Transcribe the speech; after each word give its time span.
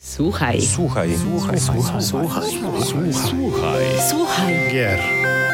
Słuchaj. 0.00 0.62
Słuchaj. 0.62 1.18
Słuchaj. 1.18 1.60
Słuchaj. 1.60 2.02
Słuchaj. 2.02 2.42
Słuchaj. 2.84 3.12
Słuchaj. 3.14 3.84
Słuchaj. 4.10 4.54
Gier. 4.72 5.00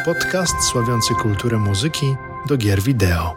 Podcast 0.05 0.55
sławiący 0.71 1.13
kulturę 1.13 1.57
muzyki 1.57 2.15
do 2.47 2.57
gier 2.57 2.81
wideo. 2.81 3.35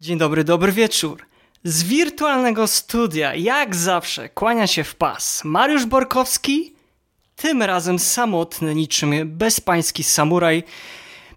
Dzień 0.00 0.18
dobry, 0.18 0.44
dobry 0.44 0.72
wieczór. 0.72 1.26
Z 1.64 1.82
wirtualnego 1.82 2.66
studia, 2.66 3.34
jak 3.34 3.76
zawsze, 3.76 4.28
kłania 4.28 4.66
się 4.66 4.84
w 4.84 4.94
pas 4.94 5.44
Mariusz 5.44 5.86
Borkowski, 5.86 6.77
tym 7.38 7.62
razem 7.62 7.98
samotny, 7.98 8.74
niczym 8.74 9.12
bezpański 9.24 10.04
samuraj, 10.04 10.64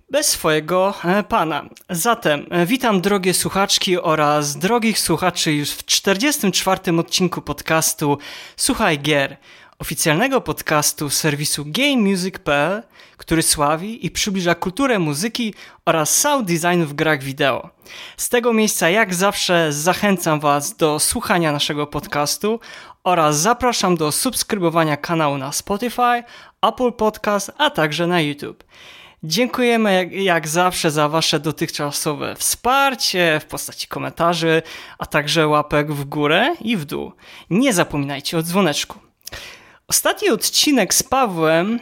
bez 0.09 0.27
swojego 0.27 0.93
e, 1.03 1.23
pana. 1.23 1.69
Zatem 1.89 2.45
e, 2.49 2.65
witam 2.65 3.01
drogie 3.01 3.33
słuchaczki 3.33 3.97
oraz 3.97 4.57
drogich 4.57 4.99
słuchaczy 4.99 5.53
już 5.53 5.71
w 5.71 5.85
44. 5.85 6.97
odcinku 6.99 7.41
podcastu 7.41 8.17
Słuchaj 8.55 8.99
Gier, 8.99 9.37
oficjalnego 9.79 10.41
podcastu 10.41 11.09
serwisu 11.09 11.65
GameMusic.pl, 11.67 12.83
który 13.17 13.41
sławi 13.41 14.05
i 14.05 14.11
przybliża 14.11 14.55
kulturę 14.55 14.99
muzyki 14.99 15.53
oraz 15.85 16.17
sound 16.17 16.47
designu 16.47 16.85
w 16.85 16.93
grach 16.93 17.23
wideo. 17.23 17.69
Z 18.17 18.29
tego 18.29 18.53
miejsca, 18.53 18.89
jak 18.89 19.13
zawsze, 19.13 19.73
zachęcam 19.73 20.39
Was 20.39 20.75
do 20.75 20.99
słuchania 20.99 21.51
naszego 21.51 21.87
podcastu 21.87 22.59
oraz 23.03 23.39
zapraszam 23.39 23.97
do 23.97 24.11
subskrybowania 24.11 24.97
kanału 24.97 25.37
na 25.37 25.51
Spotify, 25.51 26.23
Apple 26.61 26.91
Podcast, 26.91 27.51
a 27.57 27.69
także 27.69 28.07
na 28.07 28.21
YouTube. 28.21 28.63
Dziękujemy 29.23 30.09
jak, 30.11 30.47
zawsze 30.47 30.91
za 30.91 31.09
Wasze 31.09 31.39
dotychczasowe 31.39 32.35
wsparcie 32.35 33.39
w 33.43 33.45
postaci 33.45 33.87
komentarzy, 33.87 34.61
a 34.99 35.05
także 35.05 35.47
łapek 35.47 35.91
w 35.91 36.05
górę 36.05 36.55
i 36.61 36.77
w 36.77 36.85
dół. 36.85 37.11
Nie 37.49 37.73
zapominajcie 37.73 38.37
o 38.37 38.43
dzwoneczku. 38.43 38.99
Ostatni 39.87 40.29
odcinek 40.29 40.93
z 40.93 41.03
Pawłem 41.03 41.79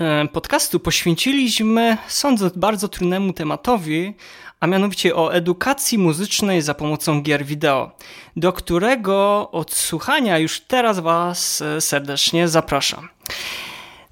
e, 0.00 0.28
podcastu 0.28 0.80
poświęciliśmy, 0.80 1.96
sądzę, 2.08 2.50
bardzo 2.56 2.88
trudnemu 2.88 3.32
tematowi, 3.32 4.14
a 4.60 4.66
mianowicie 4.66 5.16
o 5.16 5.34
edukacji 5.34 5.98
muzycznej 5.98 6.62
za 6.62 6.74
pomocą 6.74 7.22
gier 7.22 7.44
wideo, 7.44 7.90
do 8.36 8.52
którego 8.52 9.48
odsłuchania 9.52 10.38
już 10.38 10.60
teraz 10.60 10.98
Was 10.98 11.62
e, 11.62 11.80
serdecznie 11.80 12.48
zapraszam. 12.48 13.08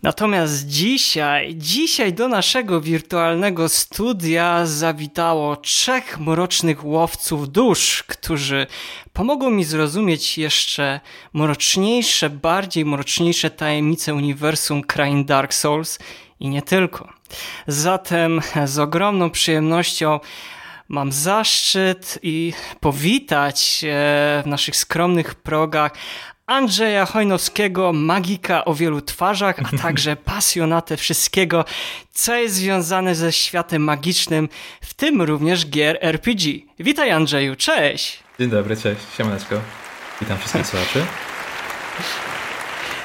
Natomiast 0.03 0.67
dzisiaj, 0.67 1.55
dzisiaj 1.57 2.13
do 2.13 2.29
naszego 2.29 2.81
wirtualnego 2.81 3.69
studia 3.69 4.67
zawitało 4.67 5.57
trzech 5.57 6.19
mrocznych 6.21 6.85
łowców 6.85 7.51
dusz, 7.53 8.03
którzy 8.03 8.67
pomogą 9.13 9.51
mi 9.51 9.65
zrozumieć 9.65 10.39
jeszcze 10.39 11.01
mroczniejsze, 11.33 12.31
bardziej 12.31 12.85
mroczniejsze 12.85 13.51
tajemnice 13.51 14.15
uniwersum 14.15 14.83
krain 14.83 15.25
Dark 15.25 15.55
Souls 15.55 15.99
i 16.41 16.49
nie 16.49 16.63
tylko. 16.63 17.16
Zatem 17.67 18.41
z 18.65 18.79
ogromną 18.79 19.31
przyjemnością 19.31 20.21
mam 20.89 21.13
zaszczyt 21.13 22.19
i 22.23 22.53
powitać 22.81 23.85
e, 23.85 23.89
w 24.43 24.47
naszych 24.47 24.77
skromnych 24.77 25.35
progach 25.35 25.93
Andrzeja 26.47 27.07
Hojnowskiego, 27.07 27.93
magika 27.93 28.65
o 28.65 28.75
wielu 28.75 29.01
twarzach, 29.01 29.57
a 29.59 29.79
także 29.79 30.17
pasjonatę 30.35 30.97
wszystkiego, 30.97 31.65
co 32.13 32.35
jest 32.35 32.55
związane 32.55 33.15
ze 33.15 33.33
światem 33.33 33.83
magicznym, 33.83 34.49
w 34.81 34.95
tym 34.95 35.23
również 35.23 35.67
gier 35.67 35.99
RPG. 36.01 36.53
Witaj 36.79 37.11
Andrzeju, 37.11 37.57
cześć! 37.57 38.23
Dzień 38.39 38.51
dobry, 38.51 38.77
cześć, 38.77 39.01
siemaneczko. 39.17 39.61
Witam 40.21 40.39
wszystkich 40.39 40.67
słuchaczy. 40.67 41.07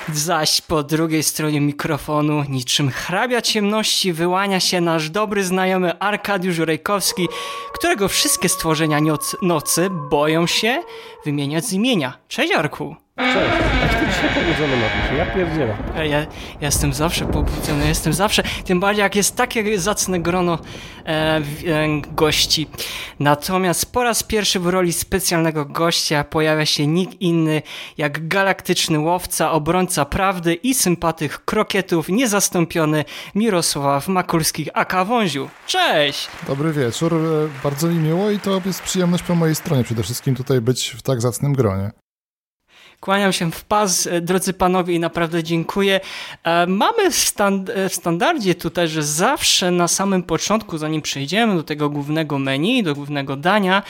Zaś 0.10 0.62
po 0.62 0.84
drugiej 0.84 1.24
stronie 1.24 1.62
mikrofonu, 1.62 2.44
niczym 2.50 2.90
hrabia 2.90 3.42
ciemności, 3.42 4.14
wyłania 4.14 4.60
się 4.60 4.82
nasz 4.82 5.10
dobry 5.10 5.44
znajomy 5.44 6.00
Arkadiusz 6.00 6.58
Rejkowski, 6.58 7.28
którego 7.74 8.08
wszystkie 8.08 8.50
stworzenia 8.50 9.00
nocy, 9.42 9.90
boją 9.90 10.48
się 10.48 10.84
wymieniać 11.26 11.66
z 11.66 11.74
imienia. 11.74 12.18
Cześć 12.28 12.54
Arku! 12.54 12.96
Cześć, 13.22 13.64
jak 13.82 14.00
ty 14.00 14.08
dzisiaj 14.08 14.30
pobudzony 14.30 14.76
Mariusz? 14.78 15.18
Ja 15.18 15.26
pierdzielę. 15.26 15.78
Ja, 15.96 16.06
ja 16.06 16.26
jestem 16.62 16.94
zawsze 16.94 17.26
pobudzony, 17.26 17.88
jestem 17.88 18.14
zawsze, 18.14 18.44
tym 18.66 18.80
bardziej 18.80 19.04
jak 19.04 19.16
jest 19.16 19.36
takie 19.36 19.80
zacne 19.80 20.20
grono 20.20 20.60
e, 21.06 21.08
e, 21.08 21.42
gości. 22.16 22.68
Natomiast 23.20 23.94
po 23.94 24.04
raz 24.04 24.24
pierwszy 24.24 24.60
w 24.60 24.68
roli 24.68 24.94
specjalnego 24.94 25.66
gościa 25.66 26.24
pojawia 26.24 26.66
się 26.66 26.88
nikt 26.88 27.22
inny 27.22 27.62
jak 27.98 28.28
galaktyczny 28.28 29.00
łowca, 29.00 29.52
obrońca 29.52 30.06
prawdy 30.06 30.54
i 30.54 30.74
sympatyk 30.74 31.46
krokietów, 31.46 32.10
niezastąpiony 32.10 33.06
Mirosław 33.36 34.08
Makulski, 34.08 34.68
aka 34.74 35.06
Wąziu. 35.06 35.50
Cześć! 35.68 36.28
Dobry 36.48 36.74
wieczór, 36.74 37.14
e, 37.14 37.18
bardzo 37.64 37.88
mi 37.88 37.96
miło 37.96 38.32
i 38.32 38.40
to 38.40 38.62
jest 38.66 38.82
przyjemność 38.82 39.24
po 39.24 39.36
mojej 39.36 39.56
stronie 39.56 39.84
przede 39.84 40.04
wszystkim 40.04 40.36
tutaj 40.36 40.62
być 40.62 40.90
w 40.90 41.02
tak 41.02 41.22
zacnym 41.22 41.54
gronie. 41.54 42.01
Kłaniam 43.02 43.34
się 43.34 43.52
w 43.52 43.64
pas, 43.64 44.08
e, 44.08 44.22
drodzy 44.22 44.54
panowie, 44.54 44.94
i 44.96 45.00
naprawdę 45.00 45.44
dziękuję. 45.44 46.00
E, 46.44 46.68
Mamy 46.68 47.12
w, 47.12 47.16
stan- 47.16 47.66
e, 47.76 47.90
w 47.90 47.96
standardzie 47.96 48.56
tutaj, 48.56 48.88
że 48.88 49.04
zawsze 49.04 49.72
na 49.72 49.88
samym 49.88 50.24
początku, 50.24 50.78
zanim 50.78 51.02
przejdziemy 51.02 51.56
do 51.56 51.64
tego 51.64 51.90
głównego 51.90 52.40
menu, 52.40 52.84
do 52.84 52.96
głównego 52.96 53.36
dania, 53.36 53.84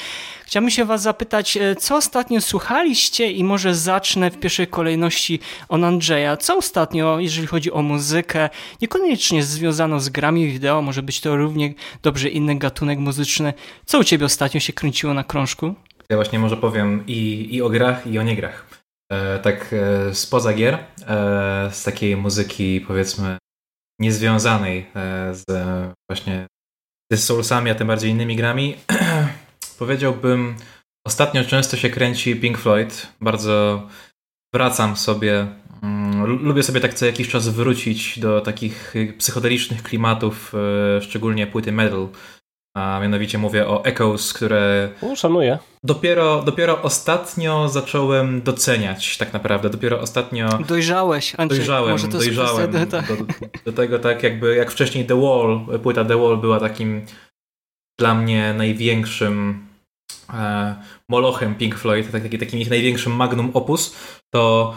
chciałbym 0.46 0.70
się 0.72 0.86
was 0.86 1.02
zapytać, 1.02 1.58
co 1.80 1.96
ostatnio 1.96 2.42
słuchaliście 2.42 3.32
i 3.32 3.44
może 3.44 3.76
zacznę 3.76 4.32
w 4.32 4.40
pierwszej 4.40 4.68
kolejności 4.68 5.40
od 5.70 5.84
Andrzeja. 5.84 6.38
Co 6.38 6.58
ostatnio, 6.58 7.20
jeżeli 7.20 7.48
chodzi 7.48 7.72
o 7.72 7.82
muzykę, 7.82 8.50
niekoniecznie 8.82 9.44
związaną 9.44 10.00
z 10.00 10.10
grami 10.10 10.48
wideo, 10.52 10.82
może 10.82 11.04
być 11.04 11.22
to 11.22 11.36
równie 11.36 11.74
dobrze 12.04 12.30
inny 12.30 12.56
gatunek 12.56 13.00
muzyczny. 13.00 13.54
Co 13.86 14.00
u 14.00 14.04
ciebie 14.04 14.26
ostatnio 14.26 14.60
się 14.60 14.74
kręciło 14.74 15.14
na 15.14 15.24
krążku? 15.24 15.74
Ja 16.10 16.16
właśnie 16.16 16.40
może 16.40 16.58
powiem 16.58 17.04
i, 17.08 17.48
i 17.52 17.62
o 17.62 17.70
grach, 17.70 18.08
i 18.08 18.20
o 18.20 18.24
niegrach. 18.24 18.71
E, 19.12 19.40
tak 19.40 19.74
e, 19.74 20.16
spoza 20.16 20.54
gier, 20.54 20.74
e, 20.74 21.70
z 21.72 21.84
takiej 21.84 22.18
muzyki 22.18 22.82
powiedzmy 22.82 23.38
niezwiązanej 24.00 24.86
z 25.32 25.44
właśnie 26.10 26.48
z 27.14 27.24
Soulsami, 27.24 27.72
a 27.72 27.76
tym 27.76 27.88
bardziej 27.88 28.12
innymi 28.12 28.36
grami, 28.36 28.76
powiedziałbym 29.80 30.56
ostatnio 31.08 31.44
często 31.44 31.78
się 31.78 31.90
kręci 31.90 32.36
Pink 32.36 32.58
Floyd. 32.58 33.08
Bardzo 33.22 33.88
wracam 34.54 34.98
sobie, 34.98 35.48
mm, 35.84 36.26
lu- 36.26 36.44
lubię 36.44 36.64
sobie 36.64 36.80
tak 36.80 36.94
co 36.94 37.06
jakiś 37.06 37.30
czas 37.30 37.50
wrócić 37.50 38.20
do 38.20 38.42
takich 38.42 38.94
psychodelicznych 39.18 39.84
klimatów, 39.84 40.54
szczególnie 41.02 41.48
płyty 41.48 41.72
metal. 41.72 42.08
A 42.78 43.00
mianowicie 43.02 43.38
mówię 43.38 43.68
o 43.68 43.86
Echoes, 43.86 44.34
które 44.34 44.90
No, 45.02 45.16
szanuję. 45.16 45.58
dopiero, 45.84 46.42
dopiero 46.42 46.82
ostatnio 46.82 47.70
zacząłem 47.70 48.42
doceniać, 48.42 49.18
tak 49.18 49.34
naprawdę. 49.34 49.70
Dopiero 49.70 50.00
ostatnio 50.00 50.48
Dojrzałeś, 50.68 51.34
Andrzej. 51.38 51.60
dojrzałem, 51.60 51.92
może 51.92 52.08
to 52.08 52.18
dojrzałem 52.18 52.72
kwestia- 52.72 52.88
tak. 52.92 53.08
do, 53.08 53.16
do 53.66 53.74
tego, 53.74 54.00
tak 54.00 54.24
jakby 54.24 54.56
jak 54.56 54.72
wcześniej 54.72 55.06
The 55.06 55.22
Wall, 55.22 55.80
płyta 55.84 56.06
The 56.06 56.18
Wall 56.18 56.38
była 56.38 56.60
takim 56.60 57.06
dla 58.00 58.16
mnie 58.16 58.54
największym 58.58 59.68
e, 60.34 60.76
molochem 61.10 61.56
Pink 61.56 61.76
Floyd, 61.78 62.12
tak, 62.12 62.24
taki, 62.24 62.40
takim 62.40 62.60
ich 62.60 62.70
największym 62.70 63.14
magnum 63.16 63.52
opus, 63.54 63.96
to 64.34 64.74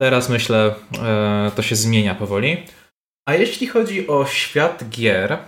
teraz 0.00 0.28
myślę, 0.28 0.74
e, 1.02 1.50
to 1.56 1.62
się 1.62 1.76
zmienia 1.76 2.14
powoli. 2.14 2.56
A 3.28 3.34
jeśli 3.34 3.66
chodzi 3.66 4.08
o 4.08 4.26
świat 4.26 4.84
gier, 4.90 5.38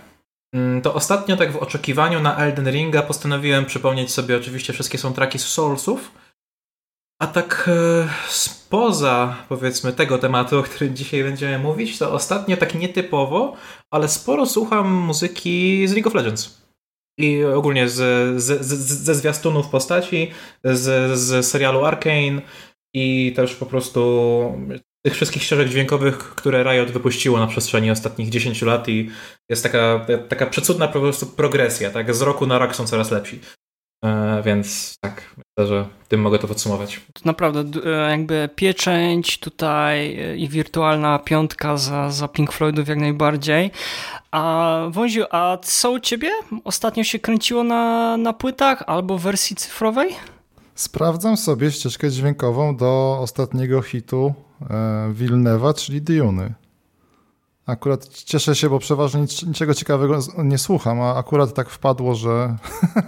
to 0.83 0.93
ostatnio 0.93 1.37
tak 1.37 1.51
w 1.51 1.57
oczekiwaniu 1.57 2.19
na 2.19 2.37
Elden 2.37 2.69
Ringa 2.69 3.01
postanowiłem 3.01 3.65
przypomnieć 3.65 4.11
sobie 4.11 4.37
oczywiście 4.37 4.73
wszystkie 4.73 4.97
soundtracki 4.97 5.39
z 5.39 5.45
Soulsów, 5.45 6.11
a 7.21 7.27
tak 7.27 7.69
e, 7.69 8.09
spoza 8.29 9.35
powiedzmy 9.49 9.93
tego 9.93 10.17
tematu, 10.17 10.59
o 10.59 10.63
którym 10.63 10.95
dzisiaj 10.95 11.23
będziemy 11.23 11.59
mówić, 11.59 11.97
to 11.97 12.13
ostatnio 12.13 12.57
tak 12.57 12.75
nietypowo, 12.75 13.55
ale 13.91 14.07
sporo 14.07 14.45
słucham 14.45 14.91
muzyki 14.91 15.87
z 15.87 15.93
League 15.93 16.07
of 16.07 16.13
Legends. 16.13 16.67
I 17.19 17.43
ogólnie 17.43 17.89
z, 17.89 17.95
z, 18.41 18.65
z, 18.65 19.03
ze 19.03 19.15
zwiastunów 19.15 19.69
postaci, 19.69 20.31
z, 20.63 21.19
z 21.19 21.45
serialu 21.45 21.85
Arkane 21.85 22.41
i 22.93 23.33
też 23.35 23.55
po 23.55 23.65
prostu 23.65 24.01
tych 25.07 25.15
wszystkich 25.15 25.43
ścieżek 25.43 25.69
dźwiękowych, 25.69 26.17
które 26.17 26.63
Riot 26.63 26.91
wypuściło 26.91 27.39
na 27.39 27.47
przestrzeni 27.47 27.91
ostatnich 27.91 28.29
10 28.29 28.61
lat 28.61 28.89
i 28.89 29.09
jest 29.49 29.63
taka, 29.63 30.05
taka 30.29 30.45
przecudna 30.45 30.87
po 30.87 30.99
prostu 30.99 31.25
progresja, 31.25 31.91
tak? 31.91 32.15
Z 32.15 32.21
roku 32.21 32.47
na 32.47 32.59
rok 32.59 32.75
są 32.75 32.87
coraz 32.87 33.11
lepsi. 33.11 33.39
E, 34.05 34.41
więc 34.45 34.95
tak, 35.01 35.35
Także 35.57 35.85
tym 36.07 36.21
mogę 36.21 36.39
to 36.39 36.47
podsumować. 36.47 37.01
Naprawdę 37.25 37.81
e, 37.85 38.09
jakby 38.09 38.49
pieczęć 38.55 39.39
tutaj 39.39 40.19
e, 40.19 40.37
i 40.37 40.49
wirtualna 40.49 41.19
piątka 41.19 41.77
za, 41.77 42.11
za 42.11 42.27
Pink 42.27 42.51
Floydów 42.51 42.87
jak 42.87 42.97
najbardziej. 42.97 43.71
A 44.31 44.81
Wąziu, 44.89 45.23
a 45.31 45.57
co 45.61 45.91
u 45.91 45.99
ciebie? 45.99 46.29
Ostatnio 46.63 47.03
się 47.03 47.19
kręciło 47.19 47.63
na, 47.63 48.17
na 48.17 48.33
płytach 48.33 48.83
albo 48.87 49.17
w 49.17 49.21
wersji 49.21 49.55
cyfrowej? 49.55 50.15
Sprawdzam 50.77 51.37
sobie 51.37 51.71
ścieżkę 51.71 52.11
dźwiękową 52.11 52.77
do 52.77 53.17
ostatniego 53.21 53.81
hitu 53.81 54.33
e, 54.69 55.09
Wilnewa, 55.13 55.73
czyli 55.73 56.01
Duny. 56.01 56.53
Akurat 57.65 58.07
cieszę 58.07 58.55
się, 58.55 58.69
bo 58.69 58.79
przeważnie 58.79 59.21
nic, 59.21 59.43
niczego 59.43 59.73
ciekawego 59.73 60.19
nie 60.43 60.57
słucham, 60.57 61.01
a 61.01 61.15
akurat 61.15 61.53
tak 61.53 61.69
wpadło, 61.69 62.15
że... 62.15 62.55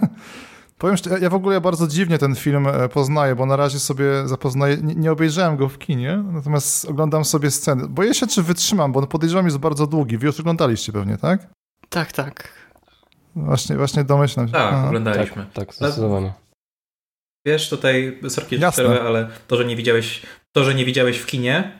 Powiem 0.78 0.96
szczerze, 0.96 1.20
ja 1.20 1.30
w 1.30 1.34
ogóle 1.34 1.60
bardzo 1.60 1.86
dziwnie 1.86 2.18
ten 2.18 2.34
film 2.34 2.66
e, 2.66 2.88
poznaję, 2.88 3.34
bo 3.34 3.46
na 3.46 3.56
razie 3.56 3.78
sobie 3.78 4.28
zapoznaję, 4.28 4.76
nie, 4.76 4.94
nie 4.94 5.12
obejrzałem 5.12 5.56
go 5.56 5.68
w 5.68 5.78
kinie, 5.78 6.24
natomiast 6.32 6.84
oglądam 6.84 7.24
sobie 7.24 7.50
sceny. 7.50 7.88
Boję 7.88 8.14
się, 8.14 8.26
czy 8.26 8.42
wytrzymam, 8.42 8.92
bo 8.92 9.06
podejrzewam 9.06 9.44
jest 9.44 9.58
bardzo 9.58 9.86
długi. 9.86 10.18
Wy 10.18 10.26
już 10.26 10.40
oglądaliście 10.40 10.92
pewnie, 10.92 11.18
tak? 11.18 11.46
Tak, 11.88 12.12
tak. 12.12 12.52
Właśnie, 13.36 13.76
właśnie 13.76 14.04
domyślam 14.04 14.46
się. 14.46 14.52
Tak, 14.52 14.86
oglądaliśmy. 14.86 15.46
Tak, 15.54 15.74
zdecydowanie. 15.74 16.32
Wiesz, 17.46 17.68
tutaj, 17.68 18.18
sorki, 18.28 18.58
przerwę, 18.70 19.02
ale 19.02 19.28
to, 19.48 19.56
że 19.56 19.64
nie 19.64 19.76
widziałeś, 19.76 20.22
to, 20.52 20.64
że 20.64 20.74
nie 20.74 20.84
widziałeś 20.84 21.18
w 21.18 21.26
kinie, 21.26 21.78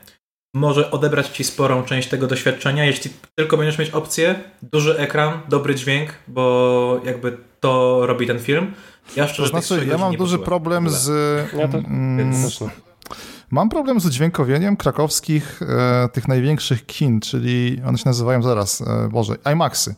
może 0.54 0.90
odebrać 0.90 1.28
ci 1.28 1.44
sporą 1.44 1.82
część 1.82 2.08
tego 2.08 2.26
doświadczenia, 2.26 2.84
jeśli 2.84 3.10
tylko 3.34 3.56
będziesz 3.56 3.78
mieć 3.78 3.90
opcję, 3.90 4.34
duży 4.62 4.98
ekran, 4.98 5.40
dobry 5.48 5.74
dźwięk, 5.74 6.10
bo 6.28 7.00
jakby 7.04 7.38
to 7.60 8.00
robi 8.06 8.26
ten 8.26 8.38
film. 8.38 8.72
Ja 9.16 9.26
To 9.26 9.32
szczerze 9.32 9.50
tych 9.50 9.64
znaczy, 9.64 9.86
ja 9.86 9.98
mam 9.98 10.16
duży 10.16 10.38
problem 10.38 10.90
z... 10.90 11.08
Ja 11.58 11.68
to- 11.68 11.78
mm. 11.78 12.32
Mam 13.50 13.68
problem 13.68 14.00
z 14.00 14.06
udźwiękowieniem 14.06 14.76
krakowskich 14.76 15.60
e, 15.62 16.08
tych 16.12 16.28
największych 16.28 16.86
kin, 16.86 17.20
czyli 17.20 17.82
one 17.86 17.98
się 17.98 18.04
nazywają 18.06 18.42
zaraz, 18.42 18.80
e, 18.80 19.08
Boże, 19.12 19.34
IMAXy. 19.52 19.94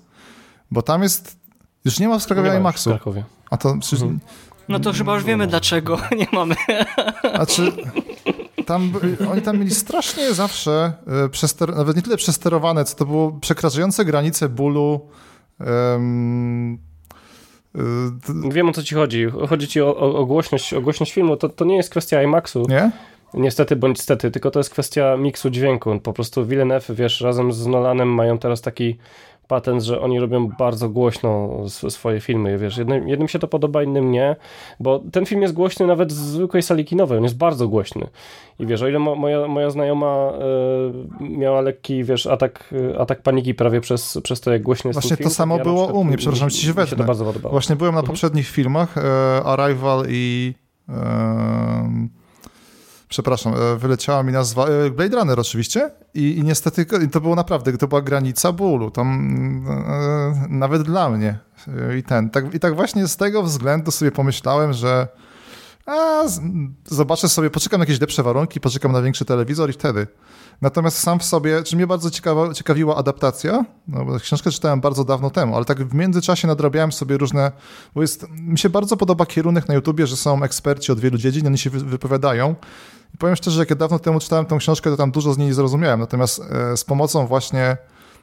Bo 0.70 0.82
tam 0.82 1.02
jest, 1.02 1.36
już 1.84 1.98
nie 1.98 2.08
ma 2.08 2.18
w 2.18 2.26
Krakowie 2.26 2.50
w 2.50 2.54
IMAXu. 2.54 2.90
Krakowie. 2.90 3.24
A 3.50 3.56
to 3.56 3.76
przecież, 3.80 4.02
Mhm. 4.02 4.20
No 4.68 4.80
to 4.80 4.92
chyba 4.92 5.14
już 5.14 5.24
wiemy 5.24 5.46
dlaczego 5.46 5.98
nie 6.18 6.26
mamy. 6.32 6.54
znaczy, 7.34 7.72
tam, 8.66 8.92
oni 9.32 9.42
tam 9.42 9.58
mieli 9.58 9.70
strasznie 9.74 10.34
zawsze, 10.34 10.92
e, 11.24 11.28
przester, 11.28 11.76
nawet 11.76 11.96
nie 11.96 12.02
tyle 12.02 12.16
przesterowane, 12.16 12.84
co 12.84 12.96
to 12.96 13.06
było 13.06 13.32
przekraczające 13.32 14.04
granice 14.04 14.48
bólu. 14.48 15.00
d- 17.74 18.50
Wiem 18.52 18.68
o 18.68 18.72
co 18.72 18.82
ci 18.82 18.94
chodzi. 18.94 19.26
Chodzi 19.48 19.68
ci 19.68 19.80
o, 19.80 19.96
o, 19.96 20.14
o, 20.18 20.26
głośność, 20.26 20.74
o 20.74 20.80
głośność 20.80 21.12
filmu. 21.12 21.36
To, 21.36 21.48
to 21.48 21.64
nie 21.64 21.76
jest 21.76 21.90
kwestia 21.90 22.22
IMAXu, 22.22 22.62
nie? 22.68 22.90
niestety 23.34 23.76
bądź 23.76 24.00
stety, 24.00 24.30
tylko 24.30 24.50
to 24.50 24.60
jest 24.60 24.70
kwestia 24.70 25.16
miksu 25.16 25.50
dźwięku. 25.50 26.00
Po 26.00 26.12
prostu 26.12 26.46
Villeneuve, 26.46 26.94
wiesz, 26.94 27.20
razem 27.20 27.52
z 27.52 27.66
Nolanem 27.66 28.08
mają 28.08 28.38
teraz 28.38 28.60
taki 28.60 28.98
patent, 29.48 29.82
że 29.82 30.00
oni 30.00 30.20
robią 30.20 30.48
bardzo 30.48 30.88
głośno 30.88 31.48
sw- 31.64 31.90
swoje 31.90 32.20
filmy, 32.20 32.58
wiesz. 32.58 32.76
Jednym, 32.76 33.08
jednym 33.08 33.28
się 33.28 33.38
to 33.38 33.48
podoba, 33.48 33.82
innym 33.82 34.10
nie, 34.10 34.36
bo 34.80 35.02
ten 35.12 35.26
film 35.26 35.42
jest 35.42 35.54
głośny 35.54 35.86
nawet 35.86 36.12
z 36.12 36.14
zwykłej 36.16 36.62
sali 36.62 36.84
kinowej, 36.84 37.18
on 37.18 37.24
jest 37.24 37.36
bardzo 37.36 37.68
głośny. 37.68 38.06
I 38.58 38.66
wiesz, 38.66 38.82
o 38.82 38.88
ile 38.88 38.98
mo, 38.98 39.14
moja, 39.16 39.48
moja 39.48 39.70
znajoma 39.70 40.32
e, 41.20 41.24
miała 41.28 41.60
lekki, 41.60 42.04
wiesz, 42.04 42.26
atak, 42.26 42.74
e, 42.94 42.98
atak 43.00 43.22
paniki 43.22 43.54
prawie 43.54 43.80
przez, 43.80 44.18
przez 44.22 44.40
to, 44.40 44.52
jak 44.52 44.62
głośny 44.62 44.88
jest 44.88 44.96
Właśnie 45.00 45.08
ten 45.16 45.16
to 45.16 45.22
film, 45.30 45.34
samo 45.34 45.56
ja 45.56 45.64
było 45.64 45.86
u 45.86 46.04
mnie, 46.04 46.16
przepraszam, 46.16 46.50
ci 46.50 46.66
się 46.66 46.72
wetnę. 46.72 46.96
to 46.96 47.04
bardzo 47.04 47.24
podobało. 47.24 47.50
Właśnie 47.52 47.76
byłem 47.76 47.94
na 47.94 48.00
Mhm. 48.00 48.12
poprzednich 48.12 48.48
filmach, 48.48 48.98
e, 48.98 49.02
Arrival 49.44 50.04
i... 50.08 50.54
em, 50.88 52.08
przepraszam, 53.12 53.54
e, 53.54 53.76
wyleciała 53.76 54.22
mi 54.22 54.32
nazwa, 54.32 54.66
e, 54.66 54.90
Blade 54.90 55.16
Runner 55.16 55.40
oczywiście 55.40 55.90
i, 56.14 56.38
i 56.38 56.42
niestety 56.44 56.86
to 57.12 57.20
było 57.20 57.34
naprawdę, 57.34 57.78
to 57.78 57.88
była 57.88 58.02
granica 58.02 58.52
bólu, 58.52 58.90
tam 58.90 59.08
e, 59.68 60.46
nawet 60.48 60.82
dla 60.82 61.10
mnie 61.10 61.38
E, 61.68 61.98
i 61.98 62.02
ten, 62.02 62.30
tak, 62.30 62.54
i 62.54 62.60
tak 62.60 62.76
właśnie 62.76 63.08
z 63.08 63.16
tego 63.16 63.42
względu 63.42 63.90
sobie 63.90 64.12
pomyślałem, 64.12 64.72
że 64.72 65.08
a, 65.86 66.22
zobaczę 66.84 67.28
sobie, 67.28 67.50
poczekam 67.50 67.78
na 67.78 67.82
jakieś 67.82 68.00
lepsze 68.00 68.22
warunki, 68.22 68.60
poczekam 68.60 68.92
na 68.92 69.02
większy 69.02 69.24
telewizor 69.24 69.70
i 69.70 69.72
wtedy. 69.72 70.06
Natomiast 70.60 70.98
sam 70.98 71.18
w 71.18 71.24
sobie, 71.24 71.62
czy 71.62 71.76
mnie 71.76 71.86
bardzo 71.86 72.10
ciekawa, 72.10 72.54
ciekawiła 72.54 72.96
adaptacja, 72.96 73.64
no 73.88 74.04
bo 74.04 74.18
książkę 74.18 74.50
czytałem 74.50 74.80
bardzo 74.80 75.04
dawno 75.04 75.30
temu, 75.30 75.56
ale 75.56 75.64
tak 75.64 75.84
w 75.84 75.94
międzyczasie 75.94 76.48
nadrabiałem 76.48 76.92
sobie 76.92 77.18
różne, 77.18 77.52
bo 77.94 78.02
jest, 78.02 78.26
mi 78.30 78.58
się 78.58 78.70
bardzo 78.70 78.96
podoba 78.96 79.26
kierunek 79.26 79.68
na 79.68 79.74
YouTubie, 79.74 80.06
że 80.06 80.16
są 80.16 80.42
eksperci 80.42 80.92
od 80.92 81.00
wielu 81.00 81.18
dziedzin, 81.18 81.46
oni 81.46 81.58
się 81.58 81.70
wy, 81.70 81.78
wypowiadają. 81.78 82.54
Powiem 83.18 83.36
szczerze, 83.36 83.60
jak 83.60 83.70
ja 83.70 83.76
dawno 83.76 83.98
temu 83.98 84.20
czytałem 84.20 84.46
tą 84.46 84.58
książkę, 84.58 84.90
to 84.90 84.96
tam 84.96 85.10
dużo 85.10 85.34
z 85.34 85.38
niej 85.38 85.48
nie 85.48 85.54
zrozumiałem, 85.54 86.00
natomiast 86.00 86.42
e, 86.50 86.76
z 86.76 86.84
pomocą 86.84 87.26
właśnie 87.26 87.76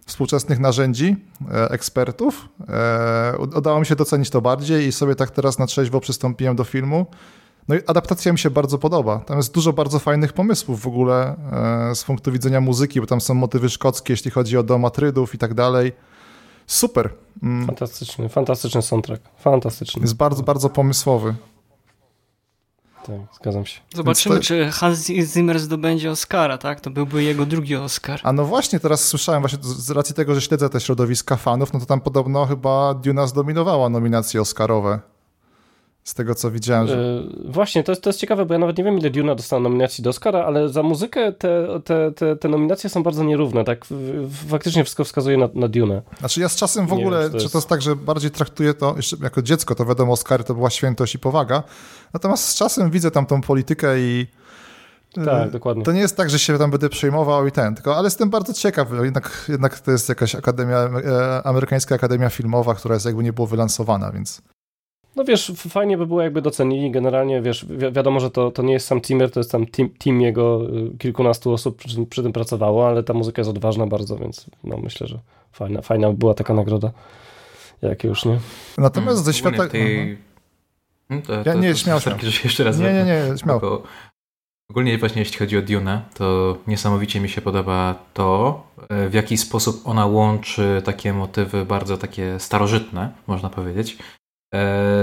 współczesnych 0.06 0.59
narzędzi, 0.59 1.15
e, 1.51 1.69
ekspertów, 1.71 2.50
e, 2.69 3.38
udało 3.57 3.80
mi 3.80 3.86
się 3.86 3.95
docenić 3.95 4.30
to 4.30 4.41
bardziej 4.41 4.88
i 4.88 4.91
sobie 4.91 5.15
tak 5.15 5.31
teraz 5.31 5.59
na 5.59 5.65
trzeźwo 5.65 6.00
przystąpiłem 6.00 6.56
do 6.56 6.63
filmu. 6.63 7.06
No 7.68 7.75
i 7.75 7.80
adaptacja 7.88 8.31
mi 8.31 8.39
się 8.39 8.50
bardzo 8.50 8.77
podoba. 8.77 9.19
Tam 9.19 9.38
jest 9.38 9.53
dużo 9.53 9.74
bardzo 9.74 10.00
fajnych 10.00 10.33
pomysłów 10.33 10.81
w 10.81 10.88
ogóle 10.88 11.36
z 11.94 12.03
punktu 12.03 12.31
widzenia 12.31 12.62
muzyki, 12.62 13.01
bo 13.01 13.07
tam 13.07 13.21
są 13.21 13.33
motywy 13.33 13.69
szkockie, 13.69 14.13
jeśli 14.13 14.31
chodzi 14.31 14.57
o 14.57 14.63
dom 14.63 14.86
Atrydów 14.86 15.36
i 15.36 15.38
tak 15.38 15.53
dalej. 15.53 15.91
Super. 16.68 17.09
Mm, 17.44 17.68
Fantastyczny, 17.68 18.30
fantastyczny 18.30 18.81
soundtrack. 18.81 19.24
Fantastyczny. 19.39 20.01
Jest 20.01 20.15
bardzo, 20.15 20.44
bardzo 20.44 20.69
pomysłowy. 20.69 21.36
Tak, 23.06 23.16
zgadzam 23.42 23.66
się. 23.66 23.80
Zobaczymy, 23.96 24.36
to- 24.36 24.42
czy 24.44 24.69
Hans 24.72 25.06
Zimmer 25.07 25.60
zdobędzie 25.60 26.12
Oscara, 26.12 26.57
tak? 26.57 26.81
To 26.81 26.90
byłby 26.90 27.24
jego 27.24 27.46
drugi 27.46 27.75
Oscar. 27.75 28.19
A 28.24 28.34
no 28.34 28.46
właśnie, 28.46 28.80
teraz 28.80 29.04
słyszałem 29.06 29.42
właśnie 29.42 29.60
z 29.62 29.68
z 29.68 29.92
racji 29.92 30.16
tego, 30.16 30.36
że 30.36 30.42
śledzę 30.42 30.69
te 30.69 30.80
środowiska 30.80 31.36
fanów, 31.36 31.74
no 31.74 31.80
to 31.80 31.86
tam 31.86 32.01
podobno 32.01 32.46
chyba 32.46 32.94
Duna 32.94 33.28
zdominowała 33.28 33.90
nominacje 33.90 34.42
Oscarowe. 34.42 35.00
Z 36.09 36.13
tego 36.13 36.35
co 36.35 36.51
widziałem, 36.51 36.88
że... 36.88 36.94
E, 37.47 37.51
właśnie, 37.51 37.83
to 37.83 37.91
jest, 37.91 38.01
to 38.01 38.09
jest 38.09 38.19
ciekawe, 38.19 38.45
bo 38.45 38.53
ja 38.53 38.59
nawet 38.59 38.77
nie 38.77 38.83
wiem, 38.83 38.97
ile 38.97 39.09
Duna 39.09 39.35
dostała 39.35 39.59
nominacji 39.61 40.03
do 40.03 40.09
Oscara, 40.09 40.44
ale 40.45 40.69
za 40.69 40.83
muzykę 40.83 41.31
te, 41.33 41.67
te, 41.85 42.11
te, 42.11 42.35
te 42.35 42.50
nominacje 42.50 42.89
są 42.89 43.03
bardzo 43.03 43.23
nierówne. 43.23 43.63
Tak, 43.63 43.85
faktycznie 44.50 44.83
wszystko 44.83 45.03
wskazuje 45.03 45.38
na, 45.38 45.50
na 45.53 45.67
Dunę. 45.67 46.01
Znaczy 46.19 46.39
ja 46.41 46.50
z 46.50 46.56
czasem 46.56 46.88
w 46.88 46.91
Nie 46.91 46.97
ogóle, 47.01 47.19
wiem, 47.19 47.27
czy 47.27 47.31
to 47.33 47.38
czy 47.38 47.44
jest- 47.44 47.53
to 47.53 47.57
jest 47.57 47.67
tak, 47.69 47.81
że 47.81 47.95
bardziej 47.95 48.31
traktuję 48.31 48.73
to, 48.73 48.94
jeszcze 48.97 49.17
jako 49.23 49.41
dziecko, 49.41 49.75
to 49.75 49.85
wiadomo, 49.85 50.13
Oscary 50.13 50.44
to 50.44 50.53
była 50.53 50.69
świętość 50.69 51.15
i 51.15 51.19
powaga, 51.19 51.63
natomiast 52.13 52.44
z 52.47 52.55
czasem 52.55 52.91
widzę 52.91 53.12
tam 53.12 53.25
tą 53.25 53.41
politykę 53.41 54.00
i 54.00 54.27
Tak, 55.25 55.47
e, 55.47 55.51
dokładnie. 55.51 55.83
to 55.83 55.91
nie 55.91 56.00
jest 56.00 56.17
tak, 56.17 56.29
że 56.29 56.39
się 56.39 56.57
tam 56.57 56.71
będę 56.71 56.89
przejmował 56.89 57.47
i 57.47 57.51
ten, 57.51 57.75
tylko, 57.75 57.95
ale 57.95 58.07
jestem 58.07 58.29
bardzo 58.29 58.53
ciekaw, 58.53 58.88
jednak, 59.03 59.45
jednak 59.50 59.79
to 59.79 59.91
jest 59.91 60.10
jakaś 60.10 60.36
akademia, 60.36 60.77
e, 60.77 61.41
amerykańska 61.48 61.95
akademia 61.95 62.29
filmowa, 62.29 62.75
która 62.75 62.93
jest 62.95 63.05
jakby 63.05 63.24
nie 63.24 63.34
było 63.34 63.48
wylansowana, 63.48 64.12
więc 64.12 64.41
No 65.16 65.24
wiesz, 65.24 65.51
fajnie 65.58 65.98
by 65.98 66.08
było, 66.08 66.22
jakby 66.22 66.42
docenili. 66.42 66.92
Generalnie, 66.92 67.42
wiesz, 67.42 67.66
wi 67.66 67.92
wiadomo, 67.92 68.20
że 68.20 68.32
to, 68.32 68.51
to 68.51 68.62
nie 68.63 68.74
jest 68.74 68.88
sam 68.88 69.01
Timmer, 69.01 69.32
to 69.32 69.39
jest 69.39 69.51
tam 69.51 69.66
team, 69.66 69.89
team 69.89 70.22
jego, 70.22 70.62
y, 70.94 70.98
kilkunastu 70.98 71.54
osób 71.54 71.78
przy, 71.78 71.96
tym- 71.96 72.06
przy 72.06 72.24
tym 72.24 72.34
pracowało, 72.34 72.88
ale 72.88 73.04
ta 73.04 73.13
muzyka 73.13 73.39
jest 73.39 73.50
odważna 73.50 73.88
bardzo, 73.88 74.16
więc 74.18 74.46
no 74.63 74.78
myślę, 74.78 75.08
że 75.08 75.20
fajna, 75.51 75.82
fajna 75.82 76.10
by 76.10 76.18
była 76.18 76.34
taka 76.34 76.54
nagroda. 76.54 76.92
Jak 77.82 78.04
już, 78.04 78.25
nie? 78.25 78.39
natomiast 78.78 79.24
ze 79.24 79.32
Ogólnie 79.32 79.34
świata... 79.58 79.68
tej... 79.70 80.18
Hmm, 81.08 81.25
To, 81.25 81.34
Ja 81.46 81.54
nie, 81.54 81.75
śmiało 81.75 82.00
że 82.00 82.32
się 82.32 82.42
jeszcze 82.44 82.63
raz 82.63 82.80
Nie, 82.80 82.94
nie, 82.94 83.04
nie, 83.04 83.38
śmiało. 83.38 83.60
Tylko 83.60 83.84
Ogólnie 84.72 84.98
właśnie 84.98 85.22
jeśli 85.22 85.38
chodzi 85.38 85.58
o 85.58 85.62
Dune, 85.62 86.01
to 86.13 86.58
niesamowicie 86.68 87.20
mi 87.20 87.30
się 87.30 87.42
podoba 87.42 87.96
to, 88.13 88.62
e, 88.89 89.10
w 89.10 89.13
jaki 89.13 89.38
sposób 89.38 89.82
ona 89.86 90.06
łączy 90.06 90.82
takie 90.86 91.13
motywy 91.13 91.66
bardzo 91.66 91.98
takie 91.98 92.39
starożytne, 92.39 93.12
można 93.28 93.50
powiedzieć, 93.50 93.98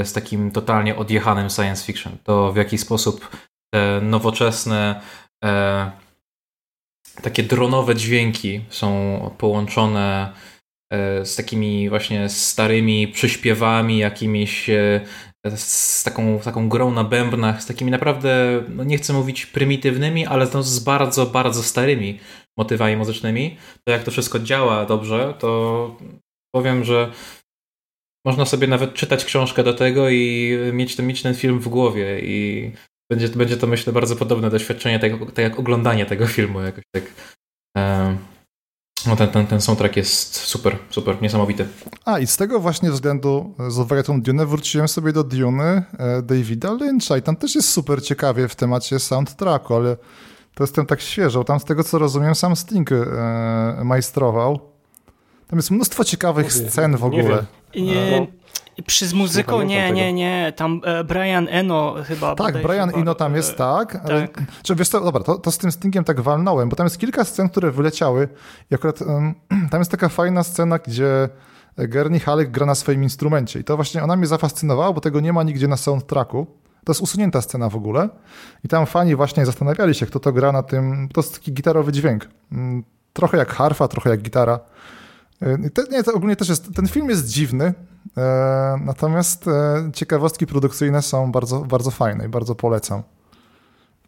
z 0.04 0.12
takim 0.12 0.50
totalnie 0.50 0.96
odjechanym 0.96 1.50
science 1.50 1.84
fiction. 1.84 2.16
To 2.24 2.52
w 2.52 2.56
jaki 2.56 2.78
sposób 2.78 3.36
te 3.74 4.00
nowoczesne 4.02 5.00
e, 5.44 5.90
takie 7.22 7.42
dronowe 7.42 7.94
dźwięki 7.94 8.60
są 8.68 9.20
połączone 9.38 10.32
e, 10.92 11.24
z 11.26 11.36
takimi 11.36 11.88
właśnie 11.88 12.28
starymi 12.28 13.08
przyśpiewami, 13.08 13.98
jakimiś 13.98 14.70
e, 14.70 15.00
z 15.56 16.04
taką, 16.04 16.38
taką 16.38 16.68
grą 16.68 16.90
na 16.90 17.04
bębnach, 17.04 17.62
z 17.62 17.66
takimi 17.66 17.90
naprawdę, 17.90 18.62
no 18.68 18.84
nie 18.84 18.98
chcę 18.98 19.12
mówić 19.12 19.46
prymitywnymi, 19.46 20.26
ale 20.26 20.46
no 20.54 20.62
z 20.62 20.78
bardzo, 20.78 21.26
bardzo 21.26 21.62
starymi 21.62 22.18
motywami 22.58 22.96
muzycznymi, 22.96 23.56
to 23.84 23.92
jak 23.92 24.02
to 24.02 24.10
wszystko 24.10 24.38
działa 24.38 24.86
dobrze, 24.86 25.34
to 25.38 25.96
powiem, 26.54 26.84
że 26.84 27.12
można 28.26 28.44
sobie 28.44 28.66
nawet 28.66 28.94
czytać 28.94 29.24
książkę 29.24 29.64
do 29.64 29.74
tego 29.74 30.10
i 30.10 30.52
mieć 30.72 30.96
ten, 30.96 31.06
mieć 31.06 31.22
ten 31.22 31.34
film 31.34 31.60
w 31.60 31.68
głowie 31.68 32.20
i 32.20 32.72
będzie, 33.10 33.28
będzie 33.28 33.56
to 33.56 33.66
myślę 33.66 33.92
bardzo 33.92 34.16
podobne 34.16 34.50
doświadczenie, 34.50 34.98
tak, 34.98 35.12
tak 35.34 35.38
jak 35.38 35.58
oglądanie 35.58 36.06
tego 36.06 36.26
filmu 36.36 36.60
jakoś 36.60 36.84
tak. 36.94 37.04
No 39.06 39.16
ten, 39.16 39.28
ten, 39.28 39.46
ten 39.46 39.60
soundtrack 39.60 39.96
jest 39.96 40.34
super, 40.34 40.78
super, 40.90 41.22
niesamowity. 41.22 41.66
A 42.04 42.18
i 42.18 42.26
z 42.26 42.36
tego 42.36 42.60
właśnie 42.60 42.90
względu, 42.90 43.54
z 43.68 43.78
uwagi 43.78 44.00
na 44.00 44.02
tą 44.02 44.22
Dune, 44.22 44.46
wróciłem 44.46 44.88
sobie 44.88 45.12
do 45.12 45.24
Dune 45.24 45.82
e, 45.98 46.22
Davida 46.22 46.72
Lyncha 46.72 47.16
i 47.16 47.22
tam 47.22 47.36
też 47.36 47.54
jest 47.54 47.68
super 47.68 48.02
ciekawie 48.02 48.48
w 48.48 48.56
temacie 48.56 48.98
soundtracku, 48.98 49.74
ale 49.74 49.96
to 50.54 50.62
jestem 50.62 50.86
tak 50.86 51.00
świeżo. 51.00 51.44
Tam 51.44 51.60
z 51.60 51.64
tego 51.64 51.84
co 51.84 51.98
rozumiem 51.98 52.34
sam 52.34 52.56
Sting 52.56 52.92
e, 52.92 53.80
majstrował. 53.84 54.75
Tam 55.48 55.58
jest 55.58 55.70
mnóstwo 55.70 56.04
ciekawych 56.04 56.56
Mówię, 56.56 56.70
scen 56.70 56.96
w 56.96 57.00
nie 57.00 57.06
ogóle. 57.06 57.22
wiem. 57.74 57.84
Nie, 57.86 58.20
No. 58.20 58.26
przy 58.86 59.06
z 59.06 59.14
muzyką, 59.14 59.62
nie, 59.62 59.92
nie, 59.92 60.12
nie. 60.12 60.52
Tam 60.56 60.80
e, 60.84 61.04
Brian 61.04 61.46
Eno 61.50 61.94
chyba. 62.04 62.34
Tak, 62.34 62.62
Brian 62.62 62.88
chyba, 62.88 63.00
Eno 63.02 63.14
tam 63.14 63.34
e, 63.34 63.36
jest, 63.36 63.56
tak. 63.56 63.92
tak. 64.08 64.42
Czy 64.62 64.74
wiesz 64.74 64.88
co, 64.88 65.00
dobra, 65.00 65.22
to, 65.22 65.38
to 65.38 65.50
z 65.50 65.58
tym 65.58 65.72
Stingiem 65.72 66.04
tak 66.04 66.20
walnąłem, 66.20 66.68
bo 66.68 66.76
tam 66.76 66.86
jest 66.86 66.98
kilka 66.98 67.24
scen, 67.24 67.48
które 67.48 67.70
wyleciały 67.70 68.28
i 68.70 68.74
akurat 68.74 69.02
em, 69.02 69.34
tam 69.70 69.80
jest 69.80 69.90
taka 69.90 70.08
fajna 70.08 70.42
scena, 70.42 70.78
gdzie 70.78 71.28
Gurney 71.88 72.20
Halleck 72.20 72.50
gra 72.50 72.66
na 72.66 72.74
swoim 72.74 73.02
instrumencie 73.02 73.60
i 73.60 73.64
to 73.64 73.76
właśnie 73.76 74.02
ona 74.02 74.16
mnie 74.16 74.26
zafascynowała, 74.26 74.92
bo 74.92 75.00
tego 75.00 75.20
nie 75.20 75.32
ma 75.32 75.42
nigdzie 75.42 75.68
na 75.68 75.76
soundtracku. 75.76 76.46
To 76.84 76.92
jest 76.92 77.00
usunięta 77.02 77.40
scena 77.42 77.68
w 77.68 77.76
ogóle 77.76 78.08
i 78.64 78.68
tam 78.68 78.86
fani 78.86 79.16
właśnie 79.16 79.46
zastanawiali 79.46 79.94
się, 79.94 80.06
kto 80.06 80.20
to 80.20 80.32
gra 80.32 80.52
na 80.52 80.62
tym, 80.62 81.08
to 81.14 81.20
jest 81.20 81.34
taki 81.34 81.52
gitarowy 81.52 81.92
dźwięk. 81.92 82.28
Mm, 82.52 82.84
Trochę 83.12 83.38
jak 83.38 83.52
harfa, 83.54 83.88
trochę 83.88 84.10
jak 84.10 84.22
gitara. 84.22 84.60
E, 85.42 85.58
nie, 85.90 86.02
to 86.02 86.12
ogólnie 86.14 86.36
też 86.36 86.48
jest, 86.48 86.74
ten 86.74 86.88
film 86.88 87.10
jest 87.10 87.26
dziwny, 87.26 87.74
e, 88.16 88.76
natomiast 88.84 89.48
e, 89.48 89.90
ciekawostki 89.92 90.46
produkcyjne 90.46 91.02
są 91.02 91.32
bardzo, 91.32 91.60
bardzo 91.60 91.90
fajne 91.90 92.26
i 92.26 92.28
bardzo 92.28 92.54
polecam. 92.54 93.02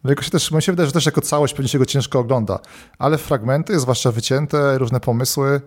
Jakoś 0.04 0.30
też, 0.30 0.50
mi 0.50 0.62
się 0.62 0.72
wydaje, 0.72 0.86
że 0.86 0.92
też 0.92 1.06
jako 1.06 1.20
całość 1.20 1.54
pewnie 1.54 1.68
się 1.68 1.78
go 1.78 1.86
ciężko 1.86 2.18
ogląda, 2.18 2.58
ale 2.98 3.18
fragmenty, 3.18 3.80
zwłaszcza 3.80 4.12
wycięte, 4.12 4.78
różne 4.78 5.00
pomysły, 5.00 5.60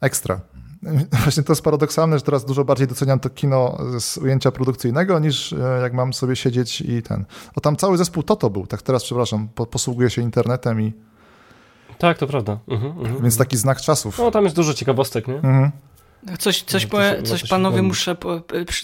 ekstra. 0.00 0.40
Właśnie 1.22 1.42
to 1.42 1.52
jest 1.52 1.62
paradoksalne, 1.62 2.18
że 2.18 2.24
teraz 2.24 2.44
dużo 2.44 2.64
bardziej 2.64 2.86
doceniam 2.86 3.20
to 3.20 3.30
kino 3.30 3.78
z 4.00 4.18
ujęcia 4.18 4.50
produkcyjnego, 4.50 5.18
niż 5.18 5.52
e, 5.52 5.80
jak 5.82 5.92
mam 5.92 6.12
sobie 6.12 6.36
siedzieć 6.36 6.80
i 6.80 7.02
ten. 7.02 7.24
O 7.56 7.60
tam 7.60 7.76
cały 7.76 7.98
zespół 7.98 8.22
Toto 8.22 8.50
był, 8.50 8.66
tak 8.66 8.82
teraz 8.82 9.04
przepraszam, 9.04 9.48
po, 9.54 9.66
posługuję 9.66 10.10
się 10.10 10.22
internetem 10.22 10.80
i 10.80 10.92
Tak, 11.98 12.18
to 12.18 12.26
prawda. 12.26 12.58
Mhm, 12.68 12.92
mhm. 12.98 13.22
więc 13.22 13.36
taki 13.36 13.56
znak 13.56 13.80
czasów. 13.80 14.18
No 14.18 14.30
tam 14.30 14.44
jest 14.44 14.56
dużo 14.56 14.74
ciekawostek, 14.74 15.28
nie? 15.28 15.34
Mhm. 15.34 15.70
Coś, 16.38 16.62
coś, 16.62 16.88
No, 16.92 17.00
się- 17.00 17.22
coś 17.22 17.48
panowie 17.48 17.82
muszę 17.82 18.16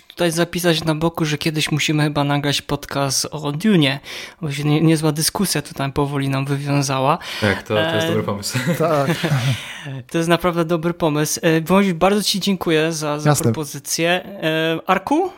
tutaj 0.09 0.31
zapisać 0.31 0.85
na 0.85 0.95
boku, 0.95 1.25
że 1.25 1.39
kiedyś 1.39 1.73
musimy 1.73 2.03
chyba 2.03 2.25
nagrać 2.25 2.63
podcast 2.63 3.27
o 3.31 3.53
Dune, 3.53 3.99
bo 4.43 4.53
się 4.53 4.65
nie, 4.65 4.81
niezła 4.81 5.13
dyskusja 5.13 5.63
tutaj 5.63 5.93
powoli 5.93 6.29
nam 6.29 6.47
wywiązała. 6.47 7.19
Tak, 7.41 7.63
to, 7.63 7.75
to 7.75 7.95
jest 7.95 8.07
E, 8.07 8.09
dobry 8.09 8.23
pomysł. 8.23 8.59
Tak, 8.79 9.11
To 10.11 10.19
jest 10.19 10.31
naprawdę 10.31 10.65
dobry 10.65 10.95
pomysł. 10.95 11.41
E, 11.43 11.61
Wąś, 11.61 11.93
bardzo 11.93 12.23
ci 12.23 12.41
dziękuję 12.41 12.93
za, 12.93 13.19
za 13.19 13.35
propozycję. 13.35 14.25
E, 14.43 14.79
Arku, 14.87 15.31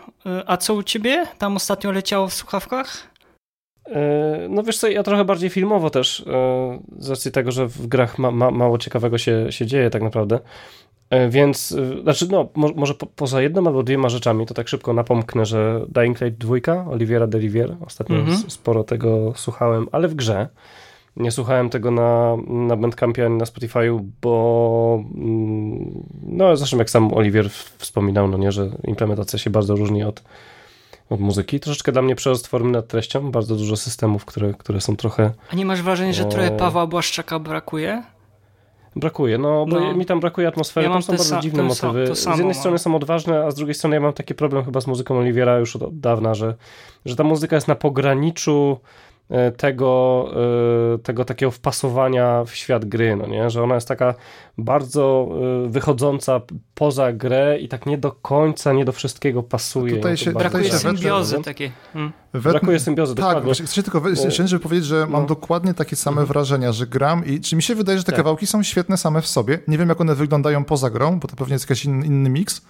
a 0.47 0.57
co 0.57 0.75
u 0.75 0.83
ciebie? 0.83 1.27
Tam 1.39 1.57
ostatnio 1.57 1.93
leciało 1.93 2.29
w 2.29 2.35
słuchawkach? 2.35 3.16
E, 3.87 4.47
No 4.51 4.63
wiesz 4.63 4.79
co, 4.79 4.89
ja 4.89 5.03
trochę 5.03 5.25
bardziej 5.25 5.51
filmowo 5.51 5.91
też, 5.91 6.25
e, 6.27 6.79
z 6.99 7.11
racji 7.11 7.33
tego, 7.33 7.53
że 7.53 7.67
w 7.69 7.87
grach 7.87 8.19
ma, 8.19 8.31
ma, 8.31 8.51
mało 8.51 8.79
ciekawego 8.79 9.19
się, 9.19 9.47
się 9.53 9.67
dzieje 9.67 9.91
tak 9.91 10.03
naprawdę. 10.03 10.39
E, 11.11 11.29
Więc, 11.29 11.77
znaczy 12.03 12.27
no, 12.31 12.49
mo, 12.55 12.69
może 12.77 12.95
po, 12.95 13.07
poza 13.07 13.43
jedną 13.43 13.67
albo 13.67 13.83
dwiema 13.83 14.09
rzeczami, 14.09 14.47
to 14.47 14.55
tak 14.55 14.69
szybko 14.69 14.93
napomknę, 14.93 15.47
że 15.47 15.81
Dying 15.89 16.21
Light 16.21 16.39
2, 16.39 16.87
Oliviera 16.91 17.27
de 17.27 17.39
Rivière, 17.39 17.75
ostatnio 17.87 18.17
Mhm. 18.17 18.37
sporo 18.51 18.85
tego 18.85 19.33
słuchałem, 19.37 19.87
ale 19.93 20.09
w 20.09 20.15
grze. 20.15 20.49
Nie 21.17 21.31
słuchałem 21.31 21.71
tego 21.71 21.91
na, 21.91 22.37
na 22.49 22.77
Bandcampie 22.77 23.25
ani 23.27 23.37
na 23.37 23.45
Spotify'u, 23.45 24.01
bo 24.23 25.03
mm, 25.15 26.03
no 26.23 26.57
zresztą 26.57 26.77
jak 26.79 26.91
sam 26.91 27.15
Oliwier 27.15 27.51
w- 27.51 27.75
wspominał, 27.79 28.29
no 28.29 28.39
nie, 28.39 28.53
że 28.53 28.69
implementacja 28.85 29.39
się 29.39 29.51
bardzo 29.51 29.77
różni 29.77 30.03
od, 30.05 30.23
od 31.11 31.21
muzyki. 31.21 31.61
Troszeczkę 31.61 31.93
dla 31.93 32.03
mnie 32.03 32.15
przerost 32.15 32.47
formy 32.47 32.71
nad 32.71 32.89
treścią, 32.89 33.31
bardzo 33.31 33.57
dużo 33.57 33.77
systemów, 33.77 34.25
które, 34.25 34.55
które 34.55 34.81
są 34.81 34.97
trochę 34.97 35.33
A 35.53 35.57
nie 35.57 35.65
masz 35.67 35.83
wrażenia, 35.83 36.13
że 36.13 36.25
trochę 36.25 36.47
E. 36.55 36.57
Pawła 36.57 36.87
Błaszczaka 36.87 37.39
brakuje? 37.39 38.03
Brakuje, 38.97 39.39
no 39.39 39.67
bo 39.67 39.81
No. 39.81 39.95
mi 39.95 40.07
tam 40.07 40.21
brakuje 40.21 40.49
atmosfery, 40.49 40.87
Ja 40.87 40.93
tam 40.93 41.03
są 41.03 41.13
te 41.13 41.19
bardzo 41.19 41.41
dziwne 41.41 41.63
motywy. 41.63 42.15
z 42.17 42.25
jednej 42.27 42.45
mam. 42.45 42.55
strony 42.55 42.79
są 42.79 42.97
odważne, 42.97 43.45
a 43.45 43.51
z 43.51 43.55
drugiej 43.55 43.75
strony 43.75 43.97
ja 43.97 44.01
mam 44.01 44.13
taki 44.13 44.35
problem 44.35 44.65
chyba 44.65 44.81
z 44.81 44.87
muzyką 44.87 45.19
Oliwiera 45.19 45.59
już 45.59 45.77
od, 45.77 45.83
od 45.83 46.01
dawna, 46.01 46.35
że, 46.35 46.55
że 47.05 47.17
ta 47.17 47.25
muzyka 47.25 47.57
jest 47.57 47.69
na 47.69 47.75
pograniczu 47.75 48.79
tego, 49.57 50.27
e, 50.95 50.99
tego 50.99 51.25
takiego 51.25 51.51
wpasowania 51.51 52.45
w 52.45 52.55
świat 52.55 52.85
gry, 52.85 53.17
no 53.17 53.27
nie? 53.27 53.51
Że 53.51 53.63
ona 53.63 53.75
jest 53.75 53.89
taka 53.89 54.15
bardzo 54.59 55.29
e, 55.67 55.69
wychodząca 55.69 56.41
poza 56.75 57.13
grę 57.13 57.59
i 57.61 57.69
tak 57.69 57.87
nie 57.87 57.99
do 57.99 58.13
końca, 58.13 58.73
nie 58.73 58.85
do 58.85 58.93
wszystkiego 58.93 59.43
pasuje. 59.43 59.97
Tutaj 59.97 60.17
się- 60.17 60.33
bardzo 60.33 60.39
Brakuje 60.51 60.65
się 60.71 60.79
symbiozy 60.79 61.43
takiej. 61.43 61.73
Mm. 61.95 62.13
We- 62.33 62.51
Brakuje 62.51 62.81
symbiozy, 62.81 63.15
Tak, 63.15 63.25
dokładnie. 63.25 63.67
chcę 63.67 63.83
tylko 63.83 64.01
E, 64.11 64.49
żeby 64.49 64.63
powiedzieć, 64.63 64.87
że 64.87 65.07
mam 65.07 65.23
no. 65.23 65.29
dokładnie 65.29 65.75
takie 65.75 65.97
same 65.97 66.27
wrażenia, 66.27 66.73
że 66.73 66.87
gram 66.87 67.27
i 67.27 67.41
czy 67.41 67.57
mi 67.57 67.63
się 67.63 67.75
wydaje, 67.75 67.99
że 67.99 68.05
te 68.05 68.13
Tak. 68.13 68.17
kawałki 68.17 68.47
są 68.47 68.63
świetne 68.63 68.97
same 68.97 69.23
w 69.23 69.27
sobie. 69.27 69.59
Nie 69.69 69.79
wiem, 69.79 69.89
jak 69.89 70.01
one 70.01 70.15
wyglądają 70.15 70.65
poza 70.65 70.91
grą, 70.91 71.19
bo 71.21 71.29
to 71.29 71.37
pewnie 71.37 71.53
jest 71.55 71.71
jakiś 71.71 71.85
inny, 71.85 72.07
inny 72.07 72.31
miks. 72.31 72.63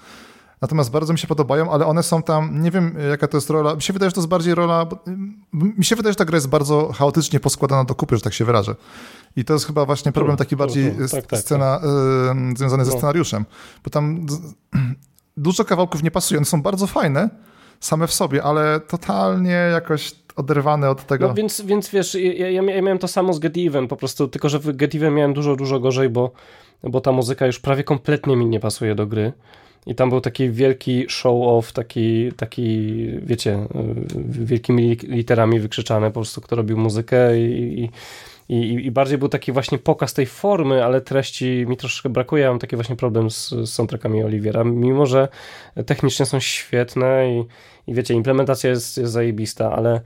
Natomiast 0.61 0.91
bardzo 0.91 1.13
mi 1.13 1.19
się 1.19 1.27
podobają, 1.27 1.71
ale 1.71 1.87
one 1.87 2.03
są 2.03 2.23
tam, 2.23 2.63
nie 2.63 2.71
wiem 2.71 2.97
jaka 3.11 3.29
to 3.29 3.37
jest 3.37 3.51
rola, 3.51 3.75
mi 3.75 3.83
się 3.83 3.93
wydaje, 3.93 4.11
że 4.11 4.15
to 4.15 4.21
jest 4.21 4.29
bardziej 4.29 4.55
rola, 4.55 4.87
ym, 5.09 5.45
mi 5.53 5.85
się 5.85 5.97
wydaje, 5.97 6.13
że 6.13 6.17
ta 6.17 6.25
gra 6.25 6.37
jest 6.37 6.49
bardzo 6.49 6.93
chaotycznie 6.93 7.41
poskładana 7.41 7.85
do 7.85 7.95
kupy, 7.95 8.17
że 8.17 8.23
tak 8.23 8.35
się 8.35 8.45
wyrażę. 8.45 8.75
I 9.37 9.45
to 9.45 9.53
jest 9.53 9.67
chyba 9.67 9.85
właśnie 9.87 10.13
problem 10.13 10.37
taki 10.37 10.57
bardziej 10.57 10.93
tu. 10.93 11.09
Tak, 11.09 11.27
tak, 11.27 11.41
scena 11.41 11.81
y, 12.53 12.59
związany 12.59 12.85
ze 12.85 12.93
scenariuszem, 12.93 13.45
bo 13.85 13.91
tam 13.91 14.27
dużo 15.37 15.65
kawałków 15.65 16.03
nie 16.03 16.11
pasuje, 16.11 16.39
one 16.39 16.47
są 16.47 16.63
bardzo 16.63 16.87
fajne 16.87 17.31
same 17.81 18.07
w 18.07 18.13
sobie, 18.13 18.43
ale 18.43 18.81
totalnie 18.81 19.51
jakoś 19.51 20.13
oderwane 20.37 20.91
od 20.91 21.07
tego. 21.07 21.29
No 21.29 21.35
więc, 21.35 21.61
więc 21.61 21.91
wiesz, 21.91 22.15
ja, 22.15 22.33
ja, 22.33 22.51
ja 22.51 22.63
miałem 22.83 22.99
to 22.99 23.09
samo 23.09 23.33
z 23.33 23.39
Get 23.39 23.57
Even, 23.57 23.89
po 23.89 23.97
prostu, 23.97 24.29
tylko 24.29 24.49
że 24.49 24.59
w 24.59 24.77
Get 24.77 24.95
Even 24.95 25.15
miałem 25.15 25.35
dużo, 25.35 25.57
dużo 25.57 25.81
gorzej, 25.81 26.09
bo, 26.09 26.31
bo 26.83 27.01
ta 27.01 27.13
muzyka 27.13 27.47
już 27.47 27.61
prawie 27.61 27.85
kompletnie 27.85 28.37
mi 28.37 28.47
nie 28.47 28.61
pasuje 28.61 28.95
do 28.95 29.07
gry. 29.07 29.33
I 29.87 29.95
tam 29.95 30.11
był 30.11 30.21
taki 30.21 30.51
wielki 30.51 31.07
show-off, 31.09 31.73
taki, 31.73 32.33
taki, 32.33 32.97
wiecie, 33.23 33.55
y, 33.55 34.45
wielkimi 34.45 34.83
li- 34.83 35.09
literami 35.09 35.61
wykrzyczane 35.61 36.07
po 36.07 36.15
prostu, 36.15 36.41
kto 36.41 36.57
robił 36.57 36.79
muzykę 36.79 37.39
i, 37.39 37.91
i, 38.49 38.57
i, 38.87 38.91
bardziej 38.91 39.19
był 39.19 39.29
taki 39.29 39.53
właśnie 39.53 39.79
pokaz 39.79 40.15
tej 40.15 40.27
formy, 40.27 40.85
ale 40.85 41.01
treści 41.01 41.65
mi 41.69 41.77
troszkę 41.77 42.09
brakuje. 42.09 42.43
Ja 42.43 42.51
mam 42.51 42.59
taki 42.59 42.77
właśnie 42.77 42.97
problem 42.97 43.31
z, 43.31 43.49
z 43.49 43.69
soundtrackami 43.69 44.23
Oliwiera, 44.23 44.65
mimo 44.65 45.07
że 45.07 45.29
technicznie 45.87 46.27
są 46.27 46.41
świetne 46.41 47.35
i, 47.35 47.45
i 47.91 47.95
wiecie, 47.95 48.15
implementacja 48.15 48.71
jest, 48.71 48.99
jest 48.99 49.13
zajebista, 49.13 49.73
ale 49.73 50.01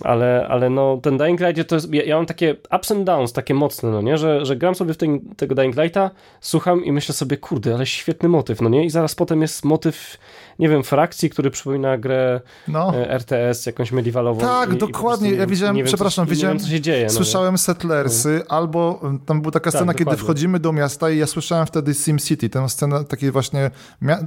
ale, 0.00 0.46
ale 0.48 0.70
no 0.70 0.98
ten 1.02 1.18
Dying 1.18 1.40
Light 1.40 1.68
to 1.68 1.74
jest, 1.74 1.94
ja, 1.94 2.04
ja 2.04 2.16
mam 2.16 2.26
takie 2.26 2.56
ups 2.76 2.90
and 2.90 3.04
downs, 3.04 3.32
takie 3.32 3.54
mocne, 3.54 3.90
no 3.90 4.02
nie, 4.02 4.18
że, 4.18 4.46
że 4.46 4.56
gram 4.56 4.74
sobie 4.74 4.94
w 4.94 4.96
ten, 4.96 5.20
tego 5.36 5.54
Dying 5.54 5.76
Lighta, 5.76 6.10
słucham 6.40 6.84
i 6.84 6.92
myślę 6.92 7.14
sobie, 7.14 7.36
kurde, 7.36 7.74
ale 7.74 7.86
świetny 7.86 8.28
motyw, 8.28 8.60
no 8.60 8.68
nie, 8.68 8.84
i 8.84 8.90
zaraz 8.90 9.14
potem 9.14 9.42
jest 9.42 9.64
motyw, 9.64 10.18
nie 10.58 10.68
wiem, 10.68 10.82
frakcji, 10.82 11.30
który 11.30 11.50
przypomina 11.50 11.98
grę 11.98 12.40
No. 12.68 12.92
e, 12.96 13.10
RTS, 13.10 13.66
jakąś 13.66 13.92
mediewalową. 13.92 14.40
Tak, 14.40 14.70
i, 14.70 14.74
i 14.74 14.78
dokładnie. 14.78 15.02
prostu 15.08 15.24
nie 15.24 15.34
Ja 15.40 15.46
widziałem- 15.46 15.76
wiem, 15.76 15.86
przepraszam, 15.86 16.26
co, 16.26 16.30
widziałem- 16.30 16.58
wiem, 16.58 16.66
co 16.66 16.70
się 16.72 16.80
dzieje. 16.80 17.04
no. 17.06 17.10
Słyszałem 17.12 17.58
Settlersy, 17.58 18.42
albo 18.48 18.98
um, 19.02 19.18
tam 19.18 19.40
była 19.42 19.52
taka 19.52 19.70
Tak, 19.70 19.78
scena, 19.80 19.92
kiedy 19.92 20.04
dokładnie. 20.04 20.24
wchodzimy 20.24 20.60
do 20.60 20.72
miasta 20.72 21.10
i 21.10 21.18
ja 21.18 21.26
słyszałem 21.26 21.66
wtedy 21.66 21.94
SimCity, 21.94 22.48
tę 22.50 22.68
scenę, 22.68 23.04
taki 23.04 23.30
właśnie, 23.30 23.70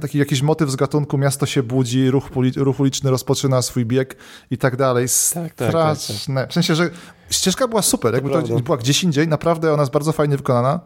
taki 0.00 0.18
jakiś 0.18 0.42
motyw 0.42 0.70
z 0.70 0.76
gatunku, 0.76 1.18
miasto 1.18 1.46
się 1.46 1.62
budzi, 1.62 2.10
ruch, 2.10 2.28
ruch 2.56 2.80
uliczny 2.80 3.10
rozpoczyna 3.10 3.62
swój 3.62 3.86
bieg 3.86 4.16
i 4.50 4.58
tak 4.58 4.76
dalej. 4.76 5.06
Tak, 5.34 5.54
tak, 5.54 5.68
Straszne. 5.68 6.46
W 6.48 6.52
sensie, 6.52 6.74
że 6.74 6.90
ścieżka 7.30 7.68
była 7.68 7.82
super, 7.82 8.14
jakby 8.14 8.30
to 8.30 8.36
prawda. 8.38 8.60
była 8.64 8.76
gdzieś 8.76 9.04
indziej, 9.04 9.28
naprawdę 9.28 9.72
ona 9.72 9.82
jest 9.82 9.92
bardzo 9.92 10.12
fajnie 10.12 10.36
wykonana. 10.36 10.80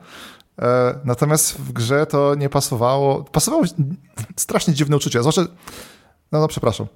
E, 0.60 0.94
natomiast 1.04 1.58
w 1.58 1.72
grze 1.72 2.06
to 2.06 2.34
nie 2.34 2.48
pasowało. 2.48 3.24
Pasowało 3.24 3.64
strasznie 4.36 4.74
dziwne 4.74 4.96
uczucia, 4.96 5.20
zwłaszcza 5.20 5.42
no, 6.32 6.40
no 6.40 6.48
przepraszam. 6.48 6.86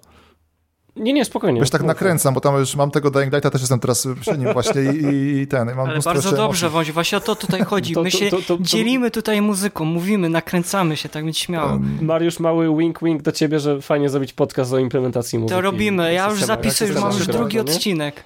Nie, 0.97 1.13
nie, 1.13 1.25
spokojnie. 1.25 1.61
Wiesz, 1.61 1.71
tak 1.71 1.81
Mów. 1.81 1.89
nakręcam, 1.89 2.35
bo 2.35 2.41
tam 2.41 2.57
już 2.59 2.77
mam 2.77 2.91
tego 2.91 3.11
Dying 3.11 3.33
Lighta, 3.33 3.51
też 3.51 3.61
jestem 3.61 3.81
teraz 3.81 4.09
przy 4.21 4.39
nim 4.39 4.53
właśnie 4.53 4.83
i, 4.83 5.05
i, 5.05 5.41
i 5.41 5.47
ten. 5.47 5.71
i 5.71 5.75
Mam 5.75 5.89
Ale 5.89 6.01
bardzo 6.01 6.33
dobrze. 6.37 6.71
Wąś, 6.71 6.93
właśnie 6.93 7.19
o 7.19 7.21
to 7.21 7.37
tutaj 7.37 7.65
chodzi. 7.71 7.95
My 8.03 8.11
się 8.11 8.31
to- 8.31 8.37
to- 8.37 8.57
to- 8.57 8.63
dzielimy 8.63 9.11
tutaj 9.11 9.41
muzyką, 9.43 9.85
mówimy, 9.85 10.29
nakręcamy 10.29 10.97
się, 10.97 11.09
tak 11.09 11.25
być 11.25 11.39
śmiało. 11.39 11.79
Mariusz, 12.01 12.39
mały 12.41 12.77
wink 12.77 12.99
wink 13.03 13.23
do 13.23 13.33
ciebie, 13.33 13.61
że 13.61 13.81
fajnie 13.83 14.09
zrobić 14.09 14.33
podcast 14.33 14.73
o 14.73 14.79
implementacji 14.79 15.39
muzyki. 15.39 15.55
To 15.55 15.61
robimy. 15.61 16.13
Ja 16.13 16.31
już 16.31 16.45
zapisuję, 16.45 16.91
już 16.93 17.01
mam 17.01 17.13
już 17.13 17.27
drugi 17.27 17.55
nie? 17.57 17.61
odcinek. 17.61 18.25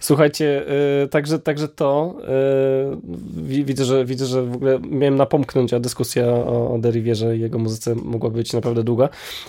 Słuchajcie, 0.00 0.64
y, 1.04 1.08
także, 1.08 1.38
także 1.38 1.68
to 1.68 2.16
y, 2.20 3.42
wi- 3.42 3.64
widzę, 3.64 3.84
że, 3.84 4.04
widzę, 4.04 4.26
że 4.26 4.42
w 4.42 4.54
ogóle 4.54 4.78
miałem 4.90 5.16
napomknąć, 5.16 5.74
a 5.74 5.80
dyskusja 5.80 6.26
o, 6.26 6.74
o 6.74 6.78
Derivierze 6.78 7.36
i 7.36 7.40
jego 7.40 7.58
muzyce 7.58 7.94
mogła 7.94 8.30
być 8.30 8.52
naprawdę 8.52 8.82
długa. 8.84 9.08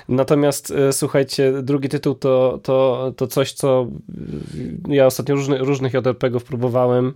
Natomiast 0.09 0.71
y, 0.71 0.93
słuchajcie, 0.93 1.53
drugi 1.63 1.89
tytuł 1.89 2.15
to, 2.15 2.59
to, 2.63 3.13
to 3.17 3.27
coś, 3.27 3.53
co 3.53 3.87
ja 4.87 5.05
ostatnio 5.05 5.35
różny, 5.35 5.57
różnych 5.57 5.93
JRPG-ów 5.93 6.43
próbowałem 6.43 7.13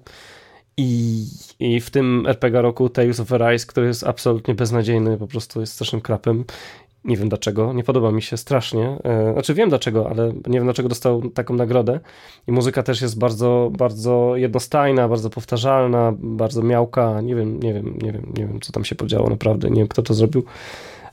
I, 0.78 1.26
I 1.60 1.82
w 1.82 1.90
tym 1.90 2.26
RPG 2.28 2.62
roku 2.62 2.90
Tales 2.90 3.20
of 3.20 3.32
Arise, 3.34 3.66
który 3.66 3.88
jest 3.88 4.04
absolutnie 4.04 4.56
beznadziejny, 4.56 5.18
po 5.18 5.28
prostu 5.28 5.60
jest 5.62 5.74
strasznym 5.74 6.02
krapem. 6.02 6.44
Nie 7.06 7.18
wiem 7.18 7.30
dlaczego, 7.30 7.74
nie 7.74 7.84
podoba 7.84 8.12
mi 8.12 8.22
się 8.22 8.38
strasznie. 8.38 8.98
E, 9.04 9.34
znaczy 9.34 9.54
wiem 9.54 9.70
dlaczego, 9.70 10.10
ale 10.10 10.28
nie 10.28 10.54
wiem 10.60 10.64
dlaczego 10.64 10.90
dostał 10.90 11.30
taką 11.30 11.54
nagrodę. 11.54 12.00
I 12.48 12.52
muzyka 12.52 12.84
też 12.84 13.02
jest 13.02 13.20
bardzo, 13.20 13.72
bardzo 13.78 14.36
jednostajna, 14.36 15.08
bardzo 15.08 15.30
powtarzalna, 15.30 16.14
bardzo 16.18 16.62
miałka. 16.62 17.22
Nie 17.22 17.36
wiem, 17.36 17.60
nie 17.60 17.74
wiem, 17.74 17.98
nie 18.02 18.12
wiem, 18.12 18.34
nie 18.38 18.48
wiem 18.48 18.62
co 18.62 18.72
tam 18.72 18.86
się 18.86 18.96
podziało 18.96 19.30
naprawdę. 19.30 19.70
Nie 19.70 19.82
wiem 19.82 19.88
kto 19.88 20.02
to 20.02 20.14
zrobił 20.14 20.44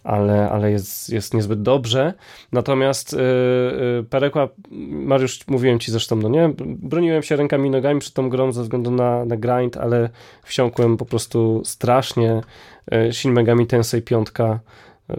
ale, 0.05 0.51
ale 0.51 0.71
jest, 0.71 1.09
jest 1.09 1.35
niezbyt 1.35 1.63
dobrze. 1.63 2.15
Natomiast 2.53 3.13
yy, 3.13 4.05
Perekła, 4.11 4.49
Mariusz, 4.91 5.41
mówiłem 5.49 5.79
ci 5.79 5.91
zresztą, 5.91 6.17
no 6.17 6.29
nie, 6.29 6.51
broniłem 6.65 7.23
się 7.23 7.37
rękami 7.37 7.69
i 7.69 7.71
nogami 7.71 8.01
przed 8.01 8.15
tą 8.15 8.29
grą 8.29 8.53
ze 8.53 8.63
względu 8.63 8.91
na, 8.91 9.25
na 9.25 9.37
grind, 9.37 9.77
ale 9.77 10.11
wsiąkłem 10.43 10.97
po 10.97 11.05
prostu 11.05 11.63
strasznie. 11.65 12.41
Shin 13.13 13.33
Megami 13.33 13.67
Tensei 13.67 14.03
5 14.03 14.29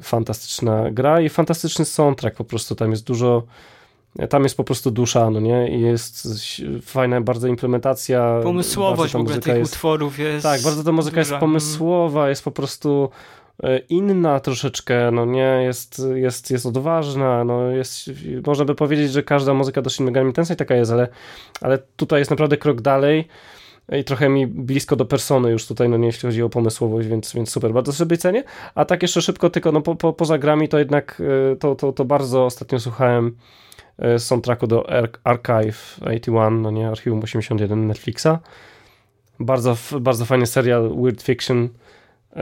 fantastyczna 0.02 0.92
gra 0.92 1.22
i 1.22 1.30
fantastyczny 1.30 1.86
soundtrack 1.86 2.38
po 2.38 2.44
prostu, 2.44 2.76
tam 2.76 2.92
jest 2.92 3.04
dużo 3.04 3.44
tam 4.30 4.44
jest 4.44 4.58
po 4.58 4.64
prostu 4.64 4.92
dusza, 4.92 5.30
no 5.30 5.40
nie? 5.40 5.78
I 5.78 5.82
jest 5.82 6.28
fajna 6.82 7.22
bardzo 7.22 7.48
implementacja. 7.48 8.40
Pomysłowość 8.44 9.14
w 9.14 9.16
ogóle 9.16 9.40
tych 9.40 9.58
jest, 9.58 9.74
utworów 9.74 10.20
jest. 10.20 10.44
Tak, 10.44 10.62
bardzo 10.62 10.84
ta 10.84 10.92
muzyka 10.92 11.22
duża. 11.22 11.30
jest 11.30 11.40
pomysłowa, 11.40 12.30
jest 12.30 12.44
po 12.44 12.52
prostu 12.52 13.10
e, 13.64 13.78
inna 13.78 14.40
troszeczkę, 14.40 15.12
no 15.12 15.26
nie, 15.26 15.60
jest, 15.64 16.02
jest, 16.14 16.52
jest 16.52 16.66
odważna, 16.66 17.44
no 17.44 17.72
jest, 17.72 18.10
można 18.46 18.66
by 18.66 18.76
powiedzieć, 18.76 19.12
że 19.12 19.24
każda 19.24 19.54
muzyka 19.54 19.82
do 19.82 19.90
Shin 19.90 20.06
Megami 20.06 20.34
Tensei 20.34 20.56
taka 20.56 20.76
jest, 20.76 20.92
ale, 20.92 21.08
ale 21.62 21.78
tutaj 21.78 22.20
jest 22.20 22.32
naprawdę 22.32 22.58
krok 22.58 22.82
dalej 22.82 23.28
i 24.00 24.04
trochę 24.04 24.30
mi 24.30 24.48
blisko 24.48 24.96
do 24.96 25.06
persony 25.06 25.52
już 25.52 25.68
tutaj, 25.68 25.90
no 25.90 25.98
nie 25.98 26.06
jeśli 26.06 26.22
chodzi 26.22 26.44
o 26.44 26.50
pomysłowość, 26.50 27.08
więc, 27.08 27.34
więc 27.34 27.50
super, 27.50 27.74
bardzo 27.74 27.94
sobie 27.94 28.18
cenię. 28.18 28.44
A 28.76 28.86
tak 28.86 29.02
jeszcze 29.02 29.22
szybko, 29.22 29.50
tylko 29.50 29.72
no 29.72 29.82
po, 29.82 29.96
po, 29.96 30.14
poza 30.14 30.38
grami 30.38 30.70
to 30.70 30.80
jednak 30.80 31.22
e, 31.52 31.56
to, 31.56 31.76
to, 31.76 31.92
to 31.94 32.06
bardzo 32.06 32.46
ostatnio 32.46 32.80
słuchałem 32.80 33.36
e, 33.98 34.20
soundtracku 34.20 34.68
do 34.68 34.90
Archive 35.24 36.00
81, 36.02 36.62
no 36.62 36.72
nie, 36.72 36.88
Archiwum 36.88 37.20
81 37.20 37.88
Netflixa. 37.88 38.40
Bardzo, 39.40 39.78
bardzo 40.00 40.26
fajny 40.26 40.46
serial 40.46 40.96
Weird 41.02 41.22
Fiction 41.22 41.70
e, 42.34 42.40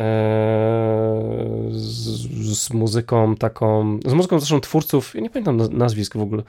z, 1.70 2.58
z 2.58 2.74
muzyką 2.74 3.36
taką, 3.36 4.00
z 4.06 4.14
muzyką 4.14 4.40
zresztą 4.40 4.60
twórców, 4.60 5.16
ja 5.16 5.22
nie 5.22 5.30
pamiętam 5.30 5.58
nazwisk 5.72 6.18
w 6.18 6.22
ogóle, 6.22 6.44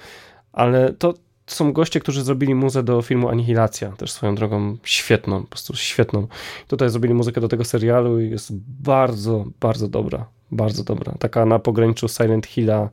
ale 0.53 0.93
to, 0.93 1.15
są 1.53 1.73
goście, 1.73 2.01
którzy 2.01 2.25
zrobili 2.25 2.55
muzę 2.55 2.83
do 2.83 3.03
filmu 3.03 3.29
Anihilacja, 3.29 3.93
też 3.93 4.13
swoją 4.13 4.35
drogą 4.35 4.77
świetną, 4.85 5.43
po 5.43 5.49
prostu 5.49 5.77
świetną. 5.77 6.27
Tutaj 6.69 6.91
zrobili 6.91 7.15
muzykę 7.15 7.41
do 7.41 7.49
tego 7.49 7.65
serialu 7.65 8.21
i 8.21 8.31
jest 8.31 8.53
bardzo, 8.83 9.45
bardzo 9.61 9.89
dobra, 9.89 10.27
bardzo 10.51 10.85
dobra. 10.85 11.15
Taka 11.19 11.47
na 11.47 11.59
pograniczu 11.59 12.09
Silent 12.09 12.47
Hilla 12.47 12.89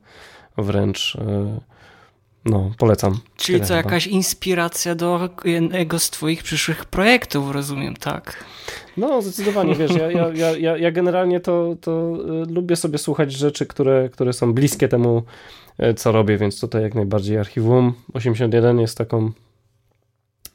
wręcz. 0.58 1.16
E, 1.16 1.60
no, 2.46 2.72
polecam. 2.78 3.20
Czyli 3.38 3.62
co, 3.62 3.74
jakaś 3.74 4.08
inspiracja 4.08 4.96
do 4.96 5.30
jednego 5.46 6.00
z 6.00 6.10
twoich 6.10 6.44
przyszłych 6.44 6.86
projektów, 6.86 7.52
rozumiem, 7.52 7.96
tak? 7.96 8.44
No, 8.98 9.22
zdecydowanie, 9.22 9.76
wiesz, 9.76 9.92
ja, 9.96 10.12
ja, 10.12 10.58
ja, 10.58 10.78
ja 10.78 10.92
generalnie 10.92 11.40
to, 11.40 11.76
to 11.82 12.18
e, 12.42 12.54
lubię 12.54 12.76
sobie 12.76 12.98
słuchać 12.98 13.32
rzeczy, 13.32 13.66
które, 13.66 14.10
które 14.10 14.34
są 14.34 14.54
bliskie 14.54 14.88
temu 14.88 15.24
co 15.96 16.12
robię, 16.12 16.38
więc 16.38 16.60
tutaj 16.60 16.82
jak 16.82 16.96
najbardziej 16.96 17.38
Archiwum 17.38 17.94
81 18.14 18.80
jest 18.80 18.98
taką 18.98 19.32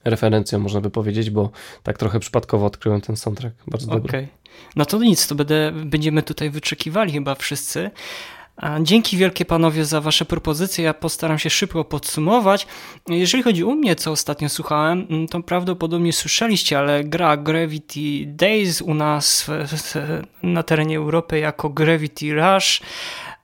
referencją, 0.05 0.59
można 0.59 0.81
by 0.81 0.91
powiedzieć, 0.91 1.31
bo 1.31 1.50
tak 1.83 1.99
trochę 1.99 2.21
przypadkowo 2.21 2.67
odkryłem 2.67 3.00
ten 3.00 3.17
soundtrack. 3.17 3.57
Bardzo 3.67 3.87
okay. 3.87 4.00
dobry. 4.00 4.29
No 4.76 4.85
to 4.85 4.99
nic, 4.99 5.26
to 5.26 5.35
będę, 5.35 5.73
będziemy 5.85 6.23
tutaj 6.23 6.50
wyczekiwali 6.50 7.12
chyba 7.12 7.35
wszyscy. 7.35 7.91
Dzięki 8.81 9.17
wielkie 9.17 9.45
panowie 9.45 9.85
za 9.85 10.00
wasze 10.00 10.25
propozycje. 10.25 10.85
Ja 10.85 10.95
postaram 10.95 11.38
się 11.38 11.50
szybko 11.50 11.85
podsumować. 11.85 12.67
Jeżeli 13.09 13.43
chodzi 13.43 13.64
o 13.64 13.75
mnie, 13.75 13.97
co 13.97 14.11
ostatnio 14.11 14.49
słuchałem, 14.49 15.07
mm, 15.11 15.29
to 15.29 15.43
prawdopodobnie 15.43 16.12
słyszeliście, 16.12 16.79
ale 16.79 17.05
gra 17.05 17.37
Gravity 17.37 18.26
Days 18.26 18.83
u 18.83 18.95
nas 18.95 19.50
na 20.43 20.62
terenie 20.62 20.97
Europy 20.97 21.38
jako 21.38 21.69
Gravity 21.69 22.35
Rush 22.35 22.80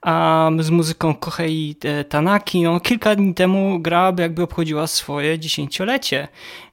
a 0.01 0.49
z 0.59 0.69
muzyką 0.69 1.15
Kohei 1.15 1.75
Tanaki. 2.09 2.61
No, 2.61 2.79
kilka 2.79 3.15
dni 3.15 3.33
temu 3.33 3.79
gra 3.79 4.13
jakby 4.17 4.43
obchodziła 4.43 4.87
swoje 4.87 5.39
dziesięciolecie. 5.39 6.27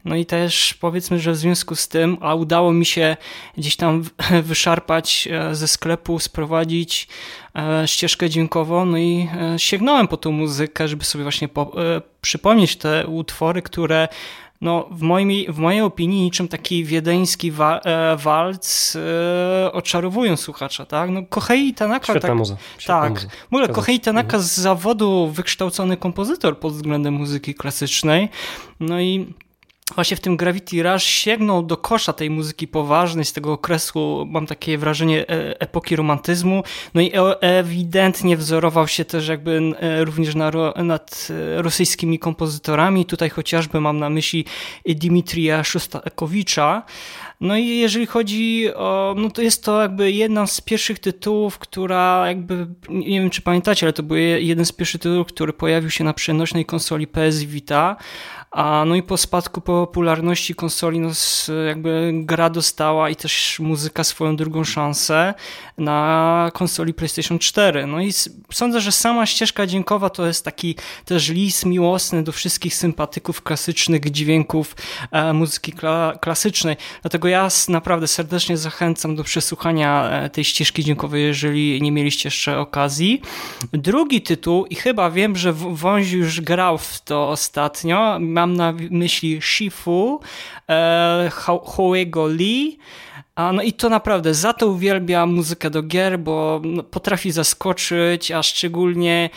No 0.04 0.16
i 0.16 0.26
też 0.26 0.74
powiedzmy, 0.74 1.18
że 1.18 1.32
w 1.32 1.36
związku 1.36 1.76
z 1.76 1.88
tym, 1.88 2.16
a 2.20 2.34
udało 2.34 2.72
mi 2.72 2.86
się 2.86 3.16
gdzieś 3.56 3.76
tam 3.76 4.04
wyszarpać 4.42 5.28
e, 5.32 5.54
ze 5.54 5.68
sklepu, 5.68 6.18
sprowadzić 6.18 7.08
e, 7.56 7.88
ścieżkę 7.88 8.30
dźwiękową, 8.30 8.84
no 8.84 8.98
i 8.98 9.28
e, 9.54 9.58
sięgnąłem 9.58 10.08
po 10.08 10.16
tą 10.16 10.32
muzykę, 10.32 10.88
żeby 10.88 11.04
sobie 11.04 11.24
właśnie 11.24 11.48
po, 11.48 11.72
przypomnieć 12.20 12.76
te 12.76 13.06
utwory, 13.06 13.62
które 13.62 14.08
no, 14.60 14.88
w, 14.90 15.02
moim, 15.02 15.52
w 15.52 15.58
mojej 15.58 15.80
opinii 15.80 16.22
niczym 16.22 16.48
taki 16.48 16.84
wiedeński 16.84 17.50
wa, 17.50 17.80
e, 17.80 18.16
walc 18.16 18.96
e, 18.96 19.72
oczarowują 19.72 20.36
słuchacza, 20.36 20.86
tak? 20.86 21.10
No, 21.10 21.22
Kohei 21.28 21.74
Tanaka... 21.74 22.04
Świetna 22.04 22.28
tak, 22.28 22.38
muza. 22.38 22.56
Świetna 22.78 23.00
tak. 23.00 23.10
Muza. 23.10 23.28
W 23.28 23.46
ogóle 23.46 23.68
Kohei 23.68 24.00
Tanaka 24.00 24.38
z 24.38 24.54
zawodu 24.54 25.28
wykształcony 25.28 25.96
kompozytor 25.96 26.58
pod 26.58 26.72
względem 26.72 27.14
muzyki 27.14 27.54
klasycznej, 27.54 28.28
no 28.80 29.00
i 29.00 29.34
właśnie 29.94 30.16
w 30.16 30.20
tym 30.20 30.36
Gravity 30.36 30.82
Rush 30.82 31.04
sięgnął 31.04 31.62
do 31.62 31.76
kosza 31.76 32.12
tej 32.12 32.30
muzyki 32.30 32.68
poważnej 32.68 33.24
z 33.24 33.32
tego 33.32 33.52
okresu, 33.52 34.26
mam 34.30 34.46
takie 34.46 34.78
wrażenie, 34.78 35.20
e, 35.28 35.60
epoki 35.60 35.96
romantyzmu, 35.96 36.62
no 36.94 37.00
i 37.00 37.12
e, 37.14 37.40
ewidentnie 37.40 38.36
wzorował 38.36 38.88
się 38.88 39.04
też 39.04 39.28
jakby 39.28 39.60
e, 39.80 40.04
również 40.04 40.34
na, 40.34 40.50
nad 40.76 41.28
rosyjskimi 41.56 42.18
kompozytorami, 42.18 43.06
tutaj 43.06 43.30
chociażby 43.30 43.80
mam 43.80 43.98
na 43.98 44.10
myśli 44.10 44.44
Dimitrija 44.86 45.64
Szostakowicza, 45.64 46.82
no 47.40 47.56
i 47.56 47.66
jeżeli 47.66 48.06
chodzi 48.06 48.74
o, 48.74 49.14
no 49.18 49.30
to 49.30 49.42
jest 49.42 49.64
to 49.64 49.82
jakby 49.82 50.12
jedna 50.12 50.46
z 50.46 50.60
pierwszych 50.60 50.98
tytułów, 50.98 51.58
która 51.58 52.24
jakby, 52.28 52.66
nie 52.88 53.20
wiem 53.20 53.30
czy 53.30 53.42
pamiętacie, 53.42 53.86
ale 53.86 53.92
to 53.92 54.02
był 54.02 54.16
jeden 54.16 54.64
z 54.64 54.72
pierwszych 54.72 55.00
tytułów, 55.00 55.26
który 55.26 55.52
pojawił 55.52 55.90
się 55.90 56.04
na 56.04 56.12
przenośnej 56.12 56.64
konsoli 56.64 57.06
PS 57.06 57.42
Vita, 57.42 57.96
a 58.56 58.84
no 58.86 58.94
i 58.94 59.02
po 59.02 59.16
spadku 59.16 59.60
popularności 59.60 60.54
konsoli, 60.54 61.00
no 61.00 61.10
jakby 61.66 62.12
gra 62.14 62.50
dostała 62.50 63.10
i 63.10 63.16
też 63.16 63.60
muzyka 63.60 64.04
swoją 64.04 64.36
drugą 64.36 64.64
szansę 64.64 65.34
na 65.78 66.50
konsoli 66.54 66.94
PlayStation 66.94 67.38
4. 67.38 67.86
No 67.86 68.00
i 68.00 68.12
sądzę, 68.52 68.80
że 68.80 68.92
sama 68.92 69.26
ścieżka 69.26 69.66
dźwiękowa 69.66 70.10
to 70.10 70.26
jest 70.26 70.44
taki 70.44 70.74
też 71.04 71.28
list 71.28 71.66
miłosny 71.66 72.22
do 72.22 72.32
wszystkich 72.32 72.74
sympatyków 72.74 73.42
klasycznych 73.42 74.10
dźwięków 74.10 74.76
e, 75.10 75.32
muzyki 75.32 75.72
kla 75.72 76.18
klasycznej. 76.20 76.76
Dlatego 77.02 77.28
ja 77.28 77.48
naprawdę 77.68 78.06
serdecznie 78.06 78.56
zachęcam 78.56 79.16
do 79.16 79.24
przesłuchania 79.24 80.10
e, 80.10 80.30
tej 80.30 80.44
ścieżki 80.44 80.84
dźwiękowej, 80.84 81.22
jeżeli 81.22 81.82
nie 81.82 81.92
mieliście 81.92 82.26
jeszcze 82.26 82.58
okazji. 82.58 83.22
Drugi 83.72 84.22
tytuł 84.22 84.66
i 84.66 84.74
chyba 84.74 85.10
wiem, 85.10 85.36
że 85.36 85.52
Wązi 85.52 86.16
już 86.16 86.40
grał 86.40 86.78
w 86.78 87.00
to 87.00 87.28
ostatnio. 87.28 88.18
Mam 88.46 88.56
na 88.56 88.74
myśli 88.90 89.42
Shifu, 89.42 90.20
e, 90.68 91.30
Hoego 91.64 92.26
Lee, 92.26 92.78
a 93.34 93.52
no 93.52 93.62
i 93.62 93.72
to 93.72 93.88
naprawdę, 93.88 94.34
za 94.34 94.52
to 94.52 94.68
uwielbia 94.68 95.26
muzykę 95.26 95.70
do 95.70 95.82
gier, 95.82 96.18
bo 96.18 96.60
no, 96.64 96.82
potrafi 96.82 97.32
zaskoczyć, 97.32 98.30
a 98.30 98.42
szczególnie 98.42 99.30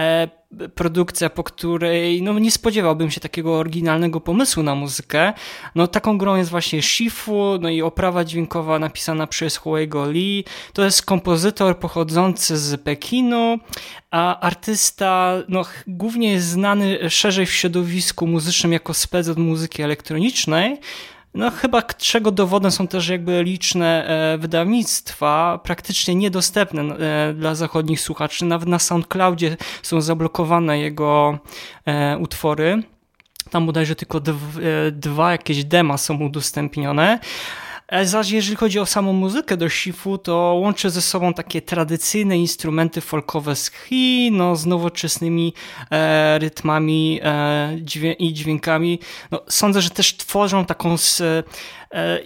e, 0.00 0.28
produkcja, 0.74 1.30
po 1.30 1.44
której 1.44 2.22
no, 2.22 2.38
nie 2.38 2.50
spodziewałbym 2.50 3.10
się 3.10 3.20
takiego 3.20 3.54
oryginalnego 3.58 4.20
pomysłu 4.20 4.62
na 4.62 4.74
muzykę. 4.74 5.32
No 5.74 5.86
taką 5.86 6.18
grą 6.18 6.36
jest 6.36 6.50
właśnie 6.50 6.82
Shifu, 6.82 7.58
no 7.60 7.68
i 7.68 7.82
oprawa 7.82 8.24
dźwiękowa 8.24 8.78
napisana 8.78 9.26
przez 9.26 9.56
Huego 9.56 10.10
Lee. 10.10 10.44
To 10.72 10.84
jest 10.84 11.02
kompozytor 11.02 11.78
pochodzący 11.78 12.56
z 12.56 12.80
Pekinu, 12.82 13.58
a 14.10 14.40
artysta 14.40 15.34
no, 15.48 15.64
głównie 15.86 16.32
jest 16.32 16.46
znany 16.46 17.10
szerzej 17.10 17.46
w 17.46 17.52
środowisku 17.52 18.26
muzycznym 18.26 18.72
jako 18.72 18.94
spec 18.94 19.28
od 19.28 19.38
muzyki 19.38 19.82
elektronicznej, 19.82 20.76
no 21.36 21.50
chyba 21.50 21.82
czego 21.82 22.30
dowodem 22.30 22.70
są 22.70 22.88
też 22.88 23.08
jakby 23.08 23.42
liczne 23.42 24.06
e, 24.06 24.38
wydawnictwa, 24.38 25.60
praktycznie 25.62 26.14
niedostępne 26.14 26.82
e, 26.82 27.34
dla 27.34 27.54
zachodnich 27.54 28.00
słuchaczy. 28.00 28.44
Nawet 28.44 28.68
na 28.68 28.78
SoundCloudzie 28.78 29.56
są 29.82 30.00
zablokowane 30.00 30.78
jego 30.78 31.38
e, 31.86 32.18
utwory. 32.18 32.82
Tam 33.50 33.66
bodajże 33.66 33.96
tylko 33.96 34.20
dwa 34.92 35.32
jakieś 35.32 35.64
dema 35.64 35.98
są 35.98 36.18
udostępnione. 36.18 37.18
Zaś 38.04 38.30
jeżeli 38.30 38.56
chodzi 38.56 38.78
o 38.78 38.86
samą 38.86 39.12
muzykę 39.12 39.56
do 39.56 39.68
Shifu, 39.68 40.18
to 40.18 40.32
łączy 40.34 40.90
ze 40.90 41.02
sobą 41.02 41.34
takie 41.34 41.62
tradycyjne 41.62 42.38
instrumenty 42.38 43.00
folkowe 43.00 43.56
z 43.56 43.70
Chin, 43.70 44.36
no, 44.36 44.56
z 44.56 44.66
nowoczesnymi 44.66 45.54
e, 45.90 46.38
rytmami 46.38 47.20
e, 47.22 47.76
dźwię 47.80 48.12
i 48.12 48.32
dźwiękami. 48.32 48.98
No, 49.30 49.40
sądzę, 49.48 49.82
że 49.82 49.90
też 49.90 50.16
tworzą 50.16 50.64
taką 50.64 50.94
e, 50.94 50.96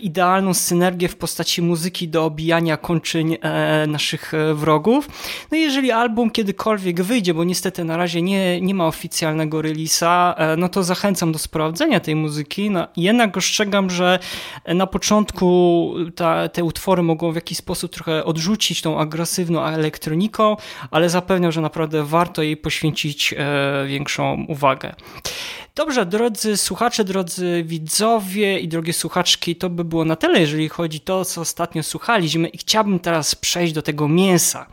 idealną 0.01 0.55
synergię 0.55 1.09
w 1.09 1.17
postaci 1.17 1.63
muzyki 1.63 2.09
do 2.09 2.25
obijania 2.25 2.77
kończyn 2.77 3.37
e, 3.43 3.87
naszych 3.87 4.35
e, 4.35 4.55
wrogów. 4.55 5.09
No 5.51 5.59
i 5.59 5.61
jeżeli 5.61 5.91
album 5.91 6.31
kiedykolwiek 6.31 7.03
wyjdzie, 7.03 7.35
bo 7.35 7.45
niestety 7.45 7.85
na 7.85 7.97
razie 7.97 8.23
nie, 8.23 8.61
nie 8.61 8.75
ma 8.75 8.87
oficjalnego 8.87 9.63
releasa, 9.63 10.35
e, 10.39 10.57
no 10.57 10.69
to 10.69 10.83
zachęcam 10.83 11.33
do 11.33 11.39
sprawdzenia 11.39 12.01
tej 12.01 12.17
muzyki. 12.17 12.71
No, 12.71 12.89
jednak 12.97 13.37
ostrzegam, 13.37 13.91
że 13.91 14.19
na 14.67 14.87
początku 14.87 15.95
ta, 16.17 16.49
te 16.49 16.65
utwory 16.65 17.03
mogą 17.03 17.33
w 17.33 17.35
jakiś 17.35 17.59
sposób 17.59 17.93
trochę 17.93 18.25
odrzucić 18.25 18.83
tą 18.83 19.01
agresywną 19.01 19.65
elektroniką, 19.65 20.57
ale 20.91 21.11
zapewniam, 21.11 21.53
że 21.53 21.61
naprawdę 21.61 22.05
warto 22.05 22.43
jej 22.43 22.57
poświęcić 22.57 23.35
e, 23.39 23.87
większą 23.87 24.45
uwagę. 24.49 24.95
Dobrze, 25.81 26.07
drodzy 26.07 26.57
słuchacze, 26.57 27.05
drodzy 27.05 27.63
widzowie 27.67 28.59
i 28.59 28.69
drogie 28.69 28.93
słuchaczki, 28.93 29.57
to 29.57 29.71
by 29.71 29.85
było 29.85 30.05
na 30.05 30.17
tyle, 30.17 30.41
jeżeli 30.41 30.69
chodzi 30.69 30.99
o 30.99 31.01
to, 31.05 31.25
co 31.25 31.41
ostatnio 31.41 31.83
słuchaliśmy 31.83 32.49
i 32.49 32.59
chciałbym 32.59 32.99
teraz 32.99 33.35
przejść 33.35 33.73
do 33.73 33.83
tego 33.83 34.09
mięsa. 34.09 34.67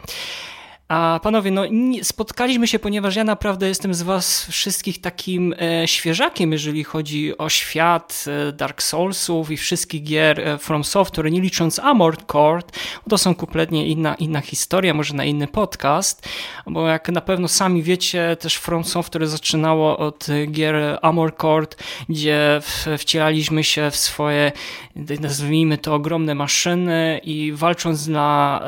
A 0.88 1.20
panowie, 1.24 1.52
no 1.52 1.64
spotkaliśmy 2.04 2.68
się, 2.68 2.80
ponieważ 2.80 3.16
ja 3.16 3.24
naprawdę 3.24 3.68
jestem 3.68 3.94
z 3.94 4.02
was 4.02 4.46
wszystkich 4.46 5.02
takim 5.02 5.56
e, 5.60 5.88
świeżakiem, 5.88 6.52
jeżeli 6.52 6.84
chodzi 6.84 7.38
o 7.38 7.50
świat 7.50 8.26
e, 8.28 8.52
Dark 8.52 8.82
Soulsów 8.82 9.52
i 9.52 9.58
wszystkich 9.58 10.04
gier 10.04 10.40
e, 10.40 10.58
From 10.58 10.84
Software, 10.84 11.32
nie 11.32 11.42
licząc 11.42 11.80
Armored 11.80 12.24
Core, 12.32 12.62
to 13.10 13.18
są 13.18 13.36
kompletnie 13.36 13.88
inna, 13.88 14.16
inna 14.16 14.42
historia, 14.42 14.94
może 14.94 15.14
na 15.14 15.26
inny 15.26 15.48
podcast, 15.48 16.30
bo 16.68 16.88
jak 16.88 17.10
na 17.10 17.22
pewno 17.22 17.48
sami 17.48 17.84
wiecie, 17.84 18.38
też 18.40 18.56
From 18.56 18.84
Software 18.84 19.28
zaczynało 19.28 19.98
od 19.98 20.28
gier 20.52 21.00
Armored 21.02 21.38
Core, 21.38 21.68
gdzie 22.10 22.62
w, 22.62 22.88
wcielaliśmy 22.98 23.64
się 23.64 23.92
w 23.92 23.96
swoje, 23.96 24.52
nazwijmy 25.20 25.78
to, 25.78 25.96
ogromne 25.96 26.36
maszyny 26.36 27.22
i 27.24 27.52
walcząc 27.52 28.06
dla 28.06 28.62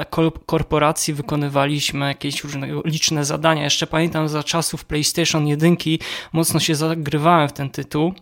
korporacji 0.45 1.13
wykonywaliśmy 1.13 2.09
jakieś 2.10 2.43
różne 2.43 2.67
liczne 2.86 3.26
zadania. 3.26 3.63
Jeszcze 3.63 3.88
pamiętam 3.88 4.30
za 4.30 4.43
czasów 4.43 4.86
PlayStation 4.86 5.48
1 5.48 5.78
mocno 6.34 6.60
się 6.60 6.76
zagrywałem 6.76 7.50
w 7.50 7.54
ten 7.54 7.69
tytuł. 7.69 8.13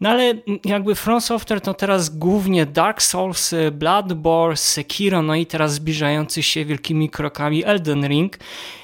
No 0.00 0.08
ale 0.08 0.34
jakby 0.64 0.94
From 0.94 1.20
Software 1.20 1.60
to 1.60 1.74
teraz 1.74 2.18
głównie 2.18 2.66
Dark 2.66 3.02
Souls, 3.02 3.54
Bloodborne, 3.72 4.56
Sekiro, 4.56 5.22
no 5.22 5.34
i 5.34 5.46
teraz 5.46 5.74
zbliżający 5.74 6.42
się 6.42 6.64
wielkimi 6.64 7.10
krokami 7.10 7.64
Elden 7.64 8.08
Ring. 8.08 8.38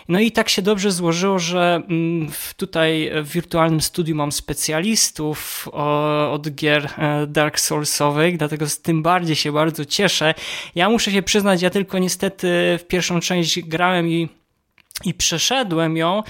No 0.09 0.21
i 0.21 0.33
tak 0.33 0.49
się 0.49 0.63
dobrze 0.63 0.93
złożyło, 0.93 1.39
że 1.39 1.83
mm, 1.89 2.31
tutaj 2.57 3.11
w 3.23 3.33
wirtualnym 3.33 3.81
studiu 3.81 4.17
mam 4.17 4.33
specjalistów 4.33 5.69
od 6.31 6.51
gier 6.51 6.89
e, 6.99 7.27
Dark 7.27 7.61
Soulsowych, 7.61 8.37
dlatego 8.37 8.69
z 8.69 8.81
tym 8.81 9.03
bardziej 9.03 9.37
się 9.37 9.53
bardzo 9.53 9.85
cieszę. 9.85 10.35
Ja 10.75 10.91
muszę 10.91 11.11
się 11.11 11.23
przyznać, 11.23 11.63
ja 11.63 11.71
tylko 11.71 11.99
niestety 11.99 12.79
w 12.79 12.85
pierwszą 12.89 13.21
część 13.21 13.61
grałem 13.61 14.09
i 14.09 14.29
i 15.05 15.15
przeszedłem 15.15 15.97
ją, 15.97 16.23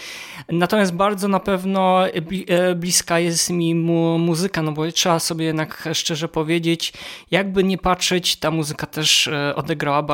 natomiast 0.48 0.94
bardzo 0.94 1.28
na 1.28 1.40
pewno 1.40 2.08
e, 2.08 2.74
bliska 2.74 3.18
jest 3.18 3.50
mi 3.50 3.74
mu 3.74 4.18
muzyka, 4.18 4.62
no 4.62 4.72
bo 4.72 4.92
trzeba 4.92 5.18
sobie 5.18 5.44
jednak 5.44 5.88
szczerze 5.92 6.28
powiedzieć, 6.28 6.92
jakby 7.30 7.64
nie 7.64 7.78
patrzeć, 7.78 8.36
ta 8.36 8.50
muzyka 8.50 8.86
też 8.86 9.28
e, 9.28 9.54
odegrała 9.56 10.06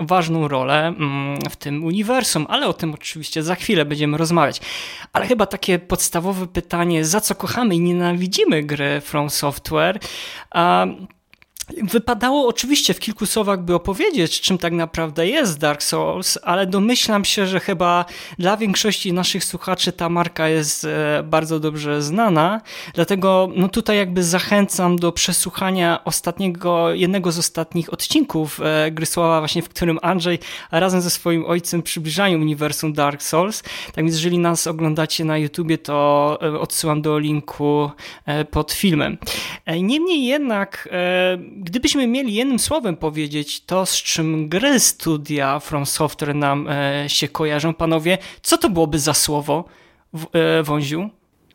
ważną 0.00 0.48
rolę 0.48 0.86
mm, 0.86 1.38
w 1.50 1.56
tym 1.56 1.84
uniwersum, 1.84 2.46
ale 2.48 2.66
o 2.66 2.72
tym 2.72 2.94
oczywiście 2.94 3.42
za 3.42 3.54
chwilę 3.54 3.84
będziemy 3.84 4.18
rozmawiać. 4.18 4.60
Ale 5.12 5.26
chyba 5.26 5.46
takie 5.46 5.78
podstawowe 5.78 6.46
pytanie, 6.46 7.04
za 7.04 7.20
co 7.20 7.34
kochamy 7.34 7.74
i 7.74 7.80
nienawidzimy 7.80 8.62
gry 8.62 9.00
From 9.00 9.30
Software? 9.30 9.98
Wypadało 11.82 12.48
oczywiście 12.48 12.94
w 12.94 13.00
kilku 13.00 13.26
słowach 13.26 13.62
by 13.62 13.74
opowiedzieć, 13.74 14.40
czym 14.40 14.58
tak 14.58 14.72
naprawdę 14.72 15.28
jest 15.28 15.58
Dark 15.58 15.82
Souls, 15.82 16.38
ale 16.42 16.66
domyślam 16.66 17.24
się, 17.24 17.46
że 17.46 17.60
chyba 17.60 18.04
dla 18.38 18.56
większości 18.56 19.12
naszych 19.12 19.44
słuchaczy 19.44 19.92
ta 19.92 20.08
marka 20.08 20.48
jest 20.48 20.84
e, 20.84 21.22
bardzo 21.22 21.60
dobrze 21.60 22.02
znana. 22.02 22.60
Dlatego 22.94 23.48
no 23.56 23.68
tutaj 23.68 23.96
jakby 23.96 24.24
zachęcam 24.24 24.96
do 24.96 25.12
przesłuchania 25.12 26.04
ostatniego, 26.04 26.94
jednego 26.94 27.32
z 27.32 27.38
ostatnich 27.38 27.92
odcinków 27.92 28.60
e, 28.60 28.90
Grysława, 28.90 29.38
właśnie 29.40 29.62
w 29.62 29.68
którym 29.68 29.98
Andrzej 30.02 30.38
razem 30.72 31.00
ze 31.00 31.10
swoim 31.10 31.46
ojcem 31.46 31.82
przybliżają 31.82 32.38
uniwersum 32.38 32.92
Dark 32.92 33.22
Souls. 33.22 33.62
Tak 33.86 34.04
więc 34.04 34.14
jeżeli 34.14 34.38
nas 34.38 34.66
oglądacie 34.66 35.24
na 35.24 35.38
YouTubie, 35.38 35.78
to 35.78 36.38
e, 36.42 36.60
odsyłam 36.60 37.02
do 37.02 37.18
linku 37.18 37.90
pod 38.50 38.72
filmem. 38.72 39.18
Niemniej 39.66 40.24
jednak, 40.24 40.88
gdybyśmy 41.56 42.06
mieli 42.06 42.34
jednym 42.34 42.58
słowem 42.58 42.96
powiedzieć 42.96 43.64
to, 43.64 43.86
z 43.86 43.94
czym 43.96 44.48
gry 44.48 44.80
studia 44.80 45.60
From 45.60 45.86
Software 45.86 46.34
nam 46.34 46.68
e, 46.68 47.04
się 47.08 47.28
kojarzą, 47.28 47.74
panowie, 47.74 48.18
co 48.42 48.58
to 48.58 48.70
byłoby 48.70 48.98
za 48.98 49.14
słowo, 49.14 49.64
w- 50.14 50.26
e, 50.36 50.62
Wąziu? 50.62 51.10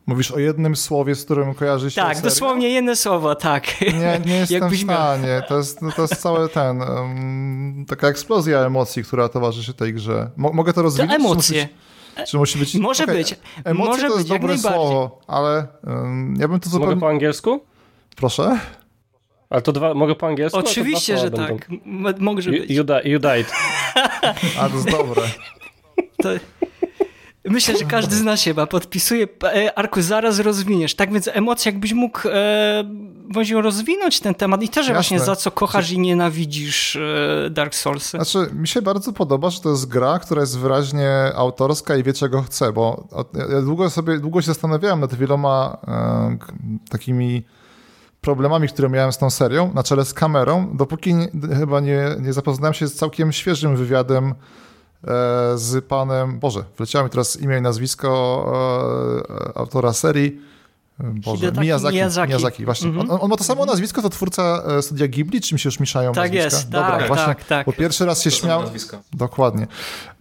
Mówisz 0.08 0.32
o 0.32 0.40
jednym 0.40 0.76
słowie, 0.76 1.16
z 1.16 1.26
którym 1.26 1.54
kojarzy 1.54 1.92
się 1.92 2.02
Tak, 2.02 2.22
dosłownie 2.22 2.70
jedno 2.70 2.96
słowo, 2.96 3.36
tak. 3.36 3.82
Nie, 3.82 4.22
nie 4.26 4.36
jestem 4.50 4.70
w 4.70 4.78
stanie. 4.78 5.42
To 5.48 5.58
jest, 5.58 5.82
no 5.82 5.92
to 5.92 6.02
jest 6.02 6.16
cały 6.22 6.50
ten, 6.50 6.82
um, 6.82 7.86
taka 7.88 8.08
eksplozja 8.08 8.60
emocji, 8.60 9.04
która 9.04 9.30
towarzyszy 9.30 9.74
tej 9.74 9.94
grze. 9.94 10.30
Mo 10.38 10.54
mogę 10.54 10.72
to 10.72 10.76
To 10.76 10.82
rozwinąć? 10.82 11.12
czy 11.12 11.26
emocje. 11.26 11.68
Czy 12.28 12.38
musi 12.38 12.60
być... 12.60 12.76
Może 12.76 13.04
Okej, 13.04 13.16
być. 13.16 13.36
Emocje 13.64 13.90
Może 13.92 14.08
to 14.08 14.14
jest 14.18 14.30
być, 14.30 14.40
dobre 14.40 14.58
słowo, 14.58 15.20
ale 15.28 15.68
um, 15.88 16.36
ja 16.40 16.48
bym 16.48 16.60
to 16.60 16.70
Mogę 16.70 16.80
zupełnie... 16.80 17.02
po 17.02 17.10
angielsku? 17.10 17.60
Proszę? 18.16 18.60
Ale 19.50 19.62
to 19.62 19.72
dwa, 19.72 19.94
mogę 19.94 20.16
po 20.16 20.28
angielsku? 20.28 20.60
Oczywiście, 20.60 21.18
że 21.18 21.32
będą. 21.32 21.58
tak. 21.58 21.68
Może 22.20 22.52
You, 22.52 22.62
być. 22.62 22.70
you, 22.70 22.86
you 23.04 23.20
died. 23.20 23.52
A, 24.60 24.70
to 24.70 24.76
jest 24.76 24.92
dobre. 24.92 25.22
To... 26.24 26.30
Myślę, 27.46 27.78
że 27.78 27.86
każdy 27.86 28.16
zna 28.16 28.38
się, 28.38 28.52
chyba 28.52 28.68
podpisuje. 28.68 29.28
E, 29.44 29.78
Arku, 29.80 30.02
zaraz 30.02 30.40
rozwiniesz. 30.40 30.96
Tak 30.96 31.14
więc 31.14 31.30
emocje, 31.34 31.72
jakbyś 31.72 31.94
mógł 31.94 32.20
e, 32.28 32.84
Wąziu, 33.34 33.62
rozwinąć 33.62 34.20
ten 34.20 34.36
temat 34.36 34.64
i 34.64 34.70
też 34.70 34.78
Jasne. 34.78 34.94
właśnie 34.94 35.20
za 35.20 35.36
co 35.36 35.52
kochasz 35.52 35.92
i 35.92 36.00
nienawidzisz 36.00 36.96
e, 36.96 37.50
Dark 37.50 37.76
Soulsy. 37.76 38.18
Znaczy, 38.18 38.54
mi 38.54 38.68
się 38.68 38.82
bardzo 38.82 39.14
podoba, 39.14 39.50
że 39.50 39.62
to 39.62 39.70
jest 39.70 39.88
gra, 39.88 40.20
która 40.20 40.42
jest 40.42 40.60
wyraźnie 40.60 41.12
autorska 41.36 41.96
i 41.98 42.04
wie, 42.04 42.14
czego 42.14 42.42
chce, 42.42 42.74
bo 42.74 43.08
ja- 43.52 43.62
długo 43.62 43.90
sobie, 43.90 44.20
długo 44.20 44.42
się 44.42 44.46
zastanawiałem 44.48 45.00
nad 45.00 45.16
wieloma 45.16 45.78
e, 45.88 46.38
takimi 46.90 47.44
problemami, 48.30 48.68
które 48.68 48.90
miałem 48.90 49.12
z 49.12 49.18
tą 49.18 49.30
serią, 49.30 49.72
na 49.74 49.84
czele 49.84 50.06
z 50.06 50.14
kamerą, 50.14 50.70
dopóki 50.78 51.14
nie, 51.16 51.30
chyba 51.58 51.80
nie, 51.80 52.02
nie 52.20 52.34
zapoznałem 52.34 52.74
się 52.74 52.88
z 52.88 52.96
całkiem 52.96 53.32
świeżym 53.32 53.76
wywiadem 53.76 54.26
e, 54.28 54.34
z 55.56 55.86
panem, 55.86 56.40
Boże, 56.40 56.64
wleciało 56.78 57.06
mi 57.06 57.10
teraz 57.12 57.42
imię 57.42 57.58
i 57.58 57.62
nazwisko 57.62 58.10
e, 59.56 59.58
autora 59.58 59.94
serii, 59.94 60.42
e, 61.00 61.04
Boże, 61.04 61.38
Hidetaki 61.38 61.62
Miyazaki, 61.62 61.96
Miyazaki. 61.96 62.30
Miyazaki. 62.30 62.66
właśnie. 62.66 62.88
Mhm. 62.90 63.12
On, 63.12 63.18
on 63.22 63.30
ma 63.30 63.38
to 63.38 63.44
samo 63.44 63.66
nazwisko, 63.66 64.02
to 64.02 64.10
twórca 64.10 64.64
e, 64.78 64.82
studia 64.82 65.08
Ghibli, 65.08 65.42
czy 65.42 65.56
mi 65.56 65.60
się 65.60 65.68
już 65.68 65.80
mieszają 65.80 66.14
Tak 66.14 66.24
nazwiska? 66.24 66.58
jest, 66.58 66.70
Dobra, 66.70 66.98
tak, 66.98 67.08
właśnie, 67.08 67.26
tak, 67.26 67.44
tak. 67.44 67.66
Bo 67.66 67.74
pierwszy 67.74 68.06
raz 68.06 68.22
się 68.22 68.30
To 68.30 68.36
śmiał, 68.36 68.62
nazwisko. 68.62 68.98
Dokładnie. 69.14 69.68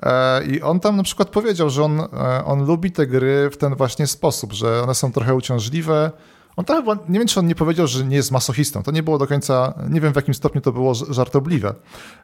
E, 0.02 0.44
I 0.44 0.62
on 0.62 0.80
tam 0.80 0.96
na 0.96 1.02
przykład 1.02 1.28
powiedział, 1.28 1.70
że 1.70 1.84
on, 1.84 2.00
e, 2.00 2.44
on 2.44 2.64
lubi 2.66 2.92
te 2.92 3.06
gry 3.06 3.50
w 3.52 3.56
ten 3.56 3.74
właśnie 3.74 4.06
sposób, 4.06 4.52
że 4.52 4.82
one 4.82 4.94
są 4.94 5.12
trochę 5.12 5.34
uciążliwe. 5.34 6.10
On 6.58 6.64
tam 6.64 6.76
chyba, 6.76 6.98
nie 7.08 7.18
wiem, 7.18 7.28
czy 7.28 7.40
on 7.40 7.46
nie 7.46 7.54
powiedział, 7.54 7.86
że 7.86 8.04
nie 8.04 8.16
jest 8.16 8.30
masochistą. 8.30 8.82
To 8.82 8.90
nie 8.90 9.02
było 9.02 9.18
do 9.18 9.26
końca, 9.26 9.74
nie 9.90 10.00
wiem 10.00 10.12
w 10.12 10.16
jakim 10.16 10.34
stopniu 10.34 10.60
to 10.60 10.72
było 10.72 10.94
żartobliwe. 10.94 11.74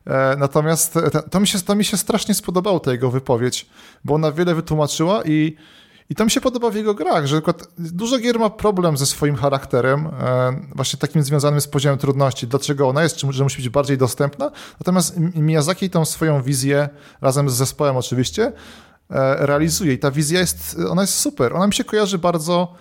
E, 0.07 0.37
Natomiast 0.39 0.99
to, 1.31 1.41
mi 1.41 1.47
się, 1.47 1.59
to 1.61 1.75
mi 1.75 1.85
się 1.85 1.97
strasznie 1.97 2.35
spodobało, 2.35 2.81
ta 2.81 2.93
jego 2.93 3.11
wypowiedź, 3.11 3.67
bo 4.05 4.15
ona 4.15 4.33
wiele 4.33 4.55
wytłumaczyła 4.55 5.23
i 5.25 5.57
i 6.11 6.15
to 6.15 6.25
mi 6.25 6.31
się 6.31 6.41
podoba 6.41 6.71
w 6.71 6.75
jego 6.75 6.95
grach, 6.95 7.27
że 7.27 7.43
dużo 7.79 8.19
gier 8.19 8.39
ma 8.39 8.51
problem 8.51 8.97
ze 8.97 9.07
swoim 9.07 9.37
charakterem, 9.37 10.07
e, 10.07 10.61
właśnie 10.75 10.99
takim 10.99 11.23
związanym 11.23 11.61
z 11.61 11.69
poziomem 11.69 11.99
trudności. 11.99 12.47
Dlaczego 12.47 12.89
ona 12.89 13.03
jest, 13.03 13.17
czy 13.17 13.27
że 13.33 13.43
musi 13.45 13.57
być 13.57 13.69
bardziej 13.69 13.99
dostępna. 13.99 14.51
Natomiast 14.81 15.17
Mi- 15.19 15.43
Miyazaki 15.43 15.91
tą 15.91 16.05
swoją 16.05 16.43
wizję, 16.43 16.89
razem 17.21 17.51
z 17.51 17.55
zespołem 17.55 17.97
oczywiście, 17.97 18.53
e, 19.11 19.47
realizuje. 19.47 19.93
I 19.93 19.99
ta 19.99 20.11
wizja 20.11 20.41
jest, 20.41 20.77
ona 20.91 21.03
jest 21.03 21.15
super. 21.15 21.53
Ona 21.57 21.67
mi 21.67 21.75
się 21.75 21.85
kojarzy 21.85 22.19
bardzo 22.19 22.75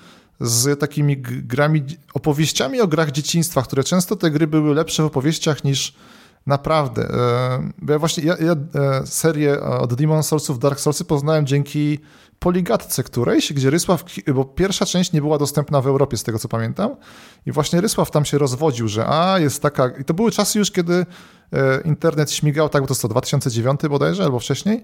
z 0.43 0.79
takimi 0.79 1.17
grami, 1.21 1.83
opowieściami 2.13 2.81
o 2.81 2.87
grach 2.87 3.11
dzieciństwa, 3.11 3.61
które 3.61 3.83
często 3.83 4.15
te 4.15 4.31
gry 4.31 4.47
były 4.47 4.75
lepsze 4.75 5.03
w 5.03 5.05
opowieściach 5.05 5.63
niż 5.63 5.93
naprawdę. 6.45 7.01
E, 7.09 7.71
Bo 7.81 7.93
ja 7.93 7.99
właśnie 7.99 8.23
ja, 8.23 8.37
ja 8.37 8.51
e, 8.51 9.07
serię 9.07 9.61
od 9.61 9.93
Demon 9.93 10.23
Soulsów, 10.23 10.59
Dark 10.59 10.79
Soulsy 10.79 11.05
poznałem 11.05 11.45
dzięki 11.45 11.99
Poligatce 12.43 13.03
którejś, 13.03 13.53
gdzie 13.53 13.69
Rysław, 13.69 14.03
bo 14.35 14.45
pierwsza 14.45 14.85
część 14.85 15.11
nie 15.11 15.21
była 15.21 15.37
dostępna 15.37 15.81
w 15.81 15.87
Europie, 15.87 16.17
z 16.17 16.23
tego 16.23 16.39
co 16.39 16.47
pamiętam, 16.47 16.95
i 17.45 17.51
właśnie 17.51 17.81
Rysław 17.81 18.11
tam 18.11 18.25
się 18.25 18.37
rozwodził, 18.37 18.87
że 18.87 19.05
a, 19.07 19.39
jest 19.39 19.61
taka... 19.61 19.87
I 19.87 20.03
to 20.03 20.13
były 20.13 20.31
czasy 20.31 20.59
już, 20.59 20.71
kiedy 20.71 20.93
e, 21.53 21.81
internet 21.85 22.31
śmigał, 22.31 22.69
tak, 22.69 22.81
bo 22.81 22.87
to 22.87 22.93
jest 22.93 23.01
to 23.01 23.07
2009 23.07 23.81
bodajże, 23.89 24.23
albo 24.23 24.39
wcześniej, 24.39 24.83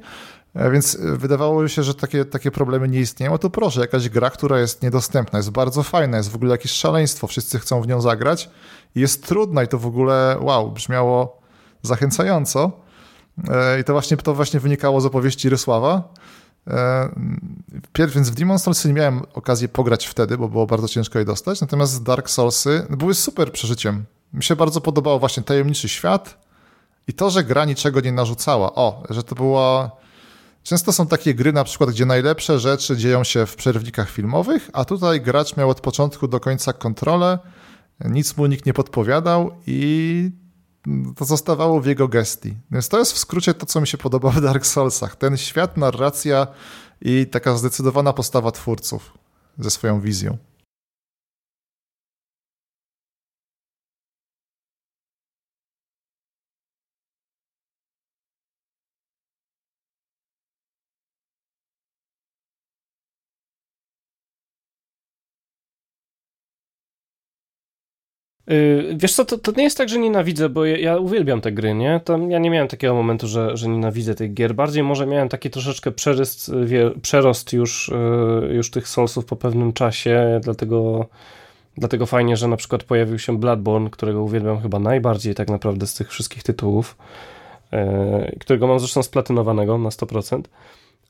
E, 0.55 0.71
więc 0.71 0.95
e, 0.95 1.17
wydawało 1.17 1.67
się, 1.67 1.83
że 1.83 1.95
takie, 1.95 2.25
takie 2.25 2.51
problemy 2.51 2.87
nie 2.87 2.99
istnieją. 2.99 3.33
A 3.33 3.37
tu 3.37 3.49
proszę, 3.49 3.81
jakaś 3.81 4.09
gra, 4.09 4.29
która 4.29 4.59
jest 4.59 4.81
niedostępna, 4.81 5.39
jest 5.39 5.51
bardzo 5.51 5.83
fajna, 5.83 6.17
jest 6.17 6.29
w 6.29 6.35
ogóle 6.35 6.51
jakieś 6.51 6.71
szaleństwo, 6.71 7.27
wszyscy 7.27 7.59
chcą 7.59 7.81
w 7.81 7.87
nią 7.87 8.01
zagrać, 8.01 8.49
jest 8.95 9.27
trudna 9.27 9.63
i 9.63 9.67
to 9.67 9.79
w 9.79 9.85
ogóle, 9.85 10.37
wow, 10.41 10.71
brzmiało 10.71 11.41
zachęcająco. 11.81 12.71
I 13.81 13.83
to 13.83 13.93
właśnie, 13.93 14.17
to 14.17 14.33
właśnie 14.33 14.59
wynikało 14.59 15.01
z 15.01 15.05
opowieści 15.05 15.49
Rysława. 15.49 16.13
Pierw, 17.93 18.13
więc 18.13 18.29
w 18.29 18.35
Demon 18.35 18.57
nie 18.85 18.93
miałem 18.93 19.21
okazji 19.33 19.69
pograć 19.69 20.07
wtedy, 20.07 20.37
bo 20.37 20.49
było 20.49 20.67
bardzo 20.67 20.87
ciężko 20.87 21.19
je 21.19 21.25
dostać, 21.25 21.61
natomiast 21.61 22.03
Dark 22.03 22.29
Soulsy 22.29 22.87
były 22.89 23.13
super 23.13 23.51
przeżyciem. 23.51 24.05
Mi 24.33 24.43
się 24.43 24.55
bardzo 24.55 24.81
podobało 24.81 25.19
właśnie 25.19 25.43
tajemniczy 25.43 25.89
świat 25.89 26.37
i 27.07 27.13
to, 27.13 27.29
że 27.29 27.43
gra 27.43 27.65
niczego 27.65 28.01
nie 28.01 28.11
narzucała. 28.11 28.75
O, 28.75 29.03
że 29.09 29.23
to 29.23 29.35
była 29.35 29.91
Często 30.63 30.93
są 30.93 31.07
takie 31.07 31.35
gry, 31.35 31.53
na 31.53 31.63
przykład, 31.63 31.89
gdzie 31.89 32.05
najlepsze 32.05 32.59
rzeczy 32.59 32.97
dzieją 32.97 33.23
się 33.23 33.45
w 33.45 33.55
przerwnikach 33.55 34.09
filmowych, 34.09 34.69
a 34.73 34.85
tutaj 34.85 35.21
gracz 35.21 35.57
miał 35.57 35.69
od 35.69 35.81
początku 35.81 36.27
do 36.27 36.39
końca 36.39 36.73
kontrolę, 36.73 37.39
nic 38.05 38.37
mu 38.37 38.45
nikt 38.45 38.65
nie 38.65 38.73
podpowiadał 38.73 39.51
i 39.67 40.31
to 41.15 41.25
zostawało 41.25 41.81
w 41.81 41.85
jego 41.85 42.07
gestii. 42.07 42.57
Więc 42.71 42.89
to 42.89 42.99
jest 42.99 43.13
w 43.13 43.17
skrócie 43.17 43.53
to, 43.53 43.65
co 43.65 43.81
mi 43.81 43.87
się 43.87 43.97
podoba 43.97 44.29
w 44.29 44.41
Dark 44.41 44.65
Soulsach. 44.65 45.15
Ten 45.15 45.37
świat, 45.37 45.77
narracja 45.77 46.47
i 47.01 47.27
taka 47.27 47.57
zdecydowana 47.57 48.13
postawa 48.13 48.51
twórców 48.51 49.13
ze 49.59 49.71
swoją 49.71 50.01
wizją. 50.01 50.37
Wiesz 68.95 69.13
co, 69.13 69.25
to, 69.25 69.37
to 69.37 69.51
nie 69.57 69.63
jest 69.63 69.77
tak, 69.77 69.89
że 69.89 69.99
nienawidzę, 69.99 70.49
bo 70.49 70.65
ja, 70.65 70.77
ja 70.77 70.97
uwielbiam 70.97 71.41
te 71.41 71.51
gry, 71.51 71.73
nie? 71.73 72.01
Ja 72.29 72.39
nie 72.39 72.49
miałem 72.49 72.67
takiego 72.67 72.93
momentu, 72.93 73.27
że, 73.27 73.57
że 73.57 73.69
nienawidzę 73.69 74.15
tych 74.15 74.33
gier. 74.33 74.55
Bardziej 74.55 74.83
może 74.83 75.05
miałem 75.05 75.29
taki 75.29 75.49
troszeczkę 75.49 75.91
przerost, 75.91 76.51
wie, 76.65 76.91
przerost 77.01 77.53
już, 77.53 77.91
yy, 78.41 78.53
już 78.53 78.71
tych 78.71 78.87
Soulsów 78.87 79.25
po 79.25 79.35
pewnym 79.35 79.73
czasie, 79.73 80.39
dlatego, 80.43 81.05
dlatego 81.77 82.05
fajnie, 82.05 82.37
że 82.37 82.47
na 82.47 82.57
przykład 82.57 82.83
pojawił 82.83 83.19
się 83.19 83.37
Bloodborne, 83.37 83.89
którego 83.89 84.23
uwielbiam 84.23 84.61
chyba 84.61 84.79
najbardziej 84.79 85.35
tak 85.35 85.49
naprawdę 85.49 85.87
z 85.87 85.93
tych 85.93 86.09
wszystkich 86.09 86.43
tytułów, 86.43 86.97
którego 88.39 88.67
mam 88.67 88.79
zresztą 88.79 89.03
splatynowanego 89.03 89.77
na 89.77 89.89
100%. 89.89 90.41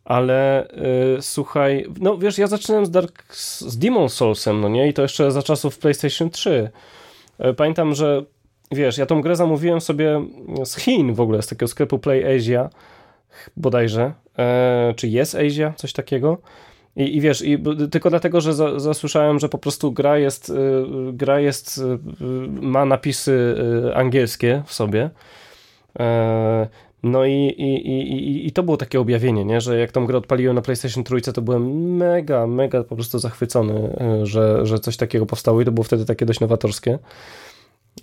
Ale 0.05 0.67
yy, 1.15 1.21
słuchaj, 1.21 1.85
no 2.01 2.17
wiesz, 2.17 2.37
ja 2.37 2.47
zaczynałem 2.47 2.85
z 2.85 2.91
Dark, 2.91 3.35
z 3.35 3.77
Demon 3.77 4.09
Soulsem, 4.09 4.61
no 4.61 4.69
nie? 4.69 4.87
I 4.87 4.93
to 4.93 5.01
jeszcze 5.01 5.31
za 5.31 5.43
czasów 5.43 5.77
PlayStation 5.77 6.29
3. 6.29 6.69
E, 7.39 7.53
pamiętam, 7.53 7.95
że 7.95 8.23
wiesz, 8.71 8.97
ja 8.97 9.05
tą 9.05 9.21
grę 9.21 9.35
zamówiłem 9.35 9.81
sobie 9.81 10.21
z 10.63 10.75
Chin 10.75 11.13
w 11.13 11.21
ogóle, 11.21 11.41
z 11.41 11.47
takiego 11.47 11.67
sklepu 11.67 11.99
Play 11.99 12.37
Asia 12.37 12.69
bodajże, 13.57 14.13
e, 14.37 14.93
czy 14.95 15.07
jest 15.07 15.35
Asia, 15.35 15.73
coś 15.75 15.93
takiego. 15.93 16.37
I, 16.95 17.17
I, 17.17 17.21
wiesz, 17.21 17.41
i, 17.41 17.63
tylko 17.91 18.09
dlatego, 18.09 18.41
że 18.41 18.53
za, 18.53 18.79
zasłyszałem, 18.79 19.39
że 19.39 19.49
po 19.49 19.57
prostu 19.57 19.91
gra 19.91 20.17
jest, 20.17 20.49
y, 20.49 20.53
gra 21.13 21.39
jest, 21.39 21.77
y, 21.77 21.81
ma 22.61 22.85
napisy 22.85 23.55
y, 23.87 23.95
angielskie 23.95 24.63
w 24.65 24.73
sobie. 24.73 25.09
No 27.03 27.25
i, 27.25 27.31
i, 27.31 27.87
i, 27.87 28.47
i 28.47 28.51
to 28.51 28.63
było 28.63 28.77
takie 28.77 28.99
objawienie, 28.99 29.45
nie? 29.45 29.61
że 29.61 29.79
jak 29.79 29.91
tą 29.91 30.05
grę 30.05 30.17
odpaliłem 30.17 30.55
na 30.55 30.61
PlayStation 30.61 31.03
3, 31.03 31.33
to 31.33 31.41
byłem 31.41 31.95
mega, 31.95 32.47
mega 32.47 32.83
po 32.83 32.95
prostu 32.95 33.19
zachwycony, 33.19 33.97
e, 34.01 34.25
że, 34.25 34.65
że 34.65 34.79
coś 34.79 34.97
takiego 34.97 35.25
powstało 35.25 35.61
i 35.61 35.65
to 35.65 35.71
było 35.71 35.83
wtedy 35.83 36.05
takie 36.05 36.25
dość 36.25 36.39
nowatorskie. 36.39 36.99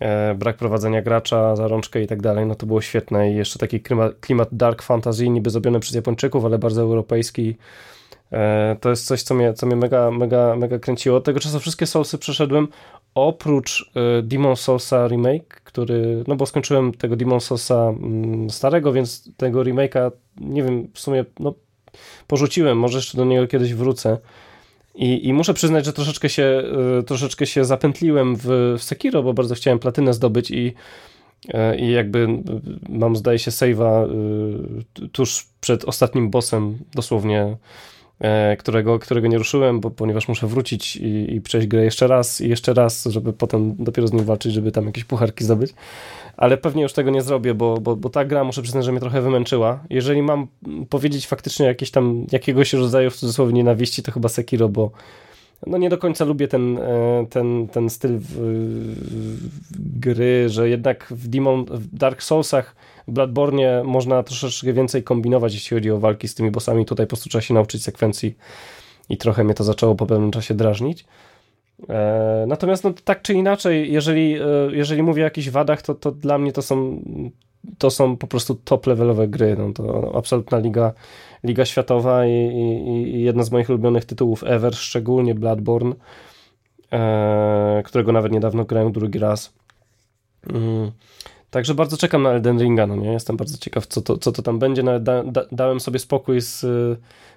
E, 0.00 0.34
brak 0.34 0.56
prowadzenia 0.56 1.02
gracza, 1.02 1.56
zarączkę 1.56 2.02
i 2.02 2.06
tak 2.06 2.22
dalej, 2.22 2.46
no 2.46 2.54
to 2.54 2.66
było 2.66 2.80
świetne 2.80 3.32
i 3.32 3.36
jeszcze 3.36 3.58
taki 3.58 3.80
klimat, 3.80 4.20
klimat 4.20 4.48
dark 4.52 4.82
fantasy, 4.82 5.28
niby 5.28 5.50
zrobiony 5.50 5.80
przez 5.80 5.94
Japończyków, 5.94 6.44
ale 6.44 6.58
bardzo 6.58 6.82
europejski. 6.82 7.56
E, 8.32 8.76
to 8.80 8.90
jest 8.90 9.06
coś, 9.06 9.22
co 9.22 9.34
mnie, 9.34 9.54
co 9.54 9.66
mnie 9.66 9.76
mega, 9.76 10.10
mega, 10.10 10.56
mega 10.56 10.78
kręciło. 10.78 11.16
Od 11.16 11.24
tego 11.24 11.40
czasu 11.40 11.60
wszystkie 11.60 11.86
Soulsy 11.86 12.18
przeszedłem, 12.18 12.68
oprócz 13.16 13.90
Demon 14.22 14.56
Soulsa 14.56 15.08
Remake, 15.08 15.60
który, 15.64 16.24
no 16.26 16.36
bo 16.36 16.46
skończyłem 16.46 16.92
tego 16.92 17.16
Demon 17.16 17.40
Soulsa 17.40 17.88
mm, 17.88 18.50
starego, 18.50 18.92
więc 18.92 19.30
tego 19.36 19.60
remake'a, 19.60 20.10
nie 20.40 20.62
wiem, 20.62 20.88
w 20.94 21.00
sumie, 21.00 21.24
no 21.40 21.54
porzuciłem, 22.26 22.78
może 22.78 22.98
jeszcze 22.98 23.18
do 23.18 23.24
niego 23.24 23.46
kiedyś 23.46 23.74
wrócę. 23.74 24.18
I, 24.94 25.28
I, 25.28 25.32
muszę 25.32 25.54
przyznać, 25.54 25.84
że 25.84 25.92
troszeczkę 25.92 26.28
się, 26.28 26.62
y, 27.00 27.02
troszeczkę 27.02 27.46
się 27.46 27.64
zapętliłem 27.64 28.36
w, 28.36 28.74
w 28.78 28.82
Sekiro, 28.82 29.22
bo 29.22 29.34
bardzo 29.34 29.54
chciałem 29.54 29.78
platynę 29.78 30.14
zdobyć 30.14 30.50
i, 30.50 30.74
y, 31.48 31.76
i 31.78 31.90
jakby 31.90 32.18
y, 32.18 32.28
mam, 32.88 33.16
zdaje 33.16 33.38
się, 33.38 33.50
save'a 33.50 34.08
tuż 35.12 35.46
przed 35.60 35.84
ostatnim 35.84 36.30
bossem, 36.30 36.78
dosłownie 36.94 37.56
którego, 38.58 38.98
którego 38.98 39.28
nie 39.28 39.38
ruszyłem, 39.38 39.80
bo, 39.80 39.90
ponieważ 39.90 40.28
muszę 40.28 40.46
wrócić 40.46 40.96
i, 40.96 41.34
i, 41.34 41.40
przejść 41.40 41.66
grę 41.66 41.84
jeszcze 41.84 42.06
raz 42.06 42.40
i 42.40 42.48
jeszcze 42.48 42.74
raz, 42.74 43.04
żeby 43.04 43.32
potem 43.32 43.74
dopiero 43.78 44.08
z 44.08 44.12
nim 44.12 44.24
walczyć, 44.24 44.52
żeby 44.52 44.72
tam 44.72 44.86
jakieś 44.86 45.04
pucharki 45.04 45.44
zdobyć. 45.44 45.74
Ale 46.36 46.56
pewnie 46.56 46.82
już 46.82 46.92
tego 46.92 47.10
nie 47.10 47.22
zrobię, 47.22 47.54
bo, 47.54 47.80
bo, 47.80 47.96
bo 47.96 48.10
ta 48.10 48.24
gra, 48.24 48.44
muszę 48.44 48.62
przyznać, 48.62 48.84
że 48.84 48.92
mnie 48.92 49.00
trochę 49.00 49.22
wymęczyła. 49.22 49.80
Jeżeli 49.90 50.22
mam 50.22 50.46
powiedzieć 50.90 51.26
faktycznie 51.26 51.66
jakieś 51.66 51.90
tam, 51.90 52.26
jakiegoś 52.32 52.72
rodzaju 52.72 53.10
w 53.10 53.16
cudzysłowie 53.16 53.52
nienawiści, 53.52 54.02
to 54.02 54.12
chyba 54.12 54.28
Sekiro, 54.28 54.68
bo 54.68 54.90
no 55.66 55.78
nie 55.78 55.90
do 55.90 55.98
końca 55.98 56.24
lubię 56.24 56.48
ten, 56.48 56.78
e, 56.78 57.26
ten, 57.30 57.68
ten 57.68 57.90
styl 57.90 58.20
gry, 59.78 60.48
że 60.48 60.68
jednak 60.68 61.06
w 61.10 61.28
Demon, 61.28 61.64
w 61.64 61.96
Dark 61.96 62.22
Soulsach 62.22 62.76
w 63.08 63.12
Bloodborne 63.12 63.84
można 63.84 64.22
troszeczkę 64.22 64.72
więcej 64.72 65.02
kombinować, 65.02 65.54
jeśli 65.54 65.76
chodzi 65.76 65.90
o 65.90 65.98
walki 65.98 66.28
z 66.28 66.34
tymi 66.34 66.50
bossami. 66.50 66.84
Tutaj 66.84 67.06
po 67.06 67.08
prostu 67.08 67.28
trzeba 67.28 67.42
się 67.42 67.54
nauczyć 67.54 67.82
sekwencji 67.82 68.36
i 69.08 69.16
trochę 69.16 69.44
mnie 69.44 69.54
to 69.54 69.64
zaczęło 69.64 69.94
po 69.94 70.06
pewnym 70.06 70.30
czasie 70.30 70.54
drażnić. 70.54 71.04
E, 71.88 72.44
natomiast 72.48 72.84
no, 72.84 72.92
tak 73.04 73.22
czy 73.22 73.34
inaczej, 73.34 73.92
jeżeli, 73.92 74.34
e, 74.34 74.44
jeżeli 74.70 75.02
mówię 75.02 75.22
o 75.22 75.24
jakichś 75.24 75.50
wadach, 75.50 75.82
to, 75.82 75.94
to 75.94 76.12
dla 76.12 76.38
mnie 76.38 76.52
to 76.52 76.62
są, 76.62 77.02
to 77.78 77.90
są 77.90 78.16
po 78.16 78.26
prostu 78.26 78.54
top 78.54 78.86
levelowe 78.86 79.28
gry. 79.28 79.56
No, 79.58 79.72
to 79.72 80.12
absolutna 80.16 80.58
liga, 80.58 80.92
liga 81.44 81.64
światowa 81.64 82.26
i, 82.26 82.30
i, 82.30 83.14
i 83.16 83.22
jedna 83.22 83.42
z 83.42 83.50
moich 83.50 83.68
ulubionych 83.68 84.04
tytułów 84.04 84.44
ever, 84.46 84.74
szczególnie 84.74 85.34
Bloodborne, 85.34 85.94
e, 86.92 87.82
którego 87.84 88.12
nawet 88.12 88.32
niedawno 88.32 88.64
grałem 88.64 88.92
drugi 88.92 89.18
raz. 89.18 89.52
Mm. 90.50 90.90
Także 91.50 91.74
bardzo 91.74 91.96
czekam 91.96 92.22
na 92.22 92.30
Elden 92.30 92.58
Ringa, 92.58 92.86
no 92.86 92.96
nie? 92.96 93.12
Jestem 93.12 93.36
bardzo 93.36 93.58
ciekaw, 93.58 93.86
co 93.86 94.02
to, 94.02 94.18
co 94.18 94.32
to 94.32 94.42
tam 94.42 94.58
będzie. 94.58 94.82
Nawet 94.82 95.02
da, 95.02 95.22
da, 95.24 95.42
dałem 95.52 95.80
sobie 95.80 95.98
spokój 95.98 96.40
z, 96.40 96.60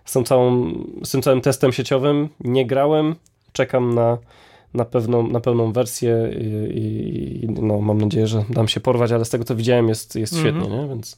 z, 0.05 0.13
tą 0.13 0.23
całą, 0.23 0.73
z 1.03 1.11
tym 1.11 1.21
całym 1.21 1.41
testem 1.41 1.71
sieciowym. 1.71 2.29
Nie 2.39 2.65
grałem, 2.65 3.15
czekam 3.51 3.95
na, 3.95 4.17
na, 4.73 4.85
pewną, 4.85 5.27
na 5.27 5.39
pełną 5.39 5.71
wersję 5.71 6.29
i, 6.73 7.39
i, 7.43 7.47
no, 7.49 7.81
mam 7.81 8.01
nadzieję, 8.01 8.27
że 8.27 8.43
dam 8.49 8.67
się 8.67 8.79
porwać, 8.79 9.11
ale 9.11 9.25
z 9.25 9.29
tego 9.29 9.43
co 9.43 9.55
widziałem 9.55 9.89
jest, 9.89 10.15
jest 10.15 10.33
mhm. 10.33 10.55
świetnie, 10.55 10.77
nie? 10.77 10.87
Więc... 10.87 11.17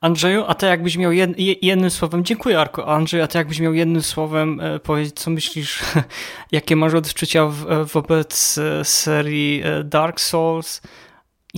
Andrzeju, 0.00 0.44
a 0.46 0.54
ty 0.54 0.66
jakbyś 0.66 0.96
miał 0.96 1.12
jed, 1.12 1.30
jednym 1.62 1.90
słowem, 1.90 2.24
dziękuję 2.24 2.60
Arko, 2.60 2.86
Andrzej, 2.86 3.20
a 3.20 3.26
ty 3.26 3.38
jakbyś 3.38 3.60
miał 3.60 3.74
jednym 3.74 4.02
słowem 4.02 4.60
e, 4.60 4.78
powiedzieć, 4.78 5.14
co 5.14 5.30
myślisz, 5.30 5.82
jakie 6.52 6.76
masz 6.76 6.94
odczucia 6.94 7.46
w, 7.46 7.84
wobec 7.92 8.58
e, 8.58 8.84
serii 8.84 9.62
e, 9.64 9.84
Dark 9.84 10.20
Souls, 10.20 10.82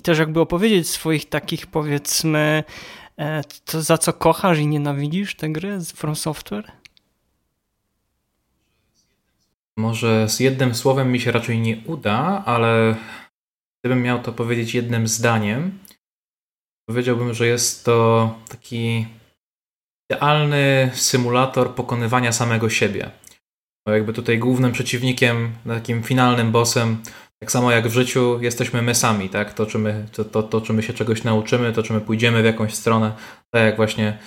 i 0.00 0.02
też 0.02 0.18
jakby 0.18 0.40
opowiedzieć 0.40 0.88
swoich 0.88 1.28
takich 1.28 1.66
powiedzmy 1.66 2.64
e, 3.18 3.42
to 3.64 3.82
za 3.82 3.98
co 3.98 4.12
kochasz 4.12 4.58
i 4.58 4.66
nienawidzisz 4.66 5.34
tę 5.34 5.48
grę 5.48 5.80
z 5.80 5.92
From 5.92 6.16
Software? 6.16 6.72
Może 9.76 10.28
z 10.28 10.40
jednym 10.40 10.74
słowem 10.74 11.12
mi 11.12 11.20
się 11.20 11.32
raczej 11.32 11.58
nie 11.58 11.76
uda, 11.86 12.42
ale 12.46 12.96
gdybym 13.80 14.02
miał 14.02 14.22
to 14.22 14.32
powiedzieć 14.32 14.74
jednym 14.74 15.08
zdaniem, 15.08 15.78
powiedziałbym, 16.88 17.34
że 17.34 17.46
jest 17.46 17.84
to 17.84 18.34
taki 18.48 19.06
idealny 20.10 20.90
symulator 20.94 21.74
pokonywania 21.74 22.32
samego 22.32 22.70
siebie. 22.70 23.10
Bo 23.86 23.92
jakby 23.92 24.12
tutaj 24.12 24.38
głównym 24.38 24.72
przeciwnikiem, 24.72 25.52
takim 25.66 26.02
finalnym 26.02 26.52
bossem 26.52 27.02
tak 27.40 27.52
samo 27.52 27.70
jak 27.70 27.88
w 27.88 27.92
życiu 27.92 28.38
jesteśmy 28.40 28.82
my 28.82 28.94
sami, 28.94 29.28
tak? 29.28 29.54
To 29.54 29.66
czy 29.66 29.78
my, 29.78 30.06
to, 30.12 30.24
to, 30.24 30.42
to, 30.42 30.60
czy 30.60 30.72
my 30.72 30.82
się 30.82 30.92
czegoś 30.92 31.24
nauczymy, 31.24 31.72
to 31.72 31.82
czy 31.82 31.92
my 31.92 32.00
pójdziemy 32.00 32.42
w 32.42 32.44
jakąś 32.44 32.74
stronę. 32.74 33.12
Tak 33.50 33.62
jak 33.62 33.76
właśnie 33.76 34.18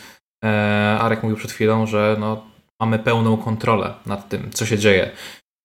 e, 0.46 0.98
Arek 1.02 1.24
mówił 1.24 1.38
przed 1.38 1.52
chwilą, 1.52 1.88
że 1.88 2.16
no, 2.20 2.48
mamy 2.80 3.00
pełną 3.00 3.38
kontrolę 3.38 3.94
nad 4.06 4.30
tym, 4.30 4.52
co 4.52 4.66
się 4.66 4.78
dzieje. 4.78 5.12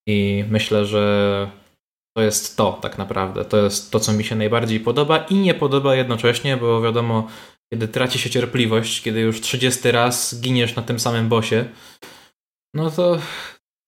I 0.07 0.45
myślę, 0.49 0.85
że 0.85 1.51
to 2.17 2.23
jest 2.23 2.57
to 2.57 2.79
tak 2.81 2.97
naprawdę. 2.97 3.45
To 3.45 3.57
jest 3.57 3.91
to, 3.91 3.99
co 3.99 4.13
mi 4.13 4.23
się 4.23 4.35
najbardziej 4.35 4.79
podoba 4.79 5.17
i 5.17 5.35
nie 5.35 5.53
podoba 5.53 5.95
jednocześnie, 5.95 6.57
bo 6.57 6.81
wiadomo, 6.81 7.27
kiedy 7.73 7.87
traci 7.87 8.19
się 8.19 8.29
cierpliwość, 8.29 9.01
kiedy 9.01 9.19
już 9.19 9.41
30 9.41 9.91
raz 9.91 10.41
giniesz 10.41 10.75
na 10.75 10.81
tym 10.81 10.99
samym 10.99 11.29
bosie, 11.29 11.65
no 12.73 12.91
to 12.91 13.19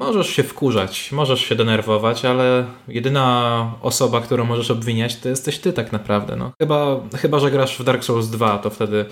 możesz 0.01 0.29
się 0.29 0.43
wkurzać, 0.43 1.11
możesz 1.11 1.41
się 1.41 1.55
denerwować, 1.55 2.25
ale 2.25 2.65
jedyna 2.87 3.75
osoba, 3.81 4.21
którą 4.21 4.45
możesz 4.45 4.71
obwiniać, 4.71 5.15
to 5.15 5.29
jesteś 5.29 5.59
ty 5.59 5.73
tak 5.73 5.91
naprawdę. 5.91 6.35
No. 6.35 6.51
Chyba, 6.61 6.99
chyba 7.17 7.39
że 7.39 7.51
grasz 7.51 7.79
w 7.79 7.83
Dark 7.83 8.03
Souls 8.03 8.29
2, 8.29 8.57
to 8.57 8.69
wtedy 8.69 9.05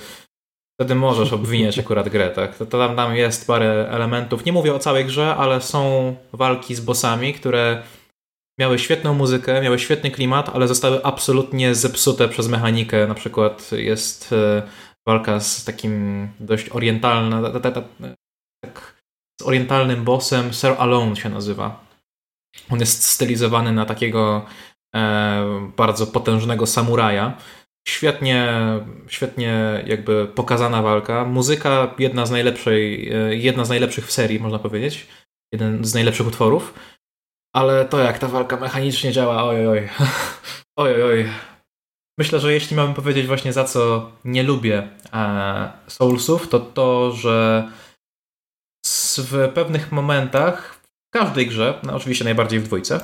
wtedy 0.80 0.96
możesz 0.96 1.34
obwiniać 1.34 1.80
akurat 1.80 2.10
grę, 2.10 2.30
tak? 2.30 2.58
To, 2.58 2.66
to 2.66 2.78
tam, 2.78 2.96
tam 2.96 3.16
jest 3.16 3.48
parę 3.48 3.90
elementów. 3.90 4.46
Nie 4.46 4.52
mówię 4.54 4.74
o 4.74 4.80
całej 4.80 5.06
grze, 5.06 5.36
ale 5.36 5.62
są 5.62 6.16
walki 6.34 6.76
z 6.76 6.82
bossami, 6.82 7.34
które 7.34 7.84
miały 8.60 8.80
świetną 8.80 9.14
muzykę, 9.14 9.62
miały 9.62 9.80
świetny 9.80 10.12
klimat, 10.12 10.50
ale 10.54 10.68
zostały 10.68 11.04
absolutnie 11.04 11.76
zepsute 11.76 12.30
przez 12.30 12.48
mechanikę. 12.48 13.08
Na 13.08 13.16
przykład 13.16 13.72
jest 13.72 14.34
e, 14.34 14.62
walka 15.08 15.40
z 15.40 15.66
takim 15.66 16.28
dość 16.40 16.70
orientalnym, 16.70 17.62
tak, 18.66 18.89
z 19.40 19.42
orientalnym 19.42 20.04
bossem, 20.04 20.54
Sir 20.54 20.76
Alone 20.78 21.16
się 21.16 21.30
nazywa. 21.30 21.86
On 22.70 22.80
jest 22.80 23.04
stylizowany 23.04 23.72
na 23.72 23.86
takiego 23.86 24.46
e, 24.96 25.72
bardzo 25.78 26.08
potężnego 26.08 26.66
samuraja. 26.66 27.38
Świetnie, 27.88 28.54
świetnie 29.08 29.84
jakby 29.88 30.28
pokazana 30.28 30.82
walka. 30.82 31.26
Muzyka 31.26 31.96
jedna 32.00 32.26
z, 32.26 32.32
najlepszej, 32.32 33.12
e, 33.14 33.36
jedna 33.36 33.66
z 33.66 33.70
najlepszych 33.70 34.08
w 34.08 34.12
serii, 34.12 34.40
można 34.40 34.60
powiedzieć. 34.60 35.08
Jeden 35.54 35.86
z 35.86 35.94
najlepszych 35.94 36.28
utworów. 36.28 36.74
Ale 37.56 37.86
to 37.86 38.00
jak 38.00 38.20
ta 38.20 38.28
walka 38.28 38.58
mechanicznie 38.58 39.12
działa, 39.12 39.44
oj, 39.44 39.68
oj, 40.76 41.04
oj. 41.04 41.30
Myślę, 42.20 42.40
że 42.40 42.54
jeśli 42.54 42.76
mamy 42.76 42.94
powiedzieć 42.94 43.28
właśnie 43.28 43.54
za 43.54 43.64
co 43.64 44.12
nie 44.26 44.44
lubię 44.44 44.88
e, 45.14 45.72
Soulsów, 45.88 46.50
to 46.50 46.60
to, 46.60 47.12
że 47.12 47.68
w 49.18 49.50
pewnych 49.54 49.92
momentach 49.92 50.80
w 51.14 51.18
każdej 51.18 51.48
grze, 51.48 51.80
no 51.84 51.96
oczywiście 51.96 52.26
najbardziej 52.26 52.60
w 52.60 52.64
dwójce, 52.64 53.02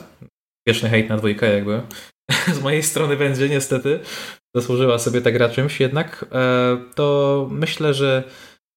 wieczny 0.68 0.89
hejt 0.89 1.10
na 1.10 1.18
dwójkę 1.18 1.54
jakby 1.54 1.82
z 2.58 2.62
mojej 2.62 2.84
strony 2.84 3.18
będzie 3.18 3.50
niestety, 3.50 4.00
zasłużyła 4.56 5.00
sobie 5.00 5.22
ta 5.22 5.32
gra 5.32 5.50
czymś 5.50 5.80
jednak, 5.80 6.26
e, 6.32 6.78
to 6.96 7.48
myślę, 7.52 7.94
że 7.94 8.24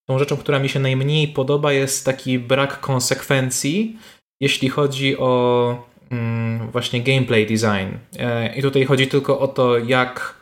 tą 0.09 0.19
rzeczą, 0.19 0.37
która 0.37 0.59
mi 0.59 0.69
się 0.69 0.79
najmniej 0.79 1.27
podoba 1.27 1.73
jest 1.73 2.05
taki 2.05 2.39
brak 2.39 2.79
konsekwencji, 2.79 3.99
jeśli 4.41 4.69
chodzi 4.69 5.17
o 5.17 5.89
mm, 6.11 6.71
właśnie 6.71 7.01
gameplay 7.01 7.47
design. 7.47 7.97
E, 8.19 8.55
I 8.55 8.61
tutaj 8.61 8.85
chodzi 8.85 9.07
tylko 9.07 9.39
o 9.39 9.47
to, 9.47 9.77
jak 9.77 10.39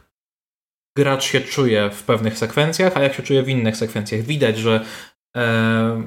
gracz 0.98 1.24
się 1.24 1.42
czuje 1.42 1.90
w 1.90 2.04
pewnych 2.04 2.38
sekwencjach, 2.38 2.98
a 2.98 3.04
jak 3.04 3.14
się 3.14 3.24
czuje 3.24 3.44
w 3.44 3.50
innych 3.50 3.78
sekwencjach. 3.78 4.22
Widać, 4.22 4.58
że 4.58 4.86
e, 5.38 6.04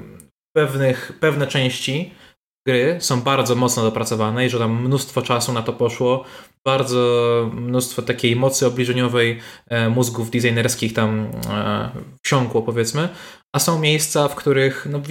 pewnych, 0.55 1.13
pewne 1.19 1.47
części 1.47 2.11
gry 2.67 2.97
są 2.99 3.21
bardzo 3.21 3.55
mocno 3.55 3.83
dopracowane 3.83 4.45
i 4.45 4.49
że 4.49 4.59
tam 4.59 4.83
mnóstwo 4.85 5.21
czasu 5.21 5.53
na 5.53 5.61
to 5.61 5.73
poszło, 5.73 6.23
bardzo 6.65 7.51
mnóstwo 7.53 8.01
takiej 8.01 8.35
mocy 8.35 8.65
obliżeniowej 8.65 9.39
e, 9.67 9.89
mózgów 9.89 10.31
designerskich 10.31 10.93
tam 10.93 11.31
wsiąkło 12.25 12.61
powiedzmy, 12.61 13.09
a 13.55 13.59
są 13.59 13.79
miejsca, 13.79 14.27
w 14.27 14.35
których 14.35 14.87
no, 14.89 15.01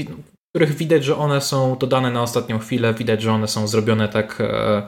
których 0.55 0.75
widać, 0.75 1.05
że 1.05 1.17
one 1.17 1.41
są 1.41 1.79
dodane 1.79 2.11
na 2.11 2.23
ostatnią 2.23 2.59
chwilę, 2.59 2.95
widać, 2.95 3.23
że 3.23 3.33
one 3.33 3.49
są 3.49 3.69
zrobione 3.69 4.09
tak 4.09 4.41
e, 4.41 4.83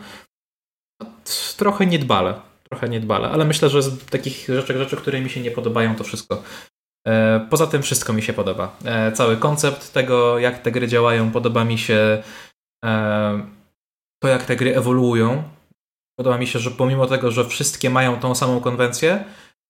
trochę 1.57 1.87
niedbale. 1.87 2.35
Trochę 2.73 2.88
niedbale, 2.88 3.29
ale 3.29 3.45
myślę, 3.45 3.69
że 3.69 3.83
z 3.83 4.05
takich 4.05 4.47
rzeczy, 4.49 4.79
rzeczy, 4.79 4.97
które 4.97 5.21
mi 5.21 5.31
się 5.31 5.41
nie 5.41 5.51
podobają, 5.51 5.97
to 5.97 6.05
wszystko. 6.05 6.43
E, 7.09 7.47
poza 7.51 7.67
tym 7.67 7.83
wszystko 7.83 8.12
mi 8.12 8.23
się 8.23 8.33
podoba. 8.33 8.77
E, 8.85 9.12
cały 9.12 9.37
koncept 9.37 9.93
tego, 9.93 10.38
jak 10.38 10.59
te 10.59 10.73
gry 10.73 10.88
działają, 10.88 11.31
podoba 11.31 11.65
mi 11.65 11.79
się 11.79 12.23
e, 12.85 13.47
to, 14.23 14.29
jak 14.29 14.43
te 14.47 14.57
gry 14.57 14.77
ewoluują. 14.77 15.43
Podoba 16.19 16.38
mi 16.38 16.47
się, 16.47 16.59
że 16.59 16.71
pomimo 16.71 17.07
tego, 17.07 17.31
że 17.31 17.45
wszystkie 17.45 17.91
mają 17.91 18.21
tą 18.21 18.35
samą 18.35 18.61
konwencję, 18.61 19.25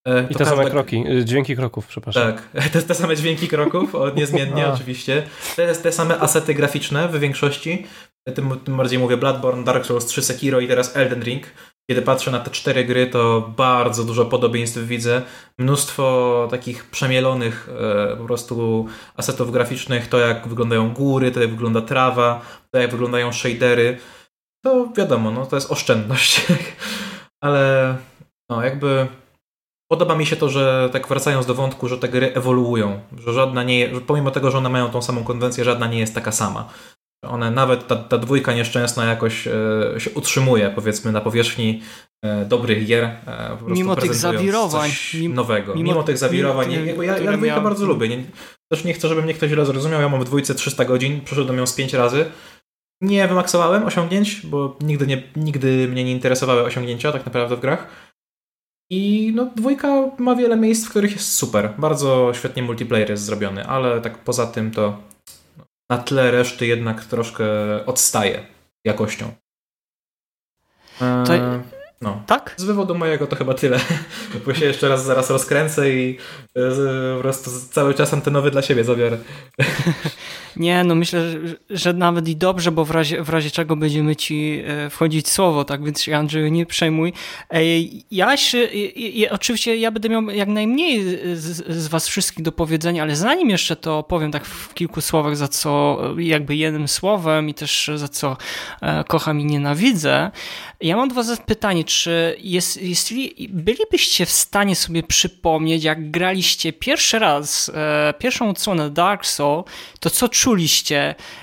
E, 0.09 0.27
I 0.31 0.35
te 0.35 0.47
same 0.47 0.71
kroki, 0.71 1.05
y, 1.09 1.25
dźwięki 1.25 1.57
kroków, 1.57 1.87
przepraszam. 1.87 2.33
Tak, 2.33 2.49
te, 2.73 2.83
te 2.83 2.95
same 2.95 3.17
dźwięki 3.17 3.49
kroków, 3.49 3.93
niezmiennie 4.17 4.69
oczywiście. 4.75 5.23
Te, 5.57 5.75
te 5.75 5.93
same 5.93 6.21
asety 6.21 6.55
graficzne 6.55 7.09
w 7.09 7.19
większości. 7.19 7.87
Tym, 8.35 8.61
tym 8.65 8.77
bardziej 8.77 8.99
mówię 8.99 9.17
Bloodborne, 9.17 9.65
Dark 9.65 9.87
Souls 9.87 10.07
3, 10.07 10.23
Sekiro 10.23 10.61
i 10.61 10.69
teraz 10.69 10.97
Elden 10.97 11.23
Ring. 11.23 11.47
Kiedy 11.91 12.03
patrzę 12.03 12.31
na 12.31 12.41
te 12.41 12.51
cztery 12.51 12.85
gry, 12.85 13.07
to 13.07 13.53
bardzo 13.57 14.05
dużo 14.05 14.25
podobieństw 14.25 14.79
widzę. 14.79 15.23
Mnóstwo 15.59 16.49
takich 16.51 16.91
przemielonych 16.91 17.69
e, 17.69 18.17
po 18.17 18.25
prostu 18.25 18.87
asetów 19.17 19.53
graficznych. 19.53 20.09
To 20.09 20.19
jak 20.19 20.49
wyglądają 20.49 20.93
góry, 20.95 21.31
to 21.31 21.41
jak 21.41 21.51
wygląda 21.51 21.81
trawa, 21.81 22.41
to 22.71 22.81
jak 22.81 22.91
wyglądają 22.91 23.33
shadery. 23.33 23.99
To 24.65 24.89
wiadomo, 24.97 25.31
no 25.31 25.47
to 25.47 25.57
jest 25.57 25.71
oszczędność. 25.71 26.47
Ale 27.45 27.97
no 28.51 28.65
jakby 28.65 29.09
Podoba 29.93 30.15
mi 30.15 30.27
się 30.27 30.37
to, 30.37 30.49
że 30.49 30.89
tak 30.93 31.09
wracając 31.09 31.47
do 31.47 31.55
wątku, 31.55 31.89
że 31.89 31.99
te 31.99 32.09
gry 32.09 32.35
ewoluują, 32.35 33.01
że 33.19 33.33
żadna 33.33 33.63
nie, 33.63 33.95
że 33.95 34.01
pomimo 34.01 34.31
tego, 34.31 34.51
że 34.51 34.59
one 34.59 34.69
mają 34.69 34.91
tą 34.91 35.03
samą 35.03 35.25
konwencję, 35.25 35.65
żadna 35.65 35.87
nie 35.87 35.99
jest 35.99 36.15
taka 36.15 36.33
sama. 36.33 36.69
One 37.23 37.51
nawet 37.51 37.87
ta, 37.87 37.97
ta 37.97 38.19
dwójka 38.19 38.53
nieszczęsna 38.53 39.05
jakoś 39.05 39.47
e, 39.47 39.51
się 39.99 40.11
utrzymuje, 40.11 40.73
powiedzmy, 40.75 41.13
na 41.13 41.21
powierzchni 41.21 41.83
e, 42.25 42.45
dobrych 42.45 42.87
gier. 42.87 43.05
E, 43.05 43.57
mimo 43.67 43.97
tych 43.97 44.15
zawirowań. 44.15 44.91
nowego. 45.29 45.75
Mimo, 45.75 45.91
mimo 45.91 46.03
tych 46.03 46.19
zawirowań. 46.19 46.71
Nie, 46.71 46.85
jakby 46.85 47.07
ja, 47.07 47.19
ja 47.19 47.33
dwójkę 47.33 47.61
bardzo 47.61 47.87
lubię. 47.87 48.09
Nie, 48.09 48.25
też 48.73 48.85
nie 48.85 48.95
chcę, 48.95 49.09
żeby 49.09 49.23
mnie 49.23 49.35
ktoś 49.35 49.51
źle 49.51 49.67
zrozumiał. 49.67 50.01
Ja 50.01 50.09
mam 50.09 50.21
w 50.21 50.25
dwójce 50.25 50.55
300 50.55 50.85
godzin, 50.85 51.21
przeszedłem 51.21 51.59
ją 51.59 51.67
z 51.67 51.75
5 51.75 51.93
razy. 51.93 52.25
Nie 53.01 53.29
wymaksowałem 53.29 53.85
osiągnięć, 53.85 54.47
bo 54.47 54.77
nigdy, 54.81 55.07
nie, 55.07 55.23
nigdy 55.37 55.89
mnie 55.89 56.05
nie 56.05 56.13
interesowały 56.13 56.63
osiągnięcia 56.63 57.13
tak 57.13 57.27
naprawdę 57.27 57.57
w 57.57 57.61
grach 57.61 58.13
i 58.93 59.33
no, 59.35 59.51
dwójka 59.57 60.11
ma 60.19 60.37
wiele 60.37 60.57
miejsc, 60.57 60.87
w 60.87 60.91
których 60.91 61.13
jest 61.13 61.33
super. 61.33 61.75
Bardzo 61.79 62.33
świetnie 62.35 62.63
multiplayer 62.63 63.11
jest 63.11 63.25
zrobiony, 63.25 63.67
ale 63.67 64.01
tak 64.01 64.19
poza 64.19 64.47
tym 64.47 64.71
to 64.71 64.99
na 65.93 65.99
tle 65.99 66.31
reszty 66.31 66.67
jednak 66.67 67.05
troszkę 67.05 67.45
odstaje 67.87 68.47
jakością. 68.85 69.33
To... 70.99 71.35
E, 71.35 71.63
no. 72.01 72.23
Tak? 72.27 72.55
Z 72.57 72.65
wywodu 72.65 72.95
mojego 72.95 73.27
to 73.27 73.37
chyba 73.37 73.55
tyle. 73.55 73.81
Bo 74.47 74.55
się 74.55 74.65
jeszcze 74.65 74.89
raz 74.89 75.05
zaraz 75.05 75.31
rozkręcę 75.31 75.91
i 75.91 76.19
e, 76.57 77.17
po 77.17 77.23
prostu 77.23 77.51
cały 77.71 77.95
czas 77.95 78.15
antenowy 78.15 78.51
dla 78.51 78.63
siebie 78.63 78.85
zabiorę. 78.85 79.19
Nie, 80.57 80.85
no 80.85 80.95
myślę, 80.95 81.31
że, 81.31 81.39
że, 81.71 81.93
nawet 81.93 82.29
i 82.29 82.37
dobrze, 82.37 82.73
bo 82.73 82.85
w 82.85 82.91
razie, 82.91 83.23
w 83.23 83.29
razie 83.29 83.51
czego 83.51 83.77
będziemy 83.77 84.17
ci 84.17 84.63
e, 84.67 84.91
wchodzić 84.91 85.29
słowo, 85.29 85.65
tak 85.65 85.85
więc 85.85 86.09
Andrzeju 86.09 86.49
nie 86.49 86.67
przejmuj. 86.67 87.13
Ja 88.11 88.37
się, 88.37 88.59
ja, 88.97 89.31
oczywiście 89.31 89.77
ja 89.77 89.91
będę 89.91 90.09
miał 90.09 90.23
jak 90.23 90.49
najmniej 90.49 91.05
z, 91.37 91.67
z 91.69 91.89
was 91.89 92.09
wszystkich 92.09 92.45
do 92.45 92.53
powiedzenia, 92.53 93.03
ale 93.03 93.17
zanim 93.17 93.51
jeszcze 93.51 93.77
to 93.77 94.03
powiem 94.03 94.33
tak 94.33 94.45
w 94.45 94.75
kilku 94.75 95.01
słowach, 95.01 95.37
za 95.37 95.49
co 95.49 95.99
jakby 96.19 96.57
jednym 96.57 96.89
słowem 96.89 97.49
i 97.49 97.55
też 97.55 97.91
za 97.95 98.09
co 98.09 98.37
e, 98.83 99.05
kocham 99.05 99.41
i 99.41 99.45
nienawidzę, 99.45 100.31
ja 100.83 100.97
mam 100.97 101.09
do 101.09 101.15
was 101.15 101.41
pytanie, 101.47 101.85
czy 101.85 102.37
jest, 102.41 102.83
jeśli 102.83 103.49
bylibyście 103.51 104.27
w 104.27 104.31
stanie 104.31 104.77
sobie 104.77 105.03
przypomnieć, 105.03 105.85
jak 105.85 106.11
graliście 106.11 106.73
pierwszy 106.73 107.19
raz, 107.19 107.71
e, 107.75 108.15
pierwszą 108.19 108.51
odsłonę 108.51 108.91
Dark 108.91 109.27
Soul, 109.27 109.65
to 110.01 110.11
co 110.11 110.29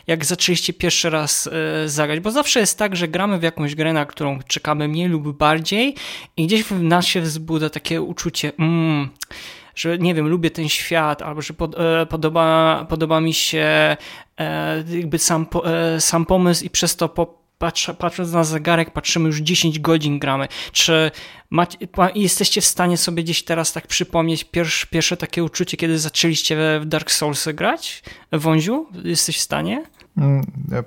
jak 0.07 0.25
zaczęliście 0.25 0.73
pierwszy 0.73 1.09
raz 1.09 1.47
e, 1.47 1.89
zagrać? 1.89 2.19
Bo 2.19 2.31
zawsze 2.31 2.59
jest 2.59 2.77
tak, 2.77 2.95
że 2.95 3.07
gramy 3.07 3.39
w 3.39 3.43
jakąś 3.43 3.75
grę, 3.75 3.93
na 3.93 4.05
którą 4.05 4.39
czekamy 4.47 4.88
mniej 4.88 5.07
lub 5.07 5.38
bardziej 5.38 5.95
i 6.38 6.47
gdzieś 6.47 6.63
w 6.63 6.83
nas 6.83 7.05
się 7.05 7.21
wzbudza 7.21 7.69
takie 7.69 8.01
uczucie, 8.01 8.51
mm, 8.59 9.09
że 9.75 9.97
nie 9.97 10.13
wiem, 10.13 10.27
lubię 10.27 10.51
ten 10.51 10.69
świat, 10.69 11.21
albo 11.21 11.41
że 11.41 11.53
pod, 11.53 11.79
e, 11.79 12.05
podoba, 12.05 12.85
podoba 12.89 13.21
mi 13.21 13.33
się 13.33 13.97
e, 14.39 14.83
jakby 14.89 15.17
sam, 15.17 15.47
sam 15.99 16.25
pomysł 16.25 16.65
i 16.65 16.69
przez 16.69 16.95
to 16.95 17.09
po, 17.09 17.38
patrz, 17.60 17.91
patrząc 17.98 18.32
na 18.32 18.43
zegarek, 18.43 18.91
patrzymy 18.91 19.28
już 19.28 19.38
10 19.38 19.80
godzin 19.80 20.19
gramy. 20.19 20.48
Czy 20.72 21.12
macie, 21.50 21.78
jesteście 22.15 22.62
w 22.62 22.65
stanie 22.65 22.98
sobie 22.98 23.24
gdzieś 23.24 23.43
teraz 23.43 23.74
tak 23.74 23.88
przypomnieć 23.88 24.43
pierwsze, 24.43 24.88
pierwsze 24.88 25.17
takie 25.17 25.43
uczucie, 25.43 25.78
kiedy 25.78 26.00
zaczęliście 26.00 26.80
w 26.82 26.86
Dark 26.86 27.12
Souls 27.12 27.48
grać? 27.54 28.04
Wąziu, 28.32 28.88
jesteś 29.04 29.38
w 29.38 29.41
stanie? 29.41 29.84
Mm, 30.17 30.45
ja 30.72 30.84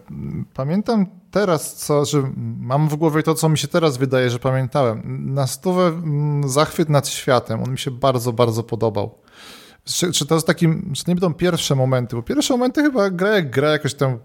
pamiętam 0.55 1.07
teraz, 1.31 1.77
co, 1.77 2.05
że 2.05 2.33
mam 2.61 2.89
w 2.89 2.97
głowie 2.97 3.23
to, 3.23 3.35
co 3.35 3.49
mi 3.49 3.59
się 3.59 3.69
teraz 3.69 3.97
wydaje, 3.97 4.31
że 4.31 4.39
pamiętałem. 4.39 5.03
Na 5.35 5.47
stówę 5.47 5.87
mm, 5.87 6.49
zachwyt 6.49 6.89
nad 6.89 7.09
światem, 7.09 7.63
on 7.63 7.71
mi 7.71 7.79
się 7.79 7.91
bardzo, 7.91 8.33
bardzo 8.33 8.63
podobał. 8.63 9.19
Czy, 9.85 10.13
czy 10.13 10.27
to 10.27 10.35
jest 10.35 10.47
takim, 10.47 10.93
czy 10.97 11.05
nie 11.09 11.15
będą 11.15 11.35
pierwsze 11.35 11.75
momenty, 11.75 12.17
bo 12.17 12.23
pierwsze 12.23 12.55
momenty 12.55 12.83
chyba 12.83 13.11
gra 13.11 13.29
jak 13.29 13.51
gra 13.51 13.71
jakoś 13.71 13.95
tam 13.95 14.19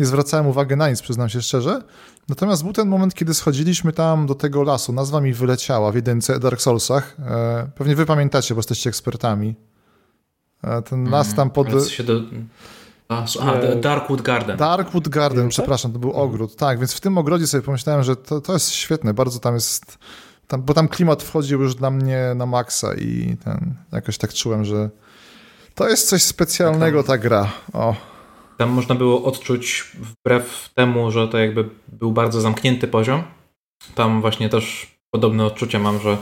nie 0.00 0.06
zwracałem 0.06 0.46
uwagi 0.46 0.76
na 0.76 0.90
nic, 0.90 1.02
przyznam 1.02 1.28
się 1.28 1.42
szczerze. 1.42 1.82
Natomiast 2.28 2.62
był 2.64 2.72
ten 2.72 2.88
moment, 2.88 3.14
kiedy 3.14 3.34
schodziliśmy 3.34 3.92
tam 3.92 4.26
do 4.26 4.34
tego 4.34 4.62
lasu, 4.62 4.92
nazwa 4.92 5.20
mi 5.20 5.32
wyleciała 5.32 5.92
w 5.92 5.94
jedynce 5.94 6.40
Dark 6.40 6.60
Soulsach. 6.60 7.16
E, 7.18 7.70
pewnie 7.74 7.96
wy 7.96 8.06
pamiętacie, 8.06 8.54
bo 8.54 8.58
jesteście 8.58 8.90
ekspertami. 8.90 9.54
E, 10.64 10.82
ten 10.82 11.10
las 11.10 11.34
tam 11.34 11.50
pod... 11.50 11.68
Ale 11.68 11.84
się 11.84 12.04
do... 12.04 12.20
A, 13.08 13.24
a, 13.40 13.58
Nie. 13.58 13.76
Darkwood 13.76 14.22
Garden. 14.22 14.56
Darkwood 14.56 15.08
Garden, 15.08 15.44
tak? 15.44 15.50
przepraszam, 15.50 15.92
to 15.92 15.98
był 15.98 16.12
ogród. 16.12 16.56
Tak, 16.56 16.78
więc 16.78 16.94
w 16.94 17.00
tym 17.00 17.18
ogrodzie 17.18 17.46
sobie 17.46 17.62
pomyślałem, 17.62 18.02
że 18.02 18.16
to, 18.16 18.40
to 18.40 18.52
jest 18.52 18.70
świetne, 18.70 19.14
bardzo 19.14 19.38
tam 19.38 19.54
jest... 19.54 19.98
Tam, 20.46 20.62
bo 20.62 20.74
tam 20.74 20.88
klimat 20.88 21.22
wchodził 21.22 21.62
już 21.62 21.74
dla 21.74 21.90
mnie 21.90 22.32
na 22.36 22.46
maksa 22.46 22.94
i 22.94 23.36
ten, 23.44 23.74
jakoś 23.92 24.18
tak 24.18 24.34
czułem, 24.34 24.64
że 24.64 24.90
to 25.74 25.88
jest 25.88 26.08
coś 26.08 26.22
specjalnego 26.22 27.02
ta 27.02 27.18
gra. 27.18 27.52
O, 27.72 27.94
Tam 28.60 28.70
można 28.70 28.94
było 28.94 29.24
odczuć, 29.24 29.84
wbrew 29.94 30.70
temu, 30.74 31.10
że 31.10 31.28
to 31.28 31.38
jakby 31.38 31.68
był 31.88 32.12
bardzo 32.12 32.40
zamknięty 32.40 32.88
poziom, 32.88 33.22
tam 33.94 34.20
właśnie 34.20 34.48
też 34.48 34.86
podobne 35.10 35.44
odczucia 35.44 35.78
mam, 35.78 36.00
że 36.00 36.16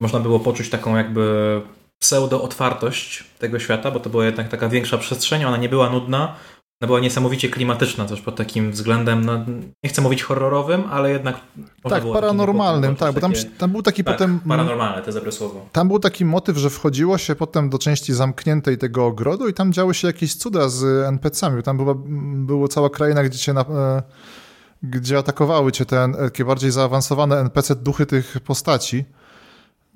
można 0.00 0.20
było 0.20 0.40
poczuć 0.40 0.70
taką 0.70 0.96
jakby 0.96 1.60
pseudo-otwartość 2.02 3.24
tego 3.38 3.58
świata, 3.58 3.90
bo 3.90 4.00
to 4.00 4.10
była 4.10 4.24
jednak 4.24 4.48
taka 4.48 4.68
większa 4.68 4.98
przestrzeń, 4.98 5.44
ona 5.44 5.56
nie 5.56 5.68
była 5.68 5.90
nudna, 5.90 6.36
ona 6.80 6.86
była 6.86 7.00
niesamowicie 7.00 7.48
klimatyczna 7.48 8.04
też 8.04 8.20
pod 8.20 8.36
takim 8.36 8.70
względem, 8.72 9.24
no, 9.24 9.44
nie 9.84 9.90
chcę 9.90 10.02
mówić 10.02 10.22
horrorowym, 10.22 10.82
ale 10.90 11.10
jednak 11.10 11.36
tak, 11.82 12.04
paranormalnym, 12.12 12.96
tak, 12.96 13.14
bo 13.14 13.20
tam, 13.20 13.32
takie- 13.32 13.44
tam 13.58 13.70
był 13.70 13.82
taki 13.82 14.04
tak, 14.04 14.14
potem... 14.14 14.40
paranormalne, 14.48 15.02
to 15.02 15.12
dobre 15.12 15.32
słowo. 15.32 15.66
Tam 15.72 15.88
był 15.88 15.98
taki 15.98 16.24
motyw, 16.24 16.56
że 16.56 16.70
wchodziło 16.70 17.18
się 17.18 17.34
potem 17.34 17.70
do 17.70 17.78
części 17.78 18.14
zamkniętej 18.14 18.78
tego 18.78 19.06
ogrodu 19.06 19.48
i 19.48 19.54
tam 19.54 19.72
działy 19.72 19.94
się 19.94 20.06
jakieś 20.06 20.34
cuda 20.34 20.68
z 20.68 21.06
NPC-ami. 21.08 21.62
Tam 21.62 21.76
była, 21.76 21.94
było 22.34 22.68
cała 22.68 22.90
kraina, 22.90 23.24
gdzie 23.24 23.38
cię 23.38 23.52
na, 23.52 23.60
e, 23.60 24.02
gdzie 24.82 25.18
atakowały 25.18 25.72
cię 25.72 25.84
te 25.86 26.02
N- 26.04 26.14
takie 26.14 26.44
bardziej 26.44 26.70
zaawansowane 26.70 27.36
NPC, 27.40 27.74
duchy 27.76 28.06
tych 28.06 28.36
postaci. 28.40 29.04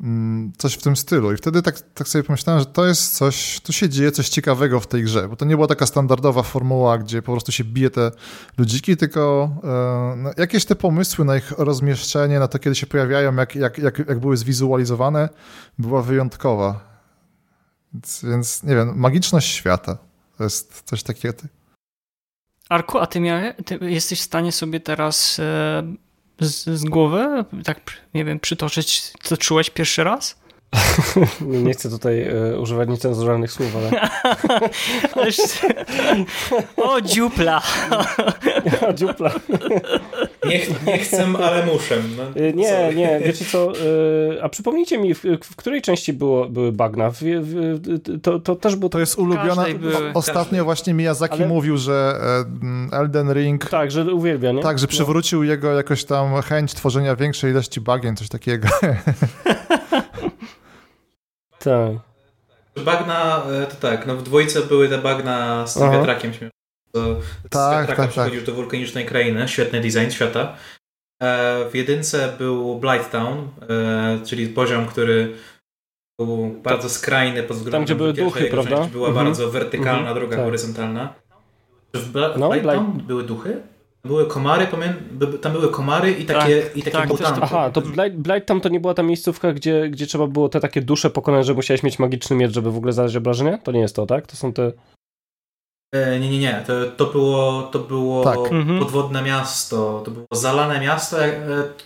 Mm, 0.01 0.53
Coś 0.59 0.75
w 0.75 0.83
tym 0.83 0.97
stylu. 0.97 1.33
I 1.33 1.37
wtedy 1.37 1.63
tak, 1.63 1.81
tak 1.81 2.09
sobie 2.09 2.25
pomyślałem, 2.25 2.61
że 2.61 2.67
to 2.67 2.87
jest 2.87 3.17
coś, 3.17 3.61
tu 3.61 3.73
się 3.73 3.89
dzieje 3.89 4.13
coś 4.13 4.29
ciekawego 4.29 4.81
w 4.81 4.87
tej 4.87 5.03
grze, 5.03 5.29
bo 5.29 5.37
to 5.37 5.45
nie 5.45 5.55
była 5.55 5.67
taka 5.67 5.87
standardowa 5.87 6.43
formuła, 6.43 6.99
gdzie 6.99 7.23
po 7.23 7.33
prostu 7.33 7.53
się 7.53 7.65
bije 7.65 7.91
te 7.91 8.11
ludziki, 8.59 8.97
tylko 8.97 9.51
e, 9.65 10.17
no, 10.17 10.31
jakieś 10.37 10.65
te 10.65 10.75
pomysły 10.75 11.25
na 11.25 11.37
ich 11.37 11.51
rozmieszczenie, 11.51 12.39
na 12.39 12.49
to, 12.49 12.59
kiedy 12.59 12.77
się 12.77 12.87
pojawiają, 12.87 13.35
jak, 13.37 13.55
jak, 13.55 13.79
jak, 13.79 13.99
jak 13.99 14.21
były 14.21 14.37
zwizualizowane, 14.37 15.29
była 15.79 16.03
wyjątkowa. 16.03 16.81
Więc, 17.95 18.25
więc 18.25 18.63
nie 18.63 18.75
wiem, 18.75 18.93
magiczność 18.97 19.55
świata. 19.55 19.99
To 20.39 20.45
jest 20.45 20.83
coś 20.83 21.03
takiego. 21.03 21.39
Arku, 22.69 22.99
a 22.99 23.07
ty, 23.07 23.21
miałe, 23.21 23.55
ty 23.55 23.79
jesteś 23.83 24.21
w 24.21 24.25
stanie 24.25 24.53
sobie 24.53 24.81
teraz 24.81 25.39
e, 25.39 25.83
z, 26.41 26.65
z 26.65 26.85
głowy, 26.85 27.45
tak 27.65 27.81
nie 28.15 28.25
wiem, 28.25 28.41
przytoczyć, 28.41 29.13
co 29.23 29.37
czułeś 29.37 29.71
pierwszy 29.71 30.05
raz? 30.05 30.39
Nie, 31.41 31.73
chcę 31.73 31.91
tutaj 31.91 32.23
e, 32.23 32.59
używać 32.61 32.89
niecenzuralnych 32.89 33.53
słów, 33.53 33.77
ale. 33.77 34.09
O, 36.77 37.01
dziupla! 37.01 37.63
A, 38.89 38.93
dziupla. 38.93 39.31
Nie, 40.49 40.59
ch- 40.59 40.87
nie 40.87 40.99
chcę, 40.99 41.27
ale 41.45 41.67
muszę. 41.67 41.97
No, 42.17 42.23
E, 42.43 42.53
Nie, 42.53 42.69
sorry. 42.69 42.95
nie, 42.95 43.21
wiecie 43.25 43.45
co, 43.45 43.73
e, 44.37 44.43
a 44.43 44.49
przypomnijcie 44.49 44.99
mi, 44.99 45.15
w, 45.15 45.23
w 45.43 45.57
której 45.57 45.83
części 45.83 46.13
było, 46.13 46.49
były 46.49 46.73
bagna? 46.73 47.11
W, 47.11 47.17
w, 47.21 48.21
to, 48.23 48.39
to 48.41 48.57
też 48.57 48.77
było 48.77 48.89
To 48.89 49.01
jest 49.01 49.19
ulubiona. 49.19 49.55
każdej 49.55 49.75
były. 49.75 49.97
o- 49.97 50.13
Ostatnio 50.15 50.65
właśnie 50.65 50.95
Miyazaki 50.95 51.35
Ale- 51.35 51.49
mówił, 51.49 51.77
że 51.77 52.15
Elden 52.93 53.33
Ring. 53.33 53.65
tak, 53.71 53.91
że 53.91 54.15
uwielbia, 54.15 54.53
nie? 54.53 54.63
Tak, 54.63 54.79
że 54.79 54.85
No. 54.87 54.89
przywrócił 54.89 55.43
jego 55.45 55.73
jakoś 55.73 56.05
tam 56.05 56.43
chęć 56.43 56.75
tworzenia 56.75 57.17
większej 57.17 57.51
ilości 57.51 57.81
bagien, 57.81 58.17
coś 58.17 58.29
takiego. 58.29 58.69
Tak. 61.59 61.93
Bagna, 62.85 63.43
e, 63.63 63.67
to 63.67 63.77
tak, 63.77 64.07
no 64.07 64.17
w 64.17 64.23
dwójce 64.23 64.61
były 64.63 64.89
te 64.89 64.99
bagna 64.99 65.67
z 65.67 65.75
tym 65.75 65.83
Aha. 65.83 65.93
wiatrakiem 65.93 66.31
śmiesznym. 66.33 66.51
Tak, 67.51 67.81
wiatraka 67.81 68.03
tak, 68.03 68.11
przychodzisz 68.11 68.43
do 68.45 68.53
wulkanicznej 68.53 69.07
krainy, 69.07 69.49
świetny 69.49 69.81
design 69.81 70.11
świata. 70.11 70.57
E, 71.23 71.65
W 71.71 71.75
jedynce 71.75 72.33
był 72.39 72.79
Blight 72.81 73.11
Town, 73.13 73.49
e, 73.71 74.19
czyli 74.27 74.47
poziom, 74.49 74.87
który 74.87 75.35
był 76.21 76.49
bardzo 76.63 76.89
skrajny 76.89 77.43
pod 77.43 77.57
względem... 77.57 77.79
Tam, 77.81 77.85
gdzie 77.85 77.95
były 77.95 78.13
duchy, 78.13 78.45
prawda? 78.51 78.77
część 78.77 78.91
Była 78.91 79.09
Mhm. 79.09 79.27
bardzo 79.27 79.51
wertykalna 79.51 79.99
Mhm, 79.99 80.15
droga 80.19 80.37
tak. 80.37 80.45
horyzontalna. 80.45 81.15
Czy 81.95 82.01
W, 82.01 82.13
Bla- 82.13 82.39
No, 82.39 82.49
Blight 82.51 82.67
Blight- 82.67 82.75
Town 82.75 83.03
były 83.07 83.23
duchy? 83.23 83.63
Były 84.05 84.27
komary, 84.27 84.67
pamię... 84.67 84.95
by- 85.11 85.39
tam 85.39 85.53
były 85.53 85.69
komary 85.71 86.13
i 86.13 86.25
takie, 86.25 86.63
i 86.75 86.83
takie 86.83 87.17
tak. 87.19 87.39
Aha, 87.43 87.71
to 87.71 87.81
Blight, 87.81 88.17
Blight 88.19 88.47
tam 88.47 88.61
to 88.61 88.69
nie 88.69 88.81
była 88.81 88.95
ta 88.95 89.03
miejscówka, 89.03 89.53
gdzie, 89.53 89.89
gdzie 89.91 90.07
trzeba 90.07 90.27
było 90.27 90.49
te 90.49 90.61
takie 90.61 90.83
dusze 90.83 91.11
pokonać, 91.11 91.47
że 91.47 91.55
musiałeś 91.55 91.83
mieć 91.83 91.99
magiczny 91.99 92.37
miecz, 92.37 92.53
żeby 92.53 92.71
w 92.73 92.77
ogóle 92.77 92.93
zadać 92.93 93.17
obrażenia? 93.17 93.59
To 93.59 93.73
nie 93.73 93.81
jest 93.81 93.97
to, 93.97 94.07
tak? 94.07 94.27
To 94.27 94.37
są 94.37 94.53
te... 94.53 94.73
E, 95.95 96.19
Nie, 96.21 96.31
nie, 96.31 96.39
nie. 96.39 96.65
To, 96.67 96.87
to 96.91 97.07
było, 97.13 97.63
to 97.63 97.79
było 97.79 98.25
Tak. 98.25 98.39
Mhm. 98.53 98.79
podwodne 98.79 99.23
miasto. 99.23 100.03
To 100.05 100.11
było 100.11 100.27
zalane 100.33 100.81
miasto. 100.81 101.25
e, 101.25 101.33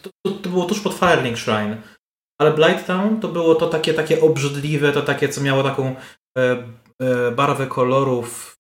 To, 0.03 0.11
to, 0.27 0.31
to 0.39 0.49
było 0.49 0.65
tuż 0.65 0.81
pod 0.81 0.95
Firelink 0.95 1.39
Shrine. 1.39 1.77
Ale 2.41 2.53
Blight 2.53 2.87
Town 2.87 3.21
to 3.21 3.29
było 3.29 3.55
to 3.55 3.67
takie, 3.67 3.95
takie 3.95 4.21
obrzydliwe, 4.21 4.93
to 4.93 5.03
takie, 5.03 5.29
co 5.29 5.41
miało 5.41 5.63
taką 5.63 5.95
e, 6.39 6.43
e, 7.03 7.31
barwę 7.31 7.67
kolorów, 7.67 8.51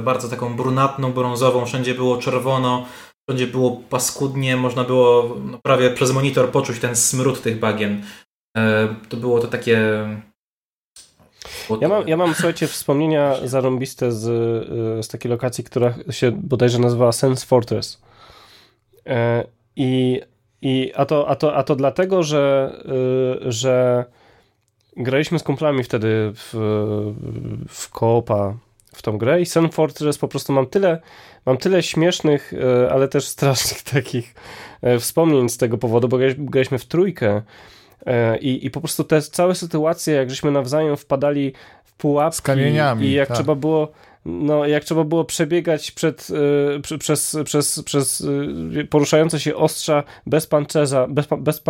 bardzo 0.00 0.28
taką 0.28 0.56
brunatną, 0.56 1.12
brązową. 1.12 1.66
Wszędzie 1.66 1.94
było 1.94 2.16
czerwono, 2.16 2.86
wszędzie 3.28 3.46
było 3.46 3.80
paskudnie. 3.90 4.56
Można 4.56 4.84
było 4.84 5.36
no, 5.44 5.58
prawie 5.62 5.90
przez 5.90 6.12
monitor 6.12 6.50
poczuć 6.50 6.78
ten 6.78 6.96
smród 6.96 7.42
tych 7.42 7.58
bagien. 7.58 8.02
E, 8.56 8.88
To 9.08 9.16
było 9.16 9.40
to 9.40 9.48
takie... 9.48 9.78
Ja 11.80 11.88
mam, 11.88 12.08
ja 12.08 12.16
mam 12.16 12.34
słuchajcie, 12.34 12.66
wspomnienia 12.66 13.34
zarąbiste 13.44 14.12
z, 14.12 14.26
y, 14.98 15.02
z 15.02 15.08
takiej 15.08 15.30
lokacji, 15.30 15.64
która 15.64 15.94
się 16.10 16.32
bodajże 16.32 16.78
nazywała 16.78 17.12
Sense 17.12 17.46
Fortress. 17.46 18.02
E, 19.06 19.44
I, 19.76 20.20
i 20.62 20.92
a, 20.96 21.04
to, 21.04 21.28
a, 21.28 21.36
to, 21.36 21.54
a 21.54 21.62
to 21.62 21.76
dlatego, 21.76 22.22
że, 22.22 22.72
że 23.46 24.04
graliśmy 24.96 25.38
z 25.38 25.42
kumplami 25.42 25.84
wtedy 25.84 26.32
w, 26.34 26.54
w 27.68 27.90
koopa 27.90 28.54
w 28.96 29.02
tą 29.02 29.18
grę 29.18 29.40
i 29.40 29.46
Sense 29.46 29.72
Fortress 29.72 30.18
po 30.18 30.28
prostu 30.28 30.52
mam 30.52 30.66
tyle, 30.66 31.00
mam 31.46 31.56
tyle 31.56 31.82
śmiesznych, 31.82 32.52
e, 32.54 32.92
ale 32.92 33.08
też 33.08 33.28
strasznych 33.28 33.82
takich 33.94 34.34
e, 34.82 34.98
wspomnień 34.98 35.48
z 35.48 35.56
tego 35.56 35.78
powodu, 35.78 36.08
bo 36.08 36.18
graliśmy- 36.18 36.78
w 36.78 36.84
trójkę 36.84 37.42
E, 38.06 38.38
I, 38.38 38.66
I 38.66 38.70
po 38.70 38.80
prostu 38.80 39.04
te 39.04 39.22
całe 39.22 39.54
sytuacje, 39.54 40.14
jak 40.14 40.30
żeśmy 40.30 40.50
nawzajem 40.50 40.96
wpadali 40.96 41.52
w 41.84 41.92
pułapki 41.92 42.36
Z 42.36 42.40
kamieniami, 42.40 43.06
i 43.06 43.12
jak 43.12 43.28
tak. 43.28 43.36
trzeba 43.36 43.54
było 43.54 43.92
no, 44.24 44.66
jak 44.66 44.84
trzeba 44.84 45.04
było 45.04 45.24
przebiegać 45.24 45.90
przed, 45.90 46.28
przez, 46.98 47.36
przez, 47.44 47.82
przez 47.82 48.26
poruszające 48.90 49.40
się 49.40 49.56
ostrza 49.56 50.04
bez 50.26 50.46
pancerza, 50.46 51.06
bez, 51.08 51.26
bez 51.38 51.60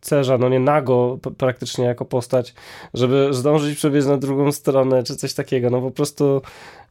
pancerza, 0.00 0.38
no 0.38 0.48
nie 0.48 0.60
nago 0.60 1.18
praktycznie 1.38 1.84
jako 1.84 2.04
postać, 2.04 2.54
żeby 2.94 3.28
zdążyć 3.30 3.76
przebiec 3.78 4.06
na 4.06 4.16
drugą 4.16 4.52
stronę, 4.52 5.02
czy 5.02 5.16
coś 5.16 5.34
takiego, 5.34 5.70
no 5.70 5.80
po 5.80 5.90
prostu 5.90 6.42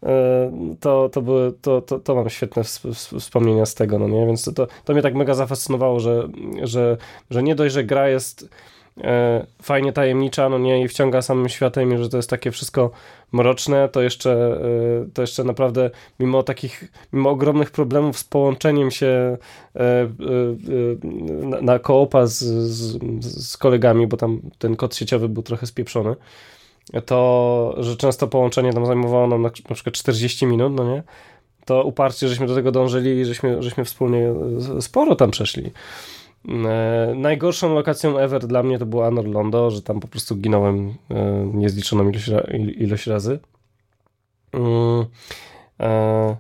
e, 0.04 0.52
to, 0.80 1.10
to, 1.10 1.22
były, 1.22 1.54
to, 1.62 1.82
to, 1.82 2.00
to 2.00 2.16
mam 2.16 2.30
świetne 2.30 2.64
ws- 2.64 2.86
ws- 2.86 3.20
wspomnienia 3.20 3.66
z 3.66 3.76
tego, 3.76 4.00
no 4.00 4.08
nie, 4.08 4.26
więc 4.26 4.44
to, 4.44 4.52
to, 4.52 4.68
to 4.86 4.94
mnie 4.94 5.02
tak 5.02 5.16
mega 5.16 5.34
zafascynowało, 5.34 6.00
że, 6.00 6.28
że, 6.64 6.98
że 7.30 7.44
nie 7.44 7.56
dość, 7.56 7.74
że 7.74 7.84
gra 7.84 8.10
jest 8.10 8.50
fajnie 9.62 9.94
tajemnicza, 9.94 10.50
no 10.50 10.58
nie, 10.58 10.82
i 10.82 10.88
wciąga 10.88 11.22
samym 11.22 11.50
światem, 11.50 11.94
i 11.94 11.98
że 11.98 12.10
to 12.10 12.18
jest 12.18 12.30
takie 12.30 12.52
wszystko 12.52 12.92
mroczne, 13.32 13.90
to 13.90 14.02
jeszcze, 14.02 14.32
e, 14.32 15.10
to 15.14 15.22
jeszcze 15.22 15.44
naprawdę 15.44 15.90
mimo 16.20 16.44
takich, 16.44 16.92
mimo 17.14 17.30
ogromnych 17.30 17.72
problemów 17.72 18.18
z 18.18 18.24
połączeniem 18.24 18.92
się 18.92 19.08
e, 19.76 19.80
e, 19.80 20.06
e, 21.58 21.62
na, 21.62 21.80
koopa 21.80 22.26
z, 22.28 22.44
z, 22.44 23.52
z 23.52 23.58
kolegami, 23.58 24.08
bo 24.08 24.18
tam 24.18 24.42
ten 24.58 24.76
kod 24.76 24.96
sieciowy 24.96 25.30
był 25.30 25.44
trochę 25.44 25.68
spieprzony, 25.68 26.16
to, 27.06 27.76
że 27.78 27.98
często 27.98 28.28
połączenie 28.28 28.74
tam 28.74 28.86
zajmowało 28.86 29.28
nam 29.28 29.42
na, 29.42 29.50
na 29.70 29.76
przykład 29.76 29.96
40 29.96 30.46
minut, 30.46 30.74
no 30.76 30.96
nie, 30.96 31.04
to 31.66 31.84
uparcie, 31.84 32.28
żeśmy 32.28 32.48
do 32.48 32.56
tego 32.56 32.72
dążyli 32.72 33.20
i 33.20 33.26
żeśmy, 33.26 33.64
żeśmy 33.64 33.86
wspólnie 33.86 34.34
e, 34.78 34.82
sporo 34.82 35.16
tam 35.16 35.32
przeszli. 35.32 35.72
E, 36.48 37.14
najgorszą 37.16 37.74
lokacją 37.76 38.18
ever 38.18 38.48
dla 38.48 38.64
mnie 38.64 38.80
to 38.80 38.86
było 38.86 39.08
Anor 39.08 39.28
Londo, 39.28 39.72
że 39.72 39.82
tam 39.82 40.00
po 40.00 40.08
prostu 40.08 40.36
ginąłem 40.36 40.94
e, 41.12 41.46
niezliczoną 41.54 42.10
ilość, 42.10 42.30
ilość 42.78 43.08
razy. 43.08 43.40
Mm, 44.54 45.06
e, 45.80 46.36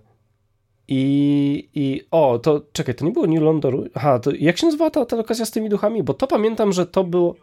I, 0.87 1.69
I 1.75 2.01
o, 2.11 2.39
to 2.39 2.61
czekaj, 2.71 2.95
to 2.95 3.05
nie 3.05 3.11
było 3.11 3.27
New 3.27 3.41
Londoru. 3.41 3.85
Aha, 3.93 4.19
to 4.19 4.31
jak 4.39 4.57
się 4.57 4.65
nazywała 4.65 4.91
ta, 4.91 5.05
ta 5.05 5.15
lokacja 5.15 5.45
z 5.45 5.51
tymi 5.51 5.69
duchami? 5.69 6.03
Bo 6.03 6.13
to 6.13 6.27
pamiętam, 6.27 6.71
że 6.71 6.85
to 6.85 7.03
było. 7.03 7.35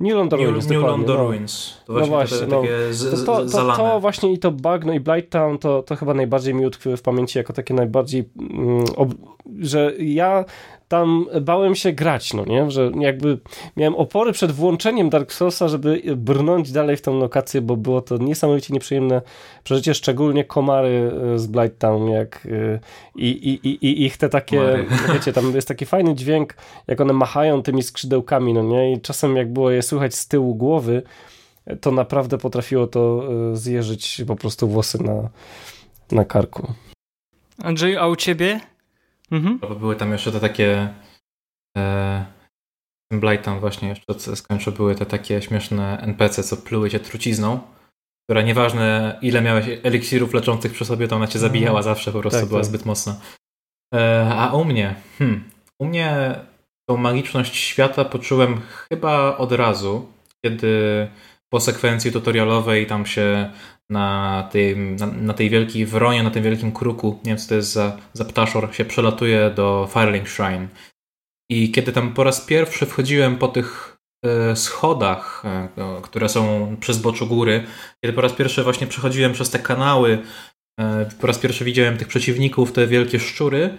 New 0.00 0.14
London 0.14 0.40
New, 0.40 0.50
Ruins, 0.50 0.68
New 0.68 0.80
dokładnie, 0.80 0.98
London 0.98 1.16
no. 1.16 1.24
Ruins. 1.24 1.74
To 1.86 1.92
No 1.92 2.06
właśnie, 2.06 2.10
właśnie, 2.10 2.46
te, 2.46 2.56
no. 2.56 2.62
z, 2.90 3.24
To, 3.24 3.44
to, 3.44 3.46
to, 3.46 3.76
to 3.76 4.00
właśnie 4.00 4.32
i 4.32 4.38
to 4.38 4.50
Bagno 4.50 4.92
i 4.92 5.00
Blighttown 5.00 5.58
to, 5.58 5.82
to 5.82 5.96
chyba 5.96 6.14
najbardziej 6.14 6.54
mi 6.54 6.66
utkwiły 6.66 6.96
w 6.96 7.02
pamięci 7.02 7.38
jako 7.38 7.52
takie 7.52 7.74
najbardziej, 7.74 8.28
mm, 8.40 8.84
ob, 8.96 9.10
że 9.60 9.92
ja 9.98 10.44
tam 10.92 11.26
bałem 11.40 11.74
się 11.74 11.92
grać, 11.92 12.34
no 12.34 12.44
nie? 12.44 12.70
Że 12.70 12.90
jakby 13.00 13.38
miałem 13.76 13.94
opory 13.94 14.32
przed 14.32 14.52
włączeniem 14.52 15.10
Dark 15.10 15.32
Soulsa, 15.32 15.68
żeby 15.68 16.02
brnąć 16.16 16.72
dalej 16.72 16.96
w 16.96 17.02
tą 17.02 17.18
lokację, 17.18 17.60
bo 17.60 17.76
było 17.76 18.02
to 18.02 18.16
niesamowicie 18.16 18.74
nieprzyjemne 18.74 19.22
przeżycie, 19.64 19.94
szczególnie 19.94 20.44
komary 20.44 21.12
e, 21.34 21.38
z 21.38 21.46
Blighttown, 21.46 22.08
jak 22.08 22.46
e, 22.46 22.80
i, 23.16 23.28
i, 23.28 23.68
i, 23.68 23.86
i 23.86 24.04
ich 24.04 24.16
te 24.16 24.28
takie, 24.28 24.56
Komary. 24.56 24.86
wiecie, 25.14 25.32
tam 25.32 25.54
jest 25.54 25.68
taki 25.68 25.86
fajny 25.86 26.14
dźwięk, 26.14 26.54
jak 26.86 27.00
one 27.00 27.12
machają 27.12 27.62
tymi 27.62 27.82
skrzydełkami, 27.82 28.54
no 28.54 28.62
nie? 28.62 28.92
I 28.92 29.00
czasem 29.00 29.36
jak 29.36 29.52
było 29.52 29.70
je 29.70 29.82
słychać 29.82 30.14
z 30.14 30.28
tyłu 30.28 30.54
głowy, 30.54 31.02
to 31.80 31.90
naprawdę 31.90 32.38
potrafiło 32.38 32.86
to 32.86 33.22
e, 33.52 33.56
zjeżyć 33.56 34.22
po 34.26 34.36
prostu 34.36 34.68
włosy 34.68 35.02
na, 35.02 35.28
na 36.16 36.24
karku. 36.24 36.72
Andrzeju, 37.62 37.98
a 37.98 38.08
u 38.08 38.16
ciebie? 38.16 38.71
Mhm. 39.32 39.58
Bo 39.58 39.74
były 39.74 39.96
tam 39.96 40.12
jeszcze 40.12 40.32
te 40.32 40.40
takie. 40.40 40.94
E, 41.76 42.26
ten 43.10 43.20
Blightown 43.20 43.60
właśnie 43.60 43.88
jeszcze 43.88 44.14
co 44.14 44.36
skończę, 44.36 44.72
były 44.72 44.94
te 44.94 45.06
takie 45.06 45.42
śmieszne 45.42 45.98
NPC, 46.00 46.42
co 46.42 46.56
pluły 46.56 46.90
cię 46.90 47.00
trucizną, 47.00 47.60
która 48.24 48.42
nieważne 48.42 49.18
ile 49.22 49.42
miałeś 49.42 49.66
eliksirów 49.82 50.34
leczących 50.34 50.72
przy 50.72 50.84
sobie, 50.84 51.08
to 51.08 51.16
ona 51.16 51.26
cię 51.26 51.38
zabijała 51.38 51.82
zawsze, 51.82 52.12
po 52.12 52.20
prostu 52.20 52.40
Tak, 52.40 52.48
była 52.48 52.60
tak. 52.60 52.68
zbyt 52.68 52.84
mocna. 52.84 53.20
E, 53.94 54.30
a 54.36 54.52
u 54.52 54.64
mnie, 54.64 54.94
hmm, 55.18 55.50
u 55.80 55.84
mnie 55.86 56.34
tą 56.88 56.96
magiczność 56.96 57.56
świata 57.56 58.04
poczułem 58.04 58.60
chyba 58.60 59.36
od 59.36 59.52
razu, 59.52 60.12
kiedy 60.44 61.08
po 61.52 61.60
sekwencji 61.60 62.12
tutorialowej 62.12 62.86
tam 62.86 63.06
się 63.06 63.52
na, 63.92 64.48
tym, 64.52 64.96
na, 64.96 65.06
na 65.06 65.34
tej 65.34 65.50
wielkiej 65.50 65.86
wronie, 65.86 66.22
na 66.22 66.30
tym 66.30 66.42
wielkim 66.42 66.72
kruku, 66.72 67.20
nie 67.24 67.30
wiem 67.30 67.38
co 67.38 67.48
to 67.48 67.54
jest 67.54 67.72
za, 67.72 67.98
za 68.12 68.24
ptaszor, 68.24 68.74
się 68.74 68.84
przelatuje 68.84 69.50
do 69.50 69.88
Firelink 69.92 70.28
Shrine. 70.28 70.68
I 71.50 71.70
kiedy 71.72 71.92
tam 71.92 72.14
po 72.14 72.24
raz 72.24 72.40
pierwszy 72.40 72.86
wchodziłem 72.86 73.38
po 73.38 73.48
tych 73.48 73.98
e, 74.24 74.56
schodach, 74.56 75.42
e, 75.44 75.84
o, 75.84 76.00
które 76.00 76.28
są 76.28 76.76
przy 76.80 76.94
zboczu 76.94 77.26
góry, 77.26 77.66
kiedy 78.04 78.14
po 78.14 78.20
raz 78.20 78.32
pierwszy 78.32 78.62
właśnie 78.62 78.86
przechodziłem 78.86 79.32
przez 79.32 79.50
te 79.50 79.58
kanały, 79.58 80.18
e, 80.80 81.08
po 81.20 81.26
raz 81.26 81.38
pierwszy 81.38 81.64
widziałem 81.64 81.98
tych 81.98 82.08
przeciwników, 82.08 82.72
te 82.72 82.86
wielkie 82.86 83.20
szczury, 83.20 83.78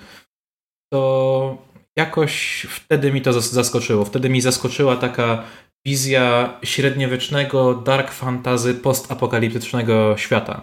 to 0.94 1.58
jakoś 1.98 2.66
wtedy 2.70 3.12
mi 3.12 3.22
to 3.22 3.32
zas- 3.32 3.54
zaskoczyło. 3.54 4.06
Wtedy 4.06 4.30
mi 4.30 4.42
zaskoczyła 4.42 4.96
taka 4.96 5.44
wizja 5.88 6.58
średniowiecznego 6.64 7.74
dark 7.74 8.12
fantasy 8.12 8.74
postapokaliptycznego 8.74 10.18
świata, 10.18 10.62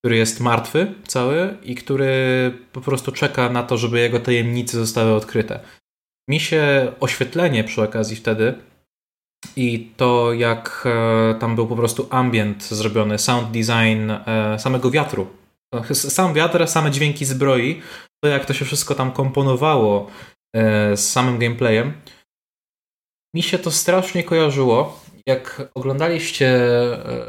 który 0.00 0.16
jest 0.16 0.40
martwy 0.40 0.94
cały 1.06 1.56
i 1.62 1.74
który 1.74 2.52
po 2.72 2.80
prostu 2.80 3.12
czeka 3.12 3.48
na 3.48 3.62
to, 3.62 3.76
żeby 3.76 4.00
jego 4.00 4.20
tajemnice 4.20 4.78
zostały 4.78 5.12
odkryte. 5.12 5.60
Mi 6.28 6.40
się 6.40 6.92
oświetlenie 7.00 7.64
przy 7.64 7.82
okazji 7.82 8.16
wtedy 8.16 8.54
i 9.56 9.92
to 9.96 10.32
jak 10.32 10.84
e, 10.86 11.34
tam 11.34 11.54
był 11.54 11.66
po 11.66 11.76
prostu 11.76 12.06
ambient 12.10 12.62
zrobiony, 12.64 13.18
sound 13.18 13.50
design 13.50 14.10
e, 14.10 14.58
samego 14.58 14.90
wiatru. 14.90 15.26
Sam 15.92 16.34
wiatr, 16.34 16.68
same 16.68 16.90
dźwięki 16.90 17.24
zbroi, 17.24 17.82
to 18.24 18.30
jak 18.30 18.44
to 18.44 18.54
się 18.54 18.64
wszystko 18.64 18.94
tam 18.94 19.12
komponowało 19.12 20.10
e, 20.54 20.96
z 20.96 21.10
samym 21.12 21.38
gameplayem, 21.38 21.92
mi 23.34 23.42
się 23.42 23.58
to 23.58 23.70
strasznie 23.70 24.24
kojarzyło, 24.24 25.00
jak 25.26 25.62
oglądaliście 25.74 26.48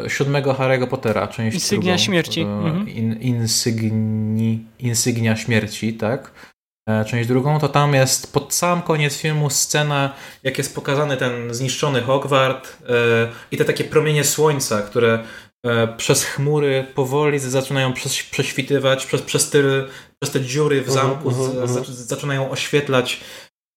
e, 0.05 0.09
siódmego 0.09 0.53
Harry'ego 0.53 0.87
Pottera, 0.87 1.27
część 1.27 1.53
Insygnia 1.55 1.93
drugą, 1.93 2.03
śmierci. 2.05 2.41
e, 2.41 2.45
Mhm. 2.45 2.89
In, 2.89 3.13
insygni, 3.21 4.65
insygnia 4.79 5.35
śmierci, 5.35 5.93
tak? 5.93 6.31
E, 6.89 7.05
Część 7.05 7.27
drugą, 7.27 7.59
to 7.59 7.69
tam 7.69 7.93
jest 7.93 8.33
pod 8.33 8.53
sam 8.53 8.81
koniec 8.81 9.17
filmu 9.17 9.49
scena, 9.49 10.13
jak 10.43 10.57
jest 10.57 10.75
pokazany 10.75 11.17
ten 11.17 11.53
zniszczony 11.53 12.01
Hogwart 12.01 12.77
i 13.51 13.57
te 13.57 13.65
takie 13.65 13.83
promienie 13.83 14.23
słońca, 14.23 14.81
które 14.81 15.23
przez 15.97 16.23
chmury 16.23 16.85
powoli 16.95 17.39
zaczynają 17.39 17.93
prześwitywać, 18.31 19.05
przez, 19.05 19.21
przez, 19.21 19.49
te, 19.49 19.59
przez 20.21 20.33
te 20.33 20.41
dziury 20.41 20.81
w 20.81 20.87
Mhm, 20.89 21.07
zamku 21.07 21.29
mhm, 21.29 21.45
z, 21.51 21.55
mhm. 21.57 21.69
zac- 21.69 21.91
zaczynają 21.91 22.49
oświetlać 22.51 23.21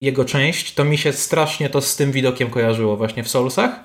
jego 0.00 0.24
część, 0.24 0.74
to 0.74 0.84
mi 0.84 0.98
się 0.98 1.12
strasznie 1.12 1.70
to 1.70 1.80
z 1.80 1.96
tym 1.96 2.12
widokiem 2.12 2.50
kojarzyło 2.50 2.96
właśnie 2.96 3.24
w 3.24 3.28
Soulsach. 3.28 3.80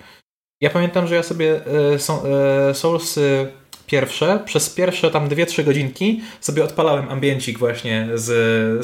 Ja 0.62 0.70
pamiętam, 0.70 1.08
że 1.08 1.16
ja 1.16 1.24
sobie 1.24 1.62
e, 1.66 2.70
e, 2.70 2.74
Soulsy 2.76 3.48
pierwsze, 3.88 4.40
przez 4.46 4.70
pierwsze 4.70 5.12
tam 5.12 5.30
2-3 5.30 5.64
godzinki 5.64 6.22
sobie 6.42 6.64
odpalałem 6.64 7.10
ambiencik 7.10 7.60
właśnie 7.60 8.08
z, 8.14 8.26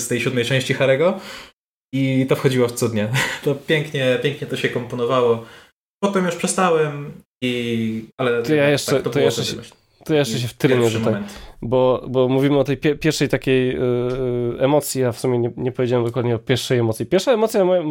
z 0.01 0.07
tej 0.07 0.21
siódmej 0.21 0.45
części 0.45 0.73
Harego 0.73 1.19
i 1.93 2.25
to 2.29 2.35
wchodziło 2.35 2.67
w 2.67 2.71
cudnie. 2.71 3.09
To 3.43 3.55
pięknie, 3.55 4.19
pięknie 4.23 4.47
to 4.47 4.57
się 4.57 4.69
komponowało. 4.69 5.45
Potem 6.03 6.25
już 6.25 6.35
przestałem 6.35 7.11
i... 7.43 8.05
ale 8.17 8.43
To 8.43 8.55
ja 8.55 8.69
jeszcze- 8.69 8.91
tak, 8.91 9.01
to 9.03 9.09
było 9.09 9.25
jeszcze 9.25 9.45
się- 9.45 9.86
To 10.07 10.13
ja 10.13 10.19
jeszcze 10.19 10.39
się 10.39 10.47
pierwszy 10.59 10.97
tutaj. 10.97 11.13
moment. 11.13 11.33
bo, 11.61 12.05
bo 12.09 12.29
mówimy 12.29 12.57
o 12.59 12.63
tej 12.63 12.77
pie 12.77 12.95
pierwszej 12.95 13.29
takiej 13.29 13.75
y, 13.75 13.79
y, 13.79 14.59
emocji, 14.59 15.03
a 15.03 15.11
w 15.11 15.19
sumie 15.19 15.39
nie, 15.39 15.51
nie 15.57 15.71
powiedziałem 15.71 16.05
dokładnie 16.05 16.35
o 16.35 16.39
pierwszej 16.39 16.79
emocji. 16.79 17.05
Pierwsza 17.05 17.31
emocja 17.31 17.65
moja, 17.65 17.81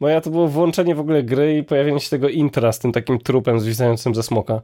moja 0.00 0.20
to 0.20 0.30
było 0.30 0.48
włączenie 0.48 0.94
w 0.94 1.00
ogóle 1.00 1.22
gry 1.22 1.58
i 1.58 1.62
pojawienie 1.62 2.00
się 2.00 2.10
tego 2.10 2.28
intra 2.28 2.72
z 2.72 2.78
tym 2.78 2.92
takim 2.92 3.18
trupem 3.18 3.60
zwisającym 3.60 4.14
ze 4.14 4.22
smoka. 4.22 4.62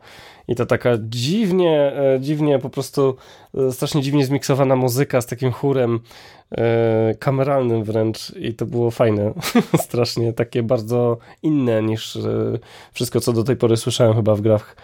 I 0.49 0.55
to 0.55 0.66
taka 0.66 0.91
dziwnie, 1.01 1.93
e, 1.97 2.20
dziwnie 2.20 2.59
po 2.59 2.70
prostu 2.70 3.16
e, 3.55 3.72
strasznie 3.72 4.03
dziwnie 4.03 4.27
zmiksowana 4.27 4.77
muzyka 4.77 5.20
z 5.20 5.27
takim 5.27 5.53
chórem 5.53 6.01
kameralnym 7.18 7.85
wręcz 7.85 8.33
i 8.37 8.55
to 8.55 8.66
było 8.66 8.91
fajne. 8.91 9.33
strasznie 9.87 10.33
takie 10.33 10.62
bardzo 10.62 11.18
inne 11.43 11.83
niż 11.83 12.18
wszystko, 12.93 13.20
co 13.20 13.33
do 13.33 13.45
tej 13.45 13.57
pory 13.57 13.77
słyszałem 13.77 14.14
chyba 14.14 14.35
w 14.35 14.41
grach 14.41 14.77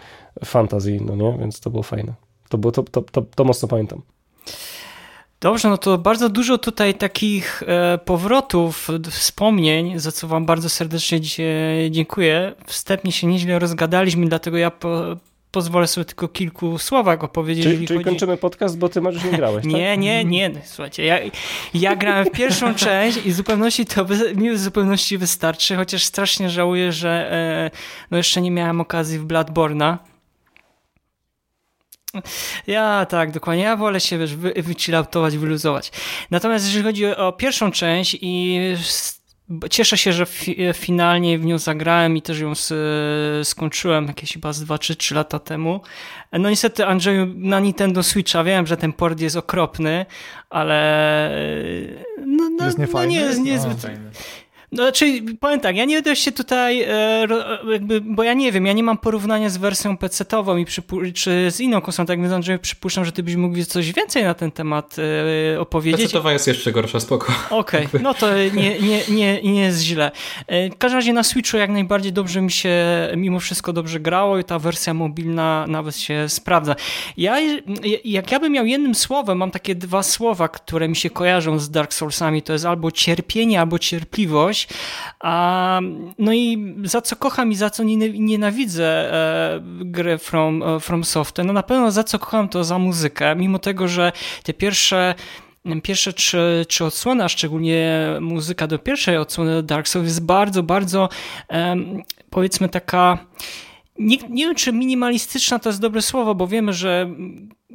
fantasy, 0.45 0.99
no 1.05 1.15
nie? 1.15 1.37
Więc 1.39 1.59
to 1.59 1.69
było 1.69 1.83
fajne. 1.83 2.13
To, 2.49 2.57
było, 2.57 2.71
to, 2.71 2.83
to, 2.83 3.01
to, 3.01 3.21
to 3.21 3.43
mocno 3.43 3.67
pamiętam. 3.67 4.01
Dobrze, 5.41 5.69
no 5.69 5.77
to 5.77 5.97
bardzo 5.97 6.29
dużo 6.29 6.57
tutaj 6.57 6.93
takich 6.95 7.63
e, 7.67 7.97
powrotów, 8.05 8.87
wspomnień, 9.09 9.99
za 9.99 10.11
co 10.11 10.27
Wam 10.27 10.45
bardzo 10.45 10.69
serdecznie 10.69 11.19
dziękuję. 11.89 12.53
Wstępnie 12.65 13.11
się 13.11 13.27
nieźle 13.27 13.59
rozgadaliśmy, 13.59 14.25
dlatego 14.25 14.57
ja 14.57 14.71
po, 14.71 15.17
pozwolę 15.51 15.87
sobie 15.87 16.05
tylko 16.05 16.27
kilku 16.27 16.77
słowach 16.77 17.23
opowiedzieć. 17.23 17.63
Czyli, 17.63 17.87
czyli 17.87 17.99
chodzi... 17.99 18.09
kończymy 18.09 18.37
podcast, 18.37 18.77
bo 18.77 18.89
ty 18.89 19.01
Mariusz 19.01 19.23
nie 19.23 19.31
grałeś, 19.31 19.63
tak? 19.63 19.73
Nie, 19.73 19.97
nie, 19.97 20.25
nie. 20.25 20.51
Słuchajcie, 20.65 21.05
ja, 21.05 21.19
ja 21.73 21.95
grałem 21.95 22.25
w 22.25 22.31
pierwszą 22.31 22.75
część 22.85 23.25
i 23.25 23.31
w 23.31 23.35
zupełności 23.35 23.85
to 23.85 24.05
mi 24.35 24.51
w 24.51 24.59
zupełności 24.59 25.17
wystarczy, 25.17 25.75
chociaż 25.75 26.03
strasznie 26.03 26.49
żałuję, 26.49 26.91
że 26.91 27.31
e, 27.31 27.71
no 28.11 28.17
jeszcze 28.17 28.41
nie 28.41 28.51
miałem 28.51 28.81
okazji 28.81 29.19
w 29.19 29.25
Bloodborne'a. 29.25 29.97
Ja 32.67 33.05
tak, 33.05 33.31
dokładnie. 33.31 33.63
Ja 33.63 33.75
wolę 33.75 33.99
się 33.99 34.17
wiesz, 34.17 34.35
wy, 34.35 34.53
wychilloutować, 34.57 35.37
wyluzować. 35.37 35.91
Natomiast 36.31 36.65
jeżeli 36.65 36.83
chodzi 36.83 37.05
o, 37.05 37.31
pierwszą 37.31 37.71
część 37.71 38.17
i 38.21 38.59
cieszę 39.69 39.97
się, 39.97 40.13
że 40.13 40.25
fi, 40.25 40.57
finalnie 40.73 41.39
w 41.39 41.45
nią 41.45 41.57
zagrałem 41.57 42.17
i 42.17 42.21
też 42.21 42.39
ją 42.39 42.51
s, 42.51 42.73
skończyłem 43.43 44.07
jakieś 44.07 44.33
chyba 44.33 44.53
z 44.53 44.63
2 44.63 44.79
czy 44.79 44.95
3 44.95 45.15
lata 45.15 45.39
temu. 45.39 45.81
No 46.31 46.49
niestety 46.49 46.85
Andrzeju 46.85 47.27
na 47.35 47.59
Nintendo 47.59 48.03
Switcha 48.03 48.43
wiem, 48.43 48.67
że 48.67 48.77
ten 48.77 48.93
port 48.93 49.19
jest 49.19 49.35
okropny, 49.35 50.05
ale 50.49 51.31
no, 52.27 52.49
no, 52.49 52.65
Jest 52.65 52.77
no 52.93 53.05
nie 53.05 53.19
jest 53.19 53.39
A. 53.39 53.43
niezbyt 53.43 53.83
no, 53.83 53.89
znaczy, 54.73 55.21
powiem 55.39 55.59
tak, 55.59 55.75
ja 55.75 55.85
nie 55.85 55.95
będę 55.95 56.15
się 56.15 56.31
tutaj, 56.31 56.81
e, 56.81 57.27
jakby, 57.71 58.01
bo 58.01 58.23
ja 58.23 58.33
nie 58.33 58.51
wiem, 58.51 58.65
ja 58.65 58.73
nie 58.73 58.83
mam 58.83 58.97
porównania 58.97 59.49
z 59.49 59.57
wersją 59.57 59.97
PC-tową 59.97 60.57
i 61.07 61.13
czy 61.13 61.51
z 61.51 61.59
inną 61.59 61.81
konsolą, 61.81 62.05
tak 62.05 62.21
więc 62.21 62.61
przypuszczam, 62.61 63.05
że 63.05 63.11
ty 63.11 63.23
byś 63.23 63.35
mógł 63.35 63.63
coś 63.63 63.93
więcej 63.93 64.23
na 64.23 64.33
ten 64.33 64.51
temat 64.51 64.95
e, 65.55 65.59
opowiedzieć. 65.59 66.01
Pecetowa 66.01 66.33
jest 66.33 66.47
jeszcze 66.47 66.71
gorsza, 66.71 66.99
spoko. 66.99 67.33
Okej, 67.49 67.87
no 68.01 68.13
to 68.13 68.27
nie, 68.37 68.79
nie, 68.79 69.01
nie, 69.09 69.41
nie 69.41 69.61
jest 69.61 69.81
źle. 69.81 70.11
E, 70.47 70.69
W 70.69 70.77
każdym 70.77 70.97
razie 70.97 71.13
na 71.13 71.23
Switchu 71.23 71.57
jak 71.57 71.69
najbardziej 71.69 72.13
dobrze 72.13 72.41
mi 72.41 72.51
się 72.51 72.71
mimo 73.17 73.39
wszystko 73.39 73.73
dobrze 73.73 73.99
grało 73.99 74.39
i 74.39 74.43
ta 74.43 74.59
wersja 74.59 74.93
mobilna 74.93 75.65
nawet 75.67 75.97
się 75.97 76.29
sprawdza. 76.29 76.75
Ja, 77.17 77.37
jak 78.05 78.31
ja 78.31 78.39
bym 78.39 78.51
miał 78.51 78.65
jednym 78.65 78.95
słowem, 78.95 79.37
mam 79.37 79.51
takie 79.51 79.75
dwa 79.75 80.03
słowa, 80.03 80.47
które 80.47 80.87
mi 80.87 80.95
się 80.95 81.09
kojarzą 81.09 81.59
z 81.59 81.69
Dark 81.71 81.93
Soulsami, 81.93 82.41
to 82.41 82.53
jest 82.53 82.65
albo 82.65 82.91
cierpienie, 82.91 83.59
albo 83.59 83.79
cierpliwość. 83.79 84.60
A, 85.19 85.79
no 86.17 86.33
i 86.33 86.75
za 86.83 87.01
co 87.01 87.15
kocham 87.15 87.51
i 87.51 87.55
za 87.55 87.69
co 87.69 87.83
nie- 87.83 87.97
nienawidzę 88.19 89.13
e, 89.13 89.61
gry 89.81 90.17
From, 90.17 90.63
e, 90.63 90.79
from 90.79 91.03
Software, 91.03 91.45
no 91.47 91.53
na 91.53 91.63
pewno 91.63 91.91
za 91.91 92.03
co 92.03 92.19
kocham 92.19 92.49
to 92.49 92.63
za 92.63 92.79
muzykę, 92.79 93.35
mimo 93.35 93.59
tego, 93.59 93.87
że 93.87 94.11
te 94.43 94.53
pierwsze 94.53 95.15
Pierwsze 95.83 96.13
trzy, 96.13 96.65
trzy 96.69 96.85
odsłony, 96.85 97.23
a 97.23 97.29
szczególnie 97.29 98.07
muzyka 98.21 98.67
do 98.67 98.79
pierwszej 98.79 99.17
odsłony 99.17 99.63
Dark 99.63 99.87
Souls 99.87 100.05
jest 100.07 100.25
bardzo, 100.25 100.63
bardzo 100.63 101.09
em, 101.49 102.03
powiedzmy 102.29 102.69
taka 102.69 103.17
nie, 103.99 104.17
nie 104.29 104.45
wiem, 104.45 104.55
czy 104.55 104.73
minimalistyczna 104.73 105.59
to 105.59 105.69
jest 105.69 105.81
dobre 105.81 106.01
słowo, 106.01 106.35
bo 106.35 106.47
wiemy, 106.47 106.73
że 106.73 107.09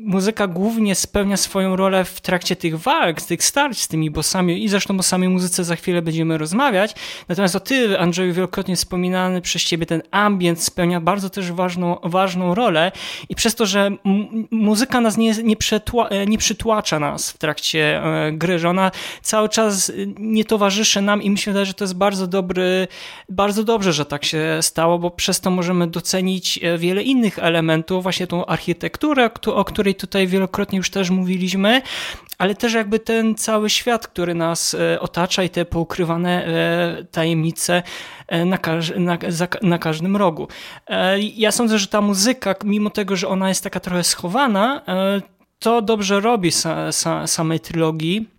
muzyka 0.01 0.47
głównie 0.47 0.95
spełnia 0.95 1.37
swoją 1.37 1.77
rolę 1.77 2.05
w 2.05 2.21
trakcie 2.21 2.57
tych 2.57 2.79
walk, 2.79 3.23
tych 3.23 3.45
starć 3.45 3.83
z 3.83 3.89
tymi 3.89 4.11
bossami 4.11 4.65
i 4.65 4.69
zresztą 4.69 4.99
o 4.99 5.03
samej 5.03 5.29
muzyce 5.29 5.65
za 5.65 5.77
chwilę 5.77 6.03
będziemy 6.03 6.39
rozmawiać. 6.39 6.95
Natomiast 7.29 7.57
o 7.57 7.61
ty, 7.61 7.99
Andrzeju, 7.99 8.35
wielokrotnie 8.35 8.77
wspominany 8.77 9.41
przez 9.41 9.65
ciebie 9.65 9.87
ten 9.87 10.03
ambient 10.11 10.63
spełnia 10.63 11.01
bardzo 11.01 11.31
też 11.31 11.53
ważną, 11.53 11.97
ważną 12.03 12.55
rolę 12.55 12.93
i 13.29 13.35
przez 13.35 13.55
to, 13.55 13.67
że 13.67 13.91
muzyka 14.51 15.01
nas 15.01 15.17
nie, 15.17 15.33
nie, 15.33 15.57
przetła, 15.57 16.09
nie 16.27 16.39
przytłacza 16.39 16.99
nas 16.99 17.31
w 17.31 17.39
trakcie 17.39 18.03
e, 18.05 18.33
gry, 18.33 18.59
że 18.59 18.69
ona 18.69 18.91
cały 19.23 19.49
czas 19.49 19.93
nie 20.19 20.45
towarzyszy 20.45 21.03
nam 21.03 21.23
i 21.23 21.31
myślę, 21.31 21.67
że 21.67 21.75
to 21.75 21.85
jest 21.85 21.95
bardzo 21.95 22.27
dobry, 22.27 22.89
bardzo 23.29 23.65
dobrze, 23.65 23.93
że 23.93 24.05
tak 24.05 24.25
się 24.25 24.59
stało, 24.61 24.99
bo 24.99 25.11
przez 25.11 25.41
to 25.41 25.51
możemy 25.51 25.87
docenić 25.87 26.61
e, 26.63 26.79
wiele 26.79 27.03
innych 27.03 27.39
elementów, 27.39 28.03
właśnie 28.03 28.27
tą 28.27 28.47
architekturę, 28.47 29.31
o 29.47 29.65
której 29.65 29.86
której 29.87 29.95
tutaj 29.95 30.27
wielokrotnie 30.27 30.79
już 30.79 30.91
też 30.91 31.11
mówiliśmy, 31.11 31.83
ale 32.39 32.55
też 32.55 32.75
jakby 32.75 32.99
ten 32.99 33.35
cały 33.35 33.71
świat, 33.71 34.07
który 34.09 34.35
nas 34.35 34.75
e, 34.75 35.01
otacza 35.01 35.43
i 35.43 35.51
te 35.51 35.65
poukrywane 35.65 36.47
e, 36.47 37.05
tajemnice 37.05 37.83
e, 38.27 38.45
na, 38.45 38.59
każ 38.59 38.93
na, 38.97 39.19
na 39.63 39.79
każdym 39.79 40.17
rogu. 40.17 40.49
Ja 41.37 41.53
sądzę, 41.53 41.79
że 41.79 41.87
ta 41.87 42.01
muzyka, 42.01 42.55
mimo 42.65 42.91
tego, 42.91 43.17
że 43.17 43.29
ona 43.29 43.49
jest 43.49 43.63
taka 43.63 43.81
trochę 43.81 44.05
schowana, 44.05 44.83
to 45.59 45.83
dobrze 45.83 46.21
robi 46.21 46.51
sa, 46.51 46.93
sa, 46.93 47.27
samej 47.27 47.61
trylogii 47.61 48.36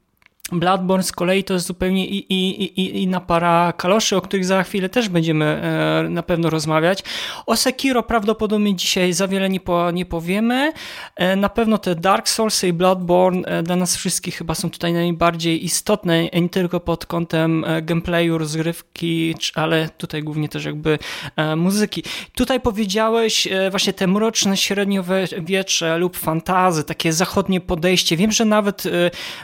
Bloodborne 0.51 1.03
z 1.03 1.11
kolei 1.11 1.43
to 1.43 1.53
jest 1.53 1.65
zupełnie 1.65 2.07
i, 2.07 2.33
i, 2.33 2.63
i, 2.81 3.03
inna 3.03 3.19
para 3.19 3.73
kaloszy, 3.77 4.17
o 4.17 4.21
których 4.21 4.45
za 4.45 4.63
chwilę 4.63 4.89
też 4.89 5.09
będziemy 5.09 5.45
e, 5.45 6.09
na 6.09 6.23
pewno 6.23 6.49
rozmawiać. 6.49 7.03
O 7.45 7.55
Sekiro 7.55 8.03
prawdopodobnie 8.03 8.75
dzisiaj 8.75 9.13
za 9.13 9.27
wiele 9.27 9.49
nie, 9.49 9.59
po, 9.59 9.91
nie 9.91 10.05
powiemy. 10.05 10.73
E, 11.15 11.35
na 11.35 11.49
pewno 11.49 11.77
te 11.77 11.95
Dark 11.95 12.29
Souls 12.29 12.63
i 12.63 12.73
Bloodborne 12.73 13.47
e, 13.47 13.63
dla 13.63 13.75
nas 13.75 13.97
wszystkich 13.97 14.35
chyba 14.35 14.55
są 14.55 14.69
tutaj 14.69 14.93
najbardziej 14.93 15.65
istotne, 15.65 16.23
nie 16.23 16.49
tylko 16.49 16.79
pod 16.79 17.05
kątem 17.05 17.65
gameplayu, 17.81 18.37
rozgrywki, 18.37 19.35
ale 19.55 19.89
tutaj 19.89 20.23
głównie 20.23 20.49
też 20.49 20.65
jakby 20.65 20.99
muzyki. 21.55 22.03
Tutaj 22.35 22.61
powiedziałeś 22.61 23.47
właśnie 23.71 23.93
te 23.93 24.07
mroczne 24.07 24.57
średniowiecze 24.57 25.97
lub 25.97 26.17
fantazy, 26.17 26.83
takie 26.83 27.13
zachodnie 27.13 27.61
podejście. 27.61 28.17
Wiem, 28.17 28.31
że 28.31 28.45
nawet 28.45 28.83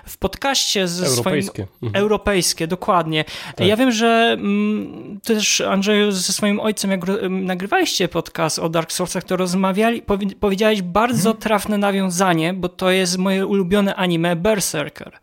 w 0.06 0.18
podcaście 0.18 0.88
ze 0.94 1.06
europejskie. 1.06 1.54
swoim... 1.54 1.68
Mhm. 1.90 2.04
Europejskie, 2.04 2.68
dokładnie. 2.68 3.26
Tak. 3.56 3.68
Ja 3.68 3.78
wiem, 3.78 3.92
że 3.92 4.36
mm, 4.40 5.20
też 5.24 5.62
Andrzeju 5.62 6.12
ze 6.12 6.34
swoim 6.34 6.60
ojcem, 6.60 6.92
jak 6.92 7.02
nagrywaliście 7.30 8.08
podcast 8.08 8.60
o 8.60 8.70
Dark 8.70 8.92
Soulsach, 8.92 9.24
to 9.24 9.36
rozmawiali, 9.38 10.04
powiedziałeś 10.40 10.82
bardzo 10.82 11.30
mhm. 11.30 11.42
trafne 11.42 11.78
nawiązanie, 11.78 12.54
bo 12.54 12.70
to 12.70 12.92
jest 12.92 13.18
moje 13.18 13.46
ulubione 13.46 13.96
anime 13.96 14.36
Berserker. 14.36 15.20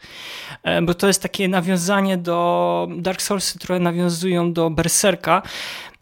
E, 0.63 0.83
bo 0.83 0.95
to 0.95 1.07
jest 1.07 1.23
takie 1.23 1.49
nawiązanie 1.49 2.17
do 2.17 2.89
Dark 2.97 3.23
Soulsy, 3.23 3.59
które 3.59 3.79
nawiązują 3.79 4.53
do 4.53 4.71
Berserka. 4.71 5.43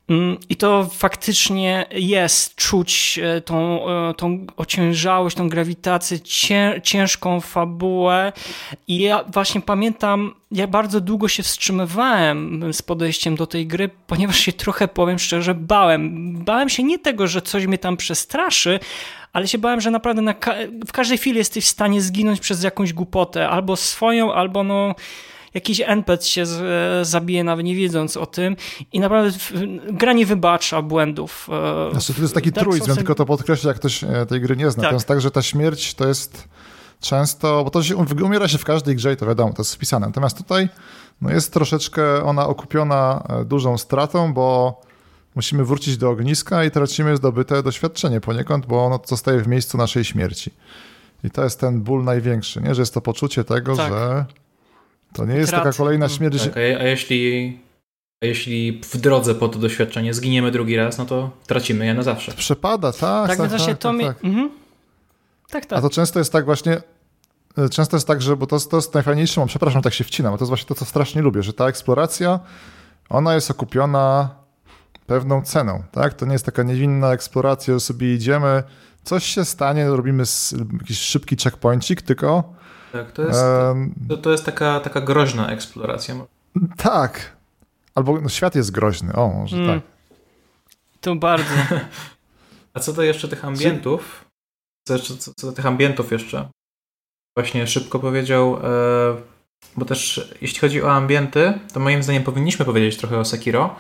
Mm, 0.09 0.37
I 0.49 0.57
to 0.57 0.89
faktycznie 0.93 1.87
jest 1.91 2.55
czuć 2.55 3.21
e, 3.23 3.41
tą, 3.41 3.89
e, 3.89 4.15
tą 4.15 4.47
ociężałość, 4.57 5.37
tą 5.37 5.49
grawitację, 5.49 6.19
ciężką 6.83 7.41
fabułę. 7.41 8.33
I 8.87 8.99
ja 8.99 9.25
właśnie 9.25 9.61
pamiętam, 9.61 10.35
jak 10.53 10.71
bardzo 10.71 11.01
długo 11.01 11.29
się 11.29 11.43
wstrzymywałem 11.43 12.73
z 12.73 12.83
podejściem 12.83 13.37
do 13.37 13.47
tej 13.47 13.67
gry, 13.67 13.91
ponieważ 14.07 14.39
się 14.39 14.53
trochę, 14.53 14.89
powiem 14.89 15.19
szczerze, 15.19 15.55
bałem. 15.55 16.35
Bałem 16.45 16.69
się 16.69 16.83
nie 16.83 16.99
tego, 16.99 17.27
że 17.27 17.43
coś 17.43 17.67
mnie 17.67 17.79
tam 17.79 17.97
przestraszy, 17.97 18.81
ale 19.33 19.49
się 19.49 19.59
bałem, 19.59 19.81
że 19.81 19.91
naprawdę 19.91 20.35
ka 20.35 20.55
w 20.87 20.93
każdej 20.93 21.19
chwili 21.19 21.39
jesteś 21.39 21.65
w 21.65 21.69
stanie 21.69 22.03
zginąć 22.03 22.41
przez 22.41 22.63
jakąś 22.63 22.93
głupotę, 22.93 23.49
albo 23.49 23.77
swoją, 23.77 24.35
albo 24.35 24.65
no 24.65 24.95
jakiś 25.55 25.81
NPC 25.87 26.29
się 26.29 26.47
z, 26.47 27.09
zabije 27.09 27.45
nawet 27.45 27.67
nie 27.67 27.75
wiedząc 27.75 28.17
o 28.17 28.27
tym 28.27 28.57
i 28.93 29.01
naprawdę 29.01 29.39
gra 29.93 30.13
nie 30.13 30.27
wybacza 30.27 30.83
błędów. 30.83 31.49
E, 31.89 31.91
znaczy, 31.91 32.15
to 32.15 32.23
jest 32.23 32.35
taki 32.35 32.53
Dark 32.53 32.69
truizm, 32.69 32.95
tylko 32.95 33.15
to 33.15 33.27
podkreślę, 33.27 33.69
jak 33.69 33.77
ktoś 33.77 34.05
e, 34.05 34.27
tej 34.29 34.41
gry 34.41 34.57
nie 34.57 34.71
zna. 34.71 34.83
Tak. 34.83 34.91
To 34.91 34.97
jest 34.97 35.09
tak, 35.09 35.21
że 35.21 35.31
ta 35.31 35.43
śmierć 35.43 35.95
to 35.95 36.09
jest 36.09 36.49
często, 37.01 37.65
bo 37.65 37.71
to 37.71 37.83
się, 37.83 37.97
umiera 37.97 38.49
się 38.49 38.59
w 38.59 38.65
każdej 38.65 38.97
grze 38.97 39.13
i 39.13 39.17
to 39.17 39.27
wiadomo, 39.27 39.53
to 39.53 39.63
jest 39.63 39.75
wpisane. 39.75 40.07
Natomiast 40.07 40.37
tutaj 40.39 40.69
no 41.21 41.31
jest 41.31 41.53
troszeczkę 41.53 42.25
ona 42.25 42.47
okupiona 42.47 43.23
e, 43.29 43.45
dużą 43.45 43.79
stratą, 43.79 44.33
bo 44.33 44.81
musimy 45.35 45.65
wrócić 45.65 45.97
do 45.97 46.11
ogniska 46.11 46.65
i 46.65 46.71
tracimy 46.71 47.17
zdobyte 47.17 47.63
doświadczenie 47.63 48.21
poniekąd, 48.21 48.67
bo 48.67 48.85
ono 48.85 49.01
zostaje 49.05 49.41
w 49.41 49.49
miejscu 49.49 49.79
naszej 49.79 50.05
śmierci. 50.05 50.51
I 51.25 51.31
to 51.31 51.45
jest 51.45 51.61
ten 51.61 51.81
ból 51.81 52.05
największy, 52.05 52.61
nie? 52.61 52.75
że 52.75 52.83
jest 52.83 52.95
to 52.95 53.01
poczucie 53.01 53.45
tego, 53.45 53.77
tak. 53.77 53.93
że 53.93 54.25
to 55.13 55.25
nie 55.25 55.35
jest 55.35 55.53
taka 55.53 55.73
kolejna 55.73 56.07
mm. 56.07 56.17
śmierć. 56.17 56.45
Tak, 56.45 56.57
a, 56.57 56.81
a, 56.81 56.85
jeśli, 56.85 57.59
a 58.23 58.27
jeśli 58.27 58.81
w 58.85 58.97
drodze 58.97 59.35
po 59.35 59.49
to 59.49 59.59
doświadczenie 59.59 60.15
zginiemy 60.15 60.51
drugi 60.51 60.77
raz, 60.77 60.99
no 60.99 61.07
to 61.07 61.31
tracimy 61.47 61.87
je 61.87 61.95
na 61.95 62.03
zawsze. 62.03 62.33
Przepada, 62.33 62.93
tak. 62.93 63.29
Tak, 63.29 63.39
tak, 63.39 63.51
tak, 63.51 63.61
tak, 63.61 63.79
to 63.79 63.93
mi... 63.93 64.05
tak. 64.05 64.25
Mhm. 64.25 64.51
tak, 65.51 65.67
tak. 65.67 65.79
A 65.79 65.83
to 65.83 65.91
często 65.91 66.19
jest 66.19 66.33
tak 66.33 66.45
właśnie, 66.45 66.83
e, 67.59 67.69
często 67.69 67.97
jest 67.97 68.07
tak, 68.07 68.23
że, 68.23 68.37
bo 68.37 68.47
to, 68.47 68.61
to 68.61 68.77
jest 68.77 68.95
najfajniejsze, 68.95 69.47
przepraszam, 69.47 69.83
tak 69.83 69.95
się 69.95 70.05
wcinam, 70.05 70.33
bo 70.33 70.39
to 70.39 70.45
jest 70.45 70.49
właśnie 70.49 70.67
to, 70.67 70.75
co 70.75 70.85
strasznie 70.85 71.23
lubię, 71.23 71.43
że 71.43 71.53
ta 71.53 71.69
eksploracja, 71.69 72.41
ona 73.09 73.35
jest 73.35 73.51
okupiona 73.51 74.31
pewną 75.07 75.43
ceną, 75.43 75.83
tak? 75.93 76.15
To 76.15 76.27
nie 76.27 76.33
jest 76.33 76.45
taka 76.45 76.63
niewinna 76.63 77.13
eksploracja, 77.13 77.75
że 77.75 77.81
sobie 77.81 78.15
idziemy, 78.15 78.63
coś 79.05 79.25
się 79.25 79.45
stanie, 79.45 79.89
robimy 79.89 80.23
jakiś 80.81 80.99
szybki 80.99 81.37
checkpointik, 81.37 82.03
tylko 82.03 82.58
tak, 82.93 83.13
to 83.13 83.23
jest, 83.23 83.43
um, 83.43 83.95
to, 84.09 84.17
to, 84.17 84.33
jest 84.33 84.45
taka, 84.45 84.81
taka 84.81 85.01
groźna 85.01 85.51
eksploracja. 85.51 86.15
Tak. 86.77 87.37
Albo 87.95 88.21
no, 88.21 88.29
świat 88.29 88.55
jest 88.55 88.71
groźny, 88.71 89.13
o, 89.13 89.29
może 89.29 89.57
mm. 89.57 89.81
tak. 89.81 89.91
To 91.01 91.15
bardzo. 91.15 91.55
A 92.75 92.81
co 92.81 92.93
do 92.93 93.03
jeszcze 93.03 93.29
tych 93.29 93.45
ambientów, 93.45 94.25
co, 94.89 94.99
co, 94.99 95.33
co 95.37 95.47
do 95.47 95.53
tych 95.53 95.67
ambientów 95.67 96.13
jeszcze, 96.13 96.49
właśnie 97.37 97.67
szybko 97.67 97.99
powiedział, 97.99 98.57
e, 98.57 99.17
bo 99.77 99.85
też 99.85 100.31
jeśli 100.41 100.61
chodzi 100.61 100.83
o 100.83 100.93
ambienty, 100.93 101.59
to 101.73 101.81
moim 101.81 102.03
zdaniem 102.03 102.23
powinniśmy 102.23 102.65
powiedzieć 102.65 102.97
trochę 102.97 103.19
o 103.19 103.25
Sekiro, 103.25 103.77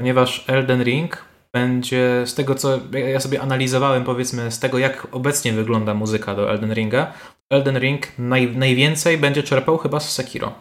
ponieważ 0.00 0.44
Elden 0.48 0.82
Ring 0.82 1.24
będzie 1.54 2.22
z 2.26 2.34
tego, 2.34 2.54
co 2.54 2.80
ja 2.92 3.20
sobie 3.20 3.42
analizowałem, 3.42 4.04
powiedzmy, 4.04 4.52
z 4.52 4.58
tego, 4.58 4.78
jak 4.78 5.06
obecnie 5.10 5.52
wygląda 5.52 5.94
muzyka 5.94 6.34
do 6.34 6.50
Elden 6.50 6.74
Ringa, 6.74 7.12
Elden 7.52 7.78
Ring 7.78 8.18
naj, 8.18 8.56
najwięcej 8.56 9.18
będzie 9.18 9.42
czerpał 9.42 9.78
chyba 9.78 10.00
z 10.00 10.12
Sekiro, 10.12 10.52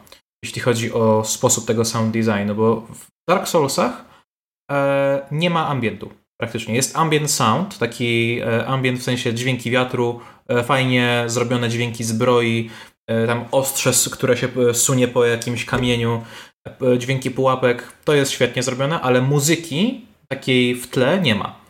jeśli 0.44 0.62
chodzi 0.62 0.94
o 0.94 1.24
sposób 1.24 1.66
tego 1.66 1.86
sound 1.86 2.14
designu, 2.14 2.56
bo 2.56 2.76
w 2.76 3.08
Dark 3.30 3.48
Soulsach 3.48 4.06
e, 4.72 5.22
nie 5.32 5.50
ma 5.50 5.68
ambientu 5.68 6.10
praktycznie. 6.42 6.76
Jest 6.76 6.98
ambient 6.98 7.32
sound, 7.32 7.78
taki 7.78 8.40
e, 8.40 8.68
ambient 8.68 9.00
w 9.00 9.04
sensie 9.04 9.34
dźwięki 9.34 9.72
wiatru, 9.72 10.20
e, 10.48 10.64
fajnie 10.64 11.24
zrobione 11.28 11.70
dźwięki 11.70 12.04
zbroi, 12.04 12.70
e, 13.08 13.28
tam 13.28 13.46
ostrze, 13.52 13.92
które 14.12 14.38
się 14.38 14.48
e, 14.70 14.74
sunie 14.74 15.08
po 15.08 15.26
jakimś 15.26 15.66
kamieniu, 15.66 16.24
e, 16.82 16.98
dźwięki 16.98 17.32
pułapek, 17.32 17.94
to 18.06 18.14
jest 18.14 18.32
świetnie 18.32 18.64
zrobione, 18.64 19.02
ale 19.02 19.22
muzyki 19.22 20.06
takiej 20.28 20.76
w 20.76 20.88
tle 20.88 21.22
nie 21.22 21.36
ma. 21.36 21.62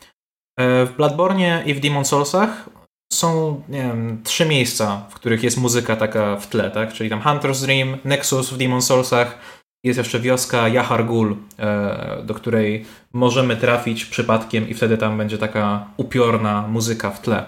W 0.59 0.93
Bloodborne 0.97 1.63
i 1.65 1.74
w 1.74 1.80
Demon 1.80 2.05
Soulsach 2.05 2.69
są, 3.14 3.62
nie 3.70 3.82
wiem, 3.82 4.22
trzy 4.24 4.45
miejsca, 4.45 5.05
w 5.09 5.14
których 5.14 5.43
jest 5.43 5.57
muzyka 5.57 5.95
taka 5.95 6.36
w 6.36 6.47
tle, 6.47 6.72
tak? 6.72 6.93
Czyli 6.93 7.09
tam 7.09 7.22
Hunter's 7.22 7.66
Dream, 7.66 7.97
Nexus 8.03 8.49
w 8.49 8.57
Demon 8.57 8.82
Soulsach, 8.82 9.38
jest 9.84 9.97
jeszcze 9.97 10.20
wioska 10.20 10.68
Yahar 10.68 11.05
Gul, 11.05 11.36
e, 11.59 12.24
do 12.24 12.34
której 12.34 12.86
możemy 13.14 13.57
trafić 13.57 14.05
przypadkiem 14.05 14.70
i 14.70 14.74
wtedy 14.74 14.97
tam 14.97 15.18
będzie 15.18 15.38
taka 15.38 15.88
upiorna 15.97 16.68
muzyka 16.68 17.12
w 17.12 17.22
tle. 17.22 17.45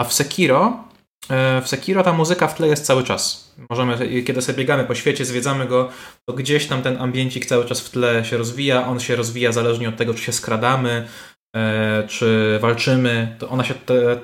A 0.00 0.04
w 0.04 0.12
Sekiro, 0.12 0.84
e, 1.30 1.62
w 1.62 1.68
Sekiro 1.68 2.02
ta 2.02 2.12
muzyka 2.12 2.48
w 2.48 2.54
tle 2.54 2.68
jest 2.68 2.86
cały 2.86 3.04
czas. 3.04 3.54
Możemy, 3.70 4.22
kiedy 4.22 4.42
sobie 4.42 4.58
biegamy 4.58 4.84
po 4.84 4.94
świecie, 4.94 5.24
zwiedzamy 5.24 5.66
go, 5.66 5.88
to 6.28 6.34
gdzieś 6.34 6.66
tam 6.66 6.82
ten 6.82 7.02
ambiencik 7.02 7.46
cały 7.46 7.64
czas 7.64 7.80
w 7.80 7.90
tle 7.90 8.24
się 8.24 8.36
rozwija. 8.36 8.86
On 8.86 9.00
się 9.00 9.16
rozwija 9.16 9.52
zależnie 9.52 9.88
od 9.88 9.96
tego, 9.96 10.14
czy 10.14 10.22
się 10.22 10.32
skradamy, 10.32 11.08
czy 12.08 12.58
walczymy, 12.62 13.36
to 13.38 13.48
ona 13.48 13.64
się, 13.64 13.74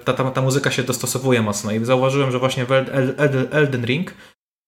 ta, 0.05 0.15
ta, 0.15 0.31
ta 0.31 0.43
muzyka 0.43 0.71
się 0.71 0.83
dostosowuje 0.83 1.43
mocno 1.43 1.73
i 1.73 1.85
zauważyłem, 1.85 2.31
że 2.31 2.39
właśnie 2.39 2.65
w 2.65 2.73
Elden 3.51 3.85
Ring 3.85 4.15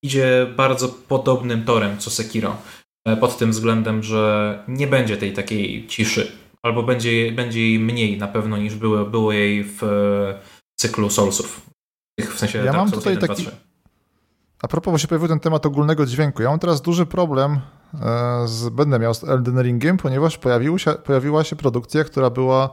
idzie 0.03 0.47
bardzo 0.57 0.89
podobnym 0.89 1.65
torem 1.65 1.99
co 1.99 2.11
Sekiro. 2.11 2.57
E, 3.07 3.17
pod 3.17 3.39
tym 3.39 3.51
względem, 3.51 4.03
że 4.03 4.65
nie 4.69 4.87
będzie 4.87 5.17
tej 5.17 5.33
takiej 5.33 5.87
ciszy, 5.87 6.33
albo 6.63 6.83
będzie, 6.83 7.33
będzie 7.33 7.61
jej 7.61 7.79
mniej 7.79 8.19
na 8.19 8.29
pewno 8.29 8.57
niż 8.57 8.75
było, 8.75 9.05
było 9.05 9.33
jej 9.33 9.65
w 9.65 9.81
cyklu 10.77 11.11
Soulsów. 11.11 11.71
W 12.21 12.39
sensie 12.39 12.59
ja 12.59 12.73
mam 12.73 12.91
tutaj 12.91 13.19
taki... 13.19 13.47
A 14.63 14.69
propos, 14.69 14.93
bo 14.93 14.99
się 14.99 15.09
pojawił 15.09 15.29
ten 15.29 15.41
temat 15.41 15.67
ogólnego 15.67 16.07
dźwięku. 16.07 16.43
Ja 16.43 16.51
mam 16.51 16.59
teraz 16.59 16.83
duży 16.83 17.07
problem 17.07 17.53
e, 17.53 17.61
z, 18.45 18.69
będę 18.69 18.99
miał 18.99 19.15
z 19.15 19.25
Elden 19.25 19.63
Ringiem, 19.63 19.97
ponieważ 19.97 20.39
pojawił 20.39 20.79
się, 20.79 20.93
pojawiła 20.93 21.45
się 21.45 21.57
produkcja, 21.57 22.05
która 22.05 22.31
była, 22.31 22.71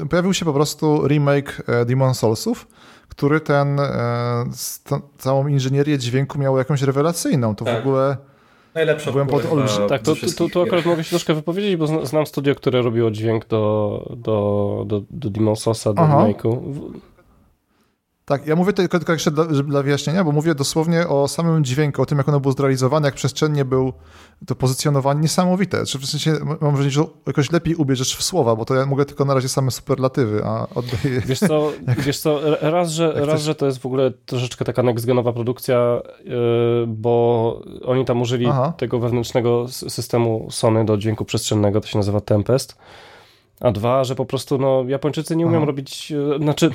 e, 0.00 0.06
pojawił 0.06 0.34
się 0.34 0.44
po 0.44 0.52
prostu 0.52 1.08
remake 1.08 1.62
e, 1.66 1.84
Demon 1.84 2.14
Soulsów, 2.14 2.66
który 3.08 3.40
ten, 3.40 3.80
e, 3.80 4.44
z 4.52 4.82
tą, 4.82 5.00
całą 5.18 5.46
inżynierię 5.46 5.98
dźwięku 5.98 6.38
miał 6.38 6.58
jakąś 6.58 6.82
rewelacyjną. 6.82 7.54
To 7.54 7.64
w 7.64 7.68
Tak. 7.68 7.80
ogóle 7.80 8.16
Najlepsza 8.74 9.12
Byłem 9.12 9.26
pod 9.26 9.44
olbrzy- 9.44 9.88
Tak, 9.88 10.00
ze 10.00 10.04
to, 10.04 10.10
to, 10.10 10.14
wszystkich 10.14 10.52
to 10.52 10.62
akurat 10.62 10.84
mogę 10.86 11.04
się 11.04 11.10
troszkę 11.10 11.34
wypowiedzieć, 11.34 11.76
bo 11.76 11.86
zna- 11.86 12.04
znam 12.04 12.26
studio, 12.26 12.54
które 12.54 12.82
robiło 12.82 13.10
dźwięk 13.10 13.46
do, 13.46 14.02
do, 14.16 14.84
do, 14.86 15.02
do 15.10 15.30
Demon 15.30 15.56
Sousa, 15.56 15.92
do 15.92 16.02
Aha. 16.02 16.16
remake'u. 16.26 16.58
Tak, 18.28 18.46
ja 18.46 18.56
mówię 18.56 18.72
tylko, 18.72 18.98
tylko 18.98 19.12
jeszcze 19.12 19.30
dla, 19.30 19.54
żeby 19.54 19.70
dla 19.70 19.82
wyjaśnienia, 19.82 20.24
bo 20.24 20.32
mówię 20.32 20.54
dosłownie 20.54 21.08
o 21.08 21.28
samym 21.28 21.64
dźwięku, 21.64 22.02
o 22.02 22.06
tym, 22.06 22.18
jak 22.18 22.28
ono 22.28 22.40
było 22.40 22.52
zrealizowane, 22.52 23.08
jak 23.08 23.14
przestrzennie 23.14 23.64
był 23.64 23.92
to 24.46 24.54
pozycjonowanie 24.54 25.20
niesamowite. 25.20 25.86
Czy 25.86 25.98
w 25.98 26.06
sensie 26.06 26.32
mam 26.60 26.72
wrażenie, 26.72 26.90
że 26.90 27.04
jakoś 27.26 27.52
lepiej 27.52 27.74
ubierzesz 27.74 28.16
w 28.16 28.22
słowa, 28.22 28.56
bo 28.56 28.64
to 28.64 28.74
ja 28.74 28.86
mogę 28.86 29.04
tylko 29.04 29.24
na 29.24 29.34
razie 29.34 29.48
same 29.48 29.70
superlatywy, 29.70 30.42
a 30.44 30.66
oddaję... 30.74 31.20
Wiesz 31.26 31.38
co, 31.38 31.72
wiesz 32.06 32.18
co 32.18 32.40
raz, 32.60 32.90
że, 32.90 33.12
Jak 33.16 33.24
raz, 33.24 33.42
że 33.42 33.54
to 33.54 33.66
jest 33.66 33.78
w 33.78 33.86
ogóle 33.86 34.10
troszeczkę 34.10 34.64
taka 34.64 34.82
next-genowa 34.82 35.32
produkcja, 35.32 36.00
yy, 36.24 36.34
bo 36.86 37.62
oni 37.84 38.04
tam 38.04 38.22
użyli 38.22 38.46
Aha. 38.46 38.72
tego 38.76 38.98
wewnętrznego 38.98 39.68
systemu 39.68 40.48
Sony 40.50 40.84
do 40.84 40.96
dźwięku 40.96 41.24
przestrzennego, 41.24 41.80
to 41.80 41.86
się 41.86 41.98
nazywa 41.98 42.20
Tempest. 42.20 42.78
A 43.60 43.70
dwa, 43.72 44.04
że 44.04 44.14
po 44.14 44.26
prostu 44.26 44.58
no, 44.58 44.84
Japończycy 44.88 45.36
nie 45.36 45.46
umieją 45.46 45.60
Aha. 45.60 45.66
robić, 45.66 46.10
yy, 46.10 46.38
znaczy, 46.42 46.70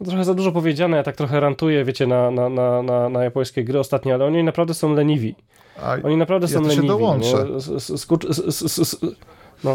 no, 0.00 0.06
trochę 0.06 0.24
za 0.24 0.34
dużo 0.34 0.52
powiedziane, 0.52 0.96
ja 0.96 1.02
tak 1.02 1.16
trochę 1.16 1.40
rantuję, 1.40 1.84
wiecie, 1.84 2.06
na, 2.06 2.30
na, 2.30 2.48
na, 2.48 2.82
na, 2.82 3.08
na 3.08 3.24
japońskie 3.24 3.64
gry 3.64 3.78
ostatnio, 3.80 4.14
ale 4.14 4.24
oni 4.24 4.42
naprawdę 4.44 4.74
są 4.74 4.94
leniwi. 4.94 5.34
A, 5.82 5.96
Oni 6.04 6.16
naprawdę 6.16 6.46
Ja 6.46 6.52
są 6.52 6.62
się 6.62 6.68
leniwi. 6.68 6.88
dołączę. 6.88 7.26
nie? 7.50 7.56
S- 7.56 7.68
s- 7.68 8.06
skurcz- 8.06 8.30
s- 8.48 8.62
s- 8.62 8.78
s- 8.78 8.96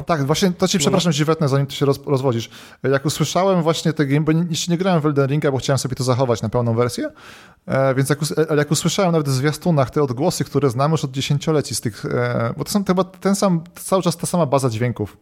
Tak, 0.06 0.26
właśnie 0.26 0.52
to 0.52 0.68
ci 0.68 0.78
przepraszam, 0.80 1.14
ci 1.14 1.26
wetnę, 1.26 1.47
zanim 1.49 1.68
ty 1.68 1.76
się 1.76 1.86
roz, 1.86 1.99
rozwodzisz. 2.06 2.49
Jak 2.84 3.06
usłyszałem 3.06 3.62
właśnie 3.62 3.93
te 3.93 4.06
game, 4.06 4.22
bo 4.22 4.32
jeszcze 4.49 4.72
nie 4.72 4.78
grałem 4.78 5.02
w 5.02 5.06
Elden 5.06 5.28
Ringa, 5.30 5.52
bo 5.52 5.58
chciałem 5.58 5.78
sobie 5.78 5.95
to 5.95 6.04
zachować 6.04 6.41
na 6.41 6.49
pełną 6.49 6.76
wersję, 6.76 7.10
e, 7.68 7.95
więc 7.95 8.10
jak, 8.10 8.20
e, 8.52 8.56
jak 8.56 8.72
usłyszałem 8.72 9.12
nawet 9.12 9.28
w 9.30 9.32
zwiastunach 9.32 9.89
te 9.89 10.04
odgłosy, 10.04 10.43
które 10.43 10.70
znamy 10.70 10.91
już 10.91 11.04
od 11.06 11.12
dziesięcioleci 11.12 11.76
z 11.76 11.82
tych, 11.82 12.06
e, 12.06 12.54
bo 12.58 12.64
to 12.64 12.72
są 12.72 12.84
chyba 12.86 13.04
ten 13.04 13.36
sam, 13.36 13.64
cały 13.76 14.02
czas 14.04 14.18
ta 14.18 14.28
sama 14.28 14.45
baza 14.45 14.70
dźwięków. 14.70 15.18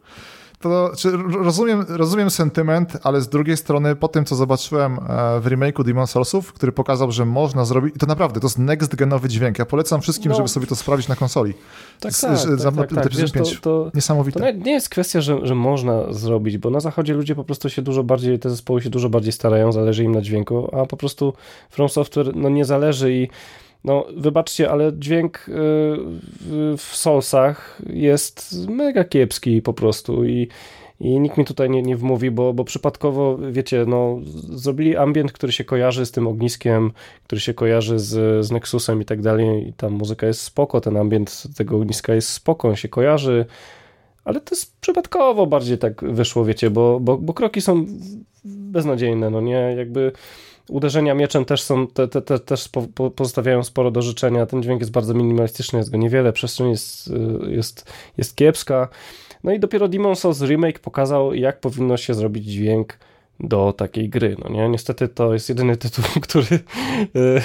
To 0.62 0.92
czy, 0.98 1.12
rozumiem, 1.44 1.86
rozumiem 1.90 2.30
sentyment, 2.30 2.98
ale 3.04 3.22
z 3.22 3.30
drugiej 3.30 3.58
strony 3.58 3.96
po 3.96 4.08
tym, 4.08 4.26
co 4.26 4.36
zobaczyłem 4.36 4.94
e, 4.94 5.00
w 5.40 5.46
remake'u 5.46 5.84
Demon 5.84 6.08
Soulsów, 6.08 6.54
który 6.54 6.72
pokazał, 6.72 7.12
że 7.12 7.26
można 7.26 7.66
zrobić, 7.66 7.96
i 7.96 8.00
to 8.00 8.06
naprawdę, 8.06 8.40
to 8.40 8.46
jest 8.48 8.60
next-genowy 8.60 9.28
dźwięk. 9.28 9.60
Ja 9.60 9.66
polecam 9.66 10.02
wszystkim, 10.02 10.30
No. 10.32 10.36
żeby 10.36 10.48
sobie 10.48 10.68
to 10.68 10.76
sprawdzić 10.76 11.08
na 11.08 11.16
konsoli. 11.16 11.54
Tak, 12.00 12.12
Z- 12.14 12.22
tak, 12.22 12.38
z- 12.38 12.64
tak, 12.64 12.76
tak, 12.76 12.90
tak. 13.04 13.10
Wiesz, 13.16 13.32
to, 13.32 13.36
5. 13.36 13.60
to, 13.62 13.92
Niesamowite. 13.94 14.40
To 14.40 14.52
nie 14.52 14.72
jest 14.72 14.90
kwestia, 14.90 15.22
że, 15.22 15.40
że 15.46 15.56
można 15.56 16.14
zrobić, 16.14 16.58
bo 16.58 16.70
na 16.70 16.80
zachodzie 16.80 17.14
ludzie 17.14 17.36
po 17.36 17.44
prostu 17.44 17.70
się 17.70 17.82
dużo 17.82 18.04
bardziej, 18.04 18.40
te 18.40 18.50
zespoły 18.50 18.82
się 18.82 18.90
dużo 18.90 19.10
bardziej 19.10 19.32
starają, 19.32 19.72
zależy 19.72 20.04
im 20.04 20.12
na 20.12 20.22
dźwięku, 20.22 20.76
a 20.76 20.86
po 20.86 20.98
prostu 20.98 21.34
From 21.70 21.90
Software 21.90 22.36
no 22.36 22.50
nie 22.50 22.66
zależy 22.66 23.14
i 23.14 23.28
no 23.84 24.06
wybaczcie, 24.18 24.72
ale 24.72 24.92
dźwięk 24.94 25.46
y, 25.50 25.52
w- 26.78 26.96
Soulsach 26.96 27.82
jest 27.90 28.68
mega 28.70 29.04
kiepski 29.04 29.62
po 29.62 29.74
prostu 29.74 30.26
i 30.26 30.48
i 31.02 31.20
nikt 31.20 31.38
mi 31.38 31.46
tutaj 31.46 31.70
nie, 31.70 31.82
nie 31.82 31.96
wmówi, 31.98 32.32
bo, 32.32 32.54
bo 32.54 32.64
przypadkowo, 32.64 33.38
wiecie, 33.52 33.86
no, 33.88 34.20
zrobili 34.50 34.98
ambient, 34.98 35.32
który 35.32 35.52
się 35.52 35.64
kojarzy 35.64 36.06
z 36.06 36.12
tym 36.12 36.28
ogniskiem, 36.28 36.92
który 37.24 37.42
się 37.42 37.54
kojarzy 37.54 38.00
z, 38.00 38.46
z 38.46 38.52
Nexusem 38.52 39.02
i 39.02 39.06
tak 39.06 39.22
dalej. 39.22 39.68
I 39.68 39.74
ta 39.74 39.90
muzyka 39.90 40.28
jest 40.28 40.42
spoko, 40.42 40.82
ten 40.82 40.98
ambient 40.98 41.44
tego 41.58 41.76
ogniska 41.78 42.14
jest 42.16 42.30
spoko, 42.30 42.68
on 42.68 42.76
się 42.76 42.88
kojarzy, 42.88 43.46
ale 44.26 44.42
to 44.42 44.56
jest 44.56 44.80
przypadkowo 44.82 45.46
bardziej 45.48 45.78
tak 45.78 46.14
wyszło, 46.14 46.46
wiecie, 46.46 46.70
bo, 46.70 47.00
bo, 47.00 47.18
bo 47.18 47.34
kroki 47.34 47.62
są 47.62 47.86
beznadziejne, 48.46 49.30
no 49.30 49.42
nie, 49.42 49.74
jakby 49.78 50.12
uderzenia 50.70 51.14
mieczem 51.14 51.46
też 51.46 51.62
są, 51.62 51.88
te, 51.88 52.08
te, 52.08 52.22
te, 52.22 52.40
też 52.40 52.70
po, 52.70 52.82
po, 52.96 53.12
pozostawiają 53.12 53.64
sporo 53.64 53.92
do 53.92 54.02
życzenia, 54.02 54.46
ten 54.46 54.64
dźwięk 54.64 54.80
jest 54.80 54.92
bardzo 54.92 55.14
minimalistyczny, 55.14 55.80
jest 55.80 55.92
go 55.92 55.98
niewiele, 55.98 56.34
przestrzeń 56.34 56.70
jest, 56.70 57.08
y, 57.08 57.52
jest, 57.52 57.92
jest 58.18 58.36
kiepska, 58.36 58.88
no 59.44 59.52
i 59.52 59.60
dopiero 59.60 59.88
Demon 59.88 60.16
Souls 60.16 60.42
Remake 60.42 60.80
pokazał, 60.80 61.34
jak 61.34 61.60
powinno 61.60 61.98
się 61.98 62.14
zrobić 62.14 62.46
dźwięk 62.46 62.98
do 63.40 63.74
takiej 63.78 64.10
gry. 64.10 64.36
No 64.44 64.50
nie? 64.50 64.70
Niestety 64.70 65.08
to 65.08 65.34
jest 65.34 65.50
jedyny 65.50 65.78
tytuł, 65.78 66.04
który 66.28 66.60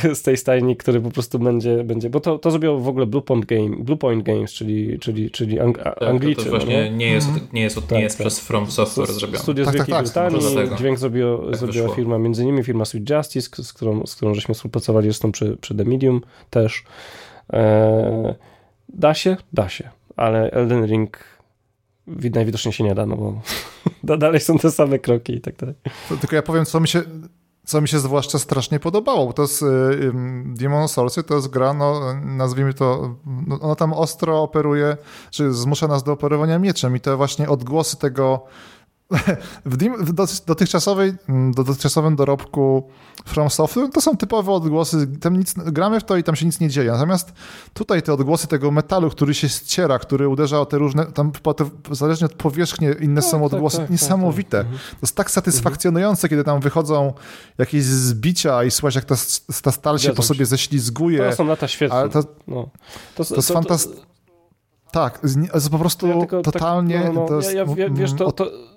y, 0.04 0.14
z 0.14 0.22
tej 0.22 0.36
stajni, 0.36 0.76
który 0.76 1.00
po 1.00 1.10
prostu 1.10 1.38
będzie, 1.38 1.84
będzie 1.84 2.10
bo 2.10 2.20
to, 2.20 2.38
to 2.38 2.50
zrobił 2.50 2.80
w 2.80 2.88
ogóle 2.88 3.06
Blue 3.06 3.22
Point, 3.22 3.46
Game, 3.46 3.76
Blue 3.78 3.96
Point 3.98 4.22
Games, 4.22 4.52
czyli, 4.52 4.98
czyli, 4.98 5.30
czyli 5.30 5.60
Ang 5.60 5.78
Tak, 5.78 6.02
Anglicy. 6.02 6.36
to, 6.36 6.42
to 6.44 6.50
no 6.50 6.56
właśnie 6.58 6.90
nie? 6.90 6.90
nie 6.90 7.06
jest, 7.10 7.28
nie 7.52 7.62
jest, 7.62 7.76
Tak, 7.76 7.90
nie 7.90 8.00
jest 8.00 8.18
tak. 8.18 8.26
przez 8.26 8.40
From 8.40 8.70
Software 8.70 9.12
zrobione. 9.12 9.38
Studio 9.38 9.64
z 9.64 9.66
Tak, 9.66 9.76
tak, 9.76 9.86
Wielkiej 9.86 10.12
tak, 10.12 10.24
może 10.32 10.32
Brytanii, 10.32 10.54
dlatego. 10.54 10.76
dźwięk 10.76 10.98
zrobiło, 10.98 11.38
Tak 11.46 11.56
zrobiła 11.56 11.82
wyszło. 11.82 11.96
firma, 11.96 12.18
między 12.18 12.42
innymi 12.42 12.62
firma 12.64 12.84
Sweet 12.84 13.10
Justice, 13.10 13.62
z 13.64 13.72
którą, 13.72 14.06
z 14.06 14.14
którą 14.16 14.34
żeśmy 14.34 14.54
współpracowali 14.54 15.06
zresztą 15.06 15.32
przy, 15.32 15.56
przy 15.60 15.74
The 15.74 15.84
Medium 15.84 16.20
też. 16.50 16.84
E, 17.52 18.34
da 18.88 19.14
się? 19.14 19.36
Da 19.52 19.68
się, 19.68 19.88
ale 20.16 20.50
Elden 20.50 20.86
Ring 20.86 21.18
najwidoczniej 22.06 22.72
się 22.72 22.84
nie 22.84 22.94
da, 22.94 23.06
no 23.06 23.16
bo 23.16 23.40
da- 24.02 24.16
dalej 24.16 24.40
są 24.40 24.58
te 24.58 24.70
same 24.70 24.98
kroki 24.98 25.34
i 25.34 25.40
tak 25.40 25.56
dalej. 25.56 25.74
To 26.08 26.16
Tylko 26.16 26.36
ja 26.36 26.42
powiem, 26.42 26.64
co 26.64 26.80
mi 26.80 26.88
się, 26.88 27.02
co 27.64 27.80
mi 27.80 27.88
się 27.88 27.98
zwłaszcza 27.98 28.38
strasznie 28.38 28.80
podobało, 28.80 29.26
bo 29.26 29.32
to 29.32 29.42
jest 29.42 29.62
y, 29.62 29.66
Demon 30.44 30.88
Soulsy, 30.88 31.22
to 31.22 31.34
jest 31.34 31.48
gra, 31.48 31.74
no, 31.74 32.14
nazwijmy 32.24 32.74
to, 32.74 33.14
no, 33.46 33.60
ona 33.60 33.74
tam 33.74 33.92
ostro 33.92 34.42
operuje, 34.42 34.96
czy 35.30 35.52
zmusza 35.52 35.88
nas 35.88 36.02
do 36.02 36.12
operowania 36.12 36.58
mieczem 36.58 36.96
i 36.96 37.00
te 37.00 37.16
właśnie 37.16 37.48
odgłosy 37.48 37.96
tego 37.96 38.46
w, 39.64 40.12
dotychczasowej, 40.46 41.14
mm, 41.28 41.52
do 41.52 41.64
dotychczasowym 41.64 42.16
dorobku 42.16 42.88
From 43.24 43.50
Software 43.50 43.90
to 43.90 44.00
są 44.00 44.16
typowe 44.16 44.52
odgłosy, 44.52 45.06
tam 45.20 45.36
nic, 45.36 45.54
gramy 45.54 46.00
w 46.00 46.04
to 46.04 46.16
i 46.16 46.22
tam 46.22 46.36
się 46.36 46.46
nic 46.46 46.60
nie 46.60 46.68
dzieje, 46.68 46.92
natomiast 46.92 47.32
tutaj 47.74 48.02
te 48.02 48.12
odgłosy 48.12 48.46
tego 48.46 48.70
metalu, 48.70 49.10
który 49.10 49.34
się 49.34 49.48
ściera, 49.48 49.98
który 49.98 50.28
uderza 50.28 50.60
o 50.60 50.66
te 50.66 50.78
różne, 50.78 51.06
tam 51.06 51.32
zależnie 51.90 52.24
od 52.24 52.32
powierzchni 52.34 52.88
inne 53.00 53.20
Tak, 53.20 53.30
są 53.30 53.42
tak, 53.42 53.52
odgłosy 53.52 53.76
tak, 53.76 53.86
tak, 53.86 53.90
niesamowite. 53.90 54.58
tak. 54.58 54.66
Mhm. 54.66 54.78
To 54.90 54.98
jest 55.02 55.16
tak 55.16 55.30
satysfakcjonujące, 55.30 56.28
kiedy 56.28 56.44
tam 56.44 56.60
wychodzą 56.60 57.12
jakieś 57.58 57.84
zbicia 57.84 58.64
i 58.64 58.70
słuchać, 58.70 58.94
jak 58.94 59.04
ta, 59.04 59.14
ta 59.62 59.72
stal 59.72 59.98
się 59.98 60.12
po 60.12 60.22
się. 60.22 60.28
sobie 60.28 60.46
ześlizguje. 60.46 61.30
To 61.30 61.36
są 61.36 61.46
lata 61.46 61.68
świetne. 61.68 62.08
to, 62.08 62.22
no. 62.48 62.68
to, 63.14 63.24
to 63.24 63.34
jest 63.34 63.52
fantastyczne. 63.52 64.04
Tak, 64.92 65.20
jest 65.54 65.70
po 65.70 65.78
prostu 65.78 66.06
ja 66.06 66.26
tak- 66.26 66.42
totalnie... 66.44 67.02
no, 67.06 67.12
no, 67.12 67.28
to 67.28 67.36
jest, 67.36 67.54
ja, 67.54 67.64
ja, 67.76 67.90
wiesz, 67.90 68.12
to... 68.12 68.32
to 68.32 68.73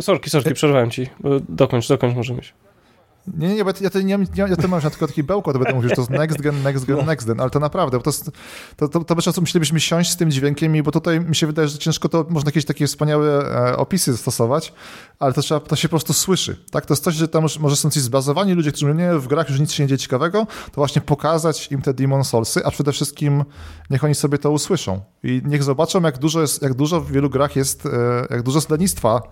sorki, 0.00 0.30
sorki, 0.30 0.54
przerwałem 0.54 0.90
ci. 0.90 1.02
Y, 1.02 1.08
Dokończ, 1.48 1.88
dokończ 1.88 2.16
może 2.16 2.34
myśl. 2.34 2.52
Nie, 3.38 3.48
nie, 3.48 3.54
nie, 3.54 3.64
bo 3.64 3.70
ja, 3.80 3.90
to 3.90 4.00
nie, 4.00 4.18
ja 4.36 4.56
to 4.56 4.68
mam 4.68 4.82
na 4.82 4.90
tylko 4.90 5.06
taki 5.06 5.22
bełko, 5.22 5.52
to 5.52 5.58
będę 5.58 5.74
mówił, 5.74 5.88
że 5.90 5.96
to 5.96 6.02
jest 6.02 6.10
next 6.10 6.40
gen, 6.40 6.62
next 6.62 6.84
gen, 6.84 6.96
No. 6.96 7.02
next 7.02 7.26
gen, 7.26 7.40
ale 7.40 7.50
to 7.50 7.60
naprawdę, 7.60 7.96
bo 7.96 8.02
to, 8.02 8.10
jest, 8.10 8.30
to, 8.76 8.88
to, 8.88 9.04
to 9.04 9.14
by 9.14 9.22
co 9.22 9.40
musielibyśmy 9.40 9.80
siąść 9.80 10.10
z 10.10 10.16
tym 10.16 10.30
dźwiękiem, 10.30 10.76
i 10.76 10.82
bo 10.82 10.92
tutaj 10.92 11.20
mi 11.20 11.36
się 11.36 11.46
wydaje, 11.46 11.68
że 11.68 11.78
ciężko 11.78 12.08
to, 12.08 12.26
można 12.28 12.48
jakieś 12.48 12.64
takie 12.64 12.86
wspaniałe 12.86 13.54
e, 13.70 13.76
opisy 13.76 14.16
stosować, 14.16 14.72
ale 15.18 15.32
to, 15.32 15.42
trzeba, 15.42 15.60
to 15.60 15.76
się 15.76 15.88
po 15.88 15.92
prostu 15.92 16.12
słyszy, 16.12 16.56
tak? 16.70 16.86
To 16.86 16.92
jest 16.94 17.04
coś, 17.04 17.14
że 17.14 17.28
tam 17.28 17.42
już, 17.42 17.58
może 17.58 17.76
są 17.76 17.90
ci 17.90 18.00
zbazowani 18.00 18.54
ludzie, 18.54 18.70
którzy 18.70 18.86
mówią, 18.86 18.98
nie, 18.98 19.18
w 19.18 19.26
grach 19.26 19.48
już 19.48 19.60
nic 19.60 19.72
się 19.72 19.82
nie 19.82 19.88
dzieje 19.88 19.98
ciekawego, 19.98 20.46
to 20.66 20.72
właśnie 20.74 21.02
pokazać 21.02 21.72
im 21.72 21.82
te 21.82 21.94
Demon 21.94 22.24
Soulsy, 22.24 22.64
a 22.64 22.70
przede 22.70 22.92
wszystkim 22.92 23.44
niech 23.90 24.04
oni 24.04 24.14
sobie 24.14 24.38
to 24.38 24.50
usłyszą 24.50 25.00
i 25.22 25.42
niech 25.44 25.62
zobaczą, 25.62 26.02
jak 26.02 26.18
dużo, 26.18 26.40
jest, 26.40 26.62
jak 26.62 26.74
dużo 26.74 27.00
w 27.00 27.12
wielu 27.12 27.30
grach 27.30 27.56
jest, 27.56 27.86
e, 27.86 27.90
jak 28.30 28.42
dużo 28.42 28.58
jest 28.58 28.70
lenistwa 28.70 29.22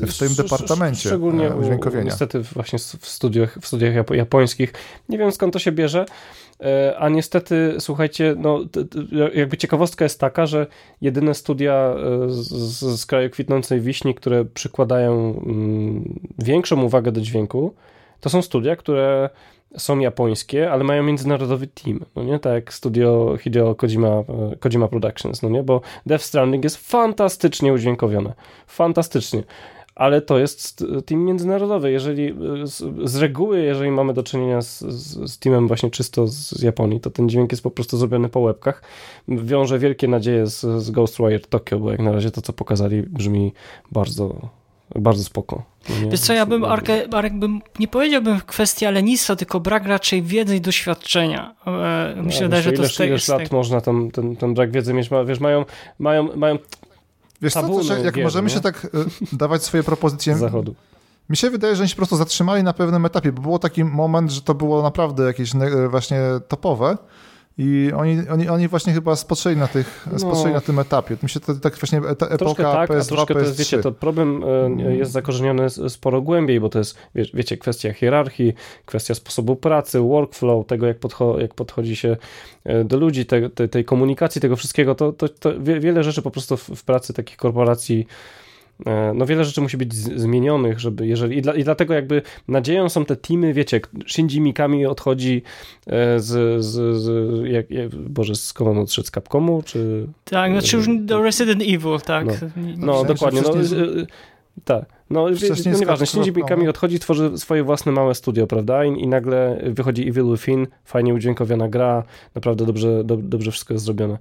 w 0.00 0.18
tym 0.18 0.34
departamencie 0.34 1.08
Szczególnie 1.08 1.48
e, 1.48 1.56
u, 1.56 1.60
udźwiękowienia. 1.60 2.04
niestety 2.04 2.42
właśnie 2.42 2.78
w 2.78 3.08
studiach, 3.46 3.58
w 3.62 3.66
studiach 3.66 3.94
japo- 3.94 4.14
japońskich. 4.14 4.72
Nie 5.08 5.18
wiem 5.18 5.32
skąd 5.32 5.52
to 5.52 5.58
się 5.58 5.72
bierze, 5.72 6.04
e, 6.60 6.94
a 6.98 7.08
niestety, 7.08 7.74
słuchajcie, 7.78 8.34
no, 8.38 8.60
jakby 9.34 9.56
ciekawostka 9.56 10.04
jest 10.04 10.20
taka, 10.20 10.46
że 10.46 10.66
jedyne 11.00 11.34
studia 11.34 11.94
e, 12.26 12.30
z, 12.30 12.48
z- 12.48 13.00
z 13.00 13.06
kraju 13.06 13.30
kwitnącej 13.30 13.80
wiśni, 13.80 14.14
które 14.14 14.44
przykładają 14.44 15.42
mm, 15.46 16.18
większą 16.38 16.82
uwagę 16.82 17.12
do 17.12 17.20
dźwięku, 17.20 17.74
to 18.20 18.30
są 18.30 18.42
studia, 18.42 18.76
które 18.76 19.30
są 19.78 19.98
japońskie, 19.98 20.70
ale 20.72 20.84
mają 20.84 21.02
międzynarodowy 21.02 21.66
team, 21.66 22.04
no 22.16 22.22
nie? 22.22 22.38
Tak 22.38 22.52
jak 22.52 22.74
studio 22.74 23.36
Hideo 23.40 23.74
Kojima, 23.74 24.08
e, 24.08 24.24
Kojima 24.60 24.88
Productions, 24.88 25.42
no 25.42 25.48
nie? 25.48 25.62
Bo 25.62 25.80
Death 26.06 26.24
Stranding 26.24 26.64
jest 26.64 26.76
fantastycznie 26.76 27.72
udźwiękowione. 27.72 28.32
Fantastycznie. 28.66 29.42
Ale 30.02 30.20
to 30.20 30.38
jest 30.38 30.84
team 31.06 31.24
międzynarodowy. 31.24 31.90
Jeżeli 31.90 32.28
e, 32.28 32.34
z, 32.66 32.84
z 33.04 33.16
reguły, 33.16 33.62
jeżeli 33.62 33.90
mamy 33.90 34.12
do 34.12 34.22
czynienia 34.22 34.62
z, 34.62 34.80
z, 34.80 35.30
z 35.32 35.38
teamem 35.38 35.68
właśnie 35.68 35.90
czysto 35.90 36.26
z 36.26 36.62
Japonii, 36.62 37.00
to 37.00 37.10
ten 37.10 37.28
dźwięk 37.28 37.52
jest 37.52 37.62
po 37.62 37.70
prostu 37.70 37.96
zrobiony 37.96 38.28
po 38.28 38.40
łebkach. 38.40 38.82
Wiąże 39.28 39.78
wielkie 39.78 40.08
nadzieje 40.08 40.46
z, 40.46 40.60
z 40.82 40.90
Ghostwire 40.90 41.46
Tokyo, 41.48 41.78
bo 41.78 41.90
jak 41.90 42.00
na 42.00 42.12
razie 42.12 42.30
to, 42.30 42.42
co 42.42 42.52
pokazali, 42.52 43.02
brzmi 43.02 43.52
bardzo 43.92 44.34
Bardzo 44.94 45.24
spoko. 45.24 45.62
Nie, 46.02 46.10
Wiesz 46.10 46.20
co, 46.20 46.32
ja 46.32 46.46
bym, 46.46 46.64
Arkę, 46.64 47.14
Arek, 47.14 47.32
bym, 47.38 47.60
nie 47.78 47.88
powiedziałbym 47.88 48.40
kwestia 48.40 48.90
lenistwa, 48.90 49.36
tylko 49.36 49.60
brak 49.60 49.86
raczej 49.86 50.22
wiedzy 50.22 50.56
i 50.56 50.60
doświadczenia. 50.60 51.54
E, 51.66 52.14
No, 52.16 52.22
Myślę, 52.22 52.62
że 52.62 52.72
to 52.72 52.78
ileż, 52.78 52.94
z 52.94 52.96
tego... 52.96 53.08
ileż 53.08 53.28
lat 53.28 53.52
można 53.52 53.80
tam, 53.80 54.10
ten, 54.10 54.36
ten 54.36 54.54
brak 54.54 54.70
wiedzy 54.70 54.94
mieć, 54.94 55.10
wiesz, 55.26 55.40
mają, 55.40 55.64
mają, 55.98 56.36
mają 56.36 56.58
Wiesz 57.42 57.52
co, 57.52 57.60
to, 57.60 57.66
Tabuną 57.66 57.82
że 57.82 58.00
jak 58.00 58.16
możemy 58.16 58.48
nie? 58.48 58.54
się 58.54 58.60
tak 58.60 58.84
y, 58.84 58.88
dawać 59.36 59.62
swoje 59.64 59.82
propozycje, 59.82 60.36
zachodu. 60.36 60.74
mi 61.30 61.36
się 61.36 61.50
wydaje, 61.50 61.76
że 61.76 61.82
oni 61.82 61.88
się 61.88 61.94
po 61.94 61.98
prostu 61.98 62.16
zatrzymali 62.16 62.62
na 62.62 62.72
pewnym 62.72 63.06
etapie, 63.06 63.32
bo 63.32 63.42
był 63.42 63.58
taki 63.58 63.84
moment, 63.84 64.30
że 64.30 64.42
to 64.42 64.54
było 64.54 64.82
naprawdę 64.82 65.22
jakieś 65.24 65.54
ne- 65.54 65.88
właśnie 65.88 66.20
topowe 66.48 66.98
i 67.58 67.92
oni, 67.96 68.28
oni, 68.28 68.48
oni 68.48 68.68
właśnie 68.68 68.92
chyba 68.92 69.16
spoczęli 69.16 69.56
na, 69.56 69.66
tych, 69.66 70.06
No. 70.12 70.18
spoczęli 70.18 70.52
na 70.54 70.60
tym 70.60 70.78
etapie. 70.78 71.16
Mi 71.22 71.28
się 71.28 71.40
to 71.40 71.54
tak 71.54 71.76
właśnie 71.76 71.98
eta, 71.98 72.26
epoka 72.26 72.62
tak, 72.72 72.90
a 72.90 72.94
PS2, 72.94 73.08
troszkę 73.08 73.34
to 73.34 73.40
jest, 73.40 73.52
PS3. 73.52 73.58
wiecie, 73.58 73.78
to 73.78 73.92
problem 73.92 74.44
e, 74.86 74.96
jest 74.96 75.12
zakorzeniony 75.12 75.70
sporo 75.70 76.22
głębiej, 76.22 76.60
bo 76.60 76.68
to 76.68 76.78
jest, 76.78 76.98
wiesz, 77.14 77.30
wiecie, 77.34 77.56
kwestia 77.56 77.92
hierarchii, 77.92 78.52
kwestia 78.86 79.14
sposobu 79.14 79.56
pracy, 79.56 80.00
workflow, 80.00 80.66
tego 80.66 80.86
jak, 80.86 80.98
podcho 80.98 81.40
jak 81.40 81.54
podchodzi 81.54 81.96
się 81.96 82.16
e, 82.64 82.84
do 82.84 82.96
ludzi, 82.98 83.26
te, 83.26 83.50
te, 83.50 83.68
tej 83.68 83.84
komunikacji, 83.84 84.40
tego 84.40 84.56
wszystkiego, 84.56 84.94
to, 84.94 85.12
to, 85.12 85.28
to 85.28 85.60
wie- 85.60 85.80
wiele 85.80 86.02
rzeczy 86.04 86.22
po 86.22 86.30
prostu 86.30 86.56
w, 86.56 86.62
w 86.68 86.84
pracy 86.84 87.12
takich 87.12 87.36
korporacji 87.36 88.06
no 89.14 89.26
wiele 89.26 89.44
rzeczy 89.44 89.60
musi 89.60 89.76
być 89.76 89.94
z- 89.94 90.20
zmienionych, 90.20 90.80
żeby 90.80 91.06
jeżeli 91.06 91.38
i, 91.38 91.42
dla, 91.42 91.54
i 91.54 91.64
dlatego 91.64 91.94
jakby 91.94 92.22
nadzieją 92.48 92.88
są 92.88 93.04
te 93.04 93.16
teamy, 93.16 93.52
wiecie, 93.52 93.80
Shinji 94.06 94.40
Mikami 94.40 94.86
odchodzi 94.86 95.42
e, 95.86 96.20
z, 96.20 96.64
z, 96.64 96.96
z 97.02 97.08
jak, 97.48 97.66
Boże, 98.08 98.34
skąd 98.34 98.70
on 98.70 98.78
odszedł, 98.78 99.08
z 99.08 99.10
Capcomu, 99.10 99.62
czy 99.64 100.06
Tak, 100.24 100.52
znaczy 100.52 100.76
już 100.76 100.86
do 101.00 101.22
Resident 101.22 101.62
Evil, 101.62 101.98
tak. 102.04 102.26
No. 102.26 102.66
No, 102.76 103.04
dokładnie. 103.04 103.40
No, 103.42 103.56
y, 103.56 104.06
tak. 104.64 104.84
No, 105.10 105.26
Wcześniej 105.36 105.72
no 105.72 105.78
z 105.78 105.80
nieważne, 105.80 106.06
Shinji 106.06 106.32
Mikami 106.32 106.64
no. 106.64 106.70
odchodzi, 106.70 106.98
tworzy 106.98 107.38
swoje 107.38 107.62
własne 107.64 107.92
małe 107.92 108.14
studio, 108.14 108.46
prawda? 108.46 108.84
I, 108.84 108.88
I 108.88 109.08
nagle 109.08 109.62
wychodzi 109.64 110.08
Evil 110.08 110.24
Within, 110.24 110.66
fajnie 110.84 111.14
udźwiękowiona 111.14 111.68
gra, 111.68 112.02
naprawdę 112.34 112.66
dobrze, 112.66 113.04
do, 113.04 113.16
dobrze 113.16 113.50
wszystko 113.50 113.74
jest 113.74 113.84
zrobione. 113.84 114.18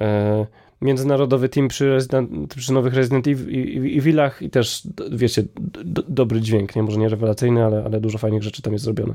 E, 0.00 0.46
międzynarodowy 0.82 1.48
team 1.48 1.68
przy, 1.68 1.90
Resident, 1.90 2.54
przy 2.54 2.72
nowych 2.72 2.94
Resident 2.94 3.26
Evil- 3.26 3.50
i- 3.50 3.98
Evilach 3.98 4.42
i 4.42 4.50
też, 4.50 4.82
wiecie, 5.12 5.42
d- 5.42 5.80
d- 5.84 6.02
dobry 6.08 6.40
dźwięk, 6.40 6.76
nie? 6.76 6.82
Może 6.82 6.98
nie 6.98 7.08
rewelacyjny, 7.08 7.64
ale, 7.64 7.84
ale 7.84 8.00
dużo 8.00 8.18
fajnych 8.18 8.42
rzeczy 8.42 8.62
tam 8.62 8.72
jest 8.72 8.84
zrobione. 8.84 9.14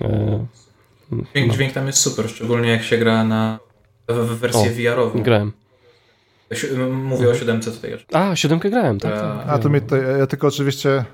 E, 0.00 0.46
Dźwięk, 1.34 1.52
dźwięk 1.52 1.72
tam 1.72 1.86
jest 1.86 1.98
super, 1.98 2.28
szczególnie 2.28 2.70
jak 2.70 2.82
się 2.82 2.98
gra 2.98 3.24
na 3.24 3.58
w, 4.08 4.14
w 4.14 4.38
wersję 4.38 4.70
VR-ową. 4.70 5.22
grałem. 5.22 5.52
Mówię 6.92 7.30
o 7.30 7.34
siódemce 7.34 7.70
tutaj. 7.72 7.98
A, 8.12 8.36
siódemkę 8.36 8.70
grałem, 8.70 9.00
tak. 9.00 9.14
Ta- 9.14 9.36
tak. 9.38 9.48
A 9.48 9.58
to 9.58 9.68
mnie 9.68 9.80
tutaj, 9.80 10.00
ja 10.18 10.26
tylko 10.26 10.46
oczywiście 10.46 11.04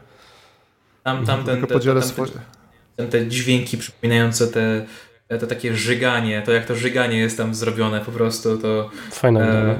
Tam, 1.02 1.26
tam 1.26 1.44
ten, 1.44 1.54
tylko 1.54 1.66
te, 1.66 1.74
podzielę 1.74 2.00
tam, 2.00 2.08
swoje... 2.10 2.30
te, 2.96 3.06
te 3.06 3.26
dźwięki 3.28 3.78
przypominające 3.78 4.46
te, 4.48 4.86
te 5.28 5.46
takie 5.46 5.76
żyganie, 5.76 6.42
to 6.42 6.52
jak 6.52 6.66
to 6.66 6.76
żyganie 6.76 7.18
jest 7.18 7.36
tam 7.36 7.54
zrobione 7.54 8.00
po 8.00 8.12
prostu, 8.12 8.58
to 8.58 8.90
Fajna 9.10 9.40
gra. 9.40 9.52
e, 9.54 9.64
no. 9.66 9.74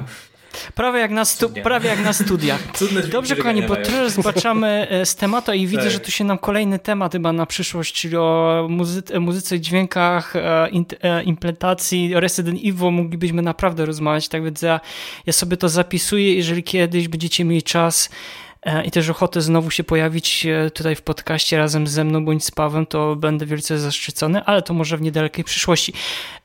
Prawie 0.75 0.99
jak 0.99 1.11
na, 1.11 1.25
stu, 1.25 1.49
prawie 1.49 1.89
jak 1.89 2.03
na 2.03 2.13
studiach. 2.13 2.59
Dobrze, 3.11 3.35
kochani, 3.35 3.61
bo 3.61 3.75
trochę 3.75 4.09
zbaczamy 4.09 4.87
e, 4.89 5.05
z 5.05 5.15
tematu 5.15 5.53
i 5.53 5.67
widzę, 5.67 5.83
Tak. 5.83 5.91
że 5.91 5.99
tu 5.99 6.11
się 6.11 6.23
nam 6.23 6.37
kolejny 6.37 6.79
temat 6.79 7.11
chyba 7.11 7.33
na 7.33 7.45
przyszłość, 7.45 7.93
czyli 8.01 8.15
o 8.17 8.67
muzy- 8.69 9.19
muzyce, 9.19 9.59
dźwiękach, 9.59 10.35
e, 10.35 10.69
e, 11.01 11.23
implementacji 11.23 12.11
Resident 12.13 12.59
Evil 12.59 12.91
moglibyśmy 12.91 13.41
naprawdę 13.41 13.85
rozmawiać, 13.85 14.27
tak 14.27 14.43
więc 14.43 14.61
ja, 14.61 14.79
ja 15.25 15.33
sobie 15.33 15.57
to 15.57 15.69
zapisuję, 15.69 16.35
jeżeli 16.35 16.63
kiedyś 16.63 17.07
będziecie 17.07 17.45
mieli 17.45 17.63
czas 17.63 18.09
e, 18.09 18.44
i 18.85 18.91
też 18.91 19.09
ochotę 19.09 19.41
znowu 19.41 19.71
się 19.71 19.83
pojawić 19.83 20.45
e, 20.45 20.71
tutaj 20.71 20.95
w 20.95 21.01
podcaście 21.01 21.57
razem 21.57 21.87
ze 21.87 22.03
mną 22.03 22.25
bądź 22.25 22.43
z 22.43 22.51
Pawem, 22.51 22.85
to 22.85 23.15
będę 23.15 23.45
wielce 23.45 23.79
zaszczycony, 23.79 24.43
ale 24.43 24.61
to 24.61 24.73
może 24.73 24.97
w 24.97 25.01
niedalekiej 25.01 25.43
przyszłości. 25.43 25.93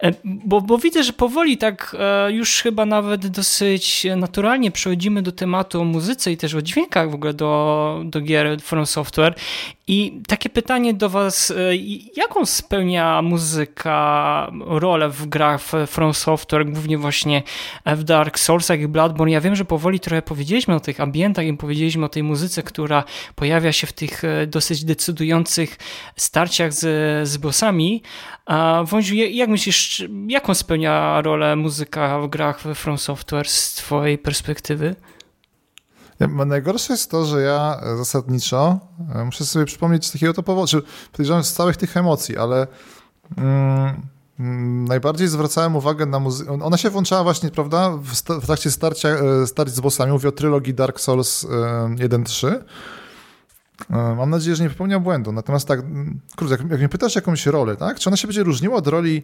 E, 0.03 0.13
Bo, 0.25 0.61
bo 0.61 0.79
widzę, 0.79 1.03
że 1.03 1.13
powoli 1.13 1.59
tak 1.59 1.97
e, 1.99 2.33
już 2.33 2.63
chyba 2.63 2.87
nawet 2.87 3.27
dosyć 3.27 4.07
naturalnie 4.17 4.71
przechodzimy 4.71 5.23
do 5.23 5.33
tematu 5.33 5.81
o 5.81 5.85
muzyce 5.85 6.33
i 6.33 6.37
też 6.37 6.55
o 6.55 6.63
dźwiękach 6.63 7.11
w 7.11 7.15
ogóle 7.15 7.35
do, 7.35 8.03
do 8.05 8.21
gier 8.21 8.61
From 8.61 8.87
Software. 8.87 9.35
I 9.87 10.21
takie 10.27 10.49
pytanie 10.49 10.95
do 10.95 11.09
Was, 11.09 11.51
e, 11.51 11.77
jaką 12.17 12.47
spełnia 12.47 13.23
muzyka 13.23 14.51
rolę 14.67 15.09
w 15.09 15.27
grach 15.27 15.63
From 15.87 16.15
Software, 16.15 16.67
głównie 16.67 16.99
właśnie 16.99 17.43
w 17.87 18.05
Dark 18.05 18.39
Soulsach 18.39 18.81
i 18.81 18.89
Bloodborne? 18.89 19.33
Ja 19.33 19.41
wiem, 19.41 19.57
że 19.57 19.65
powoli 19.65 20.01
trochę 20.01 20.23
powiedzieliśmy 20.23 20.75
o 20.75 20.81
tych 20.81 21.01
ambientach 21.01 21.47
i 21.47 21.55
powiedzieliśmy 21.55 22.05
o 22.05 22.09
tej 22.11 22.23
muzyce, 22.23 22.63
która 22.63 23.05
pojawia 23.35 23.73
się 23.73 23.87
w 23.87 23.93
tych 23.93 24.25
e, 24.25 24.47
dosyć 24.47 24.85
decydujących 24.85 25.77
starciach 26.17 26.73
z, 26.73 26.79
z 27.29 27.37
bossami. 27.37 28.03
A 28.47 28.83
Wąziu, 28.87 29.15
ja- 29.15 29.29
jak 29.29 29.49
myślisz, 29.49 30.05
jaką 30.29 30.55
spełnia 30.55 31.21
rolę 31.23 31.57
muzyka 31.57 32.21
w 32.21 32.29
grach 32.29 32.61
From 32.75 32.99
Software 32.99 33.49
z 33.49 33.75
Twojej 33.75 34.19
perspektywy? 34.19 34.97
Najgorsze 36.47 36.93
jest 36.93 37.11
to, 37.11 37.25
że 37.25 37.41
ja 37.41 37.81
e, 37.83 37.97
zasadniczo 37.97 38.81
e, 39.15 39.25
muszę 39.25 39.45
sobie 39.45 39.65
przypomnieć 39.65 40.07
z 40.07 40.13
takiego 40.13 40.35
to 40.35 40.43
powodu, 40.43 40.83
podejrzewam 41.13 41.45
z 41.45 41.53
całych 41.53 41.77
tych 41.77 41.97
emocji, 41.97 42.37
ale 42.37 42.67
mm, 43.37 44.03
najbardziej 44.89 45.29
zwracałem 45.29 45.77
uwagę 45.77 46.07
na 46.07 46.19
muzykę. 46.21 46.59
Ona 46.63 46.77
się 46.77 46.91
włączała 46.91 47.23
właśnie, 47.23 47.51
prawda, 47.51 47.91
w, 48.03 48.15
sta- 48.15 48.41
w 48.41 48.47
trakcie 48.47 48.71
starcia, 48.71 49.09
e, 49.09 49.47
starć 49.47 49.75
z 49.75 49.81
bossami. 49.81 50.13
Mówię 50.13 50.29
o 50.29 50.33
trylogii 50.33 50.75
Dark 50.75 51.01
Souls 51.01 51.45
e, 51.45 51.49
1-3. 52.09 52.49
E, 53.91 54.15
Mam 54.17 54.31
nadzieję, 54.31 54.57
że 54.57 54.63
nie 54.65 54.71
popełniam 54.71 55.03
błędu. 55.03 55.33
Natomiast 55.33 55.69
tak, 55.69 55.81
mm, 55.81 56.21
kurde, 56.37 56.55
jak, 56.55 56.71
jak 56.71 56.79
mnie 56.79 56.89
pytasz 56.89 57.15
jakąś 57.15 57.47
rolę, 57.47 57.77
tak? 57.77 57.99
Czy 57.99 58.11
ona 58.11 58.17
się 58.17 58.29
będzie 58.29 58.43
różniła 58.43 58.77
od 58.77 58.87
roli, 58.87 59.23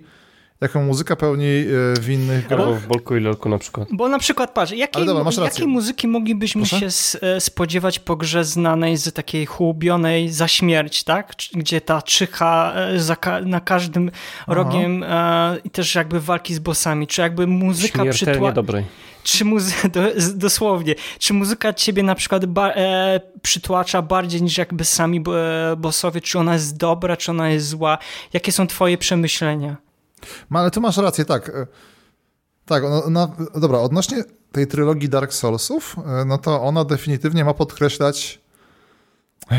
jaką 0.60 0.82
muzyka 0.84 1.16
pełni 1.16 1.44
e, 1.46 2.00
w 2.00 2.10
innych 2.10 2.46
grach? 2.46 2.60
Albo 2.60 2.74
w 2.74 2.86
Bolku 2.86 3.16
i 3.16 3.20
Lolku 3.20 3.48
na 3.48 3.58
przykład. 3.58 3.88
Bo 3.92 4.08
na 4.08 4.18
przykład, 4.18 4.50
patrz, 4.54 4.72
jakiej, 4.72 5.06
dobra, 5.06 5.44
jakiej 5.44 5.66
muzyki 5.66 6.08
moglibyśmy 6.08 6.62
Proszę? 6.66 6.90
się 6.90 7.18
e, 7.26 7.40
spodziewać 7.40 7.98
po 7.98 8.16
grze 8.16 8.44
znanej 8.44 8.96
z 8.96 9.12
takiej 9.12 9.46
chłubionej 9.46 10.30
za 10.30 10.48
śmierć, 10.48 11.04
tak? 11.04 11.32
Gdzie 11.54 11.80
ta 11.80 12.02
czyha 12.02 12.72
e, 12.74 13.00
za 13.00 13.16
ka 13.16 13.40
na 13.40 13.60
każdym 13.60 14.10
rogiem 14.46 15.02
e, 15.02 15.56
i 15.64 15.70
też 15.70 15.94
jakby 15.94 16.20
walki 16.20 16.54
z 16.54 16.58
bossami. 16.58 17.06
Czy 17.06 17.20
jakby 17.20 17.46
muzyka 17.46 18.04
przytła... 18.04 18.52
dobrej. 18.52 18.84
Czy 19.22 19.44
muzy- 19.44 19.88
do, 19.94 20.00
dosłownie, 20.34 20.94
czy 21.18 21.34
muzyka 21.34 21.72
ciebie 21.72 22.02
na 22.02 22.14
przykład 22.14 22.46
ba- 22.46 22.72
e, 22.72 23.20
przytłacza 23.42 24.02
bardziej 24.02 24.42
niż 24.42 24.58
jakby 24.58 24.84
sami 24.84 25.18
e, 25.72 25.76
bossowie? 25.76 26.20
Czy 26.20 26.38
ona 26.38 26.52
jest 26.52 26.76
dobra, 26.76 27.16
czy 27.16 27.30
ona 27.30 27.50
jest 27.50 27.68
zła? 27.68 27.98
Jakie 28.32 28.52
są 28.52 28.66
twoje 28.66 28.98
przemyślenia? 28.98 29.85
No, 30.50 30.58
ale 30.58 30.70
tu 30.70 30.80
masz 30.80 30.96
rację, 30.96 31.24
tak. 31.24 31.48
E, 31.48 31.66
Tak, 32.66 32.84
ona, 32.84 33.04
ona, 33.04 33.28
dobra, 33.54 33.78
odnośnie 33.78 34.24
tej 34.52 34.66
trylogii 34.66 35.08
Dark 35.08 35.32
Soulsów, 35.32 35.96
e, 36.20 36.24
no 36.24 36.38
to 36.38 36.62
ona 36.62 36.84
definitywnie 36.84 37.44
ma 37.44 37.54
podkreślać 37.54 38.40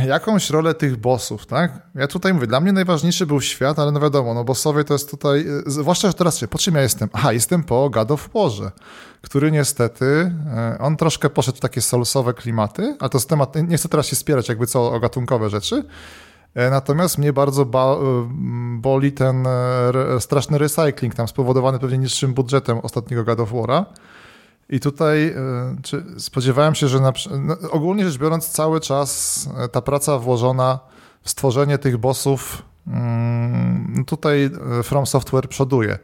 jakąś 0.07 0.49
rolę 0.49 0.73
tych 0.73 0.97
bossów, 0.97 1.45
tak? 1.45 1.71
Ja 1.95 2.07
tutaj 2.07 2.33
mówię, 2.33 2.47
dla 2.47 2.59
mnie 2.59 2.71
najważniejszy 2.73 3.25
był 3.25 3.41
świat, 3.41 3.79
ale 3.79 3.91
no 3.91 3.99
wiadomo, 3.99 4.33
no 4.33 4.43
bossowie 4.43 4.83
to 4.83 4.93
jest 4.93 5.11
tutaj, 5.11 5.45
e, 5.47 5.71
zwłaszcza, 5.71 6.07
że 6.07 6.13
teraz 6.13 6.37
się, 6.37 6.47
po 6.47 6.57
czym 6.57 6.75
ja 6.75 6.81
jestem? 6.81 7.09
Aha, 7.13 7.33
jestem 7.33 7.63
po 7.63 7.89
God 7.89 8.11
of 8.11 8.29
Warze, 8.33 8.71
który 9.21 9.51
niestety, 9.51 10.31
on 10.79 10.97
troszkę 10.97 11.29
poszedł 11.29 11.57
w 11.57 11.61
takie 11.61 11.81
soulsowe 11.81 12.33
klimaty, 12.33 12.95
a 12.99 13.09
to 13.09 13.17
jest 13.17 13.29
temat, 13.29 13.55
nie 13.67 13.77
chcę 13.77 13.89
teraz 13.89 14.05
się 14.07 14.15
spierać 14.15 14.49
jakby 14.49 14.67
co 14.67 14.93
o 14.93 14.99
gatunkowe 14.99 15.49
rzeczy, 15.49 15.83
Natomiast 16.71 17.17
mnie 17.17 17.33
bardzo 17.33 17.65
ba- 17.65 17.95
e, 17.95 18.27
boli 18.77 19.11
ten 19.11 19.47
e, 19.47 20.19
straszny 20.19 20.57
recycling 20.57 21.15
tam 21.15 21.27
spowodowany 21.27 21.79
pewnie 21.79 21.97
niższym 21.97 22.33
budżetem 22.33 22.77
ostatniego 22.77 23.23
God 23.23 23.39
of 23.39 23.51
War'a. 23.51 23.85
I 24.69 24.79
tutaj 24.79 25.27
e, 25.27 26.19
spodziewałem 26.19 26.75
się, 26.75 26.87
że 26.87 26.99
na, 26.99 27.13
no, 27.39 27.55
ogólnie 27.71 28.05
rzecz 28.05 28.17
biorąc 28.17 28.49
cały 28.49 28.79
czas 28.79 29.49
e, 29.57 29.67
ta 29.67 29.81
praca 29.81 30.17
włożona 30.19 30.79
w 31.21 31.29
stworzenie 31.29 31.77
tych 31.77 31.97
bossów 31.97 32.61
mm, 32.87 34.05
tutaj 34.07 34.49
e, 34.79 34.83
From 34.83 35.05
Software 35.05 35.49
przoduje. 35.49 35.99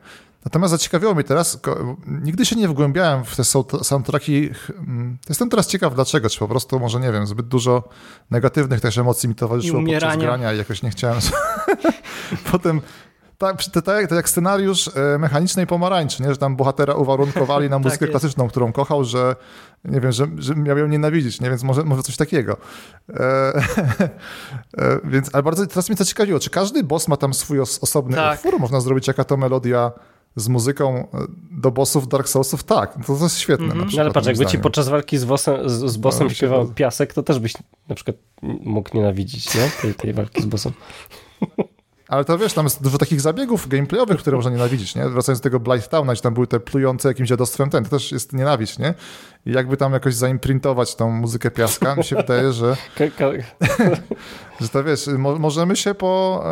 Natomiast 0.46 0.72
zaciekawiło 0.72 1.14
mnie 1.14 1.24
teraz, 1.24 1.60
nigdy 2.08 2.46
się 2.46 2.56
nie 2.56 2.68
wgłębiałem 2.68 3.26
w 3.26 3.36
te 3.36 3.44
sound- 3.44 3.84
soundtracki. 3.84 4.50
Jestem 5.30 5.50
teraz 5.50 5.68
ciekaw 5.68 5.96
dlaczego, 5.96 6.30
czy 6.30 6.40
po 6.40 6.48
prostu 6.48 6.80
może 6.80 7.00
nie 7.00 7.12
wiem, 7.12 7.28
zbyt 7.28 7.48
dużo 7.48 7.84
negatywnych 8.32 8.82
też 8.82 8.98
emocji 8.98 9.30
mi 9.30 9.36
towarzyszyło 9.36 9.82
I 9.82 9.86
podczas 9.86 10.18
grania 10.18 10.54
i 10.54 10.58
jakoś 10.58 10.84
nie 10.84 10.90
chciałem. 10.90 11.20
Potem 12.52 12.82
tak, 13.38 13.64
to, 13.64 13.82
tak, 13.82 14.08
to 14.08 14.16
jak 14.16 14.30
scenariusz 14.30 14.88
e, 14.96 15.18
mechanicznej 15.18 15.68
pomarańczy, 15.68 16.24
nie? 16.24 16.30
że 16.30 16.38
tam 16.38 16.56
bohatera 16.56 16.94
uwarunkowali 16.94 17.70
na 17.70 17.80
muzykę 17.84 18.06
jest. 18.06 18.12
klasyczną, 18.12 18.48
którą 18.48 18.72
kochał, 18.72 19.04
że 19.04 19.36
nie 19.86 20.02
wiem, 20.02 20.12
że, 20.12 20.28
że 20.38 20.56
miał 20.56 20.78
ją 20.78 20.88
nienawidzić, 20.88 21.42
nie? 21.42 21.50
więc 21.50 21.64
może, 21.64 21.84
może 21.84 22.04
coś 22.04 22.18
takiego. 22.18 22.58
E, 23.10 23.14
e, 24.78 25.00
więc, 25.04 25.30
ale 25.34 25.44
bardzo 25.44 25.68
teraz 25.68 25.90
mnie 25.90 25.98
to 25.98 26.06
ciekawiło, 26.06 26.40
czy 26.40 26.50
każdy 26.50 26.84
boss 26.84 27.08
ma 27.08 27.18
tam 27.18 27.34
swój 27.34 27.60
os, 27.60 27.80
osobny 27.84 28.16
Tak. 28.16 28.38
utwór? 28.38 28.60
Można 28.60 28.82
zrobić 28.82 29.08
jaka 29.08 29.24
to 29.24 29.38
melodia 29.38 29.92
z 30.36 30.48
muzyką 30.48 30.98
e, 31.14 31.18
do 31.52 31.72
bossów 31.72 32.08
Dark 32.08 32.28
Soulsów, 32.30 32.64
tak, 32.64 33.06
to, 33.08 33.18
to 33.18 33.24
jest 33.24 33.40
świetne. 33.40 33.68
Na 33.68 33.74
No 33.76 33.86
przykład, 33.86 34.06
ale 34.06 34.14
patrz, 34.14 34.28
jakby 34.28 34.44
ci 34.46 34.50
zdaniem. 34.50 34.62
podczas 34.64 34.90
walki 34.90 35.18
z, 35.18 35.26
bossem, 35.26 35.70
z, 35.70 35.74
z 35.92 35.98
bossem 35.98 36.28
No, 36.28 36.34
śpiewał 36.34 36.68
to- 36.68 36.74
piasek, 36.74 37.14
to 37.14 37.24
też 37.24 37.40
byś 37.40 37.54
na 37.88 37.96
przykład 37.96 38.18
mógł 38.64 38.98
nienawidzić, 38.98 39.56
nie? 39.56 39.72
Tej, 39.82 39.94
tej 39.94 40.14
walki 40.14 40.42
z 40.42 40.46
bossem. 40.46 40.74
Ale 42.14 42.26
to 42.26 42.38
wiesz, 42.38 42.54
tam 42.54 42.66
jest 42.66 42.84
dużo 42.84 42.98
takich 42.98 43.22
zabiegów 43.22 43.68
gameplayowych, 43.68 44.20
które 44.20 44.36
można 44.36 44.52
nienawidzić, 44.52 44.96
nie? 44.96 45.10
Wracając 45.10 45.40
do 45.40 45.44
tego 45.44 45.60
Blightowna, 45.60 46.14
gdzie 46.14 46.22
tam 46.22 46.34
były 46.34 46.48
te 46.48 46.60
plujące 46.60 47.08
jakimś 47.08 47.30
dziadostwem, 47.30 47.70
ten, 47.70 47.84
to 47.84 47.90
też 47.90 48.12
jest 48.12 48.34
nienawiść, 48.34 48.80
nie? 48.80 48.94
I 49.46 49.52
jakby 49.52 49.78
tam 49.78 49.94
jakoś 49.94 50.16
zaimprintować 50.16 50.96
tą 50.96 51.10
muzykę 51.10 51.52
piaska, 51.52 51.96
mi 51.96 52.04
się 52.04 52.16
wydaje, 52.16 52.54
że, 52.54 52.78
że 54.62 54.70
to 54.70 54.84
wiesz, 54.84 55.08
mo 55.08 55.40
możemy 55.40 55.76
się 55.76 55.94
po 55.94 56.44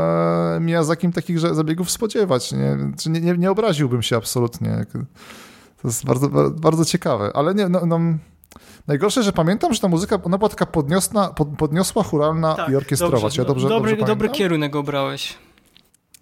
e, 0.55 0.59
Miyazakim 0.59 1.11
takich 1.11 1.39
zabiegów 1.39 1.91
spodziewać, 1.91 2.51
nie? 2.51 2.77
Czy 2.99 3.09
Nie, 3.09 3.21
nie? 3.21 3.37
Nie 3.37 3.51
obraziłbym 3.51 4.01
się 4.01 4.17
absolutnie. 4.17 4.85
To 5.81 5.87
jest 5.87 6.05
bardzo, 6.05 6.29
ba- 6.29 6.49
bardzo 6.49 6.85
ciekawe, 6.85 7.31
ale 7.33 7.55
nie, 7.55 7.69
no, 7.69 7.85
no 7.85 7.99
Najgorsze, 8.87 9.23
że 9.23 9.33
pamiętam, 9.33 9.73
że 9.73 9.79
ta 9.79 9.87
muzyka 9.87 10.19
ona 10.23 10.37
była 10.37 10.49
taka 10.49 10.65
podniosna, 10.65 11.27
pod, 11.27 11.47
podniosła, 11.57 12.03
chóralna 12.03 12.67
i 12.71 12.75
orkiestrowa. 12.75 13.13
Tak, 13.13 13.21
dobrze, 13.21 13.41
ja 13.41 13.47
dobrze, 13.47 13.69
dobry, 13.69 13.91
dobrze 13.91 14.05
dobry 14.05 14.29
kierunek 14.29 14.75
obrałeś. 14.75 15.37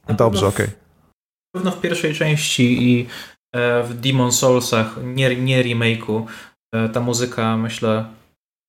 Na 0.10 0.16
Dobrze, 0.16 0.48
okej. 0.48 0.68
Na 0.68 1.60
pewno 1.60 1.72
w 1.72 1.82
pierwszej 1.82 2.14
części 2.14 2.84
i 2.84 3.08
e, 3.56 3.84
w 3.84 3.94
Demon 3.94 4.32
Soulsach, 4.32 4.96
nie, 5.04 5.36
nie 5.36 5.64
remake'u, 5.64 6.24
e, 6.76 6.90
ta 6.90 7.00
muzyka, 7.00 7.58
myślę, 7.58 8.06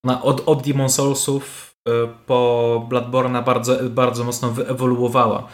ona 0.05 0.21
od, 0.21 0.43
od 0.45 0.67
Demon 0.67 0.89
Soulsów 0.89 1.75
e, 1.87 1.91
po 2.25 2.87
Bloodborne'a 2.89 3.43
bardzo, 3.43 3.89
bardzo 3.89 4.23
mocno 4.23 4.51
wyewoluowała. 4.51 5.47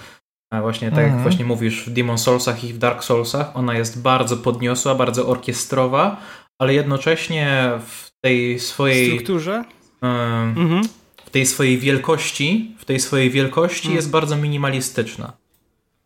A 0.54 0.62
właśnie 0.62 0.90
tak 0.90 1.00
Mhm. 1.00 1.14
jak 1.14 1.24
właśnie 1.24 1.46
mówisz, 1.46 1.86
w 1.90 1.94
Demon 1.94 2.18
Soulsach 2.18 2.64
i 2.64 2.74
w 2.74 2.78
Dark 2.78 3.04
Soulsach 3.04 3.52
ona 3.58 3.74
jest 3.78 4.02
bardzo 4.02 4.38
podniosła, 4.38 4.96
bardzo 4.96 5.28
orkiestrowa, 5.28 6.18
ale 6.62 6.74
jednocześnie 6.74 7.72
w 7.88 8.10
tej 8.24 8.60
swojej 8.60 9.08
strukturze? 9.12 9.64
em, 10.02 10.56
Mhm. 10.58 10.84
w 11.26 11.30
tej 11.30 11.46
swojej 11.46 11.78
wielkości, 11.78 12.76
w 12.80 12.86
tej 12.86 13.00
swojej 13.00 13.30
wielkości 13.30 13.82
Hmm. 13.82 13.96
jest 13.96 14.10
bardzo 14.10 14.36
minimalistyczna. 14.36 15.34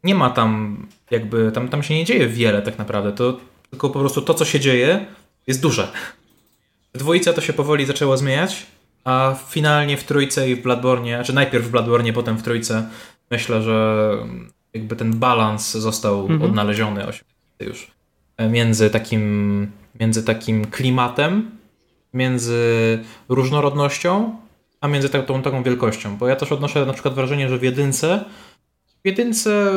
Nie 0.03 0.15
ma 0.15 0.29
tam 0.29 0.77
jakby, 1.11 1.51
tam, 1.51 1.67
tam 1.67 1.83
się 1.83 1.93
nie 1.93 2.05
dzieje 2.05 2.27
wiele 2.27 2.61
tak 2.61 2.77
naprawdę, 2.77 3.11
to 3.11 3.39
tylko 3.69 3.89
po 3.89 3.99
prostu 3.99 4.21
to, 4.21 4.33
co 4.33 4.45
się 4.45 4.59
dzieje, 4.59 5.05
jest 5.47 5.61
duże. 5.61 5.87
W 6.93 6.97
dwójce 6.97 7.33
to 7.33 7.41
się 7.41 7.53
powoli 7.53 7.85
zaczęło 7.85 8.17
zmieniać, 8.17 8.65
a 9.03 9.35
finalnie 9.49 9.97
w 9.97 10.03
trójce 10.03 10.49
i 10.49 10.55
w 10.55 10.61
Bloodborne, 10.61 11.15
znaczy 11.15 11.33
najpierw 11.33 11.65
w 11.65 11.71
Bloodborne, 11.71 12.13
potem 12.13 12.37
w 12.37 12.43
trójce, 12.43 12.89
myślę, 13.31 13.61
że 13.61 14.17
jakby 14.73 14.95
ten 14.95 15.13
balans 15.19 15.71
został 15.71 16.21
Mhm. 16.21 16.41
odnaleziony 16.41 17.05
już 17.59 17.91
między 18.49 18.89
takim, 18.89 19.71
między 19.99 20.23
takim 20.23 20.65
klimatem, 20.65 21.51
między 22.13 22.59
różnorodnością, 23.29 24.35
a 24.81 24.87
między 24.87 25.09
tą, 25.09 25.23
tą 25.23 25.41
taką 25.41 25.63
wielkością. 25.63 26.17
Bo 26.17 26.27
ja 26.27 26.35
też 26.35 26.51
odnoszę 26.51 26.85
na 26.85 26.93
przykład 26.93 27.13
wrażenie, 27.13 27.49
że 27.49 27.57
w 27.57 27.63
jedynce, 27.63 28.25
w 29.03 29.07
jedynce 29.07 29.71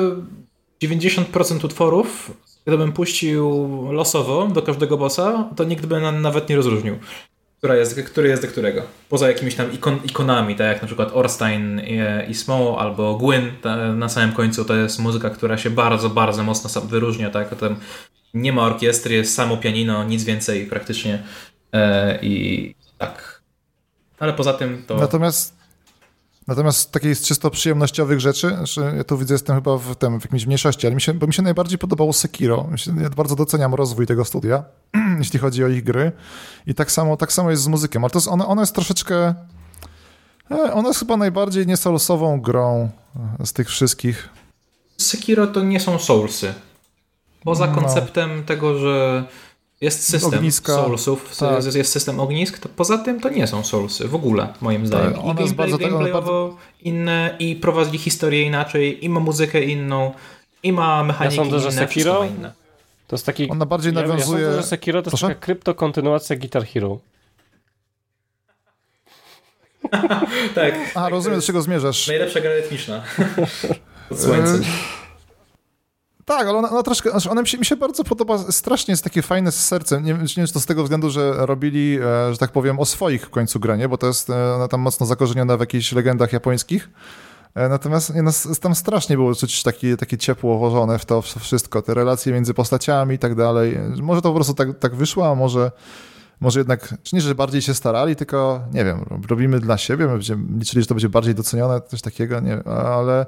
90% 0.83 1.65
utworów, 1.65 2.31
gdybym 2.67 2.93
puścił 2.93 3.69
losowo 3.93 4.47
do 4.47 4.63
każdego 4.63 4.97
bossa, 4.97 5.51
to 5.57 5.65
nikt 5.65 5.87
by 5.87 6.01
na, 6.01 6.13
nawet 6.13 6.49
nie 6.49 6.57
rozróżnił, 6.57 6.99
która 7.59 7.77
jest, 7.77 8.03
który 8.03 8.29
jest 8.29 8.43
do 8.43 8.49
którego. 8.49 8.83
Poza 9.09 9.29
jakimiś 9.29 9.55
tam 9.55 9.73
ikon, 9.73 9.99
ikonami, 10.05 10.57
tak 10.57 10.67
jak 10.67 10.83
na 10.83 10.87
przykład 10.87 11.11
Orstein 11.13 11.81
i, 11.81 12.31
i 12.31 12.35
Smoł 12.35 12.79
albo 12.79 13.19
Gwyn 13.19 13.53
na 13.97 14.09
samym 14.09 14.33
końcu, 14.33 14.65
to 14.65 14.77
jest 14.77 14.99
muzyka, 14.99 15.31
która 15.31 15.59
się 15.59 15.71
bardzo, 15.71 16.11
bardzo 16.11 16.43
mocno 16.43 16.81
wyróżnia, 16.81 17.31
tak? 17.31 17.59
Tam 17.59 17.77
nie 18.35 18.53
ma 18.53 18.63
orkiestry, 18.63 19.15
jest 19.15 19.35
samo 19.35 19.57
pianino, 19.57 20.05
nic 20.05 20.25
więcej 20.25 20.67
praktycznie. 20.67 21.23
E, 21.73 22.19
I 22.23 22.75
tak. 22.99 23.43
Ale 24.19 24.33
poza 24.33 24.53
tym 24.53 24.83
to. 24.87 24.97
Natomiast, 24.97 25.57
natomiast 26.47 26.79
z 26.79 26.91
takich 26.91 27.21
czysto 27.21 27.51
przyjemnościowych 27.51 28.21
rzeczy, 28.21 28.57
że 28.63 28.95
ja 28.97 29.05
tu 29.05 29.19
widzę, 29.19 29.35
jestem 29.35 29.57
chyba 29.57 29.79
w, 29.79 29.97
tym, 29.97 30.21
w 30.21 30.25
jakimś 30.25 30.47
mniejszości, 30.47 30.87
ale 30.87 30.95
mi 30.95 31.01
się, 31.01 31.15
bo 31.15 31.27
mi 31.27 31.35
się 31.35 31.43
najbardziej 31.43 31.79
podobało 31.79 32.13
Sekiro. 32.13 32.69
Ja 33.01 33.11
bardzo 33.11 33.37
doceniam 33.37 33.75
rozwój 33.75 34.07
tego 34.07 34.25
studia, 34.25 34.65
jeśli 35.19 35.39
chodzi 35.39 35.65
o 35.65 35.69
ich 35.69 35.85
gry. 35.85 36.13
I 36.67 36.75
tak 36.75 36.93
samo, 36.93 37.17
tak 37.17 37.33
samo 37.33 37.51
jest 37.51 37.63
z 37.63 37.69
muzyką, 37.69 38.01
ale 38.01 38.11
to 38.11 38.19
jest, 38.19 38.29
ona, 38.29 38.47
ona 38.47 38.63
jest 38.63 38.75
troszeczkę... 38.75 39.35
e, 40.51 40.73
Ona 40.75 40.89
jest 40.89 40.99
chyba 41.01 41.17
najbardziej 41.17 41.67
niesolosową 41.67 42.41
grą 42.41 42.91
e, 43.41 43.47
z 43.47 43.53
tych 43.53 43.69
wszystkich. 43.69 44.29
Sekiro 44.99 45.47
to 45.47 45.63
nie 45.63 45.81
są 45.81 45.99
soulsy. 45.99 46.55
Poza 47.45 47.67
No. 47.67 47.75
konceptem 47.75 48.45
tego, 48.45 48.79
że 48.79 49.25
jest 49.81 50.09
system 50.09 50.35
Ogniska, 50.35 50.75
soulsów, 50.75 51.37
tak. 51.37 51.65
jest, 51.65 51.77
jest 51.77 51.93
system 51.93 52.21
ognisk, 52.21 52.59
to 52.59 52.69
poza 52.69 52.99
tym 52.99 53.21
to 53.21 53.29
nie 53.29 53.47
są 53.47 53.65
soulsy 53.65 54.09
w 54.09 54.15
ogóle, 54.15 54.49
moim 54.61 54.87
zdaniem. 54.87 55.13
Tak, 55.13 55.25
I 55.25 55.27
ona 55.27 55.41
jest 55.41 55.55
bardzo- 55.55 55.77
ona 55.77 55.89
gameplayowo 55.89 56.57
inne, 56.83 57.37
i 57.39 57.57
prowadzili 57.57 57.99
historię 57.99 58.43
inaczej, 58.43 59.05
i 59.05 59.09
ma 59.09 59.21
muzykę 59.21 59.63
inną, 59.63 60.13
i 60.63 60.73
ma 60.73 61.05
mechaniki 61.05 61.37
sądzę, 61.37 61.61
że 61.61 61.69
inne, 61.71 61.87
Sekiro- 61.87 62.29
inne. 62.39 62.53
To 63.07 63.17
jest 63.17 63.27
taki... 63.27 63.51
Ona 63.51 63.67
bardziej 63.67 63.95
Ja, 63.95 64.01
ja 64.01 64.07
nawiązuje... 64.07 64.45
sądzę, 64.45 64.63
że 64.63 64.67
Sekiro 64.69 65.03
to 65.03 65.07
jest 65.11 65.19
Proszę? 65.21 65.35
taka 65.35 65.41
kryptokontynuacja 65.47 66.37
Guitar 66.37 66.67
Hero. 66.67 66.99
Tak. 70.55 70.75
A, 70.95 71.09
rozumiem, 71.09 71.41
do 71.41 71.47
czego 71.47 71.63
zmierzasz. 71.63 72.09
Najlepsza 72.09 72.41
gra 72.41 72.51
rytmiczna. 72.55 73.03
Pod 74.09 74.21
słońcem. 74.21 74.63
Tak, 76.25 76.47
ale 76.49 76.59
ona, 76.59 76.71
ona 76.71 76.83
troszkę, 76.83 77.11
znaczy 77.11 77.31
ona 77.31 77.41
mi 77.43 77.49
się, 77.49 77.59
mi 77.59 77.65
się 77.65 77.77
bardzo 77.77 78.05
podoba, 78.05 78.39
strasznie 78.39 78.93
jest 78.93 79.05
takie 79.05 79.23
fajne 79.23 79.53
z 79.53 79.67
sercem. 79.67 80.05
Nie, 80.05 80.13
nie 80.13 80.19
wiem, 80.19 80.47
czy 80.47 80.53
to 80.53 80.61
z 80.61 80.67
tego 80.67 80.83
względu, 80.83 81.11
że 81.11 81.47
robili, 81.47 81.99
e, 81.99 82.33
że 82.33 82.39
tak 82.39 82.53
powiem, 82.53 82.81
o 82.81 82.85
swoich 82.85 83.27
w 83.27 83.31
końcu 83.31 83.61
granie, 83.61 83.89
bo 83.89 83.99
to 83.99 84.07
jest 84.07 84.31
e, 84.31 84.55
ona 84.55 84.69
tam 84.69 84.81
mocno 84.81 85.07
zakorzeniona 85.07 85.57
w 85.57 85.61
jakichś 85.61 85.93
legendach 85.93 86.33
japońskich. 86.33 86.91
E, 87.55 87.69
Natomiast 87.69 88.15
nie, 88.15 88.23
no, 88.23 88.31
tam 88.61 88.75
strasznie 88.75 89.17
było 89.17 89.35
czuć 89.35 89.63
takie, 89.63 89.97
takie 89.97 90.19
ciepło 90.19 90.59
włożone 90.59 90.99
w 90.99 91.05
to 91.05 91.23
wszystko, 91.23 91.83
te 91.83 91.95
relacje 91.95 92.33
między 92.33 92.55
postaciami 92.55 93.15
i 93.15 93.19
tak 93.19 93.35
dalej. 93.35 93.79
Może 94.03 94.23
to 94.23 94.29
po 94.29 94.35
prostu 94.35 94.55
tak, 94.55 94.79
tak 94.79 94.95
wyszło, 94.95 95.29
a 95.29 95.35
może, 95.35 95.71
może 96.41 96.61
jednak, 96.61 96.95
czy 97.03 97.17
nie, 97.17 97.21
że 97.21 97.35
bardziej 97.35 97.63
się 97.63 97.75
starali, 97.75 98.17
tylko 98.17 98.61
nie 98.73 98.85
wiem, 98.85 99.05
robimy 99.29 99.61
dla 99.61 99.79
siebie, 99.79 100.07
my 100.07 100.13
będziemy 100.13 100.59
liczyli, 100.59 100.83
że 100.83 100.87
to 100.89 100.95
będzie 100.95 101.09
bardziej 101.09 101.35
docenione, 101.35 101.81
coś 101.81 102.03
takiego, 102.03 102.41
nie 102.41 102.63
ale 102.69 103.27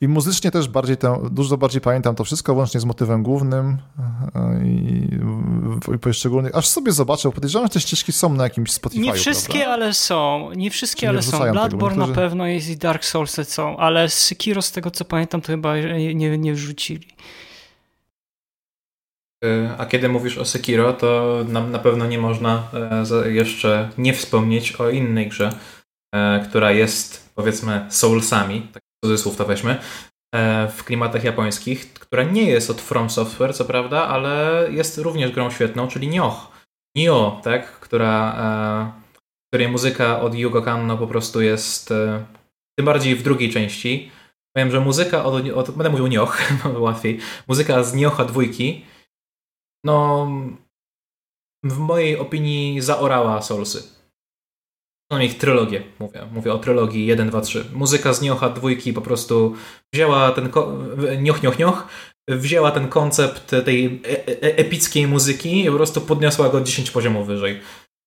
i 0.00 0.08
muzycznie 0.08 0.50
też 0.50 0.68
bardziej 0.68 0.96
to, 0.96 1.30
dużo 1.30 1.56
bardziej 1.56 1.80
pamiętam 1.80 2.14
to 2.14 2.24
wszystko, 2.24 2.54
łącznie 2.54 2.80
z 2.80 2.84
motywem 2.84 3.22
głównym 3.22 3.78
i, 4.64 5.08
i 5.94 5.98
poszczególnych, 5.98 6.56
aż 6.56 6.68
sobie 6.68 6.92
zobaczę, 6.92 7.32
podejrzewam, 7.32 7.66
że 7.66 7.72
te 7.72 7.80
ścieżki 7.80 8.12
są 8.12 8.34
na 8.34 8.44
jakimś 8.44 8.72
Spotify. 8.72 9.02
Nie 9.02 9.12
wszystkie, 9.12 9.58
prawda? 9.58 9.72
ale 9.72 9.94
są. 9.94 10.50
Nie 10.56 10.70
wszystkie, 10.70 11.06
nie 11.06 11.10
ale 11.10 11.22
są. 11.22 11.52
Bloodborne 11.52 12.06
na 12.06 12.14
pewno 12.14 12.46
jest 12.46 12.68
i 12.68 12.76
Dark 12.76 13.04
Soulsy 13.04 13.44
są, 13.44 13.76
ale 13.76 14.08
Sekiro 14.08 14.62
z 14.62 14.72
tego 14.72 14.90
co 14.90 15.04
pamiętam 15.04 15.40
to 15.40 15.46
chyba 15.46 15.76
nie, 15.76 16.14
nie, 16.14 16.38
nie 16.38 16.54
wrzucili. 16.54 17.08
Y, 19.46 19.70
A 19.78 19.86
kiedy 19.86 20.08
mówisz 20.08 20.38
o 20.38 20.44
Sekiro, 20.44 20.92
to 20.92 21.38
na, 21.48 21.66
na 21.66 21.78
pewno 21.78 22.06
nie 22.06 22.18
można 22.18 22.68
e, 23.24 23.30
jeszcze 23.30 23.90
nie 23.98 24.12
wspomnieć 24.12 24.72
o 24.72 24.90
innej 24.90 25.28
grze, 25.28 25.52
e, 26.14 26.40
która 26.48 26.72
jest 26.72 27.34
powiedzmy 27.34 27.86
soulsami, 27.90 28.68
tak 28.72 28.82
cudzysłów 29.04 29.36
to 29.36 29.44
weźmy, 29.44 29.76
e, 30.34 30.68
w 30.68 30.84
klimatach 30.84 31.24
japońskich, 31.24 31.92
która 31.92 32.22
nie 32.22 32.50
jest 32.50 32.70
od 32.70 32.80
From 32.80 33.10
Software, 33.10 33.54
co 33.54 33.64
prawda, 33.64 34.08
ale 34.08 34.66
jest 34.70 34.98
również 34.98 35.30
grą 35.30 35.50
świetną, 35.50 35.88
czyli 35.88 36.08
Nioh. 36.08 36.56
Nioh, 36.96 37.42
tak, 37.42 37.80
która, 37.80 38.36
której 39.48 39.68
muzyka 39.68 40.20
od 40.20 40.34
Yugo 40.34 40.62
Kanno 40.62 40.98
po 40.98 41.06
prostu 41.06 41.42
jest, 41.42 41.88
tym 42.78 42.86
bardziej 42.86 43.16
w 43.16 43.22
drugiej 43.22 43.50
części. 43.50 44.10
Powiem, 44.56 44.70
że 44.70 44.80
muzyka 44.80 45.24
od, 45.24 45.50
od 45.54 45.70
będę 45.70 45.90
mówił 45.90 46.06
Nioh, 46.06 46.38
łatwiej, 46.86 47.18
muzyka 47.48 47.82
z 47.82 47.94
Nioha 47.94 48.24
dwójki 48.24 48.84
no 49.86 50.26
w 51.64 51.78
mojej 51.78 52.18
opinii 52.18 52.80
zaorała 52.80 53.42
Soulsy. 53.42 53.82
No 55.10 55.22
ich 55.22 55.38
trylogię, 55.38 55.82
mówię. 55.98 56.26
Mówię 56.32 56.52
o 56.52 56.58
trylogii 56.58 57.06
1, 57.06 57.28
2, 57.28 57.40
3. 57.40 57.64
Muzyka 57.72 58.12
z 58.12 58.22
Niocha 58.22 58.48
dwójki 58.48 58.92
po 58.92 59.00
prostu 59.00 59.54
wzięła 59.92 60.32
ten 60.32 60.48
nioch, 61.22 61.42
nioch, 61.42 61.58
nioch, 61.58 61.86
wzięła 62.28 62.70
ten 62.70 62.88
koncept 62.88 63.50
tej 63.64 64.02
e- 64.04 64.26
e- 64.26 64.56
epickiej 64.56 65.06
muzyki 65.06 65.64
i 65.64 65.70
po 65.70 65.76
prostu 65.76 66.00
podniosła 66.00 66.48
go 66.48 66.60
10 66.60 66.90
poziomów 66.90 67.26
wyżej. 67.26 67.60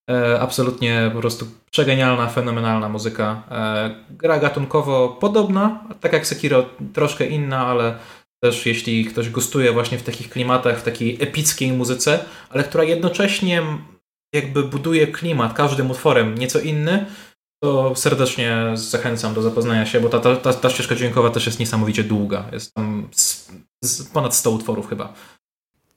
E, 0.10 0.40
absolutnie 0.40 1.12
po 1.14 1.20
prostu 1.20 1.46
przegenialna, 1.72 2.28
fenomenalna 2.28 2.90
muzyka. 2.90 3.44
E, 3.52 4.06
gra 4.10 4.40
gatunkowo 4.40 5.18
podobna, 5.22 5.84
tak 6.00 6.14
jak 6.14 6.28
Sekiro, 6.28 6.66
troszkę 6.94 7.26
inna, 7.28 7.68
ale 7.68 7.98
też 8.44 8.66
jeśli 8.66 9.06
ktoś 9.06 9.30
gustuje 9.30 9.72
właśnie 9.72 9.98
w 9.98 10.04
takich 10.04 10.30
klimatach, 10.30 10.80
w 10.80 10.84
takiej 10.84 11.18
epickiej 11.24 11.72
muzyce, 11.72 12.26
ale 12.50 12.64
która 12.64 12.84
jednocześnie 12.84 13.64
jakby 14.34 14.64
buduje 14.64 15.08
klimat 15.08 15.54
każdym 15.54 15.92
utworem 15.92 16.38
nieco 16.38 16.60
inny, 16.60 17.06
to 17.64 17.96
serdecznie 17.96 18.72
zachęcam 18.74 19.34
do 19.34 19.42
zapoznania 19.42 19.86
się, 19.86 20.00
bo 20.00 20.10
ta, 20.10 20.20
ta, 20.20 20.36
ta, 20.36 20.54
ta 20.54 20.70
ścieżka 20.70 20.96
dźwiękowa 20.96 21.30
też 21.30 21.46
jest 21.46 21.60
niesamowicie 21.60 22.04
długa. 22.04 22.50
Jest 22.52 22.74
tam 22.74 23.10
z, 23.12 23.52
z 23.84 24.04
ponad 24.04 24.36
100 24.36 24.52
utworów 24.52 24.90
chyba. 24.90 25.14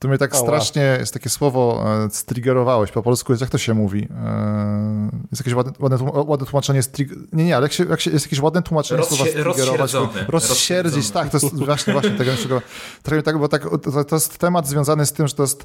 To 0.03 0.09
mnie 0.09 0.19
tak 0.19 0.37
strasznie, 0.37 0.97
jest 1.01 1.13
takie 1.15 1.31
słowo, 1.31 1.85
e, 2.05 2.11
striggerowałeś. 2.11 2.93
Po 2.93 3.03
polsku 3.03 3.33
jest, 3.33 3.41
jak 3.41 3.51
to 3.51 3.59
się 3.59 3.75
mówi? 3.75 4.09
E, 4.25 5.11
jest 5.31 5.41
jakieś 5.41 5.55
ładne, 5.55 5.73
ładne, 5.79 5.99
ładne 6.13 6.47
tłumaczenie 6.47 6.83
strig... 6.83 7.11
Nie, 7.33 7.45
nie, 7.45 7.57
ale 7.57 7.65
jak 7.65 7.73
się, 7.73 7.85
jak 7.85 8.01
się, 8.01 8.11
jest 8.11 8.27
jakieś 8.27 8.41
ładne 8.41 8.63
tłumaczenie 8.63 9.01
Rozsie- 9.01 9.17
słowa 9.17 9.31
striggerować. 9.31 9.93
Rozsierdzić, 10.29 11.11
tak, 11.11 11.31
to 11.31 11.37
jest 11.37 11.65
właśnie, 11.65 11.93
właśnie 11.93 12.11
tego, 12.11 12.33
czego... 12.43 12.63
Trochę 13.03 13.23
tak, 13.23 13.39
bo 13.39 13.49
tak, 13.49 13.63
to, 13.83 14.05
to 14.05 14.17
jest 14.17 14.39
temat 14.39 14.69
związany 14.69 15.07
z 15.07 15.13
tym, 15.13 15.29
że 15.29 15.35
to 15.35 15.43
jest 15.43 15.65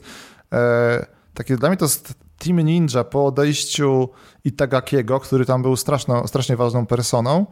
e, 0.53 1.05
takie, 1.33 1.57
dla 1.57 1.69
mnie 1.69 1.77
to 1.77 1.85
jest 1.85 2.13
Team 2.39 2.59
Ninja 2.59 3.03
po 3.03 3.25
odejściu 3.25 4.09
Itagakiego, 4.45 5.19
który 5.19 5.45
tam 5.45 5.61
był 5.61 5.75
straszną, 5.75 6.27
strasznie 6.27 6.55
ważną 6.55 6.85
personą. 6.85 7.45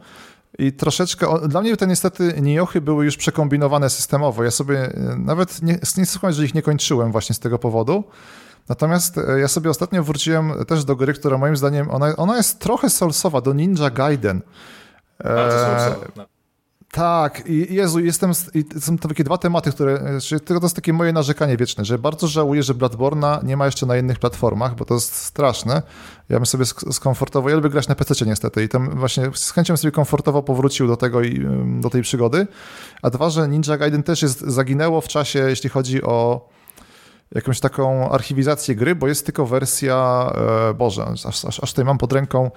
I 0.58 0.72
troszeczkę, 0.72 1.26
dla 1.48 1.60
mnie 1.60 1.76
te 1.76 1.86
niestety 1.86 2.34
Niochy 2.42 2.80
były 2.80 3.04
już 3.04 3.16
przekombinowane 3.16 3.90
systemowo. 3.90 4.44
Ja 4.44 4.50
sobie 4.50 4.78
e, 4.80 5.16
nawet 5.18 5.62
nie, 5.62 5.78
nie 5.96 6.06
słucham, 6.06 6.32
że 6.32 6.44
ich 6.44 6.54
nie 6.54 6.62
kończyłem 6.62 7.12
właśnie 7.12 7.34
z 7.34 7.38
tego 7.38 7.58
powodu. 7.58 8.04
Natomiast 8.68 9.18
e, 9.18 9.40
ja 9.40 9.48
sobie 9.48 9.70
ostatnio 9.70 10.02
wróciłem 10.04 10.52
też 10.64 10.84
do 10.84 10.96
gry, 10.96 11.14
która 11.14 11.38
moim 11.38 11.56
zdaniem, 11.56 11.90
ona, 11.90 12.16
ona 12.16 12.36
jest 12.36 12.58
trochę 12.58 12.90
soulsowa, 12.90 13.40
do 13.40 13.52
Ninja 13.52 13.90
Gaiden. 13.90 14.40
Bardzo 15.24 15.56
E, 15.76 15.90
są- 15.90 15.94
są- 16.16 16.35
tak, 16.96 17.42
i 17.46 17.74
Jezu, 17.74 18.00
jestem. 18.00 18.32
Są 18.80 18.98
to 18.98 19.08
takie 19.08 19.24
dwa 19.24 19.38
tematy, 19.38 19.72
które. 19.72 19.92
e, 19.92 20.20
Czyli 20.20 20.40
to 20.40 20.54
jest 20.62 20.76
takie 20.76 20.92
moje 20.92 21.12
narzekanie 21.12 21.56
wieczne, 21.56 21.84
że 21.84 21.98
bardzo 21.98 22.26
żałuję, 22.26 22.62
że 22.62 22.74
Bloodborne'a 22.74 23.44
nie 23.44 23.56
ma 23.56 23.66
jeszcze 23.66 23.86
na 23.86 23.96
innych 23.96 24.18
platformach, 24.18 24.74
bo 24.74 24.84
to 24.84 24.94
jest 24.94 25.14
straszne. 25.14 25.82
Ja 26.28 26.36
bym 26.36 26.46
sobie 26.46 26.64
sk- 26.64 26.92
skomfortowo. 26.92 27.48
Ja 27.50 27.56
lubię 27.56 27.68
grać 27.70 27.88
na 27.88 27.94
PC 27.94 28.24
niestety 28.26 28.62
i 28.64 28.68
tam 28.68 28.90
właśnie 28.98 29.30
z 29.34 29.50
chęcią 29.50 29.76
sobie 29.76 29.92
komfortowo 29.92 30.42
powrócił 30.42 30.86
do 30.86 30.96
tego 30.96 31.22
i 31.22 31.46
do 31.80 31.90
tej 31.90 32.02
przygody. 32.02 32.46
A 33.02 33.10
dwa, 33.10 33.30
że 33.30 33.48
Ninja 33.48 33.76
Gaiden 33.76 34.02
też 34.02 34.22
jest, 34.22 34.40
zaginęło 34.40 35.00
w 35.00 35.08
czasie, 35.08 35.38
jeśli 35.38 35.70
chodzi 35.70 36.02
o 36.02 36.48
jakąś 37.34 37.60
taką 37.60 38.10
archiwizację 38.10 38.74
gry, 38.74 38.94
bo 38.94 39.08
jest 39.08 39.26
tylko 39.26 39.46
wersja. 39.46 40.30
E, 40.70 40.74
Boże, 40.74 41.04
aż, 41.04 41.26
aż, 41.26 41.44
aż 41.60 41.70
tutaj 41.70 41.84
mam 41.84 41.98
pod 41.98 42.12
ręką. 42.12 42.50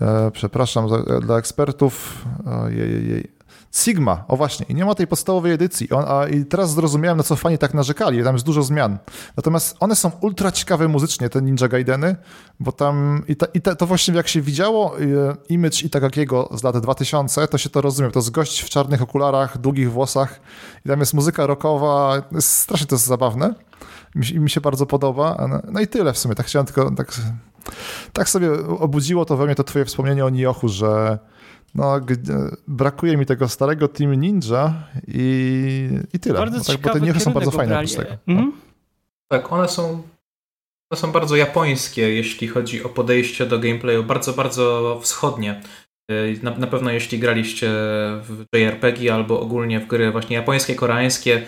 E, 0.00 0.30
przepraszam 0.30 0.88
za, 0.88 0.98
dla 1.20 1.38
ekspertów. 1.38 2.24
Ojej, 2.64 2.78
jej, 2.78 3.08
jej. 3.10 3.39
Sigma, 3.72 4.24
o 4.28 4.36
właśnie, 4.36 4.66
i 4.68 4.74
nie 4.74 4.84
ma 4.84 4.94
tej 4.94 5.06
podstawowej 5.06 5.52
edycji. 5.52 5.90
On, 5.90 6.04
a, 6.08 6.26
I 6.26 6.44
teraz 6.44 6.74
zrozumiałem, 6.74 7.16
na 7.16 7.22
co 7.22 7.36
fani 7.36 7.58
tak 7.58 7.74
narzekali, 7.74 8.24
tam 8.24 8.34
jest 8.34 8.46
dużo 8.46 8.62
zmian. 8.62 8.98
Natomiast 9.36 9.76
one 9.80 9.96
są 9.96 10.10
ultra 10.20 10.52
ciekawe 10.52 10.88
muzycznie, 10.88 11.28
te 11.28 11.42
Ninja 11.42 11.68
Gaideny, 11.68 12.16
bo 12.60 12.72
tam 12.72 13.22
i, 13.28 13.36
ta, 13.36 13.46
i 13.54 13.60
ta, 13.60 13.74
to 13.74 13.86
właśnie 13.86 14.14
jak 14.14 14.28
się 14.28 14.40
widziało 14.40 15.00
e, 15.00 15.02
image 15.48 15.82
Itagakiego 15.82 16.48
z 16.54 16.62
lat 16.62 16.78
2000, 16.78 17.48
to 17.48 17.58
się 17.58 17.70
to 17.70 17.80
rozumie. 17.80 18.10
To 18.10 18.18
jest 18.18 18.30
gość 18.30 18.60
w 18.60 18.68
czarnych 18.68 19.02
okularach, 19.02 19.58
długich 19.58 19.92
włosach 19.92 20.40
i 20.86 20.88
tam 20.88 21.00
jest 21.00 21.14
muzyka 21.14 21.46
rockowa, 21.46 22.22
strasznie 22.40 22.86
to 22.86 22.94
jest 22.94 23.06
zabawne. 23.06 23.54
Mi, 24.14 24.40
mi 24.40 24.50
się 24.50 24.60
bardzo 24.60 24.86
podoba. 24.86 25.46
No, 25.48 25.62
no 25.72 25.80
i 25.80 25.86
tyle 25.86 26.12
w 26.12 26.18
sumie, 26.18 26.34
tak 26.34 26.46
chciałem 26.46 26.66
tylko, 26.66 26.90
tak, 26.90 27.12
tak 28.12 28.28
sobie 28.28 28.52
obudziło 28.78 29.24
to 29.24 29.36
we 29.36 29.46
mnie 29.46 29.54
to 29.54 29.64
twoje 29.64 29.84
wspomnienie 29.84 30.24
o 30.24 30.30
Niochu, 30.30 30.68
że 30.68 31.18
no, 31.74 32.00
brakuje 32.68 33.16
mi 33.16 33.26
tego 33.26 33.48
starego 33.48 33.88
Team 33.88 34.14
Ninja 34.14 34.74
i, 35.08 35.88
i 36.12 36.18
tyle. 36.18 36.38
Bardzo 36.38 36.58
No 36.58 36.64
tak, 36.64 36.78
bo 36.78 36.92
te 36.92 37.00
Niochy 37.00 37.20
są 37.20 37.32
bardzo 37.32 37.50
fajne 37.50 37.76
oprócz 37.76 37.94
tego. 37.94 38.10
Mhm. 38.28 38.52
Tak, 39.28 39.52
one 39.52 39.68
są, 39.68 40.02
one 40.90 41.00
są 41.00 41.12
bardzo 41.12 41.36
japońskie, 41.36 42.14
jeśli 42.14 42.48
chodzi 42.48 42.82
o 42.82 42.88
podejście 42.88 43.46
do 43.46 43.58
gameplayu, 43.58 44.04
bardzo, 44.04 44.32
bardzo 44.32 44.98
wschodnie. 45.02 45.62
Yy, 46.10 46.38
Na, 46.42 46.50
na 46.50 46.66
pewno 46.66 46.90
jeśli 46.90 47.18
graliście 47.18 47.70
w 48.22 48.44
JRPG 48.54 49.14
albo 49.14 49.40
ogólnie 49.40 49.80
w 49.80 49.86
gry 49.86 50.12
właśnie 50.12 50.36
japońskie, 50.36 50.74
koreańskie, 50.74 51.42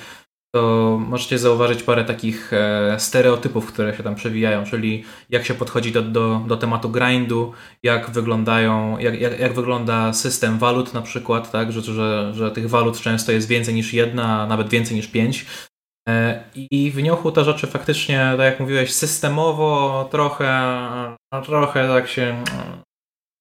to 0.55 0.99
możecie 1.09 1.39
zauważyć 1.39 1.83
parę 1.83 2.05
takich 2.05 2.53
e, 2.53 2.97
stereotypów, 2.99 3.67
które 3.67 3.97
się 3.97 4.03
tam 4.03 4.15
przewijają, 4.15 4.65
czyli 4.65 5.05
jak 5.31 5.45
się 5.45 5.55
podchodzi 5.55 5.93
do, 5.93 6.03
do, 6.03 6.41
do 6.47 6.57
tematu 6.57 6.89
grindu, 6.89 7.53
jak 7.83 8.11
wyglądają, 8.11 8.99
jak, 8.99 9.21
jak, 9.21 9.41
jak 9.41 9.53
wygląda 9.53 10.13
system 10.13 10.59
walut 10.59 10.95
na 10.95 11.03
przykład, 11.03 11.51
tak, 11.51 11.73
że, 11.73 11.83
że, 11.83 12.35
że 12.35 12.51
tych 12.51 12.71
walut 12.71 13.01
często 13.01 13.33
jest 13.33 13.49
więcej 13.49 13.75
niż 13.75 13.93
jedna, 13.93 14.43
a 14.43 14.47
nawet 14.47 14.69
więcej 14.69 14.97
niż 14.97 15.07
pięć. 15.09 15.47
E, 16.09 16.45
I 16.55 16.91
w 16.91 17.03
Niochu 17.03 17.33
te 17.33 17.45
rzeczy 17.45 17.67
faktycznie, 17.67 18.35
tak 18.37 18.45
jak 18.45 18.61
mówiłeś, 18.61 18.95
systemowo 18.95 20.09
trochę, 20.11 20.77
trochę 21.45 21.89
tak 21.89 22.09
się 22.09 22.23
mm, 22.23 22.83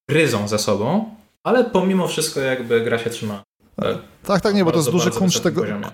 gryzą 0.09 0.47
ze 0.47 0.59
sobą, 0.59 1.15
ale 1.43 1.63
pomimo 1.63 2.07
wszystko 2.07 2.39
jakby 2.39 2.81
gra 2.81 2.97
się 2.97 3.09
trzyma. 3.09 3.43
Tak, 4.23 4.41
tak, 4.41 4.55
nie, 4.55 4.65
bo 4.65 4.71
to 4.71 4.77
jest 4.77 4.91
duży 4.91 5.09
wysokim 5.09 5.41
tego, 5.43 5.61
poziomie. 5.61 5.87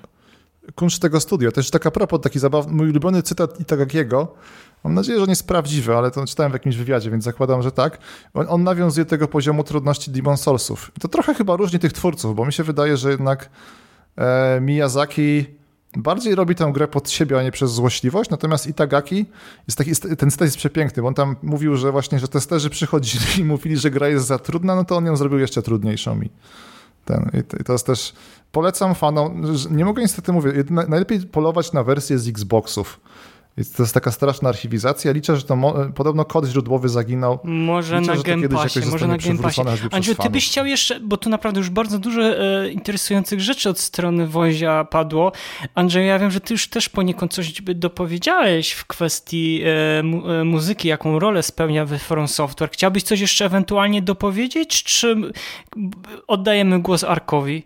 Kunszt 0.76 1.02
tego 1.02 1.20
studia. 1.20 1.52
Też 1.52 1.72
tak 1.72 1.86
a 1.86 1.92
propos, 1.92 2.22
taki 2.22 2.40
zabawny, 2.40 2.74
mój 2.74 2.90
ulubiony 2.90 3.24
cytat 3.24 3.60
Itagakiego, 3.60 4.34
mam 4.84 4.94
nadzieję, 4.94 5.18
że 5.18 5.24
on 5.24 5.30
jest 5.30 5.48
prawdziwy, 5.48 5.96
ale 5.96 6.12
to 6.12 6.26
czytałem 6.26 6.52
w 6.52 6.56
jakimś 6.56 6.76
wywiadzie, 6.76 7.12
więc 7.12 7.24
zakładam, 7.24 7.62
że 7.62 7.72
tak. 7.72 7.98
On, 8.34 8.46
on 8.50 8.64
nawiązuje 8.64 9.06
tego 9.06 9.28
poziomu 9.28 9.64
trudności 9.64 10.12
Demon 10.12 10.38
Soulsów. 10.38 10.92
To 11.00 11.08
trochę 11.08 11.34
chyba 11.34 11.56
różni 11.56 11.80
tych 11.80 11.94
twórców, 11.94 12.36
bo 12.36 12.46
mi 12.46 12.54
się 12.54 12.64
wydaje, 12.64 12.98
że 12.98 13.12
jednak 13.12 13.50
e, 14.16 14.62
Miyazaki 14.62 15.46
bardziej 15.98 16.36
robi 16.36 16.56
tę 16.56 16.72
grę 16.74 16.88
pod 16.88 17.10
siebie, 17.10 17.40
a 17.40 17.44
nie 17.44 17.52
przez 17.52 17.72
złośliwość, 17.72 18.30
natomiast 18.30 18.68
Itagaki, 18.68 19.26
jest 19.68 19.78
taki, 19.78 19.92
ten 20.18 20.32
cytat 20.32 20.46
jest 20.46 20.58
przepiękny, 20.58 21.02
bo 21.02 21.08
on 21.08 21.14
tam 21.14 21.36
mówił, 21.44 21.76
że 21.76 21.92
właśnie, 21.92 22.20
że 22.20 22.28
testerzy 22.28 22.70
przychodzili 22.70 23.26
i 23.40 23.44
mówili, 23.44 23.78
że 23.78 23.92
gra 23.92 24.08
jest 24.08 24.26
za 24.26 24.40
trudna, 24.40 24.76
no 24.76 24.86
to 24.86 24.98
on 24.98 25.06
ją 25.06 25.16
zrobił 25.16 25.40
jeszcze 25.40 25.62
trudniejszą 25.62 26.22
i 26.22 26.30
ten, 27.08 27.32
i 27.40 27.64
to- 27.64 27.74
jest 27.74 27.86
też, 27.86 28.14
polecam 28.52 28.96
fanom, 28.96 29.44
nie 29.72 29.86
mogę 29.86 30.02
niestety 30.02 30.32
mówić, 30.34 30.54
najlepiej 30.70 31.20
polować 31.20 31.74
na 31.74 31.84
wersję 31.84 32.20
z 32.20 32.28
Xboxów. 32.28 33.00
To 33.58 33.84
jest 33.84 33.94
taka 33.94 34.12
straszna 34.12 34.50
archiwizacja. 34.50 35.12
Liczę, 35.12 35.36
że 35.36 35.44
to 35.44 35.56
mo, 35.56 35.76
podobno 35.96 36.26
kod 36.26 36.46
źródłowy 36.46 36.90
zaginął. 36.90 37.40
Może 37.44 38.00
Liczę, 38.00 38.12
na 38.12 38.18
jakoś 38.64 38.86
może 38.86 39.08
na 39.08 39.18
przez 39.18 39.60
Andrzej, 39.92 40.16
ty 40.16 40.30
byś 40.30 40.48
chciał 40.48 40.66
jeszcze, 40.66 41.00
bo 41.00 41.18
tu 41.18 41.30
naprawdę 41.30 41.60
już 41.60 41.70
bardzo 41.70 42.00
dużo 42.00 42.22
e, 42.22 42.70
interesujących 42.70 43.42
rzeczy 43.42 43.70
od 43.70 43.80
strony 43.80 44.28
Wozia 44.28 44.84
padło. 44.84 45.32
Andrzej, 45.76 46.08
ja 46.08 46.20
wiem, 46.20 46.32
że 46.32 46.40
ty 46.40 46.54
już 46.54 46.68
też 46.68 46.90
poniekąd 46.90 47.34
coś 47.34 47.62
by 47.62 47.76
dopowiedziałeś 47.76 48.72
w 48.72 48.86
kwestii 48.86 49.62
e, 49.66 50.04
mu, 50.04 50.32
e, 50.32 50.44
muzyki, 50.44 50.88
jaką 50.88 51.20
rolę 51.20 51.44
spełnia 51.44 51.86
w 51.86 51.98
From 51.98 52.28
Software. 52.28 52.70
Chciałbyś 52.72 53.04
coś 53.04 53.20
jeszcze 53.20 53.46
ewentualnie 53.46 54.02
dopowiedzieć, 54.02 54.84
czy 54.84 55.16
oddajemy 56.28 56.82
głos 56.82 57.04
Arkowi? 57.04 57.64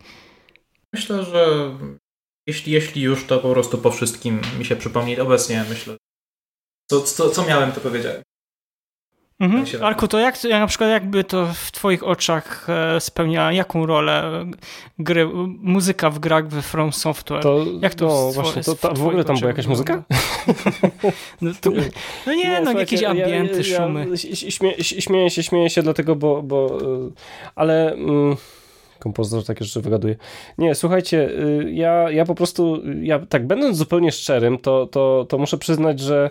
Myślę, 0.94 1.26
że 1.26 1.72
jeśli, 2.48 2.72
jeśli 2.74 3.02
już, 3.02 3.26
to 3.26 3.39
po 3.39 3.52
prostu 3.52 3.78
po 3.78 3.92
wszystkim 3.92 4.42
mi 4.60 4.66
się 4.66 4.76
przypomni 4.76 5.20
obecnie, 5.20 5.66
myślę. 5.70 5.98
Co, 6.92 7.02
co, 7.02 7.30
co 7.30 7.46
miałem, 7.46 7.72
to 7.72 7.82
powiedziałem. 7.82 8.22
Mhm. 9.39 9.60
Ja 9.60 9.66
się- 9.66 9.82
Arku, 9.86 10.08
to 10.08 10.20
jak 10.20 10.44
na 10.44 10.68
przykład 10.68 10.89
jakby 10.89 11.24
to 11.24 11.48
w 11.54 11.72
twoich 11.72 12.04
oczach 12.04 12.68
e, 12.70 13.00
spełnia 13.00 13.52
jaką 13.52 13.86
rolę 13.86 14.46
gry, 15.00 15.28
muzyka 15.60 16.10
w 16.10 16.20
grach 16.20 16.48
w 16.48 16.62
From 16.62 16.94
Software? 16.94 17.44
To, 17.44 17.66
Jak 17.82 17.96
to 17.96 18.06
no, 18.06 18.32
w 18.32 18.34
właśnie, 18.34 18.64
to, 18.64 18.76
ta, 18.76 18.94
w 18.94 19.08
ogóle 19.08 19.24
tam 19.24 19.36
była 19.39 19.48
jakaś 19.50 19.68
muzyka? 19.68 20.04
No, 21.42 21.52
to, 21.62 21.72
no 22.28 22.34
nie, 22.34 22.50
no 22.50 22.56
słuchajcie, 22.56 22.80
jakieś 22.80 23.02
ja- 23.02 23.10
ambienty, 23.10 23.58
ja, 23.70 23.78
szumy. 23.78 24.08
Ja, 24.10 24.52
śmie, 24.52 24.84
śmieję 24.84 25.30
się, 25.30 25.44
śmieję 25.44 25.70
się 25.70 25.84
dlatego, 25.84 26.16
bo, 26.16 26.42
bo 26.42 26.82
y, 26.82 27.12
ale 27.56 27.94
mm, 27.94 28.36
kompozytor 29.02 29.45
takie 29.45 29.66
rzeczy 29.66 29.82
wygaduje. 29.82 30.16
Nie, 30.58 30.76
słuchajcie, 30.76 31.30
y, 31.30 31.72
ja, 31.72 32.12
ja 32.12 32.26
po 32.26 32.36
prostu, 32.36 32.82
ja 33.02 33.20
tak 33.20 33.47
będąc 33.47 33.78
zupełnie 33.78 34.12
szczerym, 34.12 34.58
to, 34.58 34.88
to, 34.88 35.26
to 35.30 35.38
muszę 35.38 35.58
przyznać, 35.58 35.99
że 35.99 36.30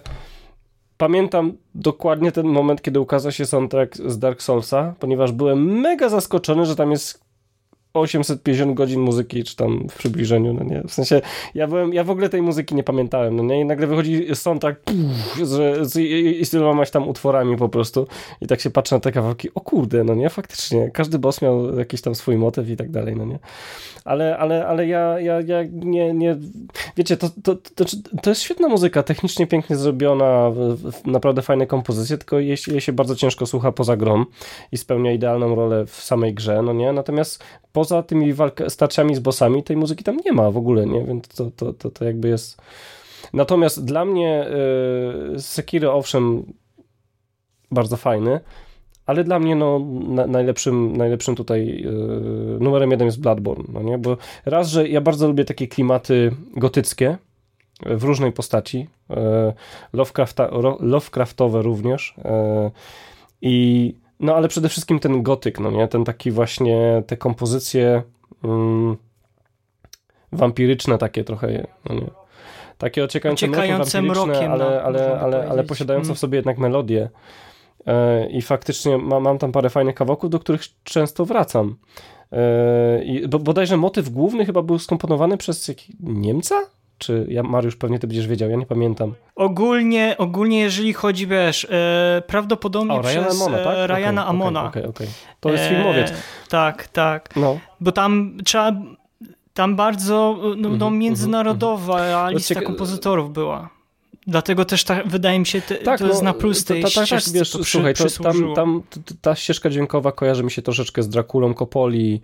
pamiętam 0.96 1.52
dokładnie 1.74 2.32
ten 2.32 2.46
moment, 2.46 2.82
kiedy 2.82 3.00
ukazał 3.00 3.32
się 3.32 3.46
soundtrack 3.46 3.96
z 3.96 4.18
Dark 4.18 4.42
Soulsa, 4.42 4.94
ponieważ 4.98 5.32
byłem 5.32 5.80
mega 5.80 6.08
zaskoczony, 6.08 6.66
że 6.66 6.76
tam 6.76 6.90
jest 6.90 7.29
850 7.95 8.74
godzin 8.74 9.01
muzyki, 9.01 9.45
czy 9.45 9.57
tam 9.57 9.88
w 9.88 9.99
przybliżeniu, 9.99 10.55
no 10.55 10.64
nie? 10.64 10.82
W 10.88 10.93
sensie, 10.93 11.20
ja 11.55 11.66
byłem, 11.66 11.95
ja 11.95 12.05
w 12.05 12.11
ogóle 12.11 12.28
tej 12.28 12.43
muzyki 12.43 12.74
nie 12.74 12.82
pamiętałem, 12.82 13.36
no 13.36 13.43
nie? 13.43 13.61
I 13.61 13.64
nagle 13.64 13.86
wychodzi 13.86 14.26
soundtrack 14.34 14.80
puf, 14.80 14.97
z, 15.49 15.88
z, 15.93 15.97
i, 15.97 16.45
z 16.45 16.51
tyloma 16.51 16.86
tam 16.86 17.09
utworami 17.09 17.57
po 17.57 17.68
prostu 17.68 18.07
i 18.41 18.47
tak 18.47 18.61
się 18.61 18.70
patrzę 18.70 18.97
na 18.97 19.01
te 19.01 19.12
kawałki, 19.12 19.55
o 19.55 19.61
kurde, 19.61 20.05
no 20.05 20.14
nie? 20.14 20.30
Faktycznie, 20.30 20.91
każdy 20.91 21.18
boss 21.18 21.43
miał 21.43 21.78
jakiś 21.78 22.01
tam 22.01 22.14
swój 22.14 22.36
motyw 22.36 22.68
i 22.68 22.76
tak 22.76 22.91
dalej, 22.91 23.17
no 23.17 23.25
nie? 23.25 23.38
Ale, 24.04 24.38
ale, 24.38 24.67
ale 24.67 24.87
ja, 24.87 25.21
ja, 25.21 25.41
ja 25.41 25.64
nie, 25.72 26.14
nie, 26.14 26.37
wiecie, 26.96 27.17
to, 27.17 27.30
to, 27.42 27.57
to, 27.57 27.84
to 28.22 28.30
jest 28.30 28.42
świetna 28.42 28.68
muzyka, 28.68 29.03
technicznie 29.03 29.46
pięknie 29.46 29.76
zrobiona, 29.76 30.50
naprawdę 31.04 31.42
fajne 31.42 31.67
kompozycje, 31.67 32.18
tylko 32.18 32.38
jej, 32.38 32.57
jej 32.67 32.80
się 32.80 32.92
bardzo 32.92 33.17
ciężko 33.17 33.46
słucha 33.46 33.72
poza 33.72 33.96
grą 33.96 34.25
i 34.72 34.76
spełnia 34.76 35.12
idealną 35.12 35.54
rolę 35.54 35.87
w 35.87 35.95
samej 35.95 36.34
grze, 36.34 36.62
no 36.62 36.72
nie? 36.72 36.92
Natomiast 36.92 37.45
poza 37.72 38.03
tymi 38.03 38.34
walk- 38.34 38.68
starciami 38.68 39.14
z 39.14 39.18
bossami 39.18 39.63
tej 39.63 39.76
muzyki 39.76 40.05
tam 40.05 40.17
nie 40.25 40.33
ma 40.33 40.51
w 40.51 40.57
ogóle, 40.57 40.87
nie? 40.87 41.05
Więc 41.05 41.29
to, 41.29 41.51
to, 41.57 41.72
to, 41.72 41.91
to 41.91 42.05
jakby 42.05 42.29
jest... 42.29 42.63
Natomiast 43.33 43.84
dla 43.84 44.05
mnie 44.05 44.47
yy, 45.33 45.41
Sekiro 45.41 45.95
owszem 45.95 46.53
bardzo 47.71 47.97
fajny, 47.97 48.41
ale 49.07 49.25
dla 49.25 49.38
mnie 49.38 49.57
no, 49.57 49.79
na, 50.09 50.26
najlepszym, 50.26 50.97
najlepszym 50.97 51.37
tutaj 51.37 51.67
yy, 51.67 52.59
numerem 52.61 52.91
jeden 52.91 53.07
jest 53.07 53.21
Bloodborne, 53.21 53.64
no 53.72 53.83
nie? 53.83 53.99
Bo 53.99 54.17
raz, 54.45 54.68
że 54.68 54.88
ja 54.88 55.01
bardzo 55.01 55.29
lubię 55.29 55.45
takie 55.45 55.68
klimaty 55.68 56.33
gotyckie, 56.57 57.18
w 57.87 58.05
różnej 58.05 58.33
postaci, 58.33 58.88
Lovecrafta, 59.92 60.51
Lovecraftowe 60.80 61.63
również 61.63 62.14
i 63.42 63.95
no 64.21 64.34
ale 64.34 64.49
przede 64.49 64.68
wszystkim 64.68 64.99
ten 64.99 65.22
gotyk, 65.22 65.61
no 65.61 65.71
nie, 65.71 65.88
ten 65.88 66.05
taki 66.05 66.30
właśnie, 66.30 67.03
te 67.07 67.17
kompozycje 67.17 68.03
mm, 68.45 68.97
wampiryczne 70.33 70.99
takie 70.99 71.25
trochę, 71.25 71.67
no 71.88 71.95
nie. 71.95 72.11
Takie 72.79 73.05
ociekające, 73.05 73.47
Ociekające 73.47 74.03
mrokiem, 74.03 74.26
mrokiem, 74.26 74.53
ale, 74.53 74.64
no, 74.64 74.83
ale, 74.83 75.21
ale, 75.21 75.49
ale 75.49 75.64
posiadające 75.64 76.14
w 76.14 76.18
sobie 76.18 76.37
jednak 76.37 76.59
melodię. 76.59 77.11
E, 77.87 78.26
I 78.30 78.42
faktycznie 78.42 78.99
ma, 78.99 79.21
mam 79.21 79.38
tam 79.38 79.53
parę 79.53 79.71
fajnych 79.71 79.95
kawałków, 79.95 80.30
do 80.30 80.38
których 80.38 80.63
często 80.84 81.25
wracam. 81.25 81.76
E, 82.33 83.05
I, 83.05 83.29
bo, 83.29 83.38
bodajże 83.38 83.76
motyw 83.76 84.09
główny 84.09 84.47
chyba 84.47 84.63
był 84.63 84.79
skomponowany 84.79 85.37
przez 85.37 85.71
Niemca? 86.01 86.61
Czy 87.00 87.26
ja, 87.28 87.42
Mariusz, 87.42 87.76
pewnie 87.76 87.98
ty 87.98 88.06
będziesz 88.06 88.26
wiedział, 88.26 88.50
ja 88.50 88.56
nie 88.56 88.66
pamiętam. 88.66 89.14
Ogólnie, 89.36 90.14
ogólnie 90.18 90.60
jeżeli 90.60 90.92
chodzi, 90.92 91.26
wiesz, 91.26 91.66
e, 91.70 92.22
prawdopodobnie 92.26 92.92
O, 92.94 93.02
Ryana 93.02 93.26
przez 93.28 93.42
Amona, 93.42 93.58
tak? 93.64 93.76
e, 93.76 93.86
Ryana 93.86 94.22
Okej, 94.22 94.30
Amona. 94.30 94.64
Okej, 94.64 94.84
okej. 94.84 95.06
To 95.40 95.50
jest 95.52 95.64
E, 95.64 95.68
filmowiec. 95.68 96.12
Tak, 96.48 96.88
tak. 96.88 97.36
No. 97.36 97.58
Bo 97.80 97.92
tam 97.92 98.36
trzeba. 98.44 98.72
Tam 99.54 99.76
bardzo 99.76 100.38
no, 100.56 100.68
no, 100.68 100.68
Mhm, 100.74 100.98
międzynarodowa 100.98 102.30
lista 102.30 102.54
Cieka- 102.54 102.62
kompozytorów 102.66 103.32
była. 103.32 103.68
Dlatego 104.26 104.64
też 104.64 104.84
ta, 104.84 105.02
wydaje 105.04 105.38
mi 105.38 105.46
się, 105.46 105.60
te, 105.60 105.74
Tak, 105.74 105.98
to 105.98 106.06
jest 106.06 106.22
no, 106.22 106.24
na 106.24 106.32
plus 106.34 106.64
tej 106.64 106.82
ta, 106.82 106.88
ta, 106.88 106.94
tak, 106.94 107.06
ścieżce, 107.06 107.32
wiesz, 107.38 107.50
to 107.50 107.58
przy, 107.58 107.70
słuchaj, 107.72 107.94
to, 107.94 108.22
tam, 108.22 108.54
tam 108.54 108.82
ta 109.20 109.34
ścieżka 109.34 109.70
dźwiękowa 109.70 110.12
kojarzy 110.12 110.44
mi 110.44 110.50
się 110.50 110.62
troszeczkę 110.62 111.02
z 111.02 111.08
Drakulą, 111.08 111.54
Kopoli, 111.54 112.20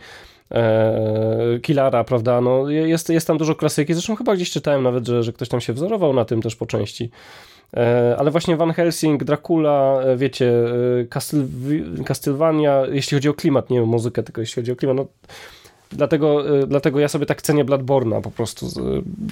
e, 0.51 1.59
Kilara, 1.62 2.05
prawda, 2.05 2.40
no 2.40 2.70
jest, 2.70 3.09
jest 3.09 3.27
tam 3.27 3.39
dużo 3.39 3.55
klasyki, 3.55 3.94
zresztą 3.94 4.16
chyba 4.16 4.35
gdzieś 4.35 4.51
czytałem 4.51 4.82
nawet, 4.82 5.06
że, 5.06 5.23
że 5.23 5.32
ktoś 5.32 5.48
tam 5.48 5.60
się 5.60 5.73
wzorował 5.73 6.12
na 6.12 6.24
tym 6.24 6.43
też 6.43 6.56
po 6.56 6.66
części. 6.66 7.10
E, 7.77 8.16
ale 8.18 8.31
właśnie 8.31 8.56
Van 8.56 8.73
Helsing, 8.73 9.24
Dracula, 9.24 10.01
e, 10.02 10.16
wiecie, 10.16 10.52
Castle- 11.10 12.05
Castlevania, 12.05 12.82
jeśli 12.93 13.14
chodzi 13.14 13.28
o 13.28 13.35
klimat, 13.35 13.70
nie 13.70 13.82
o 13.82 13.86
muzykę, 13.86 14.23
tylko 14.23 14.40
jeśli 14.40 14.62
chodzi 14.62 14.73
o 14.73 14.77
klimat, 14.77 14.97
no 14.97 15.06
Dlatego, 15.90 16.44
dlatego 16.66 17.01
ja 17.01 17.09
sobie 17.09 17.27
tak 17.27 17.43
cenię 17.43 17.64
Bloodborne'a 17.64 18.20
po 18.20 18.31
prostu. 18.31 18.66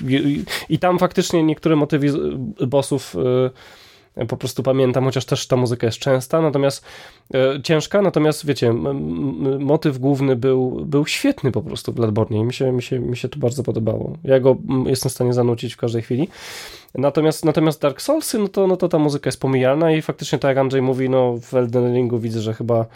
I, 0.09 0.45
i, 0.69 0.78
tam 0.78 0.99
faktycznie 0.99 1.43
niektóre 1.43 1.77
motywy 1.77 2.09
bossów 2.66 3.16
po 4.28 4.36
prostu 4.36 4.62
pamiętam, 4.62 5.05
chociaż 5.05 5.24
też 5.24 5.47
ta 5.47 5.57
muzyka 5.57 5.86
jest 5.86 5.99
częsta, 5.99 6.41
natomiast 6.43 6.85
y, 7.35 7.62
ciężka, 7.62 8.03
natomiast 8.03 8.47
wiecie, 8.47 8.73
motyw 9.59 9.99
główny 9.99 10.36
był, 10.36 10.85
był 10.86 11.07
świetny 11.07 11.53
po 11.53 11.62
prostu 11.62 11.93
w 11.93 11.95
Bloodborne 11.95 12.39
i 12.39 12.45
mi 12.45 12.53
się, 12.53 12.73
mi, 12.73 12.82
się, 12.82 12.99
mi 12.99 13.16
się 13.16 13.28
to 13.28 13.39
bardzo 13.39 13.62
podobało. 13.62 14.16
Ja 14.24 14.41
go 14.41 14.57
jestem 14.86 15.11
w 15.11 15.12
stanie 15.12 15.32
zanucić 15.32 15.74
w 15.74 15.77
każdej 15.77 16.03
chwili. 16.03 16.28
Natomiast, 16.95 17.45
natomiast 17.45 17.82
Dark 17.82 18.03
Soulsy, 18.03 18.39
no 18.39 18.49
to, 18.49 18.66
no 18.66 18.77
to 18.77 18.89
ta 18.89 18.99
muzyka 18.99 19.28
jest 19.28 19.41
pomijalna 19.41 19.93
i 19.93 20.03
faktycznie 20.03 20.39
tak 20.39 20.49
jak 20.49 20.59
Andrzej 20.59 20.82
mówi, 20.82 21.11
no 21.11 21.35
w 21.43 21.55
Elden 21.55 21.95
Ringu 21.95 22.19
widzę, 22.19 22.41
że 22.41 22.55
chyba 22.55 22.86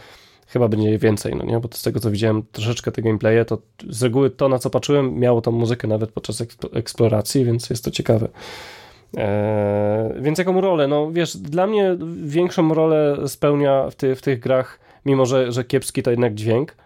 chyba 0.49 0.69
będzie 0.69 0.99
więcej, 0.99 1.35
no 1.37 1.45
nie? 1.45 1.61
Bo 1.61 1.69
z 1.73 1.83
tego 1.83 2.01
co 2.01 2.11
widziałem 2.11 2.43
troszeczkę 2.53 2.93
te 2.93 3.03
gameplaye, 3.03 3.45
to 3.45 3.59
z 3.89 4.03
reguły 4.03 4.31
to 4.31 4.49
na 4.49 4.59
co 4.59 4.71
patrzyłem 4.71 5.19
miało 5.19 5.41
tą 5.41 5.53
muzykę 5.53 5.89
nawet 5.89 6.11
podczas 6.11 6.41
eksp- 6.41 6.77
eksploracji, 6.77 7.45
więc 7.45 7.71
jest 7.71 7.85
to 7.85 7.91
ciekawe. 7.91 8.29
Eee, 9.17 10.23
więc 10.23 10.39
jaką 10.39 10.61
rolę? 10.61 10.89
No 10.89 11.13
wiesz, 11.13 11.37
dla 11.37 11.67
mnie 11.67 11.97
większą 12.25 12.75
rolę 12.75 13.29
spełnia 13.29 13.91
w, 13.91 13.95
ty, 13.95 14.15
w 14.15 14.23
tych 14.23 14.41
grach, 14.41 14.81
mimo 15.07 15.27
że, 15.27 15.53
że 15.53 15.65
kiepski 15.65 16.03
to 16.03 16.11
jednak 16.11 16.35
dźwięk. 16.35 16.77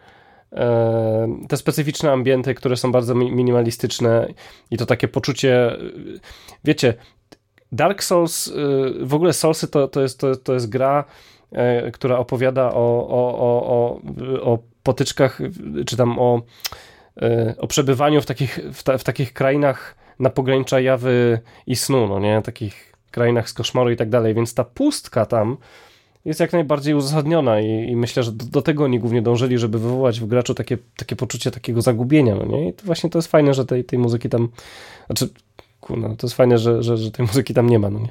Eee, 0.53 1.47
te 1.49 1.57
specyficzne 1.57 2.13
ambienty, 2.13 2.55
które 2.55 2.77
są 2.77 2.93
bardzo 2.93 3.15
mi- 3.15 3.33
minimalistyczne 3.33 4.29
i 4.71 4.77
to 4.77 4.87
takie 4.87 5.09
poczucie, 5.09 5.73
y, 5.81 6.21
wiecie, 6.65 6.95
Dark 7.73 8.03
Souls, 8.03 8.53
w 9.01 9.15
ogóle 9.15 9.33
Soulsy 9.33 9.69
to, 9.69 9.89
to, 9.89 10.01
jest, 10.01 10.21
to, 10.21 10.37
to 10.37 10.55
jest 10.55 10.69
gra, 10.69 11.05
e, 11.53 11.91
która 11.91 12.19
opowiada 12.19 12.73
o, 12.75 13.09
o, 13.09 13.39
o, 13.39 13.67
o, 13.67 14.01
o 14.53 14.59
potyczkach, 14.83 15.39
czy 15.87 15.97
tam 15.97 16.19
o, 16.19 16.43
e, 17.23 17.55
o 17.59 17.67
przebywaniu 17.67 18.21
w 18.23 18.27
takich, 18.27 18.59
w, 18.73 18.83
ta, 18.83 18.99
w 18.99 19.05
takich 19.05 19.33
krainach 19.33 19.97
na 20.19 20.31
pogranicza 20.31 20.81
jawy 20.81 21.41
i 21.67 21.77
snu, 21.77 22.09
no 22.09 22.21
nie? 22.21 22.43
Takich 22.43 22.93
krainach 23.11 23.49
z 23.49 23.53
koszmaru 23.53 23.91
i 23.91 23.97
tak 23.97 24.09
dalej, 24.09 24.35
więc 24.35 24.55
ta 24.55 24.65
pustka 24.65 25.27
tam 25.27 25.57
jest 26.25 26.41
jak 26.41 26.53
najbardziej 26.53 26.95
uzasadniona 26.95 27.61
i, 27.61 27.91
i 27.91 27.97
myślę, 27.97 28.23
że 28.23 28.33
do, 28.33 28.45
do 28.45 28.63
tego 28.63 28.85
oni 28.85 28.99
głównie 28.99 29.23
dążyli, 29.23 29.59
żeby 29.59 29.79
wywołać 29.79 30.21
w 30.21 30.27
graczu 30.27 30.55
takie, 30.55 30.79
takie 30.97 31.17
poczucie 31.17 31.51
takiego 31.51 31.83
zagubienia, 31.83 32.35
no 32.35 32.45
nie? 32.45 32.69
I 32.69 32.73
to 32.73 32.85
właśnie 32.85 33.11
to 33.11 33.19
jest 33.19 33.29
fajne, 33.29 33.55
że 33.55 33.67
tej, 33.67 33.85
tej 33.85 33.99
muzyki 33.99 34.29
tam, 34.29 34.49
znaczy, 35.07 35.29
kurna, 35.81 36.09
to 36.09 36.27
jest 36.27 36.37
fajne, 36.37 36.59
że, 36.59 36.83
że, 36.83 36.97
że 36.97 37.11
tej 37.11 37.27
muzyki 37.27 37.55
tam 37.55 37.71
nie 37.71 37.79
ma, 37.79 37.91
no 37.91 37.99
nie? 37.99 38.09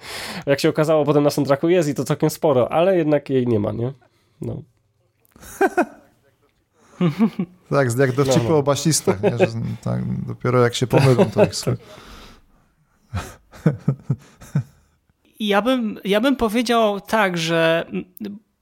Jak 0.46 0.60
się 0.60 0.68
okazało, 0.68 1.04
potem 1.04 1.24
na 1.24 1.30
soundtracku 1.30 1.68
jest 1.68 1.88
i 1.88 1.94
to 1.94 2.04
całkiem 2.04 2.30
sporo, 2.30 2.72
ale 2.72 2.96
jednak 2.96 3.30
jej 3.30 3.46
nie 3.46 3.60
ma, 3.60 3.72
nie? 3.72 3.92
No. 4.40 4.62
Tak, 7.70 7.98
jak 7.98 8.12
dowcipy 8.12 8.44
No, 8.44 8.50
no. 8.50 8.56
o 8.58 8.62
basistach, 8.62 9.22
nie? 9.22 9.38
Że, 9.38 9.46
tak, 9.82 10.26
dopiero 10.26 10.62
jak 10.62 10.74
się 10.74 10.86
pomylą, 10.86 11.30
to 11.30 11.44
ich 11.44 11.54
słyszy. 11.54 11.78
Ja 15.40 15.62
bym, 15.62 15.98
ja 16.04 16.20
bym 16.20 16.36
powiedział 16.36 17.00
tak, 17.00 17.38
że. 17.38 17.86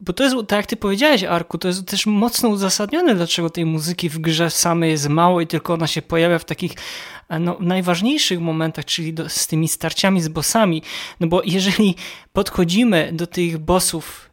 Bo 0.01 0.13
to 0.13 0.25
jest, 0.25 0.37
tak 0.49 0.57
jak 0.57 0.67
ty 0.67 0.77
powiedziałeś, 0.77 1.25
Arku, 1.25 1.59
to 1.59 1.69
jest 1.69 1.87
też 1.87 2.07
mocno 2.07 2.49
uzasadnione, 2.49 3.15
dlaczego 3.15 3.51
tej 3.51 3.67
muzyki 3.67 4.09
w 4.09 4.19
grze 4.19 4.51
samej 4.51 4.91
jest 4.91 5.09
mało 5.09 5.41
i 5.41 5.47
tylko 5.47 5.75
ona 5.75 5.87
się 5.87 6.03
pojawia 6.03 6.39
w 6.39 6.45
takich 6.45 6.73
e, 7.29 7.39
no, 7.39 7.57
najważniejszych 7.61 8.41
momentach, 8.41 8.85
czyli 8.85 9.15
do, 9.15 9.29
z 9.29 9.47
tymi 9.47 9.69
starciami 9.69 10.23
z 10.23 10.29
bossami. 10.29 10.83
No 11.21 11.27
bo 11.27 11.43
jeżeli 11.45 11.95
podchodzimy 12.33 13.11
do 13.13 13.27
tych 13.27 13.59
bossów 13.59 14.32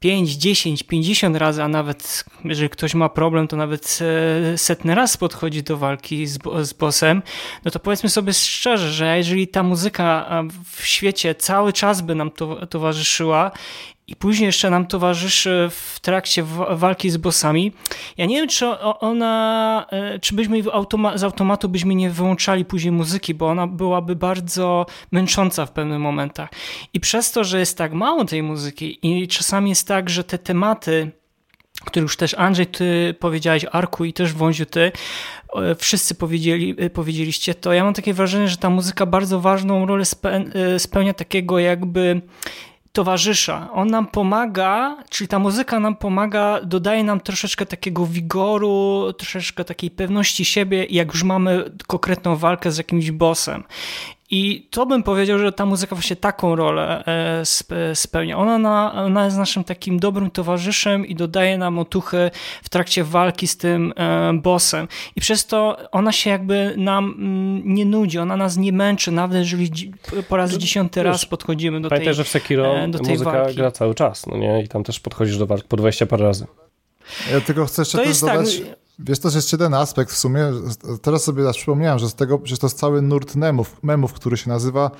5, 0.00 0.36
10, 0.36 0.82
50 0.82 1.36
razy, 1.36 1.62
a 1.62 1.68
nawet 1.68 2.24
jeżeli 2.44 2.70
ktoś 2.70 2.94
ma 2.94 3.08
problem, 3.08 3.48
to 3.48 3.56
nawet 3.56 3.98
e, 4.52 4.58
setny 4.58 4.94
raz 4.94 5.16
podchodzi 5.16 5.62
do 5.62 5.76
walki 5.76 6.26
z, 6.26 6.38
z 6.62 6.72
bossem, 6.72 7.22
no 7.64 7.70
to 7.70 7.78
powiedzmy 7.78 8.08
sobie 8.08 8.32
szczerze, 8.32 8.92
że 8.92 9.16
jeżeli 9.16 9.48
ta 9.48 9.62
muzyka 9.62 10.30
w 10.76 10.86
świecie 10.86 11.34
cały 11.34 11.72
czas 11.72 12.00
by 12.00 12.14
nam 12.14 12.30
to, 12.30 12.66
towarzyszyła 12.66 13.50
i 14.10 14.16
później 14.16 14.46
jeszcze 14.46 14.70
nam 14.70 14.86
towarzyszy 14.86 15.68
w 15.70 16.00
trakcie 16.00 16.42
wa- 16.42 16.76
walki 16.76 17.10
z 17.10 17.16
bossami, 17.16 17.72
ja 18.16 18.26
nie 18.26 18.36
wiem, 18.36 18.48
czy 18.48 18.78
ona, 18.80 19.86
e, 19.90 20.18
czy 20.18 20.34
byśmy 20.34 20.62
automa- 20.62 21.18
z 21.18 21.24
automatu 21.24 21.68
byśmy 21.68 21.94
nie 21.94 22.10
wyłączali 22.10 22.64
później 22.64 22.92
muzyki, 22.92 23.34
bo 23.34 23.48
ona 23.48 23.66
byłaby 23.66 24.16
bardzo 24.16 24.86
męcząca 25.12 25.66
w 25.66 25.72
pewnych 25.72 25.98
momentach. 25.98 26.50
I 26.94 27.00
przez 27.00 27.32
to, 27.32 27.44
że 27.44 27.58
jest 27.58 27.78
tak 27.78 27.92
mało 27.92 28.24
tej 28.24 28.42
muzyki 28.42 28.98
i 29.02 29.28
czasami 29.28 29.68
jest 29.70 29.88
tak, 29.88 30.10
że 30.10 30.24
te 30.24 30.38
tematy, 30.38 31.10
które 31.84 32.02
już 32.02 32.16
też 32.16 32.34
Andrzej, 32.34 32.66
ty 32.66 33.14
powiedziałeś, 33.20 33.66
Arku 33.72 34.04
i 34.04 34.12
też 34.12 34.32
Wąziu, 34.32 34.66
ty, 34.66 34.92
wszyscy 35.78 36.14
powiedzieli, 36.14 36.74
e, 36.78 36.90
powiedzieliście, 36.90 37.54
to 37.54 37.72
ja 37.72 37.84
mam 37.84 37.94
takie 37.94 38.14
wrażenie, 38.14 38.48
że 38.48 38.56
ta 38.56 38.70
muzyka 38.70 39.06
bardzo 39.06 39.40
ważną 39.40 39.86
rolę 39.86 40.04
e, 40.24 40.78
spełnia 40.78 41.14
takiego 41.14 41.58
jakby 41.58 42.20
towarzysza. 42.92 43.68
On 43.72 43.88
nam 43.88 44.06
pomaga, 44.06 44.96
czyli 45.10 45.28
ta 45.28 45.38
muzyka 45.38 45.80
nam 45.80 45.96
pomaga, 45.96 46.60
dodaje 46.62 47.04
nam 47.04 47.20
troszeczkę 47.20 47.66
takiego 47.66 48.06
wigoru, 48.06 49.12
troszeczkę 49.18 49.64
takiej 49.64 49.90
pewności 49.90 50.44
siebie, 50.44 50.84
jak 50.84 51.12
już 51.12 51.22
mamy 51.22 51.70
konkretną 51.86 52.36
walkę 52.36 52.72
z 52.72 52.78
jakimś 52.78 53.10
bossem. 53.10 53.64
I 54.32 54.68
to 54.70 54.86
bym 54.86 55.02
powiedział, 55.02 55.38
że 55.38 55.52
ta 55.52 55.66
muzyka 55.66 55.96
właśnie 55.96 56.16
taką 56.16 56.56
rolę 56.56 57.04
e, 57.06 57.42
spe- 57.44 57.94
spełnia. 57.94 58.38
Ona, 58.38 58.58
na, 58.58 58.92
ona 58.94 59.24
jest 59.24 59.36
naszym 59.36 59.64
takim 59.64 59.98
dobrym 59.98 60.30
towarzyszem 60.30 61.06
i 61.06 61.14
dodaje 61.14 61.58
nam 61.58 61.78
otuchy 61.78 62.30
w 62.62 62.68
trakcie 62.68 63.04
walki 63.04 63.46
z 63.48 63.56
tym 63.56 63.92
e, 63.96 64.32
bossem. 64.32 64.88
I 65.16 65.20
przez 65.20 65.46
to 65.46 65.76
ona 65.92 66.12
się 66.12 66.30
jakby 66.30 66.74
nam 66.76 67.04
mm, 67.04 67.74
nie 67.74 67.84
nudzi, 67.84 68.18
ona 68.18 68.36
nas 68.36 68.56
nie 68.56 68.72
męczy, 68.72 69.12
nawet 69.12 69.38
jeżeli 69.38 69.92
po 70.28 70.36
raz 70.36 70.52
dziesiąty 70.52 71.02
raz 71.02 71.26
podchodzimy 71.26 71.80
do 71.80 71.88
tej... 71.88 71.96
Pamiętaj, 71.98 72.14
że 72.14 72.24
w 72.24 72.28
Sekiro 72.28 72.78
e, 72.78 72.88
do 72.88 72.98
tej 72.98 73.12
muzyka 73.12 73.32
walki. 73.32 73.56
gra 73.56 73.70
cały 73.70 73.94
czas, 73.94 74.26
no 74.26 74.36
nie? 74.36 74.62
I 74.62 74.68
tam 74.68 74.84
też 74.84 75.00
podchodzisz 75.00 75.38
do 75.38 75.46
walk 75.46 75.64
po 75.64 75.76
20 75.76 76.06
parę 76.06 76.24
razy. 76.24 76.46
Ja 77.32 77.40
tylko 77.40 77.66
chcę 77.66 77.82
jeszcze 77.82 77.98
To 77.98 78.04
też 78.04 78.08
jest 78.08 78.20
tak, 78.20 78.38
dodać, 78.38 78.62
wiesz, 79.04 79.18
też 79.18 79.34
jest 79.34 79.52
jeden 79.52 79.74
aspekt 79.74 80.12
w 80.12 80.18
sumie, 80.18 80.52
teraz 81.02 81.24
sobie 81.24 81.52
przypomniałem, 81.52 81.98
że 81.98 82.08
z 82.08 82.14
tego, 82.14 82.40
że 82.44 82.58
to 82.58 82.66
jest 82.66 82.78
cały 82.78 83.02
nurt 83.02 83.34
memów, 83.34 83.76
memów 83.82 84.12
który 84.12 84.36
się 84.36 84.48
nazywa 84.48 84.90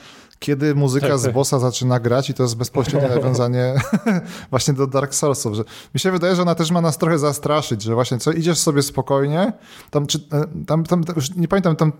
kiedy 0.40 0.74
muzyka 0.74 1.08
Tak, 1.08 1.18
z 1.18 1.22
tak. 1.22 1.32
bossa 1.32 1.58
zaczyna 1.58 2.00
grać 2.00 2.30
i 2.30 2.34
to 2.34 2.42
jest 2.42 2.56
bezpośrednie 2.56 3.08
nawiązanie 3.16 3.74
właśnie 4.50 4.74
do 4.74 4.86
Dark 4.86 5.14
Soulsów, 5.14 5.54
że 5.54 5.64
mi 5.94 6.00
się 6.00 6.10
wydaje, 6.10 6.36
że 6.36 6.42
ona 6.42 6.54
też 6.54 6.70
ma 6.70 6.80
nas 6.80 6.98
trochę 6.98 7.18
zastraszyć, 7.18 7.82
że 7.82 7.94
właśnie 7.94 8.18
co, 8.18 8.32
idziesz 8.32 8.58
sobie 8.58 8.82
spokojnie, 8.82 9.52
tam, 9.90 10.06
czy, 10.06 10.18
e, 10.32 10.64
tam, 10.66 10.84
tam, 10.84 11.04
już 11.16 11.36
nie 11.36 11.48
pamiętam, 11.48 11.76
tam, 11.76 11.92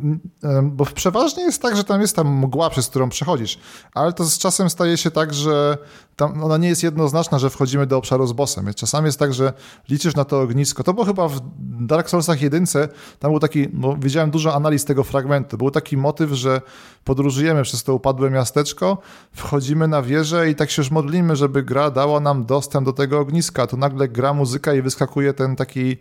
e, 0.44 0.62
bo 0.62 0.84
przeważnie 0.84 1.42
jest 1.42 1.62
tak, 1.62 1.76
że 1.76 1.84
tam 1.84 2.00
jest 2.00 2.16
tam 2.16 2.38
mgła, 2.38 2.70
przez 2.70 2.88
którą 2.88 3.08
przechodzisz, 3.08 3.58
ale 3.94 4.12
to 4.12 4.24
z 4.24 4.38
czasem 4.38 4.70
staje 4.70 4.96
się 4.96 5.10
tak, 5.10 5.34
że 5.34 5.78
tam 6.16 6.44
ona 6.44 6.56
nie 6.56 6.68
jest 6.68 6.82
jednoznaczna, 6.82 7.38
że 7.38 7.50
wchodzimy 7.50 7.86
do 7.86 7.96
obszaru 7.96 8.26
z 8.26 8.32
bossem. 8.32 8.74
Czasami 8.74 9.06
jest 9.06 9.18
tak, 9.18 9.34
że 9.34 9.52
liczysz 9.88 10.14
na 10.14 10.24
to 10.24 10.40
ognisko. 10.40 10.84
To 10.84 10.94
było 10.94 11.06
chyba 11.06 11.28
w 11.28 11.40
Dark 11.86 12.10
Soulsach 12.10 12.42
jedynce, 12.42 12.88
tam 13.18 13.30
był 13.30 13.40
taki, 13.40 13.68
bo 13.68 13.96
widziałem 13.96 14.30
dużo 14.30 14.54
analiz 14.54 14.84
tego 14.84 15.04
fragmentu, 15.04 15.58
był 15.58 15.70
taki 15.70 15.96
motyw, 15.96 16.30
że 16.30 16.60
podróżujemy 17.04 17.62
przez 17.62 17.84
to 17.84 17.94
upadłe 17.94 18.29
miasteczko, 18.30 18.98
wchodzimy 19.32 19.88
na 19.88 20.02
wieżę 20.02 20.50
i 20.50 20.54
tak 20.54 20.70
się 20.70 20.82
już 20.82 20.90
modlimy, 20.90 21.36
żeby 21.36 21.62
gra 21.62 21.90
dała 21.90 22.20
nam 22.20 22.44
dostęp 22.44 22.86
do 22.86 22.92
tego 22.92 23.18
ogniska, 23.20 23.66
tu 23.66 23.76
nagle 23.76 24.08
gra 24.08 24.34
muzyka 24.34 24.74
i 24.74 24.82
wyskakuje 24.82 25.34
ten 25.34 25.56
taki 25.56 25.96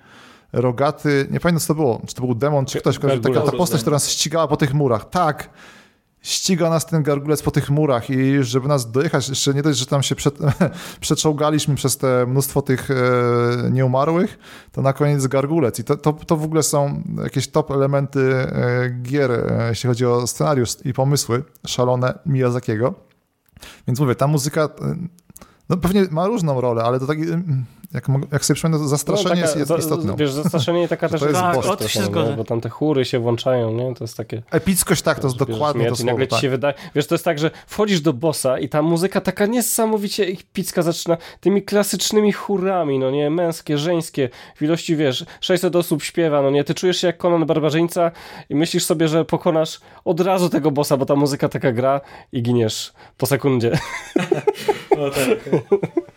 rogaty, 0.53 1.27
nie 1.31 1.39
pamiętam 1.39 1.59
co 1.59 1.67
to 1.67 1.75
było, 1.75 2.01
czy 2.07 2.15
to 2.15 2.21
był 2.21 2.35
demon, 2.35 2.65
czy 2.65 2.79
ktoś, 2.79 2.99
taka 2.99 3.41
ta 3.41 3.51
postać, 3.51 3.81
która 3.81 3.95
nas 3.95 4.09
ścigała 4.09 4.47
po 4.47 4.57
tych 4.57 4.73
murach. 4.73 5.09
Tak, 5.09 5.49
ściga 6.21 6.69
nas 6.69 6.85
ten 6.85 7.03
gargulec 7.03 7.41
po 7.41 7.51
tych 7.51 7.69
murach 7.69 8.09
i 8.09 8.43
żeby 8.43 8.67
nas 8.67 8.91
dojechać, 8.91 9.29
jeszcze 9.29 9.53
nie 9.53 9.61
dość, 9.61 9.79
że 9.79 9.85
tam 9.85 10.03
się 10.03 10.15
przed, 10.15 10.37
przeczołgaliśmy 11.01 11.75
przez 11.75 11.97
te 11.97 12.25
mnóstwo 12.25 12.61
tych 12.61 12.91
e, 12.91 12.95
nieumarłych, 13.71 14.39
to 14.71 14.81
na 14.81 14.93
koniec 14.93 15.27
gargulec 15.27 15.79
i 15.79 15.83
to, 15.83 15.97
to, 15.97 16.13
to 16.13 16.37
w 16.37 16.43
ogóle 16.43 16.63
są 16.63 17.03
jakieś 17.23 17.47
top 17.47 17.71
elementy 17.71 18.33
e, 18.33 18.89
gier, 19.01 19.31
e, 19.31 19.69
jeśli 19.69 19.87
chodzi 19.87 20.05
o 20.05 20.27
scenariusz 20.27 20.75
i 20.85 20.93
pomysły 20.93 21.43
szalone 21.67 22.19
Miyazakiego. 22.25 22.93
Więc 23.87 23.99
mówię, 23.99 24.15
ta 24.15 24.27
muzyka 24.27 24.61
e, 24.61 24.95
no 25.69 25.77
pewnie 25.77 26.05
ma 26.11 26.27
różną 26.27 26.61
rolę, 26.61 26.83
ale 26.83 26.99
to 26.99 27.07
taki 27.07 27.23
jak, 27.93 28.07
jak 28.31 28.45
sobie 28.45 28.55
przypomnę, 28.55 28.77
to 28.77 28.87
zastraszenie 28.87 29.41
No, 29.41 29.47
taka- 29.47 29.59
jest, 29.59 29.71
istotne. 29.79 30.15
Wiesz, 30.17 30.31
zastraszenie 30.31 30.87
taka 30.87 31.09
też 31.09 31.19
to 31.19 31.27
jest 31.29 31.41
boss. 31.41 31.65
Tak, 31.79 31.81
się 31.89 31.99
trochę, 31.99 32.05
zgodzę. 32.11 32.29
no, 32.31 32.37
bo 32.37 32.43
tam 32.43 32.61
te 32.61 32.69
chóry 32.69 33.05
się 33.05 33.19
włączają, 33.19 33.71
nie? 33.73 33.95
To 33.95 34.03
jest 34.03 34.17
takie... 34.17 34.41
Epickość 34.51 35.01
tak, 35.01 35.19
to 35.19 35.27
jest 35.27 35.39
Wiesz, 35.39 35.47
dokładnie 35.47 35.89
to 35.89 35.95
słowo. 35.95 36.11
nagle 36.11 36.27
ci 36.27 36.31
Tak. 36.31 36.41
się 36.41 36.49
wydaje, 36.49 36.73
wiesz, 36.95 37.07
to 37.07 37.15
jest 37.15 37.25
tak, 37.25 37.39
że 37.39 37.51
wchodzisz 37.67 38.01
do 38.01 38.13
bossa 38.13 38.59
i 38.59 38.69
ta 38.69 38.81
muzyka 38.81 39.21
taka 39.21 39.45
niesamowicie 39.45 40.23
epicka 40.23 40.81
zaczyna 40.81 41.17
tymi 41.39 41.63
klasycznymi 41.63 42.31
chórami, 42.31 42.99
no 42.99 43.11
nie, 43.11 43.29
męskie, 43.29 43.77
żeńskie, 43.77 44.29
w 44.55 44.61
ilości, 44.61 44.95
wiesz, 44.95 45.25
600 45.41 45.75
osób 45.75 46.03
śpiewa, 46.03 46.41
no 46.41 46.49
nie, 46.49 46.63
ty 46.63 46.73
czujesz 46.73 46.97
się 46.97 47.07
jak 47.07 47.17
Conan 47.17 47.45
Barbarzyńca 47.45 48.11
i 48.49 48.55
myślisz 48.55 48.85
sobie, 48.85 49.07
że 49.07 49.25
pokonasz 49.25 49.79
od 50.05 50.19
razu 50.19 50.49
tego 50.49 50.71
bossa, 50.71 50.97
bo 50.97 51.05
ta 51.05 51.15
muzyka 51.15 51.49
taka 51.49 51.71
gra 51.71 52.01
i 52.31 52.43
giniesz 52.43 52.93
po 53.17 53.25
sekundzie. 53.25 53.71
No 54.97 55.09
tak. 55.09 55.39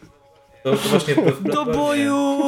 To, 0.62 0.74
właśnie 0.76 1.14
w 1.14 1.42
Do 1.42 1.64
boju! 1.64 2.38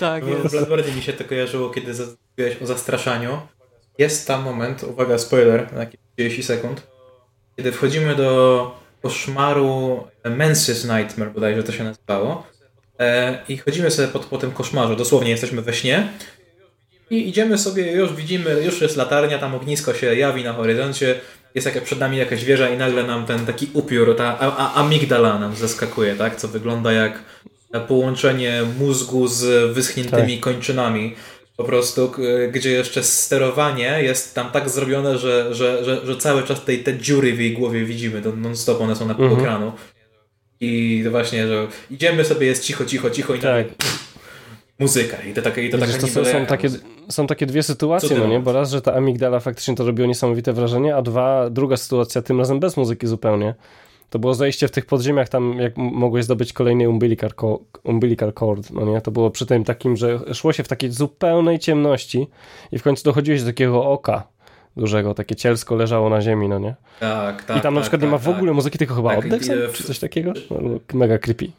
Tak 0.00 0.24
W 0.24 0.28
jest. 0.28 0.50
Bloodborne 0.50 0.92
mi 0.92 1.02
się 1.02 1.12
to 1.12 1.24
kojarzyło, 1.24 1.70
kiedy 1.70 1.92
mówiłeś 2.30 2.62
o 2.62 2.66
zastraszaniu. 2.66 3.40
Jest 3.98 4.26
tam 4.26 4.42
moment, 4.42 4.82
uwaga, 4.82 5.18
spoiler, 5.18 5.72
na 5.72 5.80
jakieś 5.80 6.00
30 6.16 6.42
sekund, 6.42 6.82
kiedy 7.56 7.72
wchodzimy 7.72 8.14
do 8.14 8.80
koszmaru 9.02 10.04
Menses 10.24 10.84
Nightmare, 10.84 11.30
bodajże 11.30 11.62
to 11.62 11.72
się 11.72 11.84
nazywało. 11.84 12.46
E, 12.98 13.38
I 13.48 13.58
chodzimy 13.58 13.90
sobie 13.90 14.08
po, 14.08 14.18
po 14.18 14.38
tym 14.38 14.52
koszmarzu, 14.52 14.96
dosłownie 14.96 15.30
jesteśmy 15.30 15.62
we 15.62 15.74
śnie. 15.74 16.08
I 17.10 17.28
idziemy 17.28 17.58
sobie, 17.58 17.92
już 17.92 18.12
widzimy, 18.12 18.62
już 18.64 18.80
jest 18.80 18.96
latarnia, 18.96 19.38
tam 19.38 19.54
ognisko 19.54 19.94
się 19.94 20.14
jawi 20.14 20.44
na 20.44 20.52
horyzoncie, 20.52 21.20
jest 21.54 21.66
jakaś 21.66 21.82
przed 21.82 21.98
nami 22.00 22.16
jakaś 22.16 22.44
wieża 22.44 22.68
i 22.68 22.76
nagle 22.78 23.02
nam 23.04 23.26
ten 23.26 23.46
taki 23.46 23.70
upiór, 23.72 24.16
ta 24.16 24.38
a, 24.38 24.56
a, 24.56 24.74
amigdala 24.74 25.38
nam 25.38 25.56
zaskakuje, 25.56 26.14
tak? 26.14 26.36
Co 26.36 26.48
wygląda 26.48 26.92
jak 26.92 27.22
połączenie 27.88 28.62
mózgu 28.78 29.28
z 29.28 29.72
wyschniętymi 29.74 30.38
kończynami. 30.38 31.14
Po 31.56 31.64
prostu, 31.64 32.12
gdzie 32.52 32.70
jeszcze 32.70 33.02
sterowanie 33.02 33.98
jest 34.02 34.34
tam 34.34 34.50
tak 34.50 34.68
zrobione, 34.70 35.18
że, 35.18 35.54
że, 35.54 35.84
że, 35.84 36.06
że 36.06 36.16
cały 36.16 36.42
czas 36.42 36.64
tej, 36.64 36.78
te 36.84 36.98
dziury 36.98 37.32
w 37.32 37.40
jej 37.40 37.52
głowie 37.52 37.84
widzimy, 37.84 38.22
to 38.22 38.32
non-stop 38.36 38.80
one 38.80 38.96
są 38.96 39.08
na 39.08 39.14
pół 39.14 39.24
Mhm. 39.24 39.40
ekranu. 39.42 39.72
I 40.60 41.00
to 41.04 41.10
właśnie, 41.10 41.46
że 41.48 41.66
idziemy 41.90 42.24
sobie, 42.24 42.46
jest 42.46 42.64
cicho, 42.64 42.84
cicho, 42.84 43.10
cicho 43.10 43.34
i 43.34 43.38
Tak. 43.38 43.68
tak. 43.68 43.76
Muzyka. 44.80 45.16
I 45.22 45.34
to 45.34 45.42
takie, 45.42 45.66
i 45.66 45.70
to 45.70 45.78
to 45.78 46.24
są, 46.24 46.46
takie, 46.46 46.68
są 47.08 47.26
takie 47.26 47.46
dwie 47.46 47.62
sytuacje, 47.62 48.18
no 48.18 48.26
nie? 48.26 48.40
Bo 48.40 48.52
raz, 48.52 48.70
że 48.70 48.82
ta 48.82 48.94
amigdala 48.94 49.40
faktycznie 49.40 49.74
to 49.74 49.86
robiło 49.86 50.08
niesamowite 50.08 50.52
wrażenie, 50.52 50.96
a 50.96 51.02
dwa, 51.02 51.50
druga 51.50 51.76
sytuacja, 51.76 52.22
tym 52.22 52.38
razem 52.38 52.60
bez 52.60 52.76
muzyki 52.76 53.06
zupełnie. 53.06 53.54
To 54.10 54.18
było 54.18 54.34
zajście 54.34 54.68
w 54.68 54.70
tych 54.70 54.86
podziemiach, 54.86 55.28
tam 55.28 55.58
jak 55.58 55.76
mogłeś 55.76 56.24
zdobyć 56.24 56.52
kolejny 56.52 56.88
umbilical, 56.88 57.30
co- 57.40 57.60
umbilical 57.84 58.32
cord, 58.32 58.70
no 58.70 58.84
nie? 58.84 59.00
To 59.00 59.10
było 59.10 59.30
przy 59.30 59.46
tym 59.46 59.64
takim, 59.64 59.96
że 59.96 60.20
szło 60.34 60.52
się 60.52 60.62
w 60.62 60.68
takiej 60.68 60.90
zupełnej 60.90 61.58
ciemności 61.58 62.26
i 62.72 62.78
w 62.78 62.82
końcu 62.82 63.04
dochodziłeś 63.04 63.40
do 63.40 63.46
takiego 63.46 63.84
oka 63.84 64.22
dużego, 64.76 65.14
takie 65.14 65.36
cielsko 65.36 65.74
leżało 65.74 66.10
na 66.10 66.20
ziemi, 66.20 66.48
no 66.48 66.58
nie? 66.58 66.74
Tak, 67.00 67.44
tak. 67.44 67.56
I 67.56 67.60
tam 67.60 67.74
na 67.74 67.80
tak, 67.80 67.84
przykład 67.84 68.00
tak, 68.00 68.08
nie 68.08 68.12
ma 68.12 68.18
w 68.18 68.24
tak. 68.24 68.36
ogóle 68.36 68.52
muzyki, 68.52 68.78
tylko 68.78 68.94
chyba 68.94 69.16
Tak, 69.16 69.24
oddech 69.24 69.44
sam, 69.44 69.56
czy 69.72 69.84
coś 69.84 69.98
takiego? 69.98 70.32
No, 70.50 70.78
mega 70.94 71.18
creepy. 71.18 71.50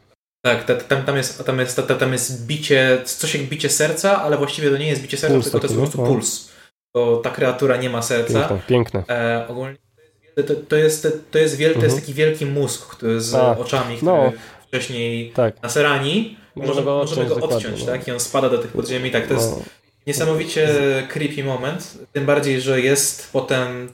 Tak, 0.42 0.64
ta- 0.64 0.76
tam, 0.76 1.04
tam, 1.04 1.18
jest, 1.18 1.46
tam, 1.46 1.60
jest, 1.60 1.76
ta- 1.88 1.96
tam 1.96 2.12
jest 2.14 2.46
bicie, 2.48 3.02
coś 3.06 3.36
jak 3.36 3.44
bicie 3.44 3.70
serca, 3.70 4.22
ale 4.22 4.38
właściwie 4.38 4.70
to 4.72 4.78
nie 4.78 4.88
jest 4.88 5.02
bicie 5.02 5.18
serca, 5.18 5.34
Puls 5.34 5.46
tylko 5.46 5.60
to 5.60 5.66
jest 5.68 5.76
po 5.76 5.82
prostu 5.82 6.02
no. 6.02 6.08
puls. 6.08 6.50
Bo 6.94 7.18
ta 7.18 7.30
kreatura 7.30 7.78
nie 7.78 7.90
ma 7.90 8.02
serca. 8.02 8.40
Piękne, 8.48 8.60
piękne. 8.68 9.04
E, 9.10 9.46
ogólnie 9.48 9.78
to, 10.48 10.54
to, 10.70 10.76
jest, 10.76 11.08
to, 11.32 11.38
jest 11.38 11.56
wiel, 11.58 11.74
to 11.74 11.80
jest 11.80 11.86
Mhm. 11.96 12.02
taki 12.02 12.14
wielki 12.14 12.46
mózg 12.46 12.88
który 12.96 13.22
z 13.22 13.34
A, 13.36 13.58
oczami, 13.58 13.96
który 13.98 14.12
no. 14.12 14.32
wcześniej 14.68 15.32
Tak. 15.32 15.62
na 15.64 15.70
serani 15.70 16.38
Możemy 16.56 16.68
możemy, 16.68 16.86
go 16.86 16.92
możemy 16.98 17.22
odciąć 17.22 17.30
go 17.30 17.36
dokładnie, 17.36 17.58
odciąć, 17.58 17.80
no. 17.80 17.92
tak? 17.92 18.08
I 18.08 18.12
on 18.12 18.20
spada 18.20 18.50
do 18.50 18.58
tych 18.58 18.72
podziemi. 18.72 19.12
Tak, 19.12 19.28
to 19.28 19.34
jest 19.34 19.52
No. 19.52 19.64
niesamowicie 20.08 20.68
creepy 21.10 21.44
moment. 21.44 21.98
Tym 22.14 22.26
bardziej, 22.26 22.62
że 22.62 22.82
jest 22.82 23.30
potem 23.32 23.94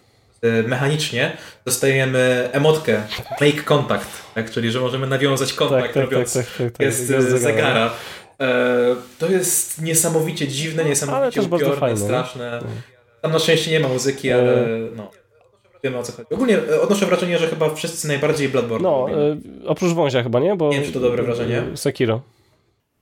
mechanicznie 0.68 1.38
dostajemy 1.66 2.50
emotkę 2.52 3.02
make 3.42 3.64
contact, 3.64 4.34
tak? 4.36 4.52
czyli 4.52 4.72
że 4.72 4.80
możemy 4.80 5.08
nawiązać 5.08 5.54
kontakt 5.54 5.82
Tak, 5.84 5.94
tak, 5.94 6.04
tak, 6.04 6.12
robiąc 6.12 6.34
tak, 6.34 6.46
tak, 6.58 6.72
tak. 6.72 6.86
jest 6.86 7.06
Gwiazd 7.08 7.30
z 7.30 7.42
zegara. 7.42 7.90
E, 8.42 8.96
to 9.20 9.28
jest 9.32 9.82
niesamowicie 9.82 10.48
dziwne, 10.48 10.82
Ale 10.82 10.90
niesamowicie 10.90 11.42
upiorne, 11.42 11.98
straszne. 11.98 12.60
Tam 13.22 13.32
na 13.32 13.40
szczęście 13.40 13.72
nie 13.72 13.80
ma 13.80 13.88
muzyki, 13.88 14.32
ale 14.32 14.66
E. 14.66 14.68
no. 14.96 15.12
Wiemy 15.84 15.98
o 15.98 16.04
co 16.04 16.12
chodzi. 16.12 16.28
Ogólnie 16.34 16.58
e, 16.58 16.82
odnoszę 16.82 17.06
wrażenie, 17.06 17.38
że 17.38 17.48
chyba 17.48 17.76
wszyscy 17.76 18.08
najbardziej 18.08 18.50
Bloodborne 18.50 18.90
No, 18.90 19.08
e, 19.12 19.38
oprócz 19.68 19.94
wązia 19.94 20.24
chyba, 20.24 20.40
nie? 20.40 20.56
Bo, 20.56 20.70
Nie 20.70 20.76
wiem, 20.76 20.86
czy 20.86 20.92
to 20.92 21.00
dobre 21.00 21.24
wrażenie. 21.24 21.64
Sekiro. 21.76 22.22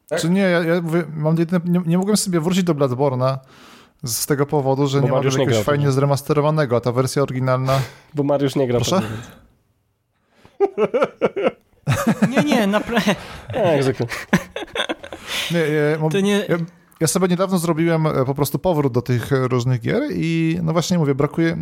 tak? 0.09 0.21
Czy 0.21 0.29
nie, 0.29 0.41
ja, 0.41 0.63
ja 0.63 0.81
mówię, 0.81 1.03
mam 1.15 1.37
jedyne, 1.37 1.59
nie, 1.65 1.81
nie 1.85 1.97
mogłem 1.97 2.17
sobie 2.17 2.39
wrócić 2.39 2.63
do 2.63 2.73
Bloodborne'a 2.73 3.37
z 4.03 4.25
tego 4.25 4.45
powodu, 4.45 4.87
że 4.87 4.99
Bo 4.99 5.05
nie 5.05 5.11
ma 5.11 5.17
Mariusz 5.17 5.35
nie 5.37 5.43
jakiegoś 5.43 5.63
fajnie 5.65 5.91
zremasterowanego, 5.91 6.75
a 6.75 6.79
ta 6.79 6.91
wersja 6.91 7.21
oryginalna... 7.23 7.79
Bo 8.13 8.23
Mariusz 8.23 8.55
nie 8.55 8.67
gra. 8.67 8.79
Proszę? 8.79 9.01
Nie, 12.29 12.43
nie, 12.43 12.67
naprawdę. 12.67 13.15
Nie, 13.55 13.83
zwykle. 13.83 14.05
Nie, 15.51 15.59
ja, 15.59 15.99
mam- 15.99 16.11
To 16.11 16.19
nie... 16.19 16.45
ja, 16.49 16.57
ja 16.99 17.07
sobie 17.07 17.27
niedawno 17.27 17.57
zrobiłem 17.57 18.07
e, 18.07 18.25
po 18.25 18.35
prostu 18.35 18.59
powrót 18.59 18.93
do 18.93 19.01
tych 19.01 19.33
e, 19.33 19.47
różnych 19.47 19.81
gier 19.81 20.03
i 20.11 20.59
no 20.63 20.73
właśnie 20.73 20.97
mówię, 20.97 21.15
brakuje... 21.15 21.57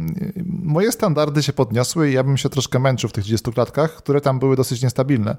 Moje 0.63 0.91
standardy 0.91 1.43
się 1.43 1.53
podniosły 1.53 2.09
i 2.09 2.13
ja 2.13 2.23
bym 2.23 2.37
się 2.37 2.49
troszkę 2.49 2.79
męczył 2.79 3.09
w 3.09 3.13
tych 3.13 3.23
30 3.23 3.51
klatkach, 3.51 3.95
które 3.95 4.21
tam 4.21 4.39
były 4.39 4.55
dosyć 4.55 4.81
niestabilne. 4.83 5.37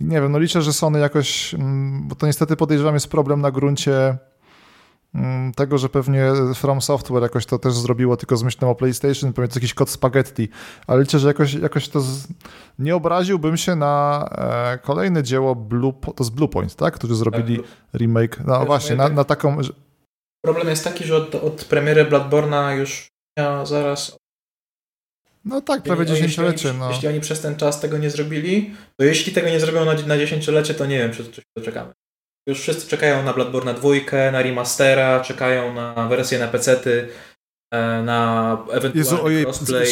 Nie 0.00 0.20
wiem, 0.20 0.32
no 0.32 0.38
liczę, 0.38 0.62
że 0.62 0.72
Sony 0.72 0.98
jakoś... 0.98 1.54
mm, 1.54 2.08
Bo 2.08 2.14
to 2.14 2.26
niestety 2.26 2.56
podejrzewam 2.56 2.94
jest 2.94 3.08
problem 3.08 3.40
na 3.40 3.50
gruncie 3.50 4.18
tego, 5.56 5.78
że 5.78 5.88
pewnie 5.88 6.32
From 6.54 6.82
Software 6.82 7.22
jakoś 7.22 7.46
to 7.46 7.58
też 7.58 7.74
zrobiło 7.74 8.16
tylko 8.16 8.36
z 8.36 8.42
myślą 8.42 8.70
o 8.70 8.74
PlayStation, 8.74 9.32
pewnie 9.32 9.48
to 9.48 9.54
jakiś 9.54 9.74
kod 9.74 9.90
spaghetti, 9.90 10.48
ale 10.86 11.00
liczę, 11.00 11.18
że 11.18 11.28
jakoś, 11.28 11.54
jakoś 11.54 11.88
to 11.88 12.00
z... 12.00 12.28
nie 12.78 12.96
obraziłbym 12.96 13.56
się 13.56 13.76
na 13.76 14.24
e, 14.32 14.78
kolejne 14.78 15.22
dzieło 15.22 15.54
Blue, 15.54 15.92
to 16.16 16.24
z 16.24 16.30
Bluepoint, 16.30 16.74
tak? 16.74 16.94
Którzy 16.94 17.14
zrobili 17.14 17.56
Tak, 17.56 17.66
remake, 18.00 18.40
no 18.46 18.66
właśnie, 18.66 18.96
na, 18.96 19.08
na 19.08 19.24
taką, 19.24 19.58
Problem 20.44 20.68
jest 20.68 20.84
taki, 20.84 21.04
że 21.04 21.16
od, 21.16 21.34
od 21.34 21.64
premiery 21.64 22.04
Bloodborne'a 22.04 22.70
już 22.78 23.08
ja 23.38 23.66
zaraz... 23.66 24.16
no 25.44 25.60
tak, 25.60 25.82
prawie 25.82 26.02
jeśli- 26.02 26.16
dziesięciolecie, 26.16 26.68
jeśli, 26.68 26.80
no. 26.80 26.90
jeśli 26.90 27.08
oni 27.08 27.20
przez 27.20 27.40
ten 27.40 27.56
czas 27.56 27.80
tego 27.80 27.98
nie 27.98 28.10
zrobili, 28.10 28.74
to 28.96 29.04
jeśli 29.04 29.32
tego 29.32 29.48
nie 29.48 29.60
zrobią 29.60 29.84
na, 29.84 29.94
na 29.94 30.18
dziesięciolecie, 30.18 30.74
to 30.74 30.86
nie 30.86 30.98
wiem, 30.98 31.12
czy, 31.12 31.24
czy 31.24 31.40
się 31.40 31.46
doczekamy. 31.56 31.92
Już 32.46 32.60
wszyscy 32.60 32.88
czekają 32.88 33.22
na 33.22 33.32
Bloodborne 33.32 33.74
2, 33.74 33.88
na 34.32 34.42
remastera, 34.42 35.20
czekają 35.20 35.74
na 35.74 36.08
wersję 36.08 36.38
na 36.38 36.48
pecety, 36.48 37.08
e, 37.74 38.02
na 38.02 38.52
ewentualny 38.70 38.98
Jezu, 38.98 39.24
ojej, 39.24 39.42
crossplay. 39.44 39.86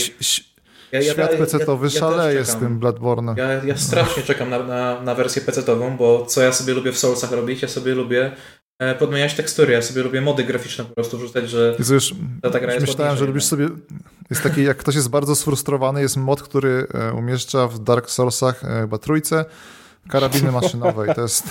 Ja- 0.93 1.01
ja- 1.03 1.13
świat 1.13 1.31
pecetowy 1.31 1.87
ja- 1.87 1.93
ja 1.95 2.01
szaleje 2.01 2.45
z 2.45 2.57
tym 2.57 2.79
Bloodborne. 2.79 3.35
Ja, 3.39 3.65
ja 3.65 3.77
strasznie 3.77 4.23
czekam 4.23 4.51
na, 4.51 4.63
na, 4.63 5.01
na 5.03 5.15
wersję 5.15 5.43
pecetową, 5.43 5.97
bo 5.97 6.27
co 6.27 6.43
ja 6.43 6.53
sobie 6.53 6.75
lubię 6.75 6.93
w 6.93 6.99
Soulsach 6.99 7.33
robić, 7.33 7.63
ja 7.63 7.69
sobie 7.69 7.95
lubię 7.95 8.33
e, 8.79 8.95
podmieniać 8.95 9.35
tekstury, 9.35 9.73
ja 9.73 9.83
sobie 9.83 10.03
lubię 10.03 10.21
mody 10.21 10.45
graficzne 10.45 10.85
po 10.85 10.95
prostu 10.95 11.19
wrzucać, 11.19 11.51
że 11.51 11.75
Jezu, 11.79 11.95
już, 11.95 12.15
Ta- 12.43 12.51
ta 12.51 12.61
gra 12.61 12.75
już 12.75 12.81
myślałem, 12.81 13.17
że 13.17 13.25
lubisz 13.25 13.45
sobie, 13.45 13.69
jest 14.31 14.43
taki, 14.43 14.65
jak 14.65 14.77
ktoś 14.77 14.95
jest 14.95 15.09
bardzo 15.09 15.35
sfrustrowany, 15.37 16.01
jest 16.01 16.17
mod, 16.17 16.43
który 16.43 16.87
e, 16.95 17.13
umieszcza 17.13 17.69
w 17.69 17.79
Dark 17.79 18.11
Soulsach 18.11 18.61
chyba 18.81 18.99
trójce, 18.99 19.45
Karabiny 20.09 20.53
maszynowe 20.53 21.13
i 21.13 21.15
to 21.15 21.21
jest... 21.21 21.49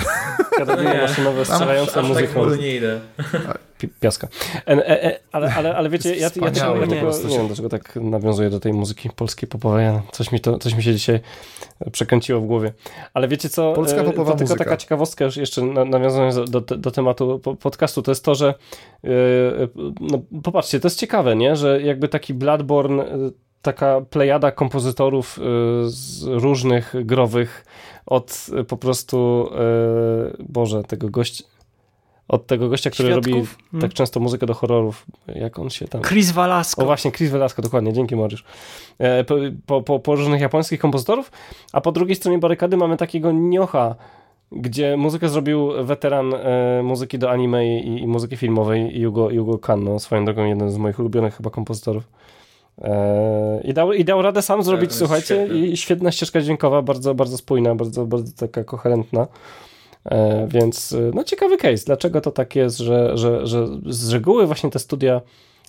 Karabiny 0.57 1.01
maszynowe 1.01 1.45
strzelające 1.45 1.99
aż 1.99 2.07
muzyką. 2.07 2.49
tak 2.49 2.59
nie 2.59 2.75
idę. 2.75 2.99
pi- 3.77 3.87
piaska. 3.87 4.27
E, 4.67 5.03
e, 5.03 5.19
ale, 5.31 5.53
ale, 5.55 5.75
ale 5.75 5.89
wiecie, 5.89 6.09
ja, 6.15 6.15
ja, 6.15 6.41
ja, 6.41 6.47
ja 6.47 6.51
tego, 6.51 6.85
nie 7.27 7.37
wiem 7.37 7.47
dlaczego 7.47 7.69
tak 7.69 7.95
nawiązuję 7.95 8.49
do 8.49 8.59
tej 8.59 8.73
muzyki 8.73 9.09
polskiej 9.09 9.49
popowej. 9.49 9.87
Coś 10.11 10.31
mi, 10.31 10.39
to, 10.39 10.57
coś 10.59 10.73
mi 10.73 10.83
się 10.83 10.93
dzisiaj 10.93 11.19
przekręciło 11.91 12.41
w 12.41 12.45
głowie. 12.45 12.73
Ale 13.13 13.27
wiecie 13.27 13.49
co? 13.49 13.73
Polska 13.73 14.01
e, 14.01 14.03
popowa 14.03 14.31
to 14.31 14.37
tylko 14.37 14.53
muzyka. 14.53 14.63
taka 14.63 14.77
ciekawostka 14.77 15.25
już 15.25 15.37
jeszcze 15.37 15.61
na- 15.61 15.85
nawiązując 15.85 16.35
do, 16.35 16.61
do, 16.61 16.77
do 16.77 16.91
tematu 16.91 17.39
po- 17.39 17.55
podcastu, 17.55 18.01
to 18.01 18.11
jest 18.11 18.25
to, 18.25 18.35
że 18.35 18.53
no, 19.99 20.21
popatrzcie, 20.43 20.79
to 20.79 20.87
jest 20.87 20.99
ciekawe, 20.99 21.35
nie? 21.35 21.55
Że 21.55 21.81
jakby 21.81 22.07
taki 22.07 22.33
Bloodborne 22.33 23.05
taka 23.61 24.01
plejada 24.01 24.51
kompozytorów 24.51 25.39
z 25.85 26.23
różnych 26.23 26.93
growych 27.05 27.65
od 28.07 28.45
e, 28.55 28.63
po 28.63 28.77
prostu 28.77 29.49
e, 29.51 30.43
Boże, 30.49 30.83
tego 30.83 31.09
gościa 31.09 31.43
od 32.27 32.47
tego 32.47 32.69
gościa, 32.69 32.89
który 32.89 33.09
robi 33.09 33.31
Świadków? 33.31 33.57
Hmm. 33.71 33.81
tak 33.81 33.93
często 33.93 34.19
muzykę 34.19 34.45
do 34.45 34.53
horrorów, 34.53 35.05
jak 35.35 35.59
on 35.59 35.69
się 35.69 35.87
tam... 35.87 36.01
Chris 36.01 36.31
O 36.31 36.33
Velasco. 36.33 36.85
właśnie, 36.85 37.11
Chris 37.11 37.31
Velasco, 37.31 37.61
dokładnie, 37.61 37.93
dzięki 37.93 38.15
Mariusz. 38.15 38.43
E, 38.97 39.23
po, 39.23 39.35
po, 39.65 39.81
po, 39.81 39.99
po 39.99 40.15
różnych 40.15 40.41
japońskich 40.41 40.79
kompozytorów, 40.79 41.31
a 41.73 41.81
po 41.81 41.91
drugiej 41.91 42.15
stronie 42.15 42.37
barykady 42.37 42.77
mamy 42.77 42.97
takiego 42.97 43.31
Niocha, 43.31 43.95
gdzie 44.51 44.97
muzykę 44.97 45.29
zrobił 45.29 45.71
weteran 45.83 46.33
e, 46.33 46.81
muzyki 46.83 47.19
do 47.19 47.31
anime 47.31 47.77
i, 47.77 48.01
i 48.01 48.07
muzyki 48.07 48.37
filmowej 48.37 48.99
Yugo, 48.99 49.31
Yugo 49.31 49.57
Kanno, 49.57 49.99
swoją 49.99 50.25
drogą 50.25 50.45
jeden 50.45 50.71
z 50.71 50.77
moich 50.77 50.99
ulubionych 50.99 51.37
chyba 51.37 51.49
kompozytorów. 51.49 52.03
E, 52.81 53.61
i, 53.63 53.73
dał, 53.73 53.93
I 53.93 54.05
dał 54.05 54.21
radę 54.21 54.41
sam 54.41 54.63
zrobić, 54.63 54.89
jest 54.89 54.99
słuchajcie, 54.99 55.35
świetne. 55.35 55.57
i 55.57 55.77
świetna 55.77 56.11
ścieżka 56.11 56.41
dźwiękowa, 56.41 56.81
bardzo, 56.81 57.15
bardzo 57.15 57.37
spójna, 57.37 57.75
bardzo, 57.75 58.05
bardzo 58.05 58.31
taka 58.47 58.63
koherentna. 58.63 59.27
E, 60.05 60.47
więc 60.47 60.93
e, 60.93 61.11
no 61.13 61.23
ciekawy 61.23 61.57
case, 61.57 61.85
dlaczego 61.85 62.21
to 62.21 62.31
tak 62.31 62.55
jest, 62.55 62.77
że, 62.77 63.17
że, 63.17 63.47
że 63.47 63.67
z 63.85 64.13
reguły 64.13 64.47
właśnie 64.47 64.69
te 64.69 64.79
studia 64.79 65.21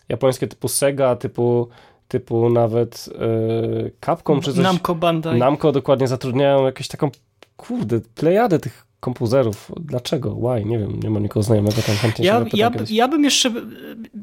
japońskie 0.09 0.47
typu 0.47 0.69
Sega, 0.69 1.17
typu, 1.17 1.69
typu 2.09 2.51
nawet 2.51 3.09
e, 3.19 3.91
Capcom 4.07 4.41
czy 4.41 4.53
coś, 4.53 4.63
Namco 4.63 4.95
Bandai. 4.95 5.39
Namco 5.39 5.73
dokładnie 5.73 6.09
zatrudniają 6.09 6.65
jakąś 6.65 6.89
taką, 6.89 7.11
kurde, 7.57 8.01
plejadę 8.15 8.59
tych 8.59 8.88
kompuzerów. 9.01 9.73
Dlaczego? 9.81 10.35
Why? 10.35 10.65
Nie 10.65 10.79
wiem, 10.79 11.01
nie 11.03 11.11
mam 11.11 11.23
nikogo 11.23 11.43
znajomego 11.43 11.83
tam 11.83 11.97
chętnie 11.97 12.27
Ja, 12.27 12.45
ja, 12.53 12.71
ja 12.91 13.09
bym 13.09 13.25
jeszcze, 13.25 13.53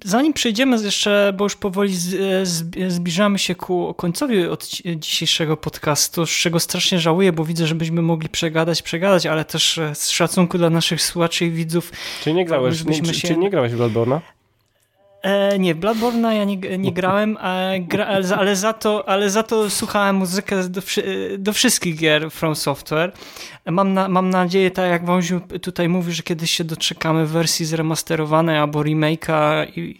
zanim 0.06 0.34
przejdziemy 0.34 0.84
jeszcze, 0.84 1.34
bo 1.38 1.44
już 1.46 1.56
powoli 1.56 1.96
z, 1.96 2.10
z, 2.48 2.94
zbliżamy 2.94 3.40
się 3.40 3.56
ku 3.56 3.94
końcowi 3.98 4.46
od 4.48 4.68
dzisiejszego 4.96 5.58
podcastu, 5.58 6.26
z 6.26 6.30
czego 6.30 6.60
strasznie 6.60 7.00
żałuję, 7.00 7.32
bo 7.32 7.46
widzę, 7.46 7.68
że 7.68 7.76
byśmy 7.76 8.02
mogli 8.02 8.30
przegadać, 8.30 8.82
przegadać, 8.82 9.26
ale 9.26 9.46
też 9.46 9.78
e, 9.78 9.96
z 9.96 10.10
szacunku 10.10 10.58
dla 10.58 10.70
naszych 10.70 11.02
słuchaczy 11.02 11.46
i 11.46 11.52
widzów. 11.52 11.92
Czyli 12.24 12.36
nie 12.36 12.46
grałeś, 12.46 12.86
nie, 12.86 12.96
się- 12.96 13.02
czy, 13.04 13.22
czy 13.22 13.38
nie 13.38 13.50
grałeś 13.50 13.72
w 13.74 13.78
Bloodborne'a? 13.78 14.20
E, 15.26 15.60
nie, 15.60 15.76
w 15.76 15.80
ja 16.34 16.44
nie, 16.44 16.58
nie 16.78 16.92
grałem, 16.94 17.38
gra, 17.80 18.06
ale, 18.06 18.24
za- 18.24 18.38
to, 18.74 19.10
ale 19.10 19.30
za 19.30 19.44
to 19.44 19.70
słuchałem 19.70 20.16
muzykę 20.16 20.70
do, 20.70 20.82
do 21.38 21.54
wszystkich 21.54 21.98
gier 21.98 22.32
From 22.32 22.56
Software. 22.56 23.12
Mam, 23.66 23.94
na, 23.94 24.08
mam 24.08 24.30
nadzieję, 24.30 24.72
tak 24.72 24.90
jak 24.90 25.06
Wąziu 25.06 25.42
tutaj 25.62 25.90
mówi, 25.90 26.14
że 26.14 26.24
kiedyś 26.24 26.52
się 26.52 26.64
doczekamy 26.64 27.26
wersji 27.26 27.66
zremasterowanej 27.66 28.58
albo 28.58 28.80
remake'a 28.80 29.68
i, 29.80 30.00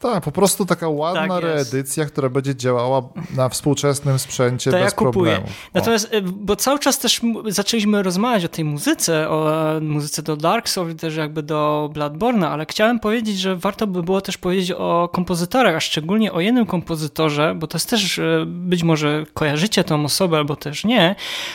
Tak, 0.00 0.24
po 0.24 0.32
prostu 0.32 0.66
taka 0.66 0.88
ładna 0.88 1.28
Tak 1.28 1.42
reedycja, 1.42 2.04
która 2.04 2.28
będzie 2.28 2.56
działała 2.56 3.02
na 3.36 3.48
współczesnym 3.48 4.18
sprzęcie 4.18 4.70
To 4.70 4.76
bez 4.76 4.84
ja 4.84 4.90
kupuję. 4.90 5.12
problemu. 5.12 5.46
O. 5.46 5.70
Natomiast, 5.74 6.08
e, 6.10 6.20
bo 6.22 6.56
cały 6.56 6.78
czas 6.78 6.98
też 6.98 7.20
zaczęliśmy 7.46 8.02
rozmawiać 8.02 8.44
o 8.44 8.48
tej 8.48 8.64
muzyce, 8.64 9.28
o 9.30 9.66
e, 9.76 9.80
muzyce 9.80 10.22
do 10.22 10.36
Dark 10.36 10.68
Souls, 10.68 10.96
też 10.96 11.16
jakby 11.16 11.42
do 11.42 11.90
Bloodborne'a, 11.94 12.46
ale 12.46 12.66
chciałem 12.66 13.00
powiedzieć, 13.00 13.38
że 13.38 13.56
warto 13.56 13.86
by 13.86 14.02
było 14.02 14.20
też 14.20 14.38
powiedzieć 14.38 14.72
o 14.72 15.08
kompozytorach, 15.12 15.74
a 15.74 15.80
szczególnie 15.80 16.32
o 16.32 16.40
jednym 16.40 16.66
kompozytorze, 16.66 17.54
bo 17.54 17.66
to 17.66 17.76
jest 17.78 17.90
też, 17.90 18.18
e, 18.18 18.44
być 18.46 18.82
może 18.82 19.26
kojarzycie 19.34 19.84
tą 19.84 20.04
osobę, 20.04 20.36
albo 20.36 20.56
też 20.56 20.84
nie. 20.84 21.14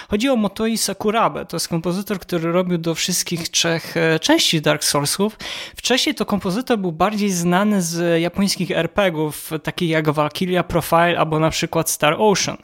Chodzi 0.10 0.30
o 0.30 0.36
Motoi 0.36 0.78
Sakurabe. 0.78 1.46
To 1.46 1.56
jest 1.56 1.68
kompozytor, 1.68 2.20
który 2.20 2.52
robił 2.52 2.78
do 2.78 2.96
wszystkich 2.96 3.50
trzech 3.50 3.98
e, 3.98 4.20
części 4.20 4.62
Dark 4.62 4.84
Soulsów. 4.84 5.38
Wcześniej 5.76 6.16
to 6.16 6.26
kompozytor 6.26 6.80
był 6.80 6.92
bardziej 6.92 7.32
znany 7.32 7.82
z 7.82 8.22
japońskich 8.22 8.35
RPGów, 8.72 9.52
takich 9.64 9.90
jak 9.90 10.10
Valkyria 10.10 10.64
Profile 10.64 11.20
albo 11.20 11.40
na 11.40 11.50
przykład 11.50 11.90
Star 11.90 12.16
Ocean. 12.20 12.58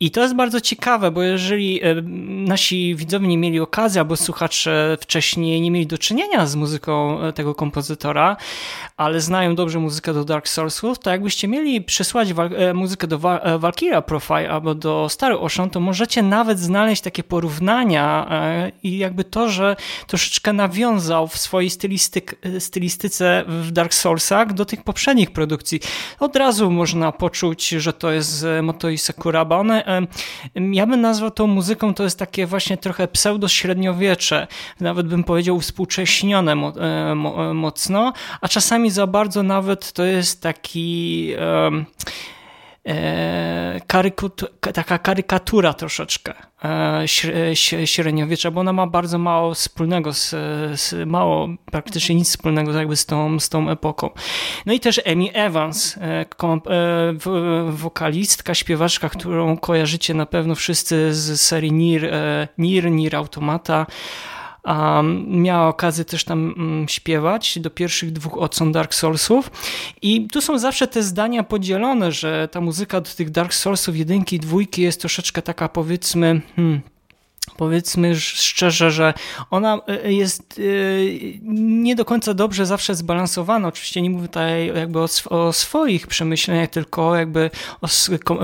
I 0.00 0.10
to 0.10 0.22
jest 0.22 0.34
bardzo 0.34 0.60
ciekawe, 0.60 1.10
bo 1.10 1.22
jeżeli 1.22 1.82
e, 1.82 1.94
nasi 2.46 2.94
widzowie 2.94 3.28
nie 3.28 3.38
mieli 3.38 3.60
okazji, 3.60 3.98
albo 3.98 4.16
słuchacze 4.16 4.96
wcześniej 5.00 5.60
nie 5.60 5.70
mieli 5.70 5.86
do 5.86 5.98
czynienia 5.98 6.46
z 6.46 6.56
muzyką 6.56 7.20
e, 7.22 7.32
tego 7.32 7.54
kompozytora, 7.54 8.36
ale 8.96 9.20
znają 9.20 9.54
dobrze 9.54 9.78
muzykę 9.78 10.14
do 10.14 10.24
Dark 10.24 10.48
Soulsów, 10.48 10.98
to 10.98 11.10
jakbyście 11.10 11.48
mieli 11.48 11.82
przysłać 11.82 12.32
wal- 12.32 12.54
e, 12.56 12.74
muzykę 12.74 13.06
do 13.06 13.18
Valkyria 13.58 14.02
Profile 14.02 14.50
albo 14.50 14.74
do 14.74 15.08
Star 15.08 15.32
Ocean, 15.32 15.70
to 15.70 15.80
możecie 15.80 16.22
nawet 16.22 16.58
znaleźć 16.58 17.02
takie 17.02 17.22
porównania 17.22 18.28
i 18.82 18.98
jakby 18.98 19.24
to, 19.24 19.48
że 19.48 19.76
troszeczkę 20.06 20.52
nawiązał 20.52 21.28
w 21.28 21.36
swojej 21.36 21.70
stylistyce 22.58 23.44
w 23.48 23.70
Dark 23.70 23.94
Soulsach 23.94 24.52
do 24.52 24.64
tych 24.64 24.82
poprzednich 24.82 25.03
produkcji. 25.30 25.80
Od 26.20 26.36
razu 26.36 26.70
można 26.70 27.12
poczuć, 27.12 27.68
że 27.68 27.92
to 27.92 28.10
jest 28.10 28.44
e, 28.44 28.62
Motoi 28.62 28.98
Sakuraba. 28.98 29.58
One, 29.58 30.06
ja 30.72 30.86
bym 30.86 31.00
nazwał 31.00 31.30
tą 31.30 31.46
muzyką, 31.46 31.94
to 31.94 32.04
jest 32.04 32.18
takie 32.18 32.46
właśnie 32.46 32.76
trochę 32.76 33.08
pseudo-średniowiecze, 33.08 34.46
nawet 34.80 35.06
bym 35.06 35.24
powiedział 35.24 35.60
współcześnione 35.60 36.52
e, 36.52 36.56
e, 37.50 37.54
mocno, 37.54 38.12
a 38.40 38.48
czasami 38.48 38.90
za 38.90 39.06
bardzo 39.06 39.42
nawet 39.42 39.92
to 39.92 40.04
jest 40.04 40.42
taki... 40.42 41.32
em, 41.38 41.86
e, 42.88 43.80
taka 44.74 44.98
karykatura 44.98 45.74
troszeczkę 45.74 46.34
e, 46.64 46.68
śre- 47.04 47.52
śre- 47.52 47.86
średniowiecza, 47.86 48.50
bo 48.50 48.60
ona 48.60 48.72
ma 48.72 48.86
bardzo 48.86 49.18
mało 49.18 49.54
wspólnego, 49.54 50.12
z, 50.12 50.30
z, 50.80 51.08
mało, 51.08 51.48
praktycznie 51.70 52.14
nic 52.14 52.28
wspólnego 52.28 52.72
jakby 52.72 52.96
z 52.96 53.06
tą, 53.06 53.40
z 53.40 53.48
tą 53.48 53.70
epoką. 53.70 54.10
No 54.66 54.72
i 54.72 54.80
też 54.80 55.00
Amy 55.06 55.32
Evans, 55.32 55.98
e, 55.98 56.24
wokalistka, 57.68 58.54
śpiewaczka, 58.54 59.08
którą 59.08 59.56
kojarzycie 59.56 60.14
na 60.14 60.26
pewno 60.26 60.54
wszyscy 60.54 61.14
z 61.14 61.40
serii 61.40 61.72
Nier, 61.72 62.04
e, 62.04 62.48
Nier, 62.58 62.90
Nier 62.90 63.16
Automata, 63.16 63.86
Um, 64.64 65.26
miała 65.28 65.68
okazję 65.68 66.04
też 66.04 66.24
tam 66.24 66.54
mm, 66.56 66.88
śpiewać 66.88 67.58
do 67.58 67.70
pierwszych 67.70 68.12
dwóch 68.12 68.38
odsłon 68.38 68.72
Dark 68.72 68.94
Soulsów. 68.94 69.50
I 70.02 70.28
tu 70.28 70.40
są 70.40 70.58
zawsze 70.58 70.86
te 70.86 71.02
zdania 71.02 71.42
podzielone, 71.42 72.12
że 72.12 72.48
ta 72.52 72.60
muzyka 72.60 73.00
do 73.00 73.10
tych 73.10 73.30
Dark 73.30 73.54
Soulsów 73.54 73.96
jedynki 73.96 74.36
i 74.36 74.40
dwójki 74.40 74.82
jest 74.82 75.00
troszeczkę 75.00 75.42
taka 75.42 75.68
powiedzmy 75.68 76.40
hmm, 76.56 76.80
powiedzmy 77.56 78.16
szczerze, 78.20 78.90
że 78.90 79.14
ona 79.50 79.80
e, 79.86 80.12
jest 80.12 80.58
e, 80.58 80.62
nie 81.52 81.96
do 81.96 82.04
końca 82.04 82.34
dobrze 82.34 82.66
zawsze 82.66 82.94
zbalansowana. 82.94 83.68
Oczywiście 83.68 84.02
nie 84.02 84.10
mówię 84.10 84.28
tutaj 84.28 84.66
jakby 84.66 85.00
o, 85.00 85.06
o 85.30 85.52
swoich 85.52 86.06
przemyśleniach, 86.06 86.70
tylko 86.70 87.16
jakby 87.16 87.50
o 87.80 87.88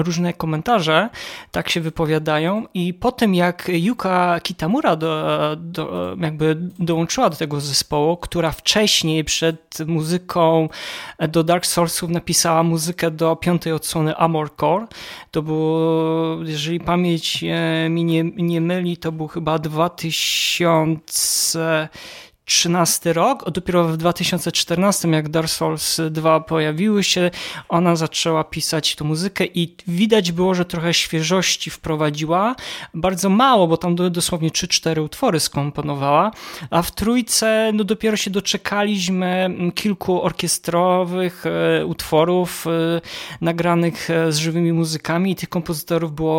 różne 0.02 0.32
komentarze 0.32 1.08
tak 1.50 1.70
się 1.70 1.80
wypowiadają 1.80 2.66
i 2.74 2.94
po 2.94 3.12
tym 3.12 3.34
jak 3.34 3.70
Yuka 3.72 4.40
Kitamura 4.40 4.96
do, 4.96 5.38
do, 5.56 6.16
jakby 6.20 6.56
dołączyła 6.78 7.30
do 7.30 7.36
tego 7.36 7.60
zespołu, 7.60 8.16
która 8.16 8.50
wcześniej 8.50 9.24
przed 9.24 9.78
muzyką 9.86 10.68
do 11.28 11.44
Dark 11.44 11.66
Soulsów 11.66 12.10
napisała 12.10 12.62
muzykę 12.62 13.10
do 13.10 13.36
piątej 13.36 13.72
odsłony 13.72 14.16
Amor 14.16 14.56
Core, 14.56 14.86
to 15.30 15.42
było, 15.42 16.44
jeżeli 16.44 16.80
pamięć 16.80 17.44
e, 17.44 17.88
mi 17.88 18.04
nie, 18.04 18.24
nie 18.24 18.60
myli, 18.60 18.89
to 18.96 19.12
był 19.12 19.28
chyba 19.28 19.58
2013 22.50 23.12
rok, 23.12 23.50
dopiero 23.50 23.84
w 23.84 23.96
2014, 23.96 25.08
jak 25.08 25.28
Dark 25.28 25.48
Souls 25.48 26.00
2 26.10 26.40
pojawiły 26.40 27.04
się, 27.04 27.30
ona 27.68 27.96
zaczęła 27.96 28.44
pisać 28.44 28.96
tą 28.96 29.04
muzykę 29.04 29.44
i 29.46 29.74
widać 29.86 30.32
było, 30.32 30.54
że 30.54 30.64
trochę 30.64 30.94
świeżości 30.94 31.70
wprowadziła. 31.70 32.56
Bardzo 32.94 33.28
mało, 33.28 33.68
bo 33.68 33.76
tam 33.76 33.94
do- 33.94 34.10
dosłownie 34.10 34.50
3-4 34.50 35.04
utwory 35.04 35.40
skomponowała, 35.40 36.30
a 36.70 36.82
w 36.82 36.90
trójce 36.90 37.70
no 37.74 37.84
dopiero 37.84 38.16
się 38.16 38.30
doczekaliśmy 38.30 39.50
kilku 39.74 40.22
orkiestrowych 40.22 41.44
e, 41.46 41.86
utworów 41.86 42.66
e, 42.66 43.00
nagranych 43.40 44.10
e, 44.10 44.32
z 44.32 44.38
żywymi 44.38 44.72
muzykami 44.72 45.30
i 45.30 45.36
tych 45.36 45.48
kompozytorów 45.48 46.12
było 46.14 46.34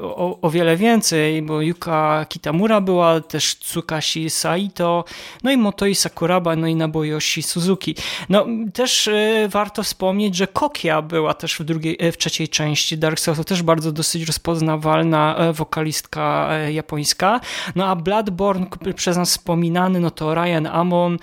o, 0.00 0.38
o 0.42 0.50
wiele 0.50 0.76
więcej, 0.76 1.42
bo 1.42 1.60
Yuka 1.60 2.26
Kitamura 2.28 2.80
była, 2.80 3.20
też 3.20 3.58
Tsukashi 3.58 4.30
Saito, 4.30 5.04
no 5.44 5.50
i 5.50 5.56
Motoi 5.56 5.94
Sakuraba, 5.94 6.56
no 6.56 6.66
i 6.66 6.74
Naboyoshi 6.74 7.42
Suzuki. 7.42 7.94
No 8.28 8.46
też 8.74 9.06
y, 9.06 9.48
warto 9.48 9.82
wspomnieć, 9.82 10.36
że 10.36 10.46
Kokia 10.46 11.02
była 11.02 11.34
też 11.34 11.54
w, 11.54 11.64
drugiej, 11.64 12.06
y, 12.06 12.12
w 12.12 12.18
trzeciej 12.18 12.48
części 12.48 12.98
Dark 12.98 13.20
Souls, 13.20 13.38
to 13.38 13.44
też 13.44 13.62
bardzo 13.62 13.92
dosyć 13.92 14.26
rozpoznawalna 14.26 15.48
y, 15.50 15.52
wokalistka 15.52 16.48
japońska. 16.68 17.40
No 17.74 17.86
a 17.86 17.96
Bloodborne 17.96 18.66
przez 18.96 19.16
nas 19.16 19.30
wspominany, 19.30 20.00
no 20.00 20.10
to 20.10 20.34
Ryan 20.34 20.66
Amon, 20.66 21.18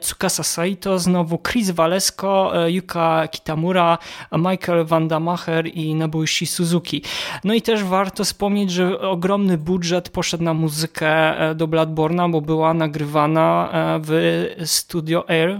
Tsukasa 0.00 0.42
Saito, 0.42 0.98
znowu 0.98 1.38
Chris 1.38 1.70
Valesko, 1.70 2.52
y, 2.66 2.72
Yuka 2.72 3.28
Kitamura, 3.28 3.98
Michael 4.32 4.84
Vandamacher 4.84 5.66
i 5.66 5.94
Naboyoshi 5.94 6.46
Suzuki. 6.46 7.02
No 7.44 7.54
i 7.54 7.62
też 7.62 7.84
warto 7.84 8.24
wspomnieć, 8.24 8.70
że 8.70 9.00
ogromny 9.00 9.58
budżet 9.58 10.08
poszedł 10.08 10.44
na 10.44 10.54
muzykę 10.54 11.40
e, 11.50 11.54
do 11.54 11.68
Bloodborne'a, 11.68 12.30
bo 12.30 12.40
była 12.40 12.74
nagrywana 12.74 13.31
e, 13.40 14.00
w 14.04 14.52
Studio 14.64 15.28
Air 15.28 15.50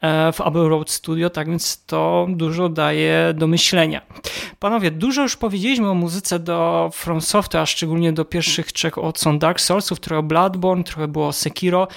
e, 0.00 0.32
w 0.32 0.40
Abbey 0.40 0.68
Road 0.68 0.90
Studio, 0.90 1.30
tak 1.30 1.48
więc 1.48 1.84
to 1.84 2.26
dużo 2.30 2.68
daje 2.68 3.34
do 3.34 3.46
myślenia. 3.46 4.02
Panowie, 4.58 4.90
dużo 4.90 5.22
już 5.22 5.36
powiedzieliśmy 5.36 5.90
o 5.90 5.94
muzyce 5.94 6.38
do 6.38 6.90
From 6.92 7.20
Software, 7.20 7.62
a 7.62 7.66
szczególnie 7.66 8.12
do 8.12 8.24
pierwszych 8.24 8.72
trzech 8.72 8.98
odsłon 8.98 9.38
Dark 9.38 9.60
Soulsów, 9.60 10.00
trochę 10.00 10.22
Bloodborne, 10.22 10.84
trochę 10.84 11.08
było 11.08 11.32
Sekiro. 11.32 11.88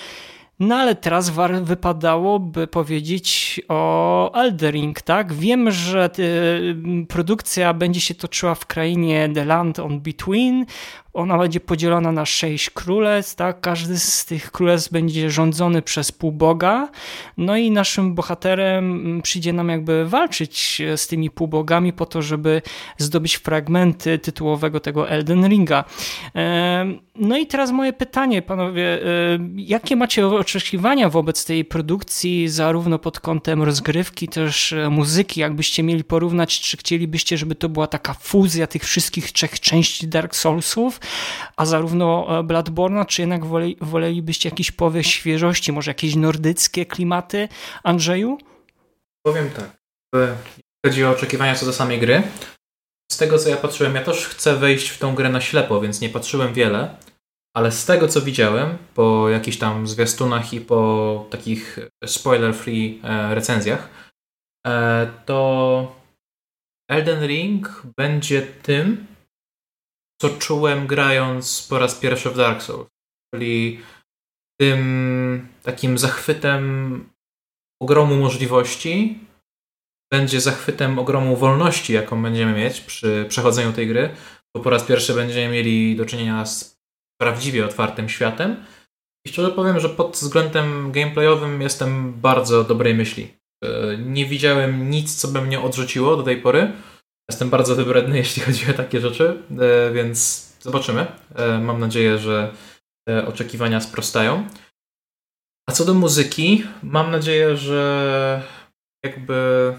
No 0.60 0.76
ale 0.76 0.96
teraz 0.96 1.32
wypadałoby 1.62 2.68
powiedzieć 2.68 3.62
o 3.68 4.34
Eldering, 4.34 5.02
tak? 5.02 5.34
Wiem, 5.34 5.72
że 5.72 6.10
y, 6.20 7.06
produkcja 7.10 7.74
będzie 7.74 8.02
się 8.02 8.16
toczyła 8.16 8.56
w 8.56 8.66
krainie 8.66 9.30
The 9.34 9.46
Land 9.46 9.80
on 9.80 10.00
Between, 10.00 10.66
ona 11.16 11.38
będzie 11.38 11.60
podzielona 11.60 12.12
na 12.12 12.26
sześć 12.26 12.70
królestw, 12.70 13.36
tak? 13.36 13.62
Każdy 13.62 14.00
z 14.00 14.26
tych 14.26 14.52
królestw 14.52 14.92
będzie 14.92 15.30
rządzony 15.30 15.82
przez 15.82 16.12
półboga. 16.12 16.90
No 17.38 17.58
i 17.58 17.72
naszym 17.72 18.16
bohaterem 18.16 18.92
mm, 18.92 19.22
przyjdzie 19.22 19.54
nam 19.54 19.70
jakby 19.70 20.06
walczyć 20.06 20.82
z 20.96 21.08
tymi 21.08 21.30
półbogami 21.30 21.94
po 21.94 22.06
to, 22.06 22.22
żeby 22.22 22.62
zdobyć 22.98 23.36
fragmenty 23.36 24.20
tytułowego 24.20 24.80
tego 24.80 25.10
Elden 25.10 25.48
Ringa. 25.48 25.84
No 27.16 27.38
i 27.38 27.48
teraz 27.48 27.72
moje 27.72 27.94
pytanie, 27.94 28.42
panowie, 28.42 29.00
jakie 29.56 29.96
macie 29.96 30.28
oczekiwania 30.28 31.10
wobec 31.10 31.46
tej 31.46 31.66
produkcji, 31.66 32.50
zarówno 32.50 33.00
pod 33.00 33.20
kątem 33.20 33.64
rozgrywki, 33.64 34.28
też 34.28 34.74
e, 34.74 34.90
muzyki, 34.90 35.40
jakbyście 35.40 35.84
mieli 35.84 36.04
porównać, 36.04 36.60
czy 36.60 36.78
chcielibyście, 36.78 37.38
żeby 37.38 37.56
to 37.56 37.70
była 37.70 37.88
taka 37.88 38.14
fuzja 38.14 38.68
tych 38.68 38.84
wszystkich 38.84 39.32
trzech 39.32 39.60
części 39.60 40.08
Dark 40.08 40.36
Soulsów, 40.36 41.00
a 41.56 41.66
zarówno 41.66 42.40
e, 42.40 42.44
Bloodborne'a, 42.44 43.06
czy 43.06 43.22
jednak 43.22 43.46
wole, 43.46 43.68
wolelibyście 43.82 44.50
jakiś 44.50 44.72
powiew 44.72 45.08
świeżości, 45.08 45.72
może 45.72 45.92
jakieś 45.92 46.16
nordyckie 46.16 46.86
klimaty? 46.86 47.48
Andrzeju? 47.84 48.38
Powiem 49.26 49.50
tak. 49.50 49.70
Jeśli 50.16 50.36
chodzi 50.86 51.06
o 51.06 51.10
oczekiwania 51.10 51.56
co 51.56 51.66
do 51.66 51.74
samej 51.74 52.00
gry, 52.00 52.24
z 53.12 53.18
tego 53.18 53.40
co 53.40 53.50
ja 53.50 53.58
patrzyłem, 53.58 53.96
ja 53.96 54.04
też 54.04 54.28
chcę 54.28 54.56
wejść 54.56 54.90
w 54.90 55.00
tą 55.00 55.16
grę 55.16 55.30
na 55.30 55.42
ślepo, 55.42 55.82
więc 55.82 56.02
nie 56.02 56.10
patrzyłem 56.10 56.54
wiele, 56.54 56.96
ale 57.56 57.72
z 57.72 57.86
tego 57.86 58.08
co 58.08 58.22
widziałem, 58.22 58.78
po 58.94 59.30
jakichś 59.30 59.58
tam 59.58 59.88
zwiastunach 59.88 60.54
i 60.54 60.62
po 60.62 61.28
takich 61.30 61.80
spoiler-free 62.06 63.00
e, 63.04 63.36
recenzjach, 63.36 63.90
e, 64.68 65.08
to 65.26 65.96
Elden 66.92 67.28
Ring 67.28 67.84
będzie 67.98 68.42
tym, 68.42 69.08
co 70.22 70.30
czułem 70.30 70.88
grając 70.88 71.68
po 71.70 71.80
raz 71.80 71.96
pierwszy 71.96 72.30
w 72.30 72.38
Dark 72.38 72.62
Souls. 72.62 72.88
Czyli 73.34 73.80
tym 74.60 75.48
takim 75.64 75.98
zachwytem 75.98 77.10
ogromu 77.82 78.16
możliwości 78.16 79.20
będzie 80.12 80.42
zachwytem 80.42 81.00
ogromu 81.00 81.36
wolności, 81.36 81.94
jaką 81.94 82.24
będziemy 82.24 82.54
mieć 82.54 82.82
przy 82.82 83.26
przechodzeniu 83.30 83.74
tej 83.74 83.88
gry, 83.88 84.10
bo 84.56 84.62
po 84.62 84.70
raz 84.70 84.84
pierwszy 84.84 85.14
będziemy 85.14 85.54
mieli 85.54 85.96
do 85.96 86.06
czynienia 86.06 86.46
z 86.46 86.78
prawdziwie 87.22 87.66
otwartym 87.66 88.10
światem. 88.10 88.66
I 89.26 89.30
szczerze 89.30 89.52
powiem, 89.52 89.80
że 89.80 89.90
pod 89.90 90.12
względem 90.12 90.92
gameplayowym 90.92 91.62
jestem 91.62 92.14
bardzo 92.14 92.64
dobrej 92.64 92.96
myśli. 92.96 93.34
E, 93.64 93.98
nie 93.98 94.26
widziałem 94.26 94.90
nic, 94.90 95.16
co 95.16 95.28
by 95.28 95.42
mnie 95.42 95.62
odrzuciło 95.62 96.18
do 96.18 96.24
tej 96.24 96.42
pory. 96.42 96.72
Jestem 97.30 97.50
bardzo 97.50 97.76
wybredny, 97.76 98.18
jeśli 98.24 98.42
chodzi 98.42 98.72
o 98.72 98.74
takie 98.74 99.02
rzeczy, 99.02 99.44
e, 99.60 99.92
więc 99.94 100.50
zobaczymy. 100.60 101.08
E, 101.36 101.60
mam 101.60 101.80
nadzieję, 101.80 102.18
że 102.18 102.54
oczekiwania 103.28 103.82
sprostają. 103.82 104.48
A 105.70 105.72
co 105.72 105.86
do 105.86 105.94
muzyki, 105.94 106.64
mam 106.84 107.12
nadzieję, 107.12 107.58
że 107.58 108.42
jakby 109.06 109.74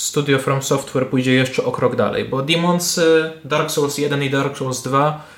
studio 0.00 0.38
From 0.38 0.62
Software 0.62 1.10
pójdzie 1.10 1.32
jeszcze 1.32 1.64
o 1.64 1.72
krok 1.72 1.96
dalej, 1.96 2.24
bo 2.24 2.42
Demons, 2.42 3.00
Dark 3.44 3.70
Souls 3.70 3.98
1 3.98 4.22
i 4.22 4.30
Dark 4.30 4.56
Souls 4.56 4.82
2 4.82 5.34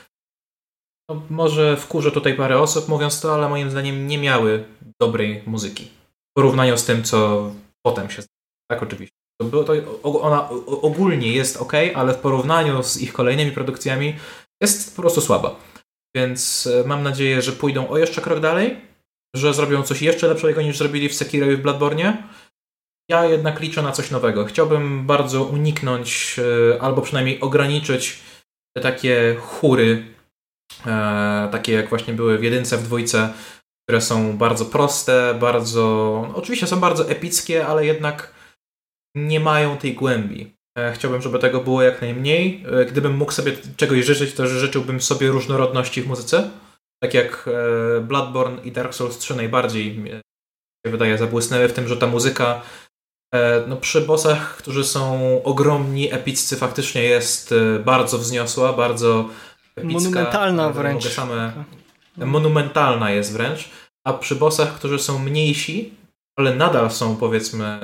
no, 1.08 1.22
może 1.30 1.76
wkurzę 1.76 2.10
tutaj 2.10 2.36
parę 2.36 2.60
osób 2.60 2.88
mówiąc 2.88 3.20
to, 3.20 3.34
ale 3.34 3.48
moim 3.48 3.70
zdaniem 3.70 4.06
nie 4.06 4.18
miały 4.18 4.64
dobrej 5.00 5.42
muzyki. 5.46 5.84
W 5.84 6.34
porównaniu 6.36 6.76
z 6.76 6.84
tym, 6.84 7.04
co 7.04 7.50
potem 7.86 8.10
się 8.10 8.22
Tak, 8.70 8.82
oczywiście. 8.82 9.16
To 9.42 10.20
ona 10.20 10.50
ogólnie 10.66 11.32
jest 11.32 11.56
ok, 11.56 11.72
ale 11.94 12.14
w 12.14 12.18
porównaniu 12.18 12.82
z 12.82 12.96
ich 12.96 13.12
kolejnymi 13.12 13.52
produkcjami 13.52 14.16
jest 14.62 14.96
po 14.96 15.02
prostu 15.02 15.20
słaba. 15.20 15.56
Więc 16.16 16.66
e, 16.66 16.88
mam 16.88 17.02
nadzieję, 17.02 17.42
że 17.42 17.52
pójdą 17.52 17.88
o 17.88 17.98
jeszcze 17.98 18.20
krok 18.20 18.40
dalej, 18.40 18.80
że 19.36 19.54
zrobią 19.54 19.82
coś 19.82 20.02
jeszcze 20.02 20.28
lepszego 20.28 20.62
niż 20.62 20.78
zrobili 20.78 21.08
w 21.08 21.14
Sekiro 21.14 21.46
i 21.46 21.56
w 21.56 21.62
Bloodborne. 21.62 22.28
Ja 23.10 23.24
jednak 23.24 23.60
liczę 23.60 23.82
na 23.82 23.92
coś 23.92 24.10
nowego. 24.10 24.44
Chciałbym 24.44 25.06
bardzo 25.06 25.44
uniknąć, 25.44 26.36
e, 26.38 26.82
albo 26.82 27.02
przynajmniej 27.02 27.40
ograniczyć 27.40 28.20
te 28.76 28.82
takie 28.82 29.36
chóry, 29.40 30.14
e, 30.86 31.48
takie 31.52 31.72
jak 31.72 31.88
właśnie 31.88 32.14
były 32.14 32.38
w 32.38 32.42
jedynce, 32.42 32.76
w 32.76 32.82
dwójce, 32.82 33.32
które 33.88 34.00
są 34.00 34.38
bardzo 34.38 34.64
proste, 34.64 35.34
bardzo. 35.40 35.80
No, 36.28 36.36
oczywiście 36.36 36.66
są 36.66 36.80
bardzo 36.80 37.10
epickie, 37.10 37.66
ale 37.66 37.86
jednak 37.86 38.35
nie 39.16 39.40
mają 39.40 39.76
tej 39.76 39.94
głębi. 39.94 40.56
E, 40.78 40.92
chciałbym, 40.92 41.22
żeby 41.22 41.38
tego 41.38 41.60
było 41.60 41.82
jak 41.82 42.00
najmniej. 42.00 42.64
E, 42.72 42.84
gdybym 42.84 43.16
mógł 43.16 43.32
sobie 43.32 43.52
czegoś 43.76 44.04
życzyć, 44.04 44.34
to 44.34 44.46
życzyłbym 44.46 45.00
sobie 45.00 45.28
różnorodności 45.28 46.02
w 46.02 46.06
muzyce. 46.06 46.50
Tak 47.02 47.14
jak 47.14 47.48
e, 47.48 48.00
Bloodborne 48.00 48.62
i 48.64 48.72
Dark 48.72 48.94
Souls 48.94 49.18
3 49.18 49.36
najbardziej 49.36 49.98
mi 49.98 50.10
się 50.10 50.20
wydaje 50.86 51.18
zabłysnęły 51.18 51.68
w 51.68 51.72
tym, 51.72 51.88
że 51.88 51.96
ta 51.96 52.06
muzyka 52.06 52.62
no, 53.66 53.76
przy 53.76 54.00
bossach, 54.00 54.56
którzy 54.56 54.84
są 54.84 55.18
ogromni, 55.42 56.12
epiccy, 56.12 56.56
faktycznie 56.56 57.02
jest 57.02 57.54
bardzo 57.84 58.18
wzniosła, 58.18 58.72
bardzo 58.72 59.28
epicka. 59.76 60.00
Monumentalna 60.00 60.70
wręcz. 60.70 61.08
Same, 61.08 61.64
monumentalna 62.16 63.10
jest 63.10 63.32
wręcz. 63.32 63.68
A 64.06 64.12
przy 64.12 64.36
bossach, 64.36 64.74
którzy 64.74 64.98
są 64.98 65.18
mniejsi, 65.18 65.94
ale 66.38 66.54
nadal 66.54 66.90
są 66.90 67.16
powiedzmy 67.16 67.78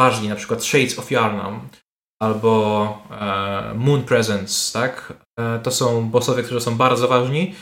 ważni, 0.00 0.28
na 0.28 0.36
przykład 0.36 0.64
Shades 0.64 0.98
of 0.98 1.10
Yarnam 1.10 1.68
albo 2.22 2.52
e, 3.10 3.74
Moon 3.74 4.02
Presence, 4.02 4.72
tak? 4.72 5.12
E, 5.38 5.58
to 5.58 5.70
są 5.70 6.10
bossowie, 6.10 6.42
którzy 6.42 6.60
są 6.60 6.76
bardzo 6.76 7.08
ważni, 7.08 7.54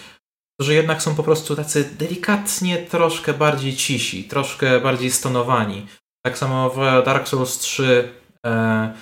którzy 0.55 0.74
jednak 0.74 1.02
są 1.02 1.15
po 1.15 1.23
prostu 1.23 1.56
tacy 1.56 1.85
delikatnie 1.98 2.78
troszkę 2.78 3.35
bardziej 3.35 3.77
cisi, 3.77 4.24
troszkę 4.24 4.81
bardziej 4.81 5.10
stonowani. 5.10 5.86
Tak 6.27 6.39
samo 6.39 6.70
w 6.70 6.77
Dark 7.05 7.28
Souls 7.28 7.59
3 7.59 8.12
e, 8.47 8.94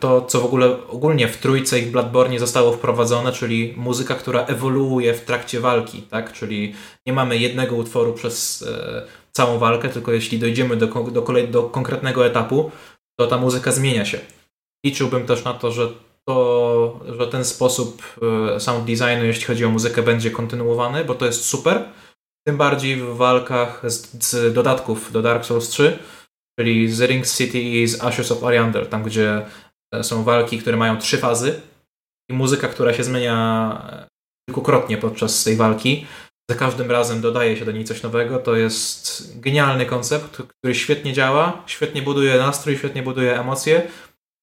to, 0.00 0.22
co 0.22 0.40
w 0.40 0.44
ogóle 0.44 0.86
ogólnie 0.88 1.28
w 1.28 1.36
trójce 1.36 1.78
i 1.78 1.82
w 1.82 1.90
Bloodborne 1.90 2.38
zostało 2.38 2.72
wprowadzone, 2.72 3.32
czyli 3.32 3.74
muzyka, 3.76 4.14
która 4.14 4.44
ewoluuje 4.46 5.14
w 5.14 5.24
trakcie 5.24 5.60
walki, 5.60 6.02
tak? 6.02 6.32
Czyli 6.32 6.74
nie 7.06 7.12
mamy 7.12 7.38
jednego 7.38 7.76
utworu 7.76 8.12
przez 8.12 8.62
e, 8.62 9.25
całą 9.36 9.58
walkę, 9.58 9.88
tylko 9.88 10.12
jeśli 10.12 10.38
dojdziemy 10.38 10.76
do, 10.76 10.86
do, 10.86 11.22
kolej, 11.22 11.48
do 11.48 11.62
konkretnego 11.62 12.26
etapu, 12.26 12.70
to 13.20 13.26
ta 13.26 13.38
muzyka 13.38 13.72
zmienia 13.72 14.04
się. 14.04 14.18
Liczyłbym 14.86 15.26
też 15.26 15.44
na 15.44 15.54
to, 15.54 15.72
że 15.72 15.88
to, 16.28 17.00
że 17.18 17.26
ten 17.26 17.44
sposób 17.44 18.02
e, 18.56 18.60
sound 18.60 18.84
designu, 18.84 19.24
jeśli 19.24 19.44
chodzi 19.44 19.64
o 19.64 19.70
muzykę, 19.70 20.02
będzie 20.02 20.30
kontynuowany, 20.30 21.04
bo 21.04 21.14
to 21.14 21.26
jest 21.26 21.44
super. 21.44 21.84
Tym 22.46 22.56
bardziej 22.56 22.96
w 22.96 23.16
walkach 23.16 23.82
z, 23.90 24.24
z 24.24 24.54
dodatków 24.54 25.12
do 25.12 25.22
Dark 25.22 25.44
Souls 25.44 25.68
3, 25.68 25.98
czyli 26.58 26.88
z 26.92 27.00
Ring 27.00 27.26
City 27.26 27.60
i 27.60 27.86
z 27.86 28.04
Ashes 28.04 28.32
of 28.32 28.42
Oriander, 28.42 28.88
tam 28.88 29.02
gdzie 29.02 29.46
e, 29.94 30.04
są 30.04 30.24
walki, 30.24 30.58
które 30.58 30.76
mają 30.76 30.98
trzy 30.98 31.18
fazy 31.18 31.60
i 32.30 32.34
muzyka, 32.34 32.68
która 32.68 32.94
się 32.94 33.04
zmienia 33.04 33.38
kilkukrotnie 34.48 34.98
podczas 34.98 35.44
tej 35.44 35.56
walki, 35.56 36.06
za 36.50 36.56
każdym 36.56 36.90
razem 36.90 37.20
dodaje 37.20 37.56
się 37.56 37.64
do 37.64 37.72
niej 37.72 37.84
coś 37.84 38.02
nowego. 38.02 38.38
To 38.38 38.56
jest 38.56 39.40
genialny 39.40 39.86
koncept, 39.86 40.42
który 40.58 40.74
świetnie 40.74 41.12
działa, 41.12 41.62
świetnie 41.66 42.02
buduje 42.02 42.38
nastrój, 42.38 42.76
świetnie 42.78 43.02
buduje 43.02 43.40
emocje. 43.40 43.88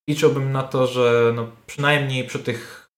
Liczyłbym 0.09 0.51
na 0.51 0.63
to, 0.63 0.88
że 0.88 1.31
no 1.35 1.47
przynajmniej 1.67 2.27
przy 2.27 2.39
tych 2.39 2.89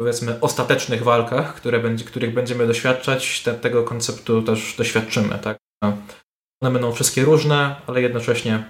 powiedzmy 0.00 0.40
ostatecznych 0.40 1.02
walkach, 1.02 1.54
które 1.54 1.78
będzie, 1.78 2.04
których 2.04 2.34
będziemy 2.34 2.66
doświadczać, 2.66 3.42
te, 3.42 3.54
tego 3.54 3.82
konceptu 3.84 4.42
też 4.42 4.74
doświadczymy. 4.78 5.38
Tak? 5.38 5.58
No, 5.82 5.96
One 6.62 6.70
będą 6.72 6.92
wszystkie 6.92 7.24
różne, 7.24 7.76
ale 7.86 8.02
jednocześnie 8.02 8.64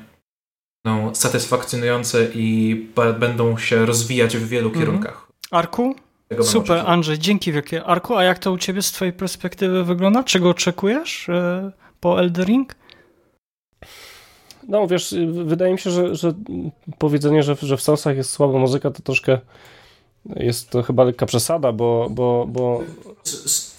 będą 0.84 1.14
satysfakcjonujące 1.14 2.24
i 2.34 2.74
będą 3.18 3.58
się 3.58 3.86
rozwijać 3.86 4.36
w 4.36 4.48
wielu 4.48 4.68
Mhm. 4.68 4.84
kierunkach. 4.86 5.28
Arku? 5.50 5.94
Tego 6.32 6.44
Super. 6.44 6.82
Andrzej, 6.86 7.18
dzięki 7.18 7.52
wielkie. 7.52 7.84
Arku, 7.84 8.16
a 8.16 8.24
jak 8.24 8.38
to 8.38 8.52
u 8.52 8.58
ciebie 8.58 8.82
z 8.82 8.92
twojej 8.92 9.12
perspektywy 9.12 9.84
wygląda? 9.84 10.24
Czego 10.24 10.50
oczekujesz 10.50 11.28
e, 11.28 11.72
po 12.00 12.20
Eldering? 12.20 12.74
No 14.68 14.86
wiesz, 14.86 15.14
wydaje 15.44 15.72
mi 15.72 15.78
się, 15.78 15.90
że, 15.90 16.14
że 16.14 16.32
powiedzenie, 16.98 17.42
że, 17.42 17.56
że 17.62 17.76
w 17.76 17.82
Soulsach 17.82 18.16
jest 18.16 18.30
słaba 18.30 18.58
muzyka, 18.58 18.90
to 18.90 19.02
troszkę 19.02 19.38
jest 20.36 20.70
to 20.70 20.82
chyba 20.82 21.04
lekka 21.04 21.26
przesada, 21.26 21.72
bo, 21.72 22.08
bo, 22.10 22.46
bo 22.48 22.82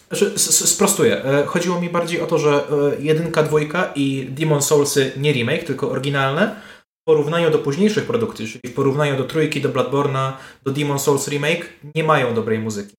znaczy, 0.09 0.39
Sprostuję. 0.67 1.23
E, 1.25 1.45
Chodziło 1.45 1.81
mi 1.81 1.89
bardziej 1.89 2.21
o 2.21 2.25
to, 2.25 2.38
że 2.38 2.49
e, 2.97 3.01
jedynka, 3.01 3.43
dwójka 3.43 3.91
i 3.95 4.27
Demon 4.31 4.61
Soulsy 4.61 5.11
nie 5.17 5.34
remake, 5.34 5.63
tylko 5.63 5.89
oryginalne 5.91 6.55
w 7.03 7.05
porównaniu 7.05 7.51
do 7.51 7.59
późniejszych 7.59 8.05
produkcji, 8.05 8.47
czyli 8.47 8.73
w 8.73 8.75
porównaniu 8.75 9.17
do 9.17 9.23
trójki, 9.23 9.61
do 9.61 9.69
Bloodborne'a, 9.69 10.31
do 10.65 10.71
Demon 10.71 10.99
Souls 10.99 11.27
remake, 11.27 11.65
nie 11.95 12.03
mają 12.03 12.34
dobrej 12.34 12.59
muzyki. 12.59 12.93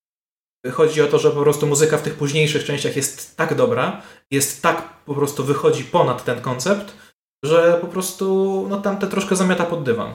Chodzi 0.72 1.02
o 1.02 1.06
to, 1.06 1.18
że 1.18 1.30
po 1.30 1.40
prostu 1.40 1.66
muzyka 1.66 1.98
w 1.98 2.02
tych 2.02 2.14
późniejszych 2.14 2.64
częściach 2.64 2.96
jest 2.96 3.36
tak 3.36 3.54
dobra, 3.54 4.02
jest 4.30 4.62
tak 4.62 4.82
po 5.06 5.14
prostu 5.14 5.44
wychodzi 5.44 5.84
ponad 5.84 6.24
ten 6.24 6.40
koncept, 6.40 6.94
że 7.44 7.78
po 7.80 7.86
prostu 7.86 8.66
no 8.70 8.80
tamte 8.80 9.06
troszkę 9.06 9.36
zamiata 9.36 9.64
pod 9.64 9.82
dywan. 9.82 10.12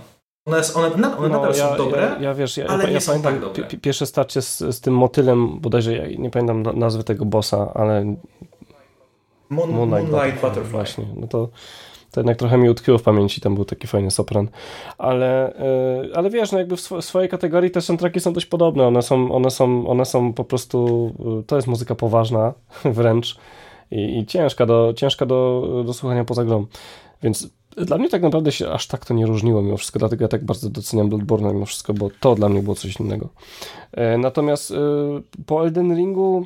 One, 0.47 0.61
one, 0.75 0.87
one 1.17 1.29
no, 1.29 1.29
nadal 1.29 1.53
ja, 1.55 1.69
są 1.69 1.77
dobre, 1.77 2.01
Ja, 2.01 2.21
ja 2.21 2.33
wiesz, 2.33 2.57
ja, 2.57 2.67
ale 2.67 2.83
ja, 2.83 2.89
nie 2.89 3.01
są 3.01 3.11
pamiętam 3.11 3.33
tak 3.33 3.41
dobre. 3.41 3.63
pi- 3.63 3.69
pi- 3.69 3.77
pierwsze 3.77 4.05
starcie 4.05 4.41
z, 4.41 4.57
z 4.59 4.81
tym 4.81 4.93
motylem, 4.93 5.59
bodajże 5.59 5.93
ja 5.97 6.07
nie 6.17 6.29
pamiętam 6.29 6.63
na- 6.63 6.73
nazwy 6.73 7.03
tego 7.03 7.25
bossa, 7.25 7.71
ale 7.73 8.15
Moon, 9.49 9.69
Moonlight, 9.71 10.11
Moonlight 10.11 10.41
Butterfly, 10.41 10.41
Butterfly. 10.41 10.71
Właśnie, 10.71 11.05
no 11.15 11.27
to, 11.27 11.49
to 12.11 12.19
jednak 12.19 12.37
trochę 12.37 12.57
mi 12.57 12.69
utkwiło 12.69 12.97
w 12.97 13.03
pamięci, 13.03 13.41
tam 13.41 13.55
był 13.55 13.65
taki 13.65 13.87
fajny 13.87 14.11
sopran. 14.11 14.47
Ale, 14.97 15.53
yy, 16.03 16.15
ale 16.15 16.29
wiesz, 16.29 16.51
no 16.51 16.57
jakby 16.57 16.75
w 16.75 16.79
swo- 16.79 17.01
swojej 17.01 17.29
kategorii 17.29 17.71
te 17.71 17.81
soundtracki 17.81 18.19
są 18.19 18.33
dość 18.33 18.45
podobne, 18.45 18.87
one 18.87 19.01
są, 19.01 19.31
one 19.31 19.51
są, 19.51 19.87
one 19.87 20.05
są 20.05 20.33
po 20.33 20.43
prostu, 20.43 21.11
yy, 21.37 21.43
to 21.43 21.55
jest 21.55 21.67
muzyka 21.67 21.95
poważna 21.95 22.53
wręcz 22.85 23.37
i, 23.91 24.17
i 24.19 24.25
ciężka, 24.25 24.65
do, 24.65 24.93
ciężka 24.95 25.25
do, 25.25 25.83
do 25.85 25.93
słuchania 25.93 26.25
poza 26.25 26.45
grą. 26.45 26.65
Więc 27.23 27.49
dla 27.75 27.97
mnie 27.97 28.09
tak 28.09 28.21
naprawdę 28.21 28.51
się 28.51 28.69
aż 28.69 28.87
tak 28.87 29.05
to 29.05 29.13
nie 29.13 29.25
różniło 29.25 29.61
mimo 29.61 29.77
wszystko, 29.77 29.99
dlatego 29.99 30.23
ja 30.23 30.27
tak 30.27 30.45
bardzo 30.45 30.69
doceniam 30.69 31.09
Bloodborne 31.09 31.53
mimo 31.53 31.65
wszystko, 31.65 31.93
bo 31.93 32.09
to 32.19 32.35
dla 32.35 32.49
mnie 32.49 32.63
było 32.63 32.75
coś 32.75 32.99
innego. 32.99 33.29
E, 33.91 34.17
Natomiast 34.17 34.71
e, 34.71 34.75
po 35.45 35.63
Elden 35.63 35.95
Ringu 35.95 36.45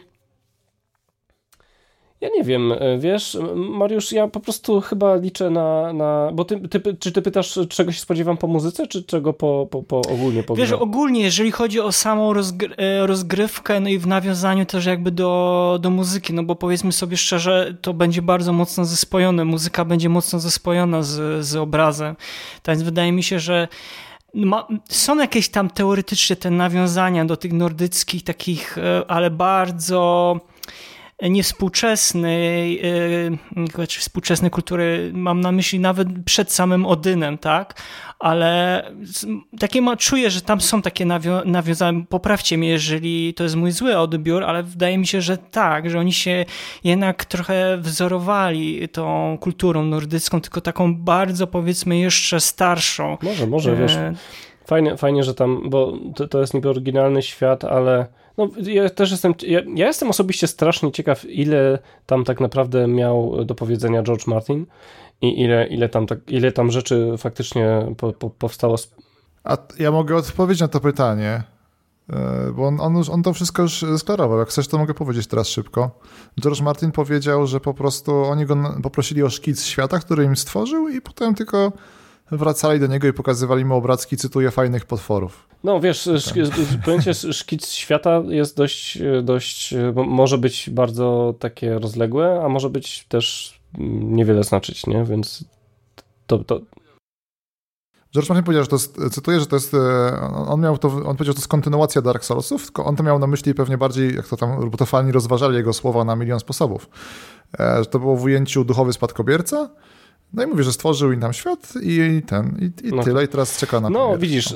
ja 2.23 2.29
nie 2.29 2.43
wiem, 2.43 2.71
e, 2.71 2.97
wiesz, 2.97 3.37
Mariusz, 3.55 4.11
ja 4.11 4.27
po 4.27 4.39
prostu 4.39 4.81
chyba 4.81 5.15
liczę 5.15 5.49
na, 5.49 5.93
na 5.93 6.29
bo 6.33 6.45
ty, 6.45 6.67
ty, 6.67 6.97
czy 6.99 7.11
ty 7.11 7.21
pytasz, 7.21 7.59
czego 7.69 7.91
się 7.91 7.99
spodziewam 7.99 8.37
po 8.37 8.47
muzyce, 8.47 8.87
czy 8.87 9.03
czego 9.03 9.33
po, 9.33 9.67
po, 9.71 9.83
po 9.83 9.97
ogólnie 9.97 10.43
po 10.43 10.55
Wiesz, 10.55 10.67
grze? 10.67 10.79
ogólnie, 10.79 11.21
jeżeli 11.21 11.51
chodzi 11.51 11.79
o 11.79 11.91
samą 11.91 12.33
e, 12.33 13.07
rozgrywkę, 13.07 13.79
no 13.79 13.89
i 13.89 13.97
w 13.97 14.07
nawiązaniu 14.07 14.65
też 14.65 14.85
jakby 14.85 15.11
do, 15.11 15.79
do 15.81 15.89
muzyki, 15.89 16.33
no 16.33 16.43
bo 16.43 16.55
powiedzmy 16.55 16.91
sobie 16.91 17.17
szczerze, 17.17 17.77
to 17.81 17.93
będzie 17.93 18.21
bardzo 18.21 18.53
mocno 18.53 18.85
zespojone, 18.85 19.45
muzyka 19.45 19.85
będzie 19.85 20.09
mocno 20.09 20.39
zespojona 20.39 21.03
z, 21.03 21.45
z 21.45 21.55
obrazem. 21.55 22.15
Tak 22.61 22.75
więc 22.75 22.83
wydaje 22.83 23.11
mi 23.11 23.23
się, 23.23 23.39
że 23.39 23.67
ma, 24.33 24.67
są 24.89 25.17
jakieś 25.17 25.49
tam 25.49 25.69
teoretycznie 25.69 26.35
te 26.35 26.49
nawiązania 26.49 27.25
do 27.25 27.37
tych 27.37 27.53
nordyckich 27.53 28.23
takich, 28.23 28.77
e, 28.77 29.03
ale 29.07 29.31
bardzo 29.31 30.39
niewspółczesnej, 31.29 32.81
yy, 33.77 33.87
czy 33.87 33.99
współczesnej 33.99 34.51
kultury, 34.51 35.11
mam 35.13 35.41
na 35.41 35.51
myśli 35.51 35.79
nawet 35.79 36.07
przed 36.25 36.51
samym 36.51 36.85
Odynem, 36.85 37.37
tak? 37.37 37.81
Ale 38.19 38.83
takie 39.59 39.81
ma, 39.81 39.97
czuję, 39.97 40.29
że 40.29 40.41
tam 40.41 40.61
są 40.61 40.81
takie 40.81 41.05
nawio- 41.05 41.45
nawiązania. 41.45 42.01
Poprawcie 42.09 42.57
mnie, 42.57 42.69
jeżeli 42.69 43.33
to 43.33 43.43
jest 43.43 43.55
mój 43.55 43.71
zły 43.71 43.97
odbiór, 43.97 44.43
ale 44.43 44.63
wydaje 44.63 44.97
mi 44.97 45.07
się, 45.07 45.21
że 45.21 45.37
tak, 45.37 45.89
że 45.89 45.99
oni 45.99 46.13
się 46.13 46.45
jednak 46.83 47.25
trochę 47.25 47.77
wzorowali 47.77 48.89
tą 48.89 49.37
kulturą 49.41 49.83
nordycką, 49.85 50.41
tylko 50.41 50.61
taką 50.61 50.95
bardzo 50.95 51.47
powiedzmy 51.47 51.97
jeszcze 51.99 52.39
starszą. 52.39 53.17
Może, 53.21 53.47
może, 53.47 53.75
wiesz, 53.75 53.93
E, 53.95 54.13
Fajnie, 54.65 54.97
fajnie, 54.97 55.23
że 55.23 55.33
tam, 55.33 55.69
bo 55.69 55.93
to, 56.15 56.27
to 56.27 56.41
jest 56.41 56.53
niby 56.53 56.69
oryginalny 56.69 57.21
świat, 57.21 57.63
ale 57.63 58.07
no, 58.37 58.49
ja 58.57 58.89
też 58.89 59.11
jestem, 59.11 59.33
ja, 59.47 59.59
ja 59.75 59.87
jestem 59.87 60.09
osobiście 60.09 60.47
strasznie 60.47 60.91
ciekaw, 60.91 61.25
ile 61.25 61.79
tam 62.05 62.23
tak 62.23 62.39
naprawdę 62.39 62.87
miał 62.87 63.45
do 63.45 63.55
powiedzenia 63.55 64.03
George 64.03 64.27
Martin 64.27 64.65
i 65.21 65.41
ile, 65.41 65.67
ile, 65.67 65.89
tam, 65.89 66.07
tak, 66.07 66.19
ile 66.27 66.51
tam 66.51 66.71
rzeczy 66.71 67.13
faktycznie 67.17 67.85
po, 67.97 68.13
po, 68.13 68.29
powstało. 68.29 68.75
A 69.43 69.57
ja 69.79 69.91
mogę 69.91 70.15
odpowiedzieć 70.15 70.61
na 70.61 70.67
to 70.67 70.79
pytanie, 70.79 71.43
e, 72.09 72.51
bo 72.55 72.67
on, 72.67 72.79
on, 72.81 72.97
już, 72.97 73.09
on 73.09 73.23
to 73.23 73.33
wszystko 73.33 73.61
już 73.61 73.85
sklarował. 73.97 74.39
Jak 74.39 74.49
chcesz, 74.49 74.67
to 74.67 74.77
mogę 74.77 74.93
powiedzieć 74.93 75.27
teraz 75.27 75.47
szybko. 75.47 75.99
George 76.41 76.61
Martin 76.61 76.91
powiedział, 76.91 77.47
że 77.47 77.59
po 77.59 77.73
prostu 77.73 78.23
oni 78.23 78.45
go 78.45 78.55
poprosili 78.83 79.23
o 79.23 79.29
szkic 79.29 79.65
świata, 79.65 79.99
który 79.99 80.23
im 80.23 80.35
stworzył 80.35 80.89
i 80.89 81.01
potem 81.01 81.35
tylko 81.35 81.71
wracali 82.31 82.79
do 82.79 82.87
niego 82.87 83.07
i 83.07 83.13
pokazywali 83.13 83.65
mu 83.65 83.75
obrazki, 83.75 84.17
cytuję, 84.17 84.51
fajnych 84.51 84.85
potworów. 84.85 85.47
No 85.63 85.79
wiesz, 85.79 86.07
szk- 86.07 86.83
pojęcie 86.85 87.13
szkic 87.13 87.71
świata 87.71 88.21
jest 88.27 88.57
dość, 88.57 88.99
dość, 89.23 89.73
mo- 89.95 90.03
może 90.03 90.37
być 90.37 90.69
bardzo 90.69 91.35
takie 91.39 91.79
rozległe, 91.79 92.41
a 92.45 92.49
może 92.49 92.69
być 92.69 93.05
też 93.07 93.59
mm, 93.79 94.15
niewiele 94.15 94.43
znaczyć, 94.43 94.87
nie? 94.87 95.03
Więc 95.03 95.45
to, 96.27 96.39
to, 96.39 96.59
George 98.13 98.29
Martin 98.29 98.43
powiedział, 98.43 98.63
że 98.63 98.69
to 98.69 98.75
jest, 98.75 98.99
cytuję, 99.11 99.39
że 99.39 99.45
to 99.45 99.55
jest, 99.55 99.73
e, 99.73 100.19
on 100.47 100.61
miał 100.61 100.77
to, 100.77 100.87
on 100.87 101.03
powiedział, 101.03 101.25
że 101.25 101.33
to 101.33 101.39
jest 101.39 101.47
kontynuacja 101.47 102.01
Dark 102.01 102.23
Soulsów, 102.25 102.63
tylko 102.63 102.85
on 102.85 102.95
to 102.95 103.03
miał 103.03 103.19
na 103.19 103.27
myśli 103.27 103.53
pewnie 103.53 103.77
bardziej, 103.77 104.15
jak 104.15 104.27
to 104.27 104.37
tam, 104.37 104.69
bo 104.69 104.77
to 104.77 104.85
fani 104.85 105.11
rozważali 105.11 105.55
jego 105.55 105.73
słowa 105.73 106.03
na 106.03 106.15
milion 106.15 106.39
sposobów, 106.39 106.89
e, 107.59 107.75
że 107.79 107.85
to 107.85 107.99
było 107.99 108.15
w 108.15 108.23
ujęciu 108.23 108.63
duchowy 108.65 108.93
spadkobierca, 108.93 109.69
no 110.33 110.43
i 110.43 110.47
mówi, 110.47 110.63
że 110.63 110.73
stworzył 110.73 111.11
im 111.11 111.19
tam 111.19 111.33
świat 111.33 111.73
i 111.83 112.21
ten, 112.27 112.57
i, 112.83 112.87
i 112.87 112.91
No. 112.93 113.03
tyle, 113.03 113.23
i 113.23 113.27
teraz 113.27 113.57
czeka 113.59 113.79
na 113.81 113.89
no 113.89 113.99
premierę. 113.99 114.21
widzisz, 114.21 114.55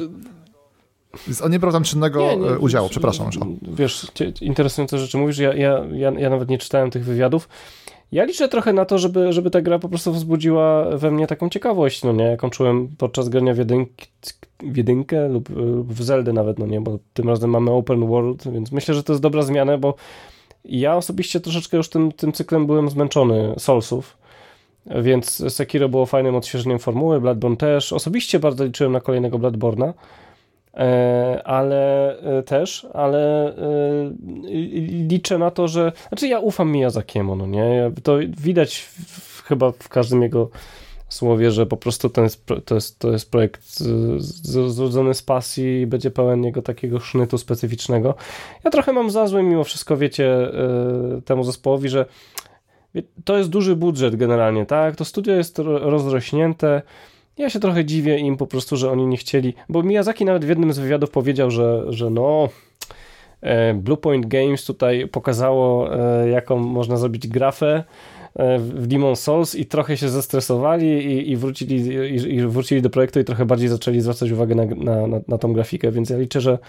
Więc 1.27 1.41
On 1.41 1.51
nie 1.51 1.59
brał 1.59 1.71
tam 1.71 1.83
czynnego 1.83 2.19
Nie, 2.19 2.37
nie, 2.37 2.47
e, 2.49 2.59
udziału, 2.59 2.85
wiesz, 2.87 2.91
przepraszam. 2.91 3.25
już. 3.25 3.37
Wiesz, 3.77 4.07
interesujące 4.41 4.97
rzeczy 4.99 5.17
mówisz, 5.17 5.37
ja, 5.37 5.53
ja, 5.53 5.85
ja, 5.93 6.11
ja 6.11 6.29
nawet 6.29 6.49
nie 6.49 6.57
czytałem 6.57 6.91
tych 6.91 7.05
wywiadów. 7.05 7.49
Ja 8.11 8.23
liczę 8.25 8.47
trochę 8.47 8.73
na 8.73 8.85
to, 8.85 8.97
żeby, 8.97 9.33
żeby 9.33 9.49
ta 9.51 9.61
gra 9.61 9.79
po 9.79 9.89
prostu 9.89 10.13
wzbudziła 10.13 10.97
we 10.97 11.11
mnie 11.11 11.27
taką 11.27 11.49
ciekawość, 11.49 12.03
no 12.03 12.11
nie, 12.11 12.23
jaką 12.23 12.49
czułem 12.49 12.87
podczas 12.97 13.29
grania 13.29 13.53
w, 13.53 13.57
w 14.63 14.77
jedynkę 14.77 15.29
lub, 15.29 15.49
lub 15.49 15.93
w 15.93 16.03
Zeldę 16.03 16.33
nawet, 16.33 16.59
no 16.59 16.65
nie, 16.65 16.81
bo 16.81 16.99
tym 17.13 17.29
razem 17.29 17.49
mamy 17.49 17.71
open 17.71 18.07
world, 18.07 18.43
więc 18.53 18.71
myślę, 18.71 18.93
że 18.95 19.03
to 19.03 19.13
jest 19.13 19.23
dobra 19.23 19.41
zmiana, 19.41 19.77
bo 19.77 19.95
ja 20.65 20.95
osobiście 20.95 21.39
troszeczkę 21.39 21.77
już 21.77 21.89
tym, 21.89 22.11
tym 22.11 22.31
cyklem 22.31 22.67
byłem 22.67 22.89
zmęczony 22.89 23.53
Soulsów, 23.57 24.17
więc 25.03 25.53
Sekiro 25.53 25.89
było 25.89 26.05
fajnym 26.05 26.35
odświeżeniem 26.35 26.79
formuły, 26.79 27.21
Bloodborne 27.21 27.57
też. 27.57 27.93
Osobiście 27.93 28.39
bardzo 28.39 28.65
liczyłem 28.65 28.93
na 28.93 28.99
kolejnego 28.99 29.39
Bloodborna, 29.39 29.93
E, 30.77 31.41
ale 31.45 32.13
e, 32.19 32.43
też, 32.43 32.87
ale 32.93 33.53
e, 33.57 34.11
liczę 35.09 35.37
na 35.37 35.51
to, 35.51 35.67
że 35.67 35.91
znaczy 36.07 36.27
ja 36.27 36.39
ufam 36.39 36.71
Miyazakiemu, 36.71 37.35
no 37.35 37.47
nie, 37.47 37.91
to 38.03 38.17
widać 38.37 38.77
w, 39.07 39.43
chyba 39.43 39.71
w 39.71 39.89
każdym 39.89 40.21
jego 40.21 40.49
słowie, 41.09 41.51
że 41.51 41.65
po 41.65 41.77
prostu 41.77 42.09
ten 42.09 42.23
jest, 42.23 42.45
to, 42.65 42.75
jest, 42.75 42.99
to 42.99 43.11
jest 43.11 43.31
projekt 43.31 43.79
zrodzony 44.19 45.13
z 45.13 45.21
pasji 45.21 45.81
i 45.81 45.87
będzie 45.87 46.11
pełen 46.11 46.43
jego 46.43 46.61
takiego 46.61 46.99
sznytu 46.99 47.37
specyficznego. 47.37 48.15
Ja 48.63 48.71
trochę 48.71 48.93
mam 48.93 49.09
za 49.09 49.27
złe 49.27 49.43
mimo 49.43 49.63
wszystko, 49.63 49.97
wiecie, 49.97 50.51
temu 51.25 51.43
zespołowi, 51.43 51.89
że 51.89 52.05
to 53.23 53.37
jest 53.37 53.49
duży 53.49 53.75
budżet 53.75 54.15
generalnie, 54.15 54.65
tak, 54.65 54.95
to 54.95 55.05
studio 55.05 55.33
jest 55.33 55.59
ro- 55.59 55.79
rozrośnięte, 55.79 56.81
ja 57.37 57.49
się 57.49 57.59
trochę 57.59 57.85
dziwię 57.85 58.19
im 58.19 58.37
po 58.37 58.47
prostu, 58.47 58.77
że 58.77 58.91
oni 58.91 59.07
nie 59.07 59.17
chcieli, 59.17 59.53
bo 59.69 59.83
Miyazaki 59.83 60.25
nawet 60.25 60.45
w 60.45 60.49
jednym 60.49 60.73
z 60.73 60.79
wywiadów 60.79 61.09
powiedział, 61.09 61.51
że, 61.51 61.83
że 61.89 62.09
no 62.09 62.49
e, 63.41 63.73
Bluepoint 63.73 64.25
Games 64.25 64.65
tutaj 64.65 65.07
pokazało 65.07 65.95
e, 65.95 66.29
jaką 66.29 66.57
można 66.57 66.97
zrobić 66.97 67.27
grafę 67.27 67.83
e, 68.35 68.59
w 68.59 68.87
Demon 68.87 69.15
Souls 69.15 69.55
i 69.55 69.65
trochę 69.65 69.97
się 69.97 70.09
zestresowali 70.09 70.87
i, 70.87 71.31
i, 71.31 71.37
wrócili, 71.37 71.75
i, 72.15 72.35
i 72.35 72.41
wrócili 72.41 72.81
do 72.81 72.89
projektu 72.89 73.19
i 73.19 73.23
trochę 73.23 73.45
bardziej 73.45 73.69
zaczęli 73.69 74.01
zwracać 74.01 74.31
uwagę 74.31 74.55
na, 74.55 74.65
na, 74.65 75.07
na, 75.07 75.19
na 75.27 75.37
tą 75.37 75.53
grafikę, 75.53 75.91
więc 75.91 76.09
ja 76.09 76.17
liczę, 76.17 76.41
że, 76.41 76.59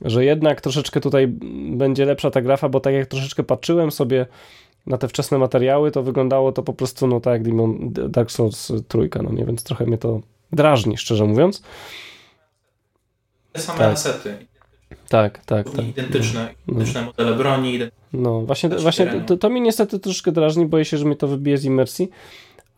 że 0.00 0.24
jednak 0.24 0.60
troszeczkę 0.60 1.00
tutaj 1.00 1.28
będzie 1.70 2.04
lepsza 2.04 2.30
ta 2.30 2.42
grafa, 2.42 2.68
bo 2.68 2.80
tak 2.80 2.94
jak 2.94 3.06
troszeczkę 3.06 3.42
patrzyłem 3.42 3.90
sobie 3.90 4.26
na 4.86 4.98
te 4.98 5.08
wczesne 5.08 5.38
materiały, 5.38 5.90
to 5.90 6.02
wyglądało 6.02 6.52
to 6.52 6.62
po 6.62 6.72
prostu 6.72 7.06
no 7.06 7.20
tak 7.20 7.32
jak 7.32 7.42
Demon, 7.42 7.92
Dark 7.92 8.30
Souls 8.30 8.72
trójka, 8.88 9.22
no 9.22 9.32
nie, 9.32 9.44
więc 9.44 9.62
trochę 9.62 9.86
mnie 9.86 9.98
to 9.98 10.20
drażni, 10.52 10.96
szczerze 10.96 11.24
mówiąc. 11.24 11.62
Te 13.52 13.60
same 13.60 13.78
Tak. 13.78 13.92
asety. 13.92 14.46
Tak, 15.08 15.44
tak, 15.44 15.70
tak. 15.70 15.84
identyczne, 15.88 16.54
identyczne 16.68 17.02
modele 17.04 17.36
broni. 17.36 17.78
ident- 17.78 17.90
No, 18.12 18.40
właśnie, 18.40 18.68
właśnie 18.68 19.06
to, 19.26 19.36
to 19.36 19.48
mnie 19.50 19.60
niestety 19.60 19.98
troszkę 19.98 20.32
drażni, 20.32 20.66
boję 20.66 20.84
się, 20.84 20.98
że 20.98 21.04
mnie 21.04 21.16
to 21.16 21.28
wybije 21.28 21.58
z 21.58 21.64
imersji, 21.64 22.10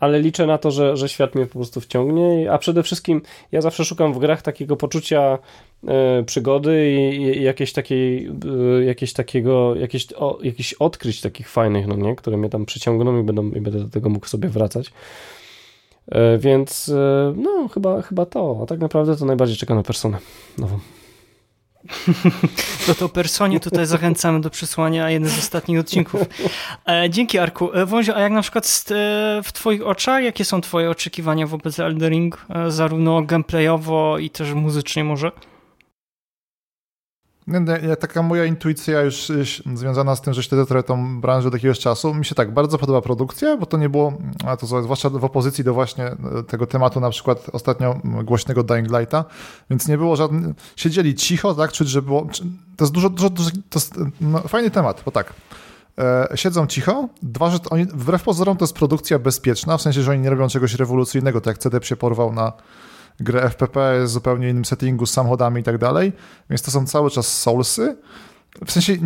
ale 0.00 0.20
liczę 0.20 0.46
na 0.46 0.58
to, 0.58 0.70
że, 0.70 0.96
że 0.96 1.08
świat 1.08 1.34
mnie 1.34 1.46
po 1.46 1.52
prostu 1.52 1.80
wciągnie, 1.80 2.52
a 2.52 2.58
przede 2.58 2.82
wszystkim 2.82 3.22
ja 3.52 3.60
zawsze 3.60 3.84
szukam 3.84 4.12
w 4.12 4.18
grach 4.18 4.42
takiego 4.42 4.76
poczucia 4.76 5.38
e, 5.88 6.22
przygody 6.22 6.92
i, 6.92 7.16
i 7.16 7.42
jakieś 7.42 7.72
takiej, 7.72 8.26
e, 8.78 8.84
jakieś 8.84 9.12
takiego, 9.12 9.74
jakieś, 9.74 10.12
o, 10.12 10.38
jakichś 10.42 10.72
odkryć 10.72 11.20
takich 11.20 11.48
fajnych, 11.48 11.86
no 11.86 11.96
nie, 11.96 12.16
które 12.16 12.36
mnie 12.36 12.48
tam 12.48 12.66
przyciągną 12.66 13.20
i, 13.20 13.22
będą, 13.22 13.50
i 13.50 13.60
będę 13.60 13.78
do 13.78 13.88
tego 13.88 14.08
mógł 14.08 14.26
sobie 14.26 14.48
wracać. 14.48 14.92
E, 16.08 16.38
więc 16.38 16.92
no, 17.36 17.68
chyba, 17.68 18.02
chyba 18.02 18.26
to, 18.26 18.60
a 18.62 18.66
tak 18.66 18.80
naprawdę 18.80 19.16
to 19.16 19.24
najbardziej 19.24 19.56
czekam 19.56 19.76
na 19.76 19.82
personę 19.82 20.18
nową. 20.58 20.78
To 22.86 22.94
to 22.94 23.08
personie 23.08 23.60
tutaj 23.60 23.86
zachęcamy 23.86 24.40
do 24.40 24.50
przesłania 24.50 25.10
jeden 25.10 25.28
z 25.28 25.38
ostatnich 25.38 25.80
odcinków. 25.80 26.20
E, 26.88 27.10
dzięki 27.10 27.38
Arku. 27.38 27.72
E, 27.72 27.86
Wązio, 27.86 28.16
a 28.16 28.20
jak 28.20 28.32
na 28.32 28.42
przykład 28.42 28.64
e, 28.90 29.42
w 29.44 29.52
twoich 29.52 29.86
oczach, 29.86 30.24
jakie 30.24 30.44
są 30.44 30.60
twoje 30.60 30.90
oczekiwania 30.90 31.46
wobec 31.46 31.78
Elden 31.78 32.10
Ring? 32.10 32.46
E, 32.48 32.70
zarówno 32.70 33.22
gameplayowo 33.22 34.18
i 34.18 34.30
też 34.30 34.52
muzycznie 34.52 35.04
może? 35.04 35.32
Taka 38.00 38.22
moja 38.22 38.44
intuicja 38.44 39.00
już, 39.00 39.32
związana 39.74 40.16
z 40.16 40.20
tym, 40.20 40.34
że 40.34 40.42
śledzę 40.42 40.66
trochę 40.66 40.82
tą 40.82 41.20
branżę 41.20 41.48
od 41.48 41.54
jakiegoś 41.54 41.78
czasu. 41.78 42.14
Mi 42.14 42.24
się 42.24 42.34
tak 42.34 42.54
bardzo 42.54 42.78
podoba 42.78 43.00
produkcja, 43.00 43.56
bo 43.56 43.66
to 43.66 43.76
nie 43.76 43.88
było, 43.88 44.12
a 44.46 44.56
to 44.56 44.66
zwłaszcza 44.66 45.10
w 45.10 45.24
opozycji 45.24 45.64
do 45.64 45.74
właśnie 45.74 46.04
e, 46.04 46.16
tego 46.48 46.66
tematu, 46.66 47.00
na 47.00 47.10
przykład 47.10 47.46
ostatnio 47.52 48.00
głośnego 48.24 48.62
Dying 48.62 48.88
Lighta, 48.98 49.24
więc 49.70 49.88
nie 49.88 49.98
było 49.98 50.16
żadnych, 50.16 50.56
siedzieli 50.76 51.14
cicho, 51.14 51.54
tak, 51.54 51.72
czuć, 51.72 51.88
że 51.88 52.02
było, 52.02 52.26
to 52.76 52.84
jest 52.84 52.92
dużo, 52.92 53.10
dużo, 53.10 53.30
dużo 53.30 53.50
to 53.50 53.78
jest 53.78 53.94
no, 54.20 54.38
fajny 54.40 54.70
temat, 54.70 55.02
bo 55.04 55.10
tak, 55.10 55.32
e, 55.98 56.28
siedzą 56.34 56.66
cicho, 56.66 57.08
dwa, 57.22 57.50
że 57.50 57.58
oni, 57.70 57.84
wbrew 57.84 58.22
pozorom 58.22 58.56
to 58.56 58.64
jest 58.64 58.74
produkcja 58.74 59.18
bezpieczna, 59.18 59.76
w 59.76 59.82
sensie, 59.82 60.02
że 60.02 60.10
oni 60.10 60.20
nie 60.20 60.30
robią 60.30 60.48
czegoś 60.48 60.74
rewolucyjnego, 60.74 61.40
tak 61.40 61.46
jak 61.46 61.58
CDP 61.58 61.86
się 61.86 61.96
porwał 61.96 62.32
na 62.32 62.52
grę 63.20 63.42
FPP 63.42 64.06
z 64.08 64.10
zupełnie 64.10 64.48
innym 64.48 64.64
settingu, 64.64 65.06
z 65.06 65.10
samochodami 65.10 65.60
i 65.60 65.64
tak 65.64 65.78
dalej, 65.78 66.12
więc 66.50 66.62
to 66.62 66.70
są 66.70 66.86
cały 66.86 67.10
czas 67.10 67.38
Soulsy. 67.38 67.96
W 68.66 68.72
sensie 68.72 68.96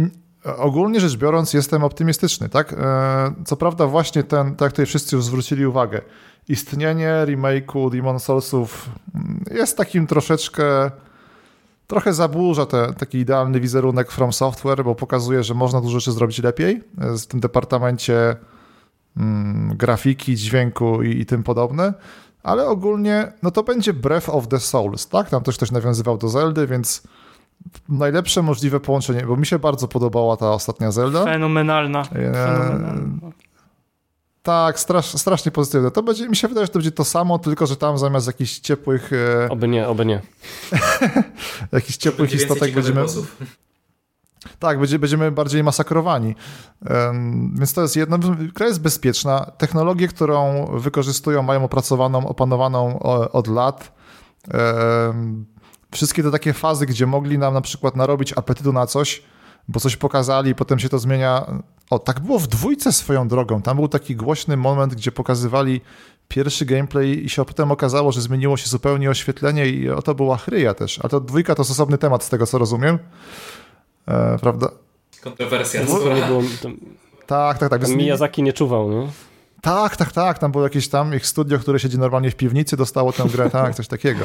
ogólnie 0.57 1.01
rzecz 1.01 1.17
biorąc 1.17 1.55
jestem 1.55 1.85
optymistyczny, 1.85 2.49
tak? 2.49 2.73
E, 2.73 3.35
Co 3.45 3.57
prawda 3.57 3.87
właśnie 3.87 4.23
ten, 4.23 4.57
tak 4.57 4.73
tutaj 4.73 4.87
wszyscy 4.87 5.17
już 5.17 5.25
zwrócili 5.25 5.67
uwagę, 5.67 6.01
istnienie 6.49 7.25
remake'u 7.27 7.91
Demon 7.91 8.21
Soulsów 8.21 8.91
mm, 9.15 9.45
jest 9.51 9.77
takim 9.77 10.07
troszeczkę 10.07 10.91
trochę 11.87 12.15
zaburza 12.15 12.67
te, 12.67 12.95
taki 12.95 13.19
idealny 13.19 13.61
wizerunek 13.61 14.11
From 14.11 14.33
Software, 14.33 14.85
bo 14.85 14.95
pokazuje, 14.95 15.43
że 15.43 15.55
można 15.55 15.81
dużo 15.81 16.01
rzeczy 16.01 16.13
zrobić 16.13 16.43
lepiej 16.43 16.83
e, 17.01 17.19
w 17.19 17.27
tym 17.27 17.41
departamencie 17.41 18.37
mm, 19.17 19.77
grafiki, 19.77 20.37
dźwięku 20.37 21.03
i, 21.03 21.21
i 21.21 21.27
tym 21.27 21.43
podobne. 21.43 21.95
Ale 22.45 22.67
ogólnie, 22.67 23.33
no 23.43 23.51
to 23.51 23.63
będzie 23.63 23.93
Breath 23.93 24.29
of 24.29 24.49
the 24.49 24.61
Souls, 24.61 25.09
tak? 25.09 25.31
Tam 25.31 25.43
też 25.43 25.57
ktoś 25.57 25.71
nawiązywał 25.71 26.19
do 26.19 26.29
Zeldy, 26.29 26.67
więc 26.67 27.03
najlepsze 27.89 28.43
możliwe 28.43 28.81
połączenie, 28.81 29.27
bo 29.27 29.37
mi 29.37 29.47
się 29.47 29.59
bardzo 29.59 29.89
podobała 29.89 30.37
ta 30.37 30.51
ostatnia 30.53 30.91
Zelda. 30.93 31.25
Fenomenalna. 31.25 32.01
Eee, 32.01 32.33
Fenomenalna. 32.33 33.31
Tak, 34.43 34.81
strasz, 34.81 35.07
strasznie 35.07 35.53
pozytywne. 35.53 35.91
To 35.91 36.03
będzie, 36.03 36.29
mi 36.29 36.37
się 36.37 36.49
wydaje, 36.49 36.67
że 36.67 36.73
to 36.73 36.79
będzie 36.79 36.93
to 36.93 37.05
samo, 37.05 37.39
tylko 37.39 37.67
że 37.67 37.77
tam 37.77 37.99
zamiast 37.99 38.27
jakichś 38.27 38.59
ciepłych, 38.59 39.11
e, 39.13 39.49
Oby 39.51 39.69
nie, 39.69 39.89
oby 39.89 40.07
nie. 40.07 40.21
jakichś 41.73 41.97
ciepłych 41.97 42.35
istotek 42.35 42.75
będziemy, 42.75 43.03
bossów. 43.03 43.37
Tak, 44.59 44.79
będzie, 44.79 44.99
będziemy 44.99 45.31
bardziej 45.31 45.65
masakrowani. 45.65 46.35
Więc 47.55 47.75
to 47.75 47.83
jest 47.83 47.97
jedno. 47.97 48.19
Gra 48.55 48.67
jest 48.67 48.81
bezpieczna. 48.81 49.51
Technologię, 49.59 50.09
którą 50.09 50.67
wykorzystują, 50.67 51.43
mają 51.43 51.65
opracowaną, 51.65 52.29
opanowaną 52.29 52.99
od 53.33 53.47
lat. 53.49 53.93
Wszystkie 55.93 56.23
te 56.23 56.31
takie 56.31 56.53
fazy, 56.53 56.87
gdzie 56.87 57.07
mogli 57.07 57.39
nam 57.39 57.55
na 57.55 57.61
przykład 57.61 57.97
narobić 57.97 58.33
apetytu 58.33 58.73
na 58.73 58.87
coś, 58.87 59.23
bo 59.69 59.81
coś 59.81 59.97
pokazali 59.97 60.55
potem 60.55 60.79
się 60.79 60.89
to 60.89 60.99
zmienia. 60.99 61.63
O, 61.91 61.99
tak 61.99 62.21
było 62.21 62.39
w 62.39 62.47
dwójce 62.47 62.93
swoją 62.93 63.29
drogą. 63.29 63.63
Tam 63.63 63.77
był 63.77 63.89
taki 63.89 64.17
głośny 64.17 64.57
moment, 64.57 64.95
gdzie 64.95 65.13
pokazywali 65.13 65.81
pierwszy 66.29 66.65
gameplay 66.65 67.25
i 67.25 67.29
się 67.29 67.45
potem 67.45 67.73
okazało, 67.73 68.13
że 68.13 68.21
zmieniło 68.21 68.57
się 68.57 68.69
zupełnie 68.69 69.11
oświetlenie 69.11 69.67
i 69.67 69.91
oto 69.91 70.15
była 70.15 70.37
chryja 70.37 70.75
też. 70.75 71.01
A 71.03 71.09
to 71.09 71.21
dwójka 71.21 71.55
to 71.55 71.63
jest 71.63 71.71
osobny 71.71 71.99
temat, 71.99 72.25
z 72.25 72.29
tego 72.29 72.47
co 72.47 72.59
rozumiem. 72.59 72.99
E, 74.09 74.39
prawda? 74.39 74.69
Kontrowersja. 75.23 75.81
Nie 75.81 75.87
było, 76.27 76.43
tam, 76.63 76.77
Tak, 77.27 77.59
tak, 77.59 77.71
tak. 77.71 77.83
tam 77.83 77.97
Miyazaki 77.97 78.43
nie 78.43 78.53
czuwał, 78.53 78.91
nie? 78.91 79.09
Tak, 79.61 79.97
tak, 79.97 80.13
tak. 80.13 80.39
Tam 80.39 80.53
było 80.53 80.65
jakieś 80.65 80.89
tam 80.89 81.15
ich 81.15 81.27
studio, 81.27 81.59
które 81.59 81.79
siedzi 81.79 81.99
normalnie 81.99 82.31
w 82.31 82.37
piwnicy, 82.37 82.77
dostało 82.77 83.13
tę 83.13 83.25
grę, 83.33 83.51
tak, 83.51 83.75
coś 83.75 83.89
takiego. 83.89 84.25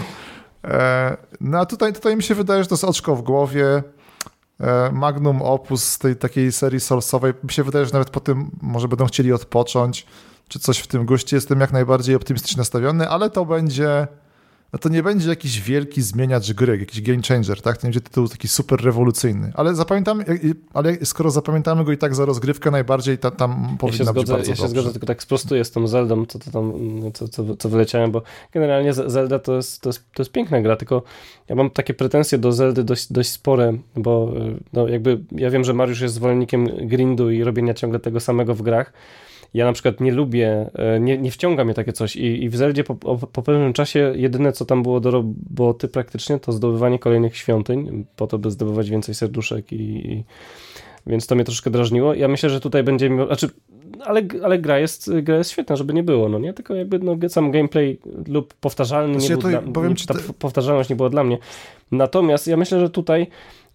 E, 0.64 1.18
no 1.42 1.60
a 1.60 1.66
tutaj, 1.66 1.94
tutaj 1.94 2.16
mi 2.16 2.24
się 2.24 2.36
wydaje, 2.36 2.64
że 2.64 2.70
to 2.70 2.76
jest 2.76 2.84
oczko 2.84 3.16
w 3.16 3.22
głowie. 3.22 3.84
E, 4.60 4.92
magnum 4.92 5.42
opus 5.42 5.84
z 5.84 5.98
tej 5.98 6.16
takiej 6.16 6.52
serii 6.52 6.80
Soulsowej. 6.80 7.34
Mi 7.44 7.52
się 7.52 7.64
wydaje, 7.64 7.86
że 7.86 7.94
nawet 7.94 8.10
po 8.10 8.20
tym 8.20 8.52
może 8.62 8.88
będą 8.88 9.06
chcieli 9.06 9.34
odpocząć, 9.34 10.06
czy 10.48 10.60
coś 10.60 10.80
w 10.80 10.88
tym 10.88 11.06
guście. 11.06 11.38
Jestem 11.38 11.60
jak 11.60 11.72
najbardziej 11.72 12.16
optymistycznie 12.16 12.58
nastawiony, 12.58 13.10
ale 13.10 13.30
to 13.30 13.46
będzie... 13.46 14.08
No 14.74 14.80
to 14.80 14.90
nie 14.90 15.04
będzie 15.04 15.30
jakiś 15.30 15.62
wielki 15.62 16.02
zmieniacz 16.02 16.54
gry, 16.54 16.78
jakiś 16.78 17.02
game 17.02 17.22
changer, 17.28 17.62
tak? 17.62 17.78
To 17.78 17.88
nie 17.88 17.94
będzie 17.94 18.02
tytuł 18.02 18.28
taki 18.28 18.48
super 18.48 18.82
rewolucyjny. 18.84 19.52
Ale 19.56 19.76
zapamiętamy, 19.76 20.26
ale 20.74 21.06
skoro 21.06 21.32
zapamiętamy 21.32 21.84
go 21.84 21.92
i 21.92 21.98
tak 21.98 22.16
za 22.16 22.26
rozgrywkę 22.26 22.72
najbardziej, 22.72 23.18
ta, 23.18 23.32
tam 23.32 23.68
Ja 23.72 23.78
powinna 23.78 23.98
się, 23.98 24.04
być 24.04 24.14
zgodzę, 24.14 24.34
bardzo 24.34 24.50
ja 24.52 24.56
się 24.56 24.62
dobrze. 24.62 24.82
zgodzę, 24.82 24.92
tylko 24.92 25.08
tak 25.08 25.24
sprostuję 25.24 25.66
z 25.66 25.72
tą 25.72 25.88
Zeldą, 25.88 26.26
co, 26.26 26.40
to 26.40 26.52
tam, 26.52 26.74
co, 27.14 27.28
co, 27.28 27.56
co 27.56 27.70
wyleciałem, 27.70 28.12
bo 28.12 28.22
generalnie 28.54 28.94
Zelda 28.94 29.40
to 29.40 29.56
jest, 29.56 29.82
to, 29.82 29.90
jest, 29.90 30.04
to 30.14 30.24
jest 30.24 30.32
piękna 30.32 30.62
gra, 30.62 30.76
tylko 30.76 31.04
ja 31.48 31.56
mam 31.56 31.70
takie 31.70 31.94
pretensje 31.94 32.38
do 32.38 32.52
Zeldy 32.52 32.84
dość, 32.84 33.14
dość 33.14 33.30
spore, 33.30 33.74
bo 33.96 34.32
y, 34.38 34.60
no 34.74 34.88
jakby 34.88 35.20
ja 35.32 35.50
wiem, 35.50 35.64
że 35.64 35.74
Mariusz 35.74 36.02
jest 36.02 36.14
zwolennikiem 36.16 36.88
grindu 36.88 37.32
i 37.32 37.44
robienia 37.44 37.74
ciągle 37.74 38.00
tego 38.00 38.20
samego 38.20 38.56
w 38.56 38.62
grach. 38.62 38.94
Ja 39.54 39.66
na 39.66 39.74
przykład 39.74 40.02
nie 40.02 40.12
lubię, 40.12 40.70
e, 40.74 41.00
nie, 41.00 41.18
nie 41.18 41.32
wciąga 41.32 41.66
mnie 41.66 41.74
takie 41.74 41.94
coś 41.94 42.16
i, 42.16 42.44
i 42.44 42.50
w 42.50 42.56
Zeldzie 42.56 42.84
po, 42.84 42.96
po, 43.18 43.42
pewnym 43.42 43.74
czasie 43.74 44.14
jedyne 44.16 44.52
co 44.52 44.66
tam 44.66 44.84
było 44.84 45.00
do 45.00 45.12
roboty 45.12 45.88
praktycznie 45.88 46.40
to 46.40 46.52
zdobywanie 46.52 47.00
kolejnych 47.00 47.38
świątyń 47.38 48.06
po 48.16 48.28
to, 48.28 48.38
by 48.38 48.52
zdobywać 48.52 48.90
więcej 48.90 49.16
serduszek 49.16 49.72
i, 49.72 50.12
i 50.12 50.24
więc 51.08 51.28
to 51.28 51.36
mnie 51.36 51.44
troszkę 51.44 51.70
drażniło. 51.70 52.14
Ja 52.14 52.28
myślę, 52.28 52.50
że 52.50 52.60
tutaj 52.60 52.84
będzie 52.84 53.10
miał, 53.10 53.28
znaczy, 53.28 53.50
ale, 54.06 54.22
ale 54.44 54.60
gra, 54.60 54.80
jest, 54.80 55.12
gra 55.22 55.38
jest 55.38 55.52
świetna, 55.52 55.76
żeby 55.76 55.94
nie 55.94 56.04
było, 56.04 56.30
no 56.30 56.40
nie? 56.40 56.54
Tylko 56.54 56.76
jakby 56.76 57.00
no, 57.00 57.16
sam 57.30 57.52
gameplay 57.52 58.00
lub 58.28 58.54
powtarzalny 58.54 59.14
nie 59.14 59.20
Znaczy, 59.20 59.38
był 59.38 59.50
ja 59.50 59.52
dla, 59.52 59.60
tutaj 59.60 59.74
powiem 59.74 59.94
nie, 59.94 60.06
ta 60.06 60.14
te- 60.14 60.34
powtarzalność 60.34 60.90
nie 60.90 60.96
była 60.96 61.10
dla 61.10 61.24
mnie. 61.24 61.38
Natomiast 61.92 62.48
ja 62.48 62.58
myślę, 62.58 62.80
że 62.80 62.90
tutaj 62.90 63.28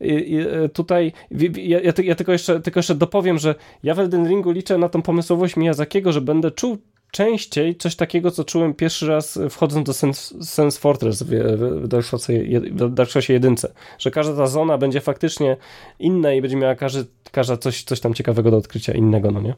y, 0.02 0.70
tutaj 0.72 1.12
ja, 1.56 1.80
ja, 1.80 1.92
ja 2.04 2.14
tylko, 2.14 2.32
jeszcze, 2.32 2.60
tylko 2.60 2.78
jeszcze 2.78 2.94
dopowiem, 2.94 3.38
że 3.38 3.54
ja 3.82 3.94
w 3.94 3.98
Elden 3.98 4.28
Ringu 4.28 4.50
liczę 4.50 4.78
na 4.78 4.88
tą 4.88 5.02
pomysłowość 5.02 5.56
Miyazakiego, 5.56 6.12
że 6.12 6.20
będę 6.20 6.50
czuł 6.50 6.78
częściej 7.10 7.76
coś 7.76 7.96
takiego, 7.96 8.30
co 8.30 8.44
czułem 8.44 8.74
pierwszy 8.74 9.06
raz 9.06 9.38
wchodząc 9.50 9.86
do 9.86 9.92
Sense, 9.92 10.44
Sense 10.44 10.80
Fortress 10.80 11.22
w, 11.22 11.28
w, 11.28 11.88
Dark 11.88 12.06
Soulsie 12.06 12.32
jed- 12.32 12.88
w 12.88 12.94
Dark 12.94 13.10
Soulsie 13.10 13.32
jedynce, 13.32 13.72
że 13.98 14.10
każda 14.10 14.36
ta 14.36 14.46
zona 14.46 14.78
będzie 14.78 15.00
faktycznie 15.00 15.56
inna 15.98 16.32
i 16.32 16.40
będzie 16.40 16.56
miała 16.56 16.74
każdy, 16.74 17.04
każda 17.32 17.56
coś, 17.56 17.82
coś 17.82 18.00
tam 18.00 18.14
ciekawego 18.14 18.50
do 18.50 18.56
odkrycia 18.56 18.92
innego, 18.92 19.30
no 19.30 19.40
nie? 19.40 19.54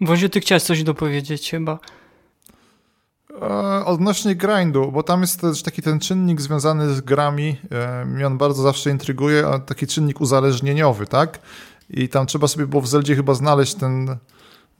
Wozie, 0.00 0.28
ty 0.28 0.40
chciałeś 0.40 0.62
coś 0.62 0.82
dopowiedzieć 0.82 1.50
chyba. 1.50 1.78
E, 3.42 3.84
Odnośnie 3.84 4.36
grindu, 4.36 4.92
bo 4.92 5.02
tam 5.02 5.20
jest 5.20 5.40
też 5.40 5.62
taki 5.62 5.82
ten 5.82 6.00
czynnik 6.00 6.40
związany 6.40 6.94
z 6.94 7.00
grami, 7.00 7.56
e, 7.70 8.04
mnie 8.04 8.26
on 8.26 8.38
bardzo 8.38 8.62
zawsze 8.62 8.90
intryguje, 8.90 9.46
a 9.46 9.58
taki 9.58 9.86
czynnik 9.86 10.20
uzależnieniowy, 10.20 11.06
tak? 11.06 11.38
I 11.90 12.08
tam 12.08 12.26
trzeba 12.26 12.48
sobie 12.48 12.66
było 12.66 12.82
w 12.82 12.88
Zeldzie 12.88 13.16
chyba 13.16 13.34
znaleźć 13.34 13.74
ten, 13.74 14.16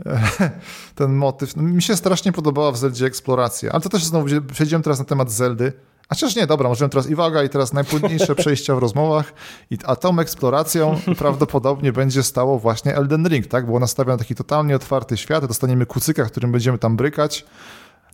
e, 0.06 0.20
ten 0.94 1.14
motyw. 1.14 1.56
No, 1.56 1.62
mi 1.62 1.82
się 1.82 1.96
strasznie 1.96 2.32
podobała 2.32 2.72
w 2.72 2.76
Zeldzie 2.76 3.06
eksploracja, 3.06 3.72
ale 3.72 3.80
to 3.80 3.88
też 3.88 4.04
znowu 4.04 4.26
przejdziemy 4.52 4.84
teraz 4.84 4.98
na 4.98 5.04
temat 5.04 5.30
Zeldy. 5.30 5.72
A 6.08 6.14
chociaż 6.14 6.36
nie, 6.36 6.46
dobra, 6.46 6.68
możemy 6.68 6.90
teraz 6.90 7.10
Iwaga 7.10 7.42
i 7.42 7.48
teraz 7.48 7.72
najpłynniejsze 7.72 8.34
przejścia 8.44 8.74
w 8.74 8.78
rozmowach, 8.78 9.32
i, 9.70 9.78
a 9.84 9.96
tą 9.96 10.18
eksploracją 10.18 11.00
prawdopodobnie 11.18 11.92
będzie 11.92 12.22
stało 12.22 12.58
właśnie 12.58 12.96
Elden 12.96 13.28
Ring, 13.28 13.46
tak? 13.46 13.66
Było 13.66 13.80
nastawiony 13.80 14.18
taki 14.18 14.34
totalnie 14.34 14.76
otwarty 14.76 15.16
świat, 15.16 15.46
dostaniemy 15.46 15.86
kucyka, 15.86 16.24
którym 16.24 16.52
będziemy 16.52 16.78
tam 16.78 16.96
brykać, 16.96 17.44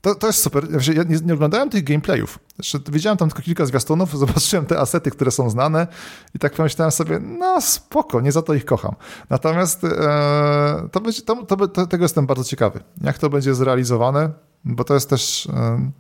to, 0.01 0.15
to 0.15 0.27
jest 0.27 0.43
super. 0.43 0.67
Znaczy, 0.67 0.95
Ja 0.95 1.03
nie, 1.03 1.17
nie 1.25 1.35
oglądałem 1.35 1.71
tych 1.71 1.85
gameplayów. 1.85 2.39
Znaczy, 2.55 2.81
widziałem 2.93 3.19
tam 3.19 3.29
tylko 3.29 3.43
kilka 3.43 3.67
zwiastunów, 3.67 4.19
zobaczyłem 4.19 4.67
te 4.67 4.79
asety, 4.79 5.11
które 5.11 5.31
są 5.31 5.51
znane 5.51 5.87
i 6.35 6.39
tak 6.39 6.53
pomyślałem 6.53 6.93
sobie, 6.93 7.19
no 7.19 7.61
spoko, 7.61 8.21
nie 8.21 8.33
za 8.33 8.43
to 8.43 8.55
ich 8.55 8.65
kocham. 8.65 8.95
Natomiast 9.31 9.85
e, 9.85 10.89
to 10.93 11.01
będzie, 11.01 11.23
to, 11.23 11.43
to, 11.47 11.69
to, 11.69 11.87
tego 11.87 12.05
jestem 12.05 12.27
bardzo 12.27 12.45
ciekawy. 12.45 12.81
Jak 13.01 13.19
to 13.19 13.31
będzie 13.31 13.55
zrealizowane, 13.55 14.31
bo 14.65 14.85
to 14.85 14.95
jest 14.95 15.11
też 15.11 15.47
e, 15.47 15.91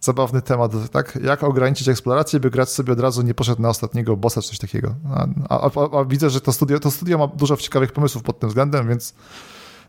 zabawny 0.00 0.42
temat, 0.42 0.72
tak? 0.92 1.18
Jak 1.22 1.44
ograniczyć 1.44 1.88
eksplorację, 1.88 2.40
by 2.40 2.50
grać 2.50 2.70
sobie 2.70 2.92
od 2.92 3.00
razu 3.00 3.22
nie 3.22 3.34
poszedł 3.34 3.62
na 3.62 3.68
ostatniego 3.68 4.16
bossa, 4.16 4.42
czy 4.42 4.48
coś 4.48 4.58
takiego. 4.58 4.94
A, 5.14 5.26
a, 5.48 5.70
a, 5.74 5.98
a 6.00 6.04
widzę, 6.04 6.30
że 6.30 6.40
to 6.40 6.52
studio, 6.52 6.80
to 6.80 6.90
studio 6.90 7.18
ma 7.18 7.26
dużo 7.26 7.56
ciekawych 7.56 7.92
pomysłów 7.92 8.22
pod 8.22 8.40
tym 8.40 8.48
względem, 8.48 8.88
więc 8.88 9.14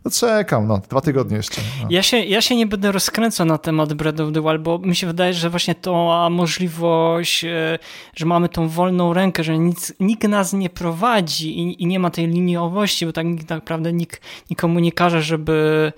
no 0.08 0.12
czekam, 0.12 0.68
no, 0.68 0.82
dwa 0.90 1.02
tygodnie 1.02 1.38
jeszcze. 1.38 1.62
No. 1.82 1.88
Ja 1.90 2.04
się, 2.04 2.18
ja 2.18 2.42
się 2.42 2.56
nie 2.56 2.68
będę 2.68 2.92
rozkręcał 2.92 3.46
na 3.46 3.58
temat 3.58 3.94
Breath 3.94 4.20
of 4.22 4.34
the 4.34 4.42
Wild, 4.42 4.62
bo 4.62 4.80
mi 4.80 4.96
się 4.96 5.08
wydaje, 5.08 5.34
że 5.34 5.50
właśnie 5.50 5.76
to 5.76 6.28
możliwość, 6.32 7.44
e, 7.44 7.80
że 8.16 8.26
mamy 8.26 8.50
tą 8.50 8.68
wolną 8.68 9.14
rękę, 9.14 9.44
że 9.44 9.58
nic, 9.58 9.94
nikt 10.00 10.24
nas 10.28 10.54
nie 10.54 10.70
prowadzi 10.70 11.60
i, 11.60 11.84
i 11.84 11.86
nie 11.86 12.00
ma 12.00 12.10
tej 12.10 12.28
liniowości, 12.28 13.06
bo 13.06 13.14
tak 13.14 13.26
naprawdę 13.50 13.94
nikt 13.94 14.22
nikomu 14.50 14.80
nie 14.80 14.92
każe, 14.92 15.22
żeby 15.22 15.94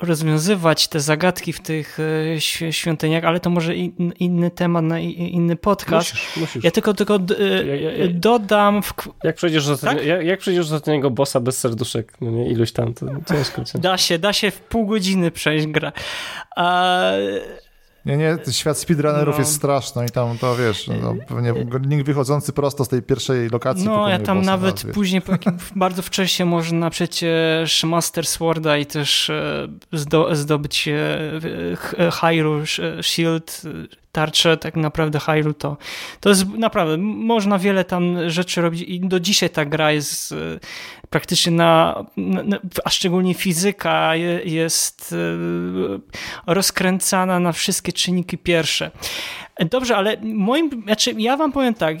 rozwiązywać 0.00 0.88
te 0.88 1.00
zagadki 1.00 1.52
w 1.52 1.60
tych 1.60 1.98
e, 2.00 2.02
świ- 2.36 2.72
świątyniach, 2.72 3.24
ale 3.24 3.40
to 3.40 3.50
może 3.50 3.76
in, 3.76 4.12
inny 4.18 4.50
temat 4.50 4.84
na 4.84 4.98
inny 5.00 5.56
podcast. 5.56 6.12
Musisz, 6.14 6.36
musisz. 6.36 6.64
Ja 6.64 6.70
tylko, 6.70 6.94
tylko 6.94 7.14
e, 7.16 7.66
Ja- 7.66 7.74
ja- 7.76 7.92
ja- 7.92 8.06
dodam 8.12 8.82
w, 8.82 8.92
Jak 9.24 9.36
przejdziesz 9.36 9.66
do 9.66 9.76
Tak? 9.78 10.04
jak, 10.06 10.24
jak 10.26 10.40
przejdziesz 10.40 10.68
do 10.68 10.74
ostatniego 10.76 11.10
bossa 11.10 11.40
bez 11.40 11.58
serduszek, 11.58 12.12
no 12.20 12.30
nie, 12.30 12.50
iluś 12.50 12.72
tam, 12.72 12.94
to 12.94 13.06
ciężko 13.28 13.64
cię. 13.64 13.78
da 13.78 13.98
się, 13.98 14.18
da 14.18 14.32
się 14.32 14.50
w 14.50 14.60
pół 14.60 14.86
godziny 14.86 15.30
przejść 15.30 15.66
grę. 15.66 15.92
A, 16.56 17.02
Nie, 18.08 18.16
nie, 18.16 18.36
świat 18.52 18.78
speedrunnerów 18.78 19.34
No. 19.34 19.40
jest 19.40 19.54
straszny 19.54 20.06
i 20.06 20.08
tam 20.08 20.38
to 20.38 20.56
wiesz, 20.56 20.90
no, 21.02 21.14
pewnie 21.28 21.54
link 21.88 22.02
wychodzący 22.06 22.52
prosto 22.52 22.84
z 22.84 22.88
tej 22.88 23.02
pierwszej 23.02 23.48
lokacji. 23.48 23.84
No, 23.84 24.08
ja 24.08 24.18
tam 24.18 24.42
nawet 24.42 24.84
wiesz. 24.84 24.94
później, 24.94 25.22
bardzo 25.76 26.02
wcześnie 26.02 26.44
można 26.44 26.90
przecież 26.90 27.84
Master 27.84 28.26
Sworda 28.26 28.76
i 28.78 28.86
też 28.86 29.30
e, 29.30 29.68
zdo, 29.92 30.36
zdobyć 30.36 30.88
e, 30.88 32.10
Hyrule 32.10 32.64
Shield, 33.02 33.62
e, 34.18 34.20
tarczę, 34.20 34.56
tak 34.56 34.76
naprawdę 34.76 35.18
Hyrule 35.18 35.54
to, 35.54 35.76
to 36.20 36.28
jest 36.28 36.48
naprawdę, 36.48 36.96
można 36.98 37.58
wiele 37.58 37.84
tam 37.84 38.30
rzeczy 38.30 38.60
robić 38.60 38.82
i 38.82 39.00
do 39.00 39.20
dzisiaj 39.20 39.50
ta 39.50 39.64
gra 39.64 39.92
jest 39.92 40.32
e, 40.32 40.36
praktycznie 41.10 41.52
na, 41.52 42.04
na, 42.16 42.58
a 42.84 42.90
szczególnie 42.90 43.34
fizyka 43.34 44.14
je, 44.16 44.40
jest 44.44 45.14
e, 46.46 46.52
rozkręcana 46.54 47.40
na 47.40 47.52
wszystkie 47.52 47.92
czynniki 47.92 48.38
pierwsze. 48.38 48.90
Dobrze, 49.70 49.96
ale 49.96 50.16
moim, 50.22 50.70
znaczy 50.84 51.14
ja 51.18 51.36
wam 51.36 51.52
powiem 51.52 51.74
tak, 51.74 51.96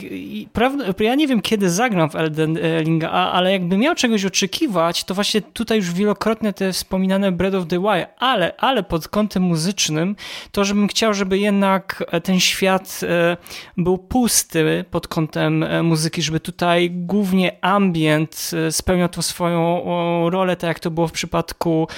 ja 1.00 1.14
nie 1.14 1.26
wiem 1.26 1.40
kiedy 1.40 1.70
zagram 1.70 2.10
w 2.10 2.16
Elden 2.16 2.58
Ringa, 2.80 3.10
a- 3.10 3.32
ale 3.32 3.52
jakbym 3.52 3.80
miał 3.80 3.94
czegoś 3.94 4.24
oczekiwać, 4.24 5.04
to 5.04 5.14
właśnie 5.14 5.42
tutaj 5.42 5.78
już 5.78 5.92
wielokrotnie 5.92 6.52
te 6.52 6.72
wspominane 6.72 7.32
Breath 7.32 7.56
of 7.56 7.66
the 7.66 7.78
Wild, 7.80 8.06
ale, 8.18 8.56
ale 8.58 8.82
pod 8.82 9.08
kątem 9.08 9.42
muzycznym, 9.42 10.16
to 10.52 10.64
żebym 10.64 10.88
chciał, 10.88 11.14
żeby 11.14 11.38
jednak 11.38 12.04
ten 12.22 12.40
świat 12.40 13.00
e, 13.02 13.36
był 13.76 13.98
pusty 13.98 14.84
pod 14.90 15.08
kątem 15.08 15.62
e, 15.62 15.82
muzyki, 15.82 16.22
żeby 16.22 16.40
tutaj 16.40 16.90
głównie 16.90 17.56
ambient 17.64 18.50
e, 18.68 18.72
spełniał 18.72 19.08
tą 19.08 19.22
swoją 19.22 19.82
rolę, 20.30 20.56
tak 20.56 20.68
jak 20.68 20.80
to 20.80 20.90
było 20.90 21.08
w 21.08 21.12
przypadku 21.12 21.88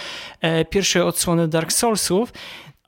e, 0.40 0.64
pierwszej 0.64 1.02
odsłony 1.02 1.48
Dark 1.48 1.72
Soulsów, 1.72 2.32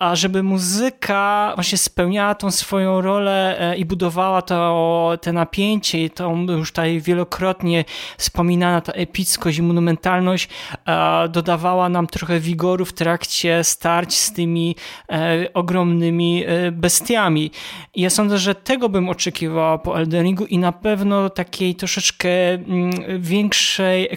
a 0.02 0.16
żeby 0.16 0.42
muzyka 0.42 1.52
właśnie 1.54 1.78
spełniała 1.78 2.34
tą 2.34 2.50
swoją 2.50 3.00
rolę 3.00 3.60
e, 3.60 3.76
i 3.76 3.84
budowała 3.84 4.42
to, 4.42 5.18
te 5.20 5.32
napięcie 5.32 6.04
i 6.04 6.10
tą 6.10 6.46
już 6.46 6.72
tutaj 6.72 7.00
wielokrotnie 7.00 7.84
wspominana 8.18 8.80
ta 8.80 8.92
epickość 8.92 9.58
i 9.58 9.62
monumentalność 9.62 10.48
e, 10.86 11.28
dodawała 11.28 11.88
nam 11.88 12.06
trochę 12.06 12.40
wigoru 12.40 12.84
w 12.84 12.92
trakcie 12.92 13.64
starć 13.64 14.14
z 14.14 14.32
tymi 14.32 14.76
e, 15.08 15.46
ogromnymi 15.54 16.44
bestiami. 16.72 17.50
Ja 17.96 18.10
sądzę, 18.10 18.38
że 18.38 18.54
tego 18.54 18.88
bym 18.88 19.08
oczekiwała 19.08 19.78
po 19.78 19.98
Elden 19.98 20.24
Ringu 20.24 20.46
i 20.46 20.58
na 20.58 20.72
pewno 20.72 21.30
takiej 21.30 21.74
troszeczkę 21.74 22.28
mm, 22.50 22.90
większej, 23.18 24.08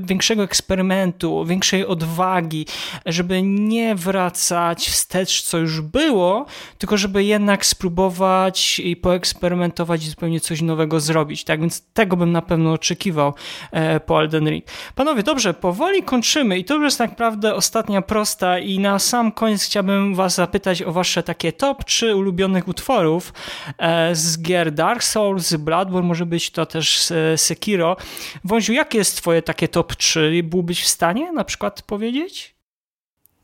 większego 0.00 0.42
eksperymentu, 0.42 1.44
większej 1.44 1.86
odwagi, 1.86 2.66
żeby 3.06 3.42
nie 3.42 3.94
wracać 3.94 4.88
wstecz, 4.88 5.21
co 5.26 5.58
już 5.58 5.80
było, 5.80 6.46
tylko 6.78 6.96
żeby 6.96 7.24
jednak 7.24 7.66
spróbować 7.66 8.78
i 8.78 8.96
poeksperymentować 8.96 10.04
i 10.04 10.08
zupełnie 10.08 10.40
coś 10.40 10.62
nowego 10.62 11.00
zrobić. 11.00 11.44
Tak 11.44 11.60
więc 11.60 11.82
tego 11.92 12.16
bym 12.16 12.32
na 12.32 12.42
pewno 12.42 12.72
oczekiwał 12.72 13.34
e, 13.70 14.00
po 14.00 14.20
Elden 14.20 14.48
Ring. 14.48 14.64
Panowie, 14.94 15.22
dobrze, 15.22 15.54
powoli 15.54 16.02
kończymy 16.02 16.58
i 16.58 16.64
to 16.64 16.74
już 16.74 16.84
jest 16.84 16.98
tak 16.98 17.10
naprawdę 17.10 17.54
ostatnia 17.54 18.02
prosta 18.02 18.58
i 18.58 18.78
na 18.78 18.98
sam 18.98 19.32
koniec 19.32 19.64
chciałbym 19.64 20.14
was 20.14 20.34
zapytać 20.34 20.82
o 20.82 20.92
wasze 20.92 21.22
takie 21.22 21.52
top 21.52 21.84
3 21.84 22.16
ulubionych 22.16 22.68
utworów 22.68 23.32
e, 23.78 24.14
z 24.14 24.42
gier 24.42 24.72
Dark 24.72 25.02
Souls, 25.04 25.54
Bloodborne, 25.54 26.08
może 26.08 26.26
być 26.26 26.50
to 26.50 26.66
też 26.66 27.10
e, 27.10 27.38
Sekiro. 27.38 27.96
Wąziu, 28.44 28.72
jakie 28.72 28.98
jest 28.98 29.16
twoje 29.16 29.42
takie 29.42 29.68
top 29.68 29.96
3? 29.96 30.40
Byłbyś 30.44 30.82
w 30.82 30.88
stanie 30.88 31.32
na 31.32 31.44
przykład 31.44 31.82
powiedzieć? 31.82 32.54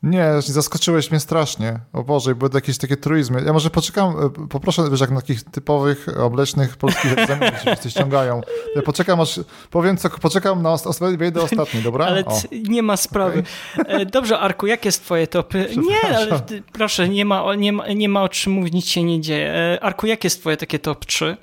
Nie, 0.02 0.26
zaskoczyłeś 0.40 1.10
mnie 1.10 1.20
strasznie. 1.20 1.80
O 1.92 2.02
Boże, 2.02 2.34
były 2.34 2.50
jakieś 2.54 2.78
takie 2.78 2.96
truizmy. 2.96 3.42
Ja 3.46 3.52
może 3.52 3.70
poczekam, 3.70 4.14
e, 4.42 4.48
poproszę, 4.48 4.82
wiesz, 4.90 5.00
jak 5.00 5.10
na 5.10 5.20
takich 5.20 5.44
typowych, 5.44 6.06
obleśnych 6.20 6.76
polskich 6.76 7.18
egzaminach 7.18 7.62
się 7.62 7.70
wszyscy 7.70 7.90
ściągają. 7.90 8.40
Ja 8.76 8.82
poczekam, 8.82 9.20
aż 9.20 9.40
powiem, 9.70 9.96
co 9.96 10.10
poczekam 10.10 10.62
na 10.62 10.72
os- 10.72 10.98
wejdę 11.16 11.42
ostatni, 11.42 11.82
dobra? 11.82 12.06
Ale 12.06 12.24
O. 12.24 12.40
nie 12.68 12.82
ma 12.82 12.96
sprawy. 12.96 13.42
E, 13.86 14.06
Dobrze, 14.06 14.38
Arku, 14.38 14.66
jakie 14.66 14.88
jest 14.88 15.04
twoje 15.04 15.26
topy? 15.26 15.68
Nie, 15.90 16.16
ale 16.16 16.40
proszę, 16.72 17.08
nie 17.08 17.24
ma, 17.24 17.44
o- 17.44 17.54
nie, 17.54 17.72
ma, 17.72 17.88
nie 17.92 18.08
ma 18.08 18.22
o 18.22 18.28
czym 18.28 18.52
mówić, 18.52 18.74
nic 18.74 18.86
się 18.86 19.02
nie 19.02 19.20
dzieje. 19.20 19.52
E, 19.54 19.82
Arku, 19.82 20.06
jakie 20.06 20.26
jest 20.26 20.40
twoje 20.40 20.56
takie 20.56 20.78
top 20.78 21.04
3? 21.04 21.36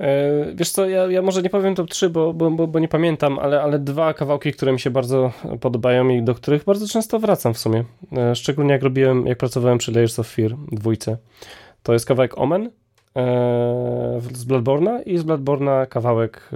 E, 0.00 0.54
Wiesz 0.54 0.70
co, 0.70 0.88
ja, 0.88 1.06
ja 1.06 1.22
może 1.22 1.42
nie 1.42 1.50
powiem 1.50 1.74
top 1.74 1.90
3, 1.90 2.10
bo, 2.10 2.34
bo, 2.34 2.50
bo, 2.50 2.78
nie 2.78 2.88
pamiętam, 2.88 3.38
ale, 3.38 3.62
ale 3.62 3.78
dwa 3.78 4.14
kawałki, 4.14 4.52
które 4.52 4.72
mi 4.72 4.80
się 4.80 4.90
bardzo 4.90 5.32
podobają 5.60 6.08
i 6.08 6.22
do 6.22 6.34
których 6.34 6.64
bardzo 6.64 6.88
często 6.88 7.18
wracam 7.18 7.54
w 7.54 7.58
sumie. 7.58 7.84
E, 8.12 8.34
Szczególnie 8.34 8.72
jak 8.72 8.82
robiłem, 8.82 9.26
jak 9.26 9.38
pracowałem 9.38 9.78
przy 9.78 9.92
Layers 9.92 10.18
of 10.18 10.28
Fear 10.28 10.56
dwójce. 10.72 11.16
To 11.82 11.92
jest 11.92 12.06
kawałek 12.06 12.38
Omen 12.38 12.70
e, 13.16 14.20
z 14.32 14.44
Bloodborna 14.44 15.02
i 15.02 15.18
z 15.18 15.22
Bloodborna 15.22 15.86
kawałek 15.86 16.50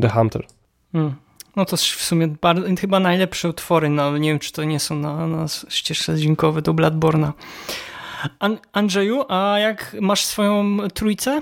The, 0.00 0.08
Hunter. 0.08 0.46
Hmm. 0.92 1.14
No 1.56 1.64
to 1.64 1.76
w 1.76 1.80
sumie 1.80 2.28
bardzo, 2.28 2.62
chyba 2.80 3.00
najlepsze 3.00 3.48
utwory, 3.48 3.88
no 3.88 4.18
nie 4.18 4.28
wiem, 4.28 4.38
czy 4.38 4.52
to 4.52 4.64
nie 4.64 4.80
są 4.80 4.96
na, 4.96 5.26
na 5.26 5.46
ścieżce 5.68 6.16
dźwiękowe 6.16 6.62
do 6.62 6.74
Bladborna. 6.74 7.32
An 8.38 8.58
Andrzeju, 8.72 9.24
a 9.28 9.58
jak 9.58 9.96
masz 10.00 10.24
swoją 10.24 10.78
trójcę? 10.94 11.40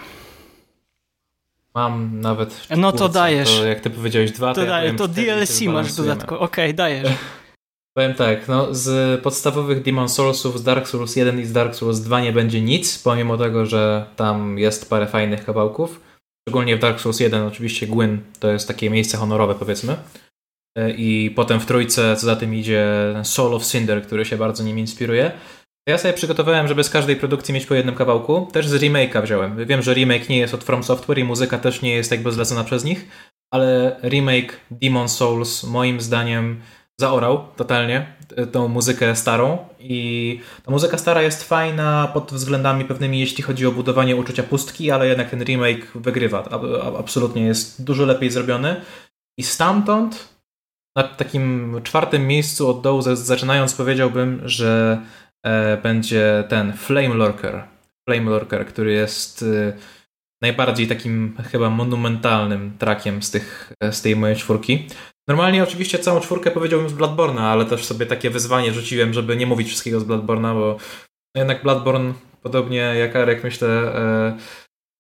Mam 1.74 2.20
nawet. 2.20 2.66
No 2.76 2.92
to 2.92 3.08
dajesz. 3.08 3.58
To 3.58 3.66
jak 3.66 3.80
ty 3.80 3.90
powiedziałeś 3.90 4.32
dwa, 4.32 4.48
to, 4.48 4.54
To, 4.54 4.60
ja 4.60 4.70
daję, 4.70 4.94
to 4.94 5.08
DLC 5.08 5.60
masz 5.60 5.92
dodatkowo. 5.94 6.40
Okej, 6.40 6.74
dajesz. 6.74 7.08
Powiem 7.96 8.14
tak, 8.14 8.48
no 8.48 8.74
z 8.74 9.20
podstawowych 9.20 9.82
Demon 9.82 10.08
Soulsów 10.08 10.58
z 10.58 10.62
Dark 10.62 10.88
Souls 10.88 11.16
1 11.16 11.40
i 11.40 11.44
z 11.44 11.52
Dark 11.52 11.74
Souls 11.74 12.00
2 12.00 12.20
nie 12.20 12.32
będzie 12.32 12.60
nic, 12.60 12.98
pomimo 12.98 13.38
tego, 13.38 13.66
że 13.66 14.06
tam 14.16 14.58
jest 14.58 14.90
parę 14.90 15.06
fajnych 15.06 15.44
kawałków. 15.44 16.00
Szczególnie 16.48 16.76
w 16.76 16.80
Dark 16.80 17.00
Souls 17.00 17.20
1 17.20 17.42
oczywiście 17.42 17.86
Gwyn 17.86 18.20
to 18.40 18.50
jest 18.52 18.68
takie 18.68 18.90
miejsce 18.90 19.16
honorowe 19.16 19.54
powiedzmy. 19.54 19.96
E, 20.78 20.90
I 20.90 21.30
potem 21.30 21.60
w 21.60 21.66
trójce 21.66 22.16
co 22.16 22.26
za 22.26 22.36
tym 22.36 22.54
idzie 22.54 22.86
Soul 23.22 23.54
of 23.54 23.66
Cinder, 23.66 24.02
który 24.02 24.24
się 24.24 24.36
bardzo 24.36 24.64
nim 24.64 24.78
inspiruje. 24.78 25.32
Ja 25.86 25.98
sobie 25.98 26.14
przygotowałem, 26.14 26.68
żeby 26.68 26.84
z 26.84 26.90
każdej 26.90 27.16
produkcji 27.16 27.54
mieć 27.54 27.66
po 27.66 27.74
jednym 27.74 27.94
kawałku. 27.94 28.48
Też 28.52 28.68
z 28.68 28.74
remake'a 28.82 29.22
wziąłem. 29.22 29.66
Wiem, 29.66 29.82
że 29.82 29.94
remake 29.94 30.28
nie 30.28 30.38
jest 30.38 30.54
od 30.54 30.64
From 30.64 30.84
Software 30.84 31.18
i 31.18 31.24
muzyka 31.24 31.58
też 31.58 31.82
nie 31.82 31.94
jest 31.94 32.10
jakby 32.10 32.32
zlecona 32.32 32.64
przez 32.64 32.84
nich, 32.84 33.08
ale 33.54 33.96
remake 34.02 34.60
Demon 34.70 35.08
Souls 35.08 35.64
moim 35.64 36.00
zdaniem 36.00 36.60
zaorał 37.00 37.44
totalnie 37.56 38.06
t- 38.28 38.46
tą 38.46 38.68
muzykę 38.68 39.16
starą 39.16 39.58
i 39.80 40.40
ta 40.64 40.70
muzyka 40.70 40.98
stara 40.98 41.22
jest 41.22 41.48
fajna 41.48 42.10
pod 42.14 42.32
względami 42.32 42.84
pewnymi, 42.84 43.20
jeśli 43.20 43.42
chodzi 43.42 43.66
o 43.66 43.72
budowanie 43.72 44.16
uczucia 44.16 44.42
pustki, 44.42 44.90
ale 44.90 45.08
jednak 45.08 45.30
ten 45.30 45.42
remake 45.44 45.86
wygrywa. 45.94 46.48
Absolutnie 46.98 47.42
jest 47.42 47.84
dużo 47.84 48.04
lepiej 48.06 48.30
zrobiony 48.30 48.76
i 49.38 49.42
stamtąd 49.42 50.28
na 50.96 51.02
takim 51.02 51.76
czwartym 51.84 52.26
miejscu 52.26 52.68
od 52.70 52.80
dołu 52.80 53.02
za- 53.02 53.16
zaczynając 53.16 53.74
powiedziałbym, 53.74 54.42
że 54.44 54.98
e, 55.02 55.21
będzie 55.82 56.44
ten 56.48 56.72
Flame 56.72 57.14
Lurker. 57.14 57.64
Flame 58.08 58.30
Lurker, 58.30 58.66
który 58.66 58.92
jest 58.92 59.42
e, 59.42 59.72
najbardziej 60.42 60.86
takim 60.86 61.36
chyba 61.50 61.70
monumentalnym 61.70 62.78
trakiem 62.78 63.22
z, 63.22 63.30
tych, 63.30 63.72
z 63.90 64.02
tej 64.02 64.16
mojej 64.16 64.36
czwórki. 64.36 64.86
Normalnie 65.28 65.62
oczywiście 65.62 65.98
całą 65.98 66.20
czwórkę 66.20 66.50
powiedziałbym 66.50 66.88
z 66.88 66.92
Bloodborna, 66.92 67.50
ale 67.50 67.64
też 67.64 67.84
sobie 67.84 68.06
takie 68.06 68.30
wyzwanie 68.30 68.72
rzuciłem, 68.72 69.12
żeby 69.12 69.36
nie 69.36 69.46
mówić 69.46 69.68
wszystkiego 69.68 70.00
z 70.00 70.04
Bloodborna, 70.04 70.54
bo 70.54 70.76
jednak 71.36 71.62
Bloodborne, 71.62 72.14
podobnie 72.42 72.76
jak 72.76 73.16
Arek, 73.16 73.44
myślę, 73.44 73.68
e, 73.68 74.38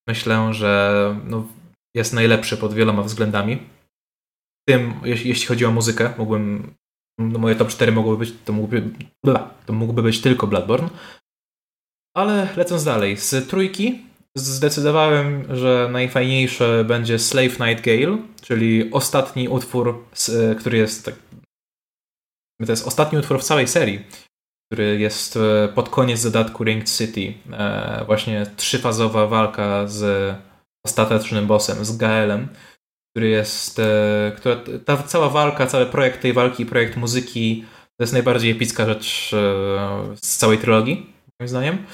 myślę, 0.08 0.54
że 0.54 1.16
no, 1.24 1.46
jest 1.94 2.12
najlepszy 2.12 2.56
pod 2.56 2.74
wieloma 2.74 3.02
względami. 3.02 3.58
Tym, 4.68 4.94
jeśli, 5.04 5.46
chodzi 5.46 5.64
o 5.64 5.70
muzykę, 5.70 6.14
mógłbym, 6.18 6.74
moje 7.28 7.54
top 7.56 7.68
4 7.68 7.92
mogłyby 7.92 8.18
być, 8.24 8.34
to 8.44 8.52
mógłby, 8.52 8.82
bla, 9.24 9.50
to 9.66 9.72
mógłby 9.72 10.02
być 10.02 10.20
tylko 10.20 10.46
Bloodborne. 10.46 10.88
Ale 12.16 12.48
lecąc 12.56 12.84
dalej, 12.84 13.16
z 13.16 13.48
trójki 13.48 14.02
zdecydowałem, 14.36 15.56
że 15.56 15.88
najfajniejsze 15.92 16.84
będzie 16.84 17.18
Slave 17.18 17.58
Nightingale, 17.60 18.18
czyli 18.42 18.92
ostatni 18.92 19.48
utwór, 19.48 20.04
z- 20.14 20.58
który 20.58 20.78
jest 20.78 21.04
tak, 21.04 21.14
to 22.66 22.72
jest 22.72 22.86
ostatni 22.86 23.18
utwór 23.18 23.38
w 23.40 23.44
całej 23.44 23.68
serii, 23.68 24.04
który 24.72 24.98
jest 24.98 25.36
e, 25.36 25.68
pod 25.74 25.88
koniec 25.88 26.22
dodatku 26.22 26.64
Ringed 26.64 26.90
City. 26.96 27.34
E, 27.52 28.04
Właśnie 28.06 28.46
trzyfazowa 28.56 29.26
walka 29.26 29.86
z 29.88 30.34
ostatecznym 30.86 31.46
bossem, 31.46 31.84
z 31.84 31.96
Gaelem, 31.96 32.48
który 33.12 33.28
jest, 33.28 33.78
e, 33.78 34.32
która, 34.36 34.56
ta 34.84 34.96
cała 34.96 35.28
walka, 35.28 35.66
cały 35.66 35.86
projekt 35.86 36.22
tej 36.22 36.32
walki, 36.32 36.66
projekt 36.66 36.96
muzyki, 36.96 37.64
to 37.96 38.04
jest 38.04 38.12
najbardziej 38.12 38.50
epicka 38.50 38.86
rzecz 38.86 39.30
e, 39.34 40.16
z 40.16 40.36
całej 40.36 40.58
trylogii, 40.58 41.12
moim 41.40 41.48
zdaniem. 41.48 41.86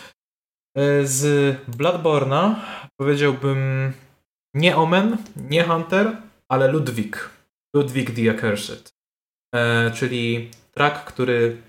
E, 0.77 1.07
Z 1.07 1.57
Bloodborne'a 1.69 2.55
powiedziałbym 3.01 3.93
nie 4.55 4.77
Omen, 4.77 5.17
nie 5.37 5.65
Hunter, 5.65 6.17
ale 6.49 6.69
Ludwig. 6.69 7.31
Ludwig 7.77 8.11
the 8.11 8.31
Accursed. 8.31 8.91
Czyli 9.95 10.51
track, 10.75 11.05
który 11.05 11.63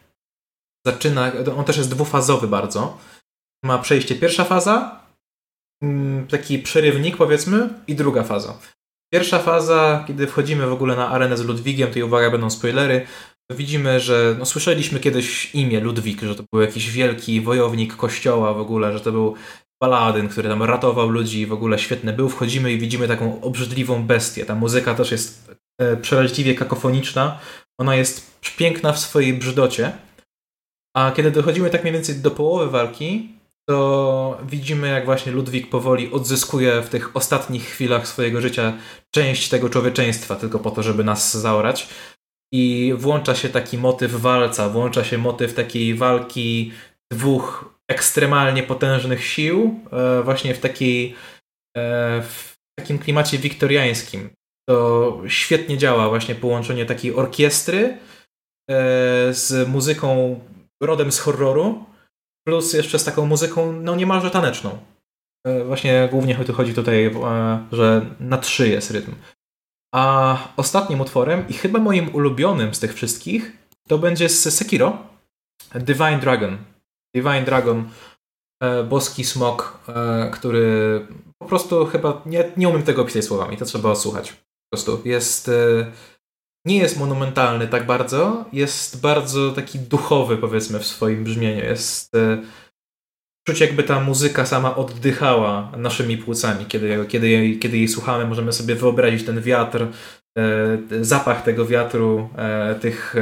zaczyna, 0.86 1.32
on 1.58 1.66
też 1.66 1.78
jest 1.78 1.90
dwufazowy 1.90 2.48
bardzo. 2.48 2.98
Ma 3.64 3.78
przejście 3.78 4.16
pierwsza 4.16 4.44
faza, 4.44 5.04
mm, 5.84 6.28
taki 6.28 6.60
przerywnik 6.60 7.18
powiedzmy 7.18 7.70
i 7.88 7.96
druga 7.96 8.24
faza. 8.24 8.60
Pierwsza 9.14 9.40
faza, 9.40 10.04
kiedy 10.08 10.28
wchodzimy 10.28 10.68
w 10.68 10.74
ogóle 10.74 10.96
na 10.96 11.10
arenę 11.10 11.38
z 11.38 11.46
Ludwigiem, 11.46 11.88
tutaj 11.88 12.04
uwaga, 12.04 12.32
będą 12.32 12.50
spoilery, 12.50 13.06
widzimy, 13.52 14.00
że 14.00 14.36
no, 14.40 14.46
słyszeliśmy 14.46 15.00
kiedyś 15.00 15.56
imię 15.56 15.80
Ludwik, 15.80 16.22
że 16.22 16.36
to 16.36 16.44
był 16.54 16.62
jakiś 16.62 16.92
wielki 16.92 17.42
wojownik 17.42 17.96
kościoła 17.96 18.54
w 18.54 18.60
ogóle, 18.60 18.94
że 18.94 19.00
to 19.00 19.12
był 19.12 19.36
paladyn, 19.82 20.30
który 20.30 20.50
tam 20.50 20.64
ratował 20.64 21.10
ludzi 21.10 21.40
i 21.40 21.46
w 21.46 21.54
ogóle 21.54 21.80
świetny 21.80 22.14
był. 22.14 22.30
Wchodzimy 22.30 22.72
i 22.72 22.78
widzimy 22.78 23.08
taką 23.08 23.42
obrzydliwą 23.42 24.04
bestię. 24.04 24.46
Ta 24.46 24.56
muzyka 24.56 24.96
też 24.96 25.12
jest 25.12 25.52
e, 25.82 25.98
przeraźliwie 25.98 26.56
kakofoniczna. 26.56 27.40
Ona 27.80 27.96
jest 27.96 28.42
piękna 28.58 28.94
w 28.94 29.00
swojej 29.00 29.34
brzydocie. 29.34 29.92
A 30.98 31.12
kiedy 31.12 31.32
dochodzimy 31.32 31.70
tak 31.70 31.82
mniej 31.82 31.94
więcej 31.94 32.16
do 32.16 32.32
połowy 32.32 32.70
walki, 32.70 33.39
to 33.70 34.38
widzimy, 34.44 34.88
jak 34.88 35.06
właśnie 35.06 35.32
Ludwik 35.32 35.70
powoli 35.70 36.12
odzyskuje 36.12 36.82
w 36.82 36.90
tych 36.90 37.16
ostatnich 37.16 37.64
chwilach 37.64 38.08
swojego 38.08 38.42
życia 38.42 38.74
część 39.16 39.50
tego 39.50 39.70
człowieczeństwa, 39.70 40.36
tylko 40.36 40.60
po 40.60 40.72
to, 40.72 40.84
żeby 40.84 41.04
nas 41.04 41.38
zaorać. 41.38 41.90
I 42.54 42.94
włącza 42.98 43.36
się 43.36 43.50
taki 43.50 43.78
motyw 43.78 44.12
walca, 44.12 44.70
włącza 44.70 45.04
się 45.04 45.18
motyw 45.18 45.54
takiej 45.54 45.96
walki 45.96 46.72
dwóch 47.12 47.76
ekstremalnie 47.92 48.64
potężnych 48.64 49.26
sił, 49.26 49.80
e, 49.92 50.24
właśnie 50.24 50.54
w 50.54 50.60
takiej 50.60 51.16
e, 51.78 52.22
w 52.22 52.56
takim 52.80 53.00
klimacie 53.00 53.38
wiktoriańskim. 53.38 54.30
To 54.70 55.22
świetnie 55.28 55.78
działa 55.78 56.10
właśnie 56.10 56.36
połączenie 56.36 56.86
takiej 56.86 57.16
orkiestry 57.16 57.80
e, 57.88 57.98
z 59.34 59.68
muzyką 59.68 60.40
rodem 60.84 61.12
z 61.12 61.20
horroru, 61.20 61.89
plus 62.50 62.74
jeszcze 62.74 63.00
z 63.00 63.04
taką 63.04 63.26
muzyką 63.26 63.74
no 63.74 63.96
niemalże 63.96 64.32
taneczną. 64.32 64.78
E, 65.48 65.64
Właśnie 65.64 66.10
głównie 66.12 66.36
chodzi 66.36 66.74
tutaj, 66.74 67.06
e, 67.06 67.12
że 67.72 68.06
na 68.20 68.38
trzy 68.38 68.70
jest 68.70 68.92
rytm. 68.92 69.16
A 69.96 70.38
ostatnim 70.58 71.02
utworem 71.02 71.48
i 71.50 71.54
chyba 71.54 71.80
moim 71.80 72.16
ulubionym 72.16 72.74
z 72.74 72.80
tych 72.80 72.94
wszystkich 72.94 73.58
to 73.88 73.98
będzie 73.98 74.30
z 74.30 74.54
Sekiro 74.54 74.98
Divine 75.76 76.20
Dragon. 76.20 76.58
Divine 77.16 77.46
Dragon, 77.46 77.90
e, 78.64 78.84
boski 78.84 79.24
smok, 79.26 79.80
który 80.32 81.08
po 81.42 81.48
prostu 81.48 81.86
chyba 81.86 82.22
nie, 82.26 82.52
nie 82.58 82.70
umiem 82.70 82.84
tego 82.84 83.02
opisać 83.02 83.26
słowami, 83.26 83.58
to 83.58 83.66
trzeba 83.66 83.90
odsłuchać. 83.90 84.32
Po 84.32 84.78
prostu 84.78 85.02
jest 85.06 85.52
nie 86.66 86.78
jest 86.78 87.00
monumentalny 87.00 87.68
tak 87.68 87.86
bardzo, 87.86 88.46
jest 88.54 89.02
bardzo 89.02 89.52
taki 89.52 89.80
duchowy 89.80 90.38
powiedzmy 90.38 90.80
w 90.80 90.88
swoim 90.88 91.24
brzmieniu. 91.24 91.64
Jest 91.64 92.16
e, 92.16 92.42
czuć 93.48 93.60
jakby 93.60 93.84
ta 93.84 94.00
muzyka 94.00 94.46
sama 94.46 94.76
oddychała 94.76 95.72
naszymi 95.78 96.18
płucami. 96.18 96.66
Kiedy, 96.66 97.06
kiedy, 97.08 97.30
jej, 97.30 97.60
kiedy 97.60 97.78
jej 97.78 97.88
słuchamy, 97.88 98.26
możemy 98.26 98.54
sobie 98.54 98.76
wyobrazić 98.76 99.26
ten 99.26 99.42
wiatr, 99.42 99.88
e, 100.38 100.78
zapach 101.02 101.44
tego 101.44 101.66
wiatru, 101.66 102.30
e, 102.38 102.76
tych 102.76 103.16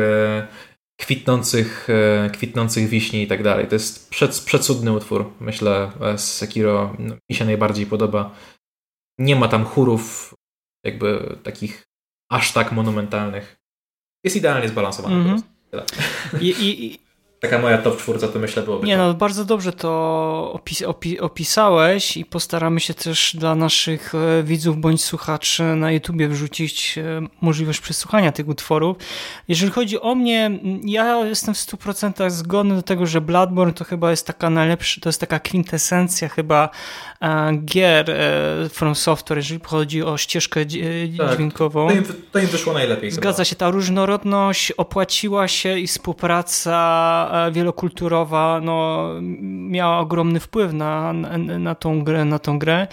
kwitnących, 0.99 1.87
kwitnących 2.33 2.87
wiśni 2.87 3.23
i 3.23 3.27
tak 3.27 3.43
dalej. 3.43 3.67
To 3.67 3.75
jest 3.75 4.09
przed, 4.09 4.39
przecudny 4.39 4.91
utwór, 4.91 5.33
myślę, 5.39 5.91
z 6.17 6.23
Sekiro. 6.23 6.95
Mi 7.29 7.35
się 7.35 7.45
najbardziej 7.45 7.85
podoba. 7.85 8.35
Nie 9.19 9.35
ma 9.35 9.47
tam 9.47 9.65
chórów 9.65 10.33
jakby 10.85 11.37
takich 11.43 11.87
aż 12.29 12.53
tak 12.53 12.71
monumentalnych. 12.71 13.59
Jest 14.23 14.35
idealnie 14.35 14.69
zbalansowany. 14.69 15.15
Tyle. 15.71 15.83
I, 16.41 16.45
i, 16.49 16.85
i, 16.85 16.99
Taka 17.39 17.59
moja 17.59 17.77
top 17.77 17.97
czwórka 17.97 18.27
to 18.27 18.39
myślę 18.39 18.63
byłoby. 18.63 18.87
Nie 18.87 18.97
to. 18.97 19.07
no, 19.07 19.13
bardzo 19.13 19.45
dobrze 19.45 19.73
to 19.73 20.51
opis, 20.53 20.81
opi, 20.81 21.19
opisałeś 21.19 22.17
i 22.17 22.25
postaramy 22.25 22.79
się 22.79 22.93
też 22.93 23.35
dla 23.39 23.55
naszych 23.55 24.15
e, 24.15 24.43
widzów 24.43 24.77
bądź 24.77 25.03
słuchaczy 25.03 25.63
na 25.63 25.91
YouTubie 25.91 26.27
wrzucić 26.27 26.97
e, 26.97 27.21
możliwość 27.41 27.79
przesłuchania 27.79 28.31
tych 28.31 28.47
utworów. 28.47 28.97
Jeżeli 29.47 29.71
chodzi 29.71 30.01
o 30.01 30.15
mnie, 30.15 30.59
ja 30.83 31.25
jestem 31.25 31.53
w 31.53 31.57
100% 31.57 32.29
zgodny 32.29 32.75
do 32.75 32.81
tego, 32.81 33.05
że 33.05 33.21
Bloodborne 33.21 33.73
to 33.73 33.83
chyba 33.83 34.11
jest 34.11 34.27
taka 34.27 34.49
najlepsza, 34.49 35.01
to 35.01 35.09
jest 35.09 35.19
taka 35.19 35.39
kwintesencja 35.39 36.29
chyba 36.29 36.69
e, 37.21 37.53
gier 37.65 38.15
From 38.69 38.95
Software, 38.95 39.37
jeżeli 39.37 39.59
chodzi 39.63 40.03
o 40.03 40.17
ścieżkę 40.17 40.65
Tak, 41.17 41.35
dźwiękową. 41.35 41.87
To 41.87 41.95
im, 41.95 42.03
to 42.31 42.39
im 42.39 42.47
wyszło 42.47 42.73
najlepiej. 42.73 43.11
Zgadza 43.11 43.45
się, 43.45 43.55
ta 43.55 43.69
różnorodność 43.69 44.71
opłaciła 44.71 45.47
się 45.47 45.79
i 45.79 45.87
współpraca 45.87 47.26
e, 47.31 47.51
wielokulturowa 47.51 48.59
no, 48.63 49.09
miała 49.69 49.99
ogromny 49.99 50.39
wpływ 50.39 50.73
na, 50.73 51.13
na, 51.13 51.37
na, 51.37 51.75
tą 51.75 52.03
grę, 52.03 52.25
na 52.25 52.39
tą 52.39 52.59
grę. 52.59 52.87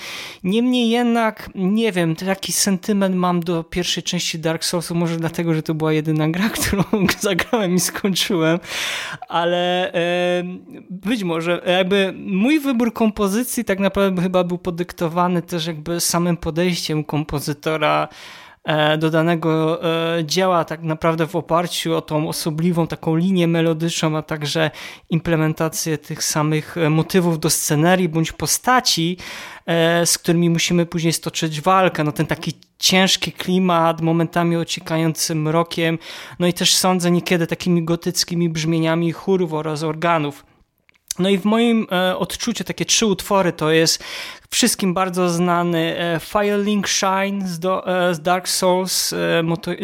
Niemniej 0.45 0.91
jednak, 0.91 1.51
nie 1.55 1.93
wiem, 1.93 2.17
taki 2.17 2.53
sentyment 2.53 3.17
mam 3.17 3.41
do 3.41 3.65
pierwszej 3.65 4.03
części 4.03 4.39
Dark 4.39 4.65
Soulsu, 4.65 4.95
może 4.95 5.17
dlatego, 5.17 5.55
że 5.55 5.63
to 5.63 5.75
była 5.75 5.93
jedyna 5.93 6.29
gra, 6.29 6.49
którą 6.57 6.85
zagrałem 7.21 7.75
i 7.75 7.81
skończyłem, 7.81 8.59
ale 9.29 9.93
e, 9.93 10.45
być 10.91 11.25
może 11.25 11.63
jakby 11.67 12.15
mój 12.27 12.61
wybór 12.61 12.93
kompozycji 12.93 13.65
tak 13.65 13.81
naprawdę 13.81 14.23
chyba 14.23 14.45
był 14.45 14.59
podyktowany 14.59 15.43
też 15.43 15.67
jakby 15.67 16.01
samym 16.01 16.37
podejściem 16.37 17.05
kompozytora 17.05 18.09
do 18.99 19.11
danego 19.11 19.83
e, 20.19 20.25
dzieła 20.25 20.65
tak 20.65 20.83
naprawdę 20.83 21.27
w 21.27 21.37
oparciu 21.37 21.97
o 21.97 22.01
tą 22.01 22.29
osobliwą 22.29 22.87
taką 22.87 23.17
linię 23.17 23.49
melodyczną, 23.49 24.17
a 24.17 24.23
także 24.23 24.71
implementację 25.11 25.99
tych 25.99 26.25
samych 26.25 26.77
e, 26.77 26.91
motywów 26.91 27.41
do 27.41 27.51
scenerii 27.51 28.09
bądź 28.09 28.33
postaci, 28.33 29.17
e, 29.67 30.07
z 30.07 30.19
którymi 30.19 30.51
musimy 30.51 30.87
później 30.87 31.13
stoczyć 31.13 31.61
walkę. 31.61 32.05
No 32.05 32.13
ten 32.13 32.27
taki 32.27 32.53
ciężki 32.79 33.33
klimat, 33.33 34.01
momentami 34.01 34.57
ociekający 34.57 35.35
mrokiem, 35.35 35.99
no 36.39 36.47
i 36.47 36.53
też 36.53 36.75
sądzę 36.75 37.11
niekiedy 37.11 37.47
takimi 37.47 37.85
gotyckimi 37.85 38.49
brzmieniami 38.49 39.13
chórów 39.13 39.53
oraz 39.53 39.83
organów. 39.83 40.54
No 41.19 41.29
i 41.29 41.39
w 41.39 41.45
moim 41.45 41.87
e, 41.93 42.19
odczuciu 42.19 42.65
takie 42.65 42.85
trzy 42.85 43.07
utwory 43.07 43.53
to 43.53 43.71
jest 43.71 44.05
wszystkim 44.55 44.95
bardzo 44.95 45.31
znany 45.31 45.99
e, 45.99 46.21
Firelink 46.21 46.89
Shine 46.89 47.49
z, 47.49 47.59
do, 47.59 48.09
e, 48.09 48.15
z 48.15 48.21
Dark 48.23 48.49
Souls 48.49 49.15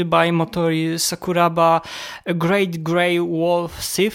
by 0.04 0.32
Motori 0.32 0.98
Sakuraba, 0.98 1.80
Great 2.26 2.76
Grey 2.76 3.20
Wolf 3.20 3.72
e, 3.72 4.10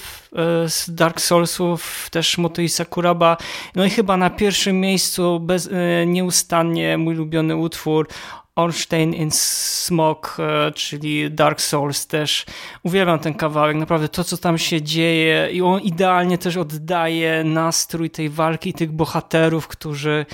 z 0.70 0.96
Dark 0.96 1.22
Soulsów, 1.22 2.10
też 2.12 2.38
Motori 2.38 2.70
Sakuraba. 2.70 3.38
No 3.76 3.86
i 3.86 3.90
chyba 3.90 4.18
na 4.18 4.30
pierwszym 4.30 4.80
miejscu 4.80 5.40
bez, 5.40 5.70
nieustannie 6.06 6.98
mój 6.98 7.16
ulubiony 7.16 7.56
utwór 7.56 8.08
Ornstein 8.56 9.14
in 9.14 9.32
Smoke, 9.32 10.30
e, 10.44 10.72
czyli 10.72 11.32
Dark 11.32 11.62
Souls 11.62 12.08
też. 12.08 12.46
Uwielbiam 12.84 13.20
ten 13.20 13.34
kawałek, 13.34 13.78
naprawdę 13.78 14.10
to, 14.10 14.24
co 14.24 14.38
tam 14.38 14.58
się 14.58 14.82
dzieje 14.82 15.50
i 15.52 15.62
on 15.62 15.82
idealnie 15.82 16.38
też 16.38 16.58
oddaje 16.58 17.44
nastrój 17.44 18.10
tej 18.10 18.30
walki 18.30 18.70
i 18.70 18.74
tych 18.74 18.92
bohaterów, 18.92 19.68
którzy 19.68 20.26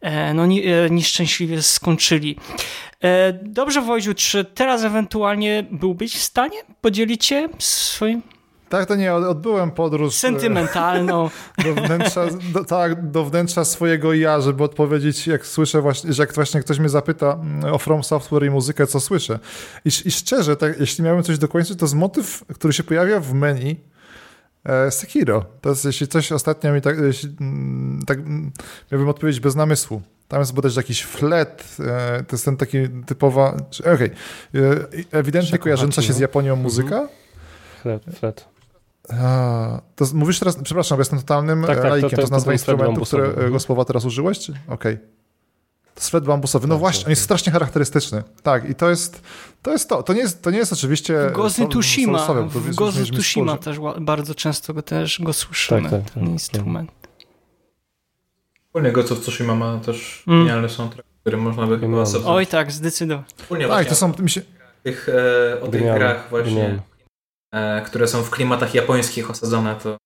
e, 0.00 0.34
no, 0.34 0.44
e, 0.44 0.90
nieszczęśliwie 0.90 1.62
skończyli. 1.62 2.36
Dobrze, 3.42 3.82
Wojciu, 3.82 4.14
czy 4.14 4.44
teraz 4.44 4.84
ewentualnie 4.84 5.64
byłbyś 5.70 6.14
w 6.14 6.22
stanie 6.22 6.58
podzielić 6.80 7.24
się 7.24 7.48
swoim 7.58 8.22
Tak, 8.68 8.86
to 8.86 8.96
nie, 8.96 9.14
od- 9.14 9.24
odbyłem 9.24 9.70
podróż 9.70 10.14
e, 10.14 10.18
sentymentalną 10.18 11.30
do 11.64 11.74
wnętrza, 11.74 12.26
do, 12.52 12.64
tak, 12.64 13.10
do 13.10 13.24
wnętrza 13.24 13.64
swojego 13.64 14.14
ja, 14.14 14.40
żeby 14.40 14.64
odpowiedzieć, 14.64 15.26
jak 15.26 15.46
słyszę 15.46 15.80
właśnie, 15.82 16.12
że 16.12 16.22
jak 16.22 16.34
właśnie 16.34 16.60
ktoś 16.60 16.78
mnie 16.78 16.88
zapyta 16.88 17.32
mm, 17.32 17.74
o 17.74 17.78
From 17.78 18.04
Software 18.04 18.44
i 18.44 18.50
muzykę, 18.50 18.86
co 18.86 19.00
słyszę. 19.00 19.38
I, 19.84 19.88
i 20.04 20.10
szczerze, 20.10 20.56
tak, 20.56 20.80
jeśli 20.80 21.04
miałem 21.04 21.22
coś 21.22 21.38
dokończyć, 21.38 21.78
to 21.78 21.84
jest 21.84 21.94
motyw, 21.94 22.44
który 22.54 22.72
się 22.72 22.82
pojawia 22.82 23.20
w 23.20 23.32
menu, 23.34 23.76
E, 24.64 24.90
Sekiro. 24.90 25.44
To 25.60 25.68
jest, 25.68 25.84
jeśli 25.84 26.08
coś 26.08 26.32
ostatnio 26.32 26.72
mi 26.72 26.80
tak, 26.80 26.98
jeśli, 26.98 27.36
mm, 27.40 28.02
tak 28.06 28.18
mm, 28.18 28.52
miałbym 28.92 29.08
odpowiedzieć 29.08 29.40
bez 29.40 29.56
namysłu. 29.56 30.02
Tam 30.28 30.40
jest 30.40 30.54
bodajże 30.54 30.80
jakiś 30.80 31.02
flet, 31.02 31.76
e, 31.80 32.24
to 32.24 32.36
jest 32.36 32.44
ten 32.44 32.56
taki 32.56 32.78
typowa, 33.06 33.56
okej, 33.94 34.10
E, 34.54 34.60
ewidentnie 35.10 35.48
Shakuhachi, 35.48 35.58
kojarząca 35.58 36.02
się 36.02 36.12
z 36.12 36.16
no. 36.16 36.22
Japonią 36.22 36.56
muzyka. 36.56 37.08
Fred, 37.82 38.04
Fred. 38.04 38.57
A, 39.12 39.80
to 39.96 40.04
mówisz 40.14 40.38
teraz, 40.38 40.58
przepraszam, 40.62 40.96
bo 40.98 41.00
jestem 41.00 41.18
totalnym 41.18 41.60
Tak, 41.60 41.68
tak, 41.68 41.76
tak, 41.76 41.84
to- 41.84 41.88
laikiem, 41.88 42.10
to 42.10 42.16
to, 42.16 42.20
jest 42.22 42.22
jest 42.22 42.32
nazwa 42.32 42.52
instrumentu, 42.52 42.92
bambusowy. 42.92 43.22
które, 43.22 43.34
Mhm. 43.34 43.52
go 43.52 43.60
słowa 43.60 43.84
teraz 43.84 44.04
użyłeś? 44.04 44.38
Okej. 44.68 44.98
To 45.94 46.00
jest 46.00 46.10
flet 46.10 46.24
bambusowy. 46.24 46.66
No 46.66 46.74
Tak, 46.74 46.80
właśnie, 46.80 47.00
tak, 47.00 47.06
on 47.06 47.10
jest 47.10 47.22
tak. 47.22 47.24
strasznie 47.24 47.52
charakterystyczny. 47.52 48.22
Tak, 48.42 48.70
i 48.70 48.74
to 48.74 48.90
jest 48.90 49.22
to. 49.62 49.70
Jest 49.72 49.88
to. 49.88 50.02
to, 50.02 50.12
nie, 50.12 50.20
jest, 50.20 50.42
to 50.42 50.50
nie 50.50 50.58
jest 50.58 50.72
oczywiście... 50.72 51.30
Bo 51.36 51.42
to 51.50 51.66
W 51.66 51.68
Tsushima 51.68 52.18
wspólnie. 52.18 53.58
też 53.58 53.78
bardzo 54.00 54.34
często 54.34 54.74
go 54.74 54.82
też 54.82 55.20
go 55.22 55.32
słyszymy, 55.32 55.82
Tak, 55.82 55.90
tak, 55.90 56.02
tak, 56.02 56.10
ten 56.14 56.22
tak. 56.22 56.32
instrument. 56.32 56.90
Ghost 58.92 59.12
of 59.12 59.20
Tsushima 59.20 59.54
ma 59.54 59.78
też 59.78 60.24
Mm. 60.26 60.40
genialny 60.46 60.68
soundtrack, 60.68 61.08
który 61.20 61.36
można 61.36 61.66
by 61.66 61.78
chyba. 61.78 62.04
Oj 62.26 62.46
tak, 62.46 62.72
zdecydowanie. 62.72 63.24
Tak, 63.68 63.86
to 63.88 63.94
są... 63.94 64.12
Mi 64.18 64.30
się, 64.30 64.40
o 64.40 64.84
tych, 64.84 65.08
e, 65.08 65.60
o 65.60 65.68
tych 65.68 65.82
grach 65.82 66.26
właśnie. 66.30 66.78
E, 67.54 67.82
które 67.82 68.08
są 68.08 68.22
w 68.22 68.30
klimatach 68.30 68.74
japońskich 68.74 69.30
osadzone, 69.30 69.76
to 69.82 69.96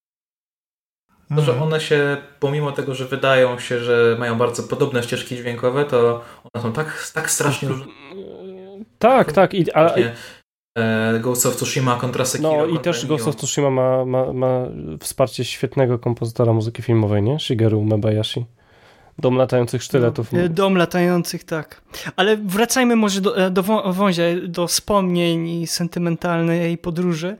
To, 1.36 1.40
że 1.42 1.52
Mhm. 1.52 1.62
one 1.62 1.80
się, 1.80 2.16
pomimo 2.40 2.72
tego, 2.72 2.94
że 2.94 3.04
wydają 3.06 3.58
się, 3.58 3.78
że 3.78 4.16
mają 4.18 4.38
bardzo 4.38 4.62
podobne 4.62 5.02
ścieżki 5.02 5.36
dźwiękowe, 5.36 5.84
to 5.84 6.20
one 6.54 6.62
są 6.62 6.72
tak, 6.72 7.10
tak 7.14 7.30
strasznie 7.30 7.68
różne. 7.68 7.86
Tak, 8.98 9.32
tak. 9.32 9.54
I, 9.54 9.72
a, 9.74 9.94
e, 10.78 11.18
Ghost 11.20 11.46
of 11.46 11.56
Tsushima 11.56 11.96
kontra 11.96 12.24
Sekiro. 12.24 12.52
no 12.52 12.66
i 12.66 12.78
też. 12.78 13.06
Ghost 13.06 13.28
of 13.28 13.36
Tsushima 13.36 13.70
ma, 13.70 14.04
ma, 14.04 14.32
ma 14.32 14.66
wsparcie 15.00 15.44
świetnego 15.44 15.98
kompozytora 15.98 16.52
muzyki 16.52 16.82
filmowej, 16.82 17.22
nie? 17.22 17.40
Shigeru 17.40 17.84
Mebayashi. 17.84 18.44
Dom 19.18 19.36
latających 19.36 19.82
sztyletów. 19.82 20.34
E, 20.34 20.48
Dom 20.48 20.76
latających, 20.76 21.44
tak. 21.44 21.82
Ale 22.16 22.36
wracajmy 22.36 22.96
może 22.96 23.20
do, 23.20 23.36
e, 23.46 23.50
do 23.50 23.62
wą- 23.62 23.92
wązia, 23.92 24.22
do 24.48 24.66
wspomnień 24.66 25.48
i 25.48 25.66
sentymentalnej 25.66 26.78
podróży. 26.78 27.36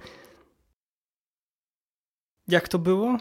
Jak 2.49 2.69
to 2.69 2.79
było? 2.79 3.19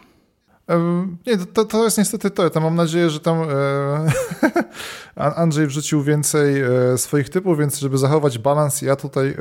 Nie, 1.27 1.37
to, 1.53 1.65
to 1.65 1.83
jest 1.83 1.97
niestety 1.97 2.29
to. 2.31 2.49
To 2.49 2.59
mam 2.59 2.75
nadzieję, 2.75 3.09
że 3.09 3.19
tam 3.19 3.37
e, 3.41 3.45
An- 5.15 5.33
Andrzej 5.35 5.67
wrzucił 5.67 6.03
więcej 6.03 6.61
e, 6.61 6.97
swoich 6.97 7.29
typów, 7.29 7.59
więc 7.59 7.79
żeby 7.79 7.97
zachować 7.97 8.37
balans, 8.37 8.81
ja 8.81 8.95
tutaj 8.95 9.27
e, 9.29 9.35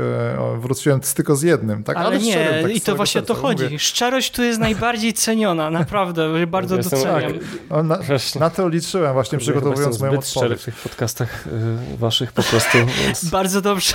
wróciłem 0.61 1.01
tylko 1.15 1.37
z 1.37 1.43
jednym. 1.43 1.85
Tak? 1.85 1.97
Ale, 1.97 2.19
nie, 2.19 2.31
szczerym, 2.33 2.63
tak 2.63 2.73
z 2.73 2.77
i 2.77 2.81
to 2.81 2.97
właśnie 2.97 3.21
o 3.21 3.25
to 3.25 3.35
chodzi. 3.35 3.65
mówię. 3.65 3.79
Szczerość 3.79 4.31
tu 4.31 4.43
jest 4.43 4.61
najbardziej 4.61 5.13
ceniona, 5.13 5.71
naprawdę, 5.71 6.47
bardzo 6.47 6.77
Jestem- 6.77 6.99
doceniam. 6.99 7.33
O, 7.71 7.83
na, 7.83 7.97
Właśnie. 7.97 8.41
na 8.41 8.51
to 8.51 8.69
liczyłem 8.69 9.13
właśnie 9.13 9.39
Kurde, 9.39 9.53
przygotowując 9.53 10.01
moją 10.01 10.13
zbyt 10.13 10.27
szczery 10.29 10.47
odpowiedź. 10.47 10.63
w 10.63 10.65
tych 10.65 10.75
podcastach 10.77 11.47
y, 11.93 11.97
waszych 11.97 12.33
po 12.33 12.43
prostu, 12.43 12.79
więc... 13.05 13.25
Bardzo 13.31 13.61
dobrze. 13.61 13.95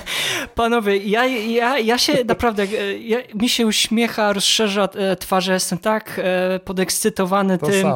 Panowie, 0.54 0.96
ja, 0.96 1.26
ja, 1.26 1.78
ja 1.78 1.98
się 1.98 2.24
naprawdę, 2.24 2.62
e, 2.62 2.98
ja, 2.98 3.18
mi 3.34 3.48
się 3.48 3.66
uśmiecha, 3.66 4.32
rozszerza 4.32 4.88
e, 4.94 5.16
twarze, 5.16 5.52
jestem 5.52 5.78
tak 5.78 6.20
e, 6.24 6.51
podekscytowany 6.60 7.58
To 7.58 7.66
tym, 7.66 7.88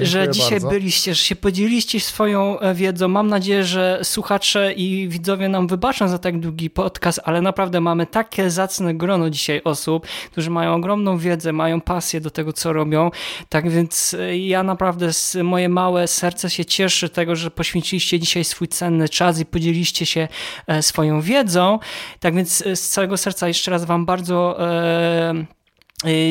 że 0.00 0.28
dzisiaj 0.30 0.50
bardzo. 0.50 0.68
byliście, 0.68 1.14
że 1.14 1.22
się 1.22 1.36
podzieliście 1.36 2.00
swoją 2.00 2.60
e, 2.60 2.74
wiedzą. 2.74 3.08
Mam 3.08 3.28
nadzieję, 3.28 3.64
że 3.64 4.00
słuchacze 4.02 4.72
i 4.72 5.08
widzowie 5.08 5.48
nam 5.48 5.66
wybaczą 5.66 6.08
za 6.08 6.18
tak 6.18 6.40
długi 6.40 6.70
podcast, 6.70 7.20
ale 7.24 7.42
naprawdę 7.42 7.80
mamy 7.80 8.06
takie 8.06 8.50
zacne 8.50 8.94
grono 8.94 9.30
dzisiaj 9.30 9.60
osób, 9.64 10.06
którzy 10.32 10.50
mają 10.50 10.74
ogromną 10.74 11.18
wiedzę, 11.18 11.52
mają 11.52 11.80
pasję 11.80 12.20
do 12.20 12.30
tego, 12.30 12.52
co 12.52 12.72
robią. 12.72 13.10
Tak 13.48 13.70
więc 13.70 14.14
e, 14.20 14.38
ja 14.38 14.62
naprawdę, 14.62 15.12
z- 15.12 15.36
moje 15.42 15.68
małe 15.68 16.06
serce 16.08 16.50
się 16.50 16.64
cieszy 16.64 17.08
tego, 17.08 17.36
że 17.36 17.50
poświęciliście 17.50 18.20
dzisiaj 18.20 18.44
swój 18.44 18.68
cenny 18.68 19.08
czas 19.08 19.40
i 19.40 19.46
podzieliście 19.46 20.06
się 20.06 20.28
e, 20.66 20.82
swoją 20.82 21.20
wiedzą. 21.20 21.78
Tak 22.20 22.34
więc 22.34 22.64
z 22.74 22.80
całego 22.88 23.16
serca 23.16 23.48
jeszcze 23.48 23.70
raz 23.70 23.84
Wam 23.84 24.06
bardzo. 24.06 24.56
E, 24.70 25.34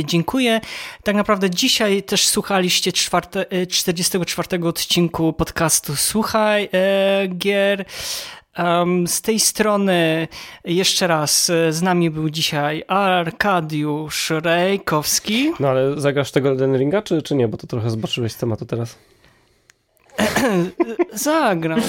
Dziękuję. 0.06 0.62
Tak 1.04 1.16
naprawdę 1.16 1.50
dzisiaj 1.50 2.04
też 2.04 2.28
słuchaliście 2.28 2.92
czwarte, 2.92 3.52
e, 3.52 3.68
44 3.68 4.68
odcinku 4.68 5.34
podcastu 5.34 5.96
Słuchaj 5.96 6.70
e, 6.74 7.28
Gier. 7.28 7.86
Z 9.08 9.22
tej 9.22 9.40
strony 9.40 10.28
jeszcze 10.66 11.08
raz 11.08 11.50
e, 11.50 11.74
z 11.74 11.82
nami 11.82 12.10
był 12.10 12.30
dzisiaj 12.30 12.84
Arkadiusz 12.88 14.30
Rejkowski. 14.30 15.52
No 15.60 15.70
ale 15.70 16.02
zagrasz 16.02 16.32
tego 16.32 16.50
Elden 16.50 16.78
Ringa, 16.78 17.02
czy, 17.02 17.22
czy 17.22 17.36
nie? 17.36 17.48
Bo 17.48 17.58
to 17.58 17.68
trochę 17.68 17.90
zboczyłeś 17.90 18.32
z 18.32 18.38
tematu 18.38 18.66
teraz. 18.66 18.98
Zagram, 21.14 21.82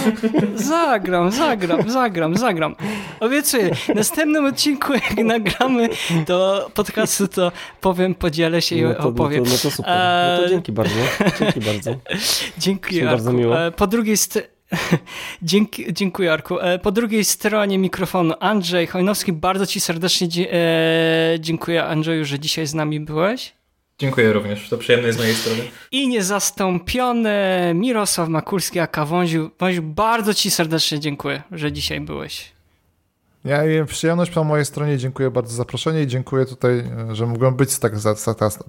zagram, 0.54 1.30
zagram, 1.30 1.90
zagram, 1.90 2.36
zagram. 2.36 2.76
Obiecuję, 3.20 3.74
w 3.74 3.88
następnym 3.94 4.44
odcinku 4.46 4.92
jak 4.92 5.16
nagramy 5.24 5.88
do 6.26 6.70
podcastu, 6.74 7.28
to 7.28 7.52
powiem, 7.80 8.14
podzielę 8.14 8.62
się 8.62 8.76
i 8.76 8.82
No 8.82 8.88
to, 8.88 8.94
no 8.94 9.02
to, 9.02 9.08
opowiem. 9.08 9.44
no 9.44 9.50
to 9.50 9.70
super. 9.70 9.84
No 9.86 10.36
to 10.36 10.42
Eee, 10.44 10.48
dzięki 10.50 10.72
bardzo. 10.72 10.94
Dzięki 11.40 11.60
bardzo. 11.60 11.94
Dziękuję, 12.58 13.04
bardzo 13.04 13.32
miło. 13.32 13.60
E, 13.66 13.70
Po 13.70 13.86
drugiej 13.86 14.16
stronie. 14.16 14.48
Dzięki, 15.42 15.92
dziękuję, 15.92 16.32
Arku. 16.32 16.60
E, 16.60 16.78
Po 16.78 16.92
drugiej 16.92 17.24
stronie 17.24 17.78
mikrofonu 17.78 18.34
Andrzej 18.40 18.86
Hojnowski. 18.86 19.32
Bardzo 19.32 19.66
Ci 19.66 19.80
serdecznie 19.80 20.28
e, 20.52 21.36
dziękuję, 21.40 21.84
Andrzeju, 21.84 22.24
że 22.24 22.38
dzisiaj 22.38 22.66
z 22.66 22.74
nami 22.74 23.00
byłeś. 23.00 23.52
Dziękuję 23.98 24.32
również, 24.32 24.68
to 24.68 24.78
przyjemne 24.78 25.12
z 25.12 25.18
mojej 25.18 25.34
strony. 25.34 25.60
I 25.90 26.08
niezastąpiony 26.08 27.32
Mirosław 27.74 28.28
Makulski, 28.28 28.80
aka 28.80 29.04
Wąziu. 29.04 29.50
Wąziu, 29.60 29.82
bardzo 29.82 30.34
Ci 30.34 30.50
serdecznie 30.50 31.00
dziękuję, 31.00 31.42
że 31.52 31.72
dzisiaj 31.72 32.00
byłeś. 32.00 32.53
Ja 33.44 33.84
przyjemność 33.86 34.30
po 34.30 34.44
mojej 34.44 34.64
stronie. 34.64 34.98
Dziękuję 34.98 35.30
bardzo 35.30 35.50
za 35.50 35.56
zaproszenie 35.56 36.02
i 36.02 36.06
dziękuję 36.06 36.46
tutaj, 36.46 36.78
e, 36.78 37.14
że 37.14 37.26
mogłem 37.26 37.54
być 37.54 37.72
w 37.72 37.78
tak, 37.78 37.92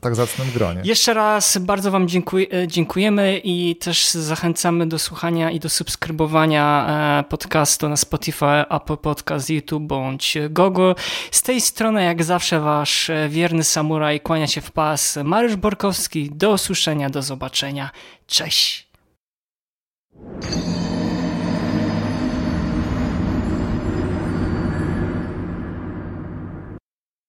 tak, 0.02 0.16
zacnym 0.16 0.52
gronie. 0.52 0.82
Jeszcze 0.84 1.14
raz 1.14 1.58
bardzo 1.58 1.92
Wam 1.92 2.08
dziękuję, 2.08 2.48
e, 2.52 2.68
dziękujemy 2.68 3.42
i 3.44 3.76
też 3.76 4.12
zachęcamy 4.12 4.88
do 4.88 5.00
słuchania 5.00 5.52
i 5.52 5.60
do 5.60 5.70
subskrybowania 5.70 6.88
e, 7.20 7.24
podcastu 7.30 7.90
na 7.90 7.98
Spotify, 7.98 8.70
Apple 8.70 8.98
Podcast, 8.98 9.50
YouTube 9.50 9.84
bądź 9.84 10.38
Google. 10.50 10.94
Z 11.32 11.42
tej 11.42 11.62
strony, 11.62 12.04
jak 12.04 12.24
zawsze, 12.24 12.60
Wasz 12.60 13.12
wierny 13.30 13.64
samuraj 13.64 14.20
kłania 14.20 14.48
się 14.48 14.62
w 14.62 14.72
pas. 14.72 15.18
Mariusz 15.24 15.56
Borkowski. 15.56 16.30
Do 16.34 16.52
usłyszenia, 16.52 17.10
do 17.10 17.22
zobaczenia. 17.22 17.90
Cześć. 18.28 18.90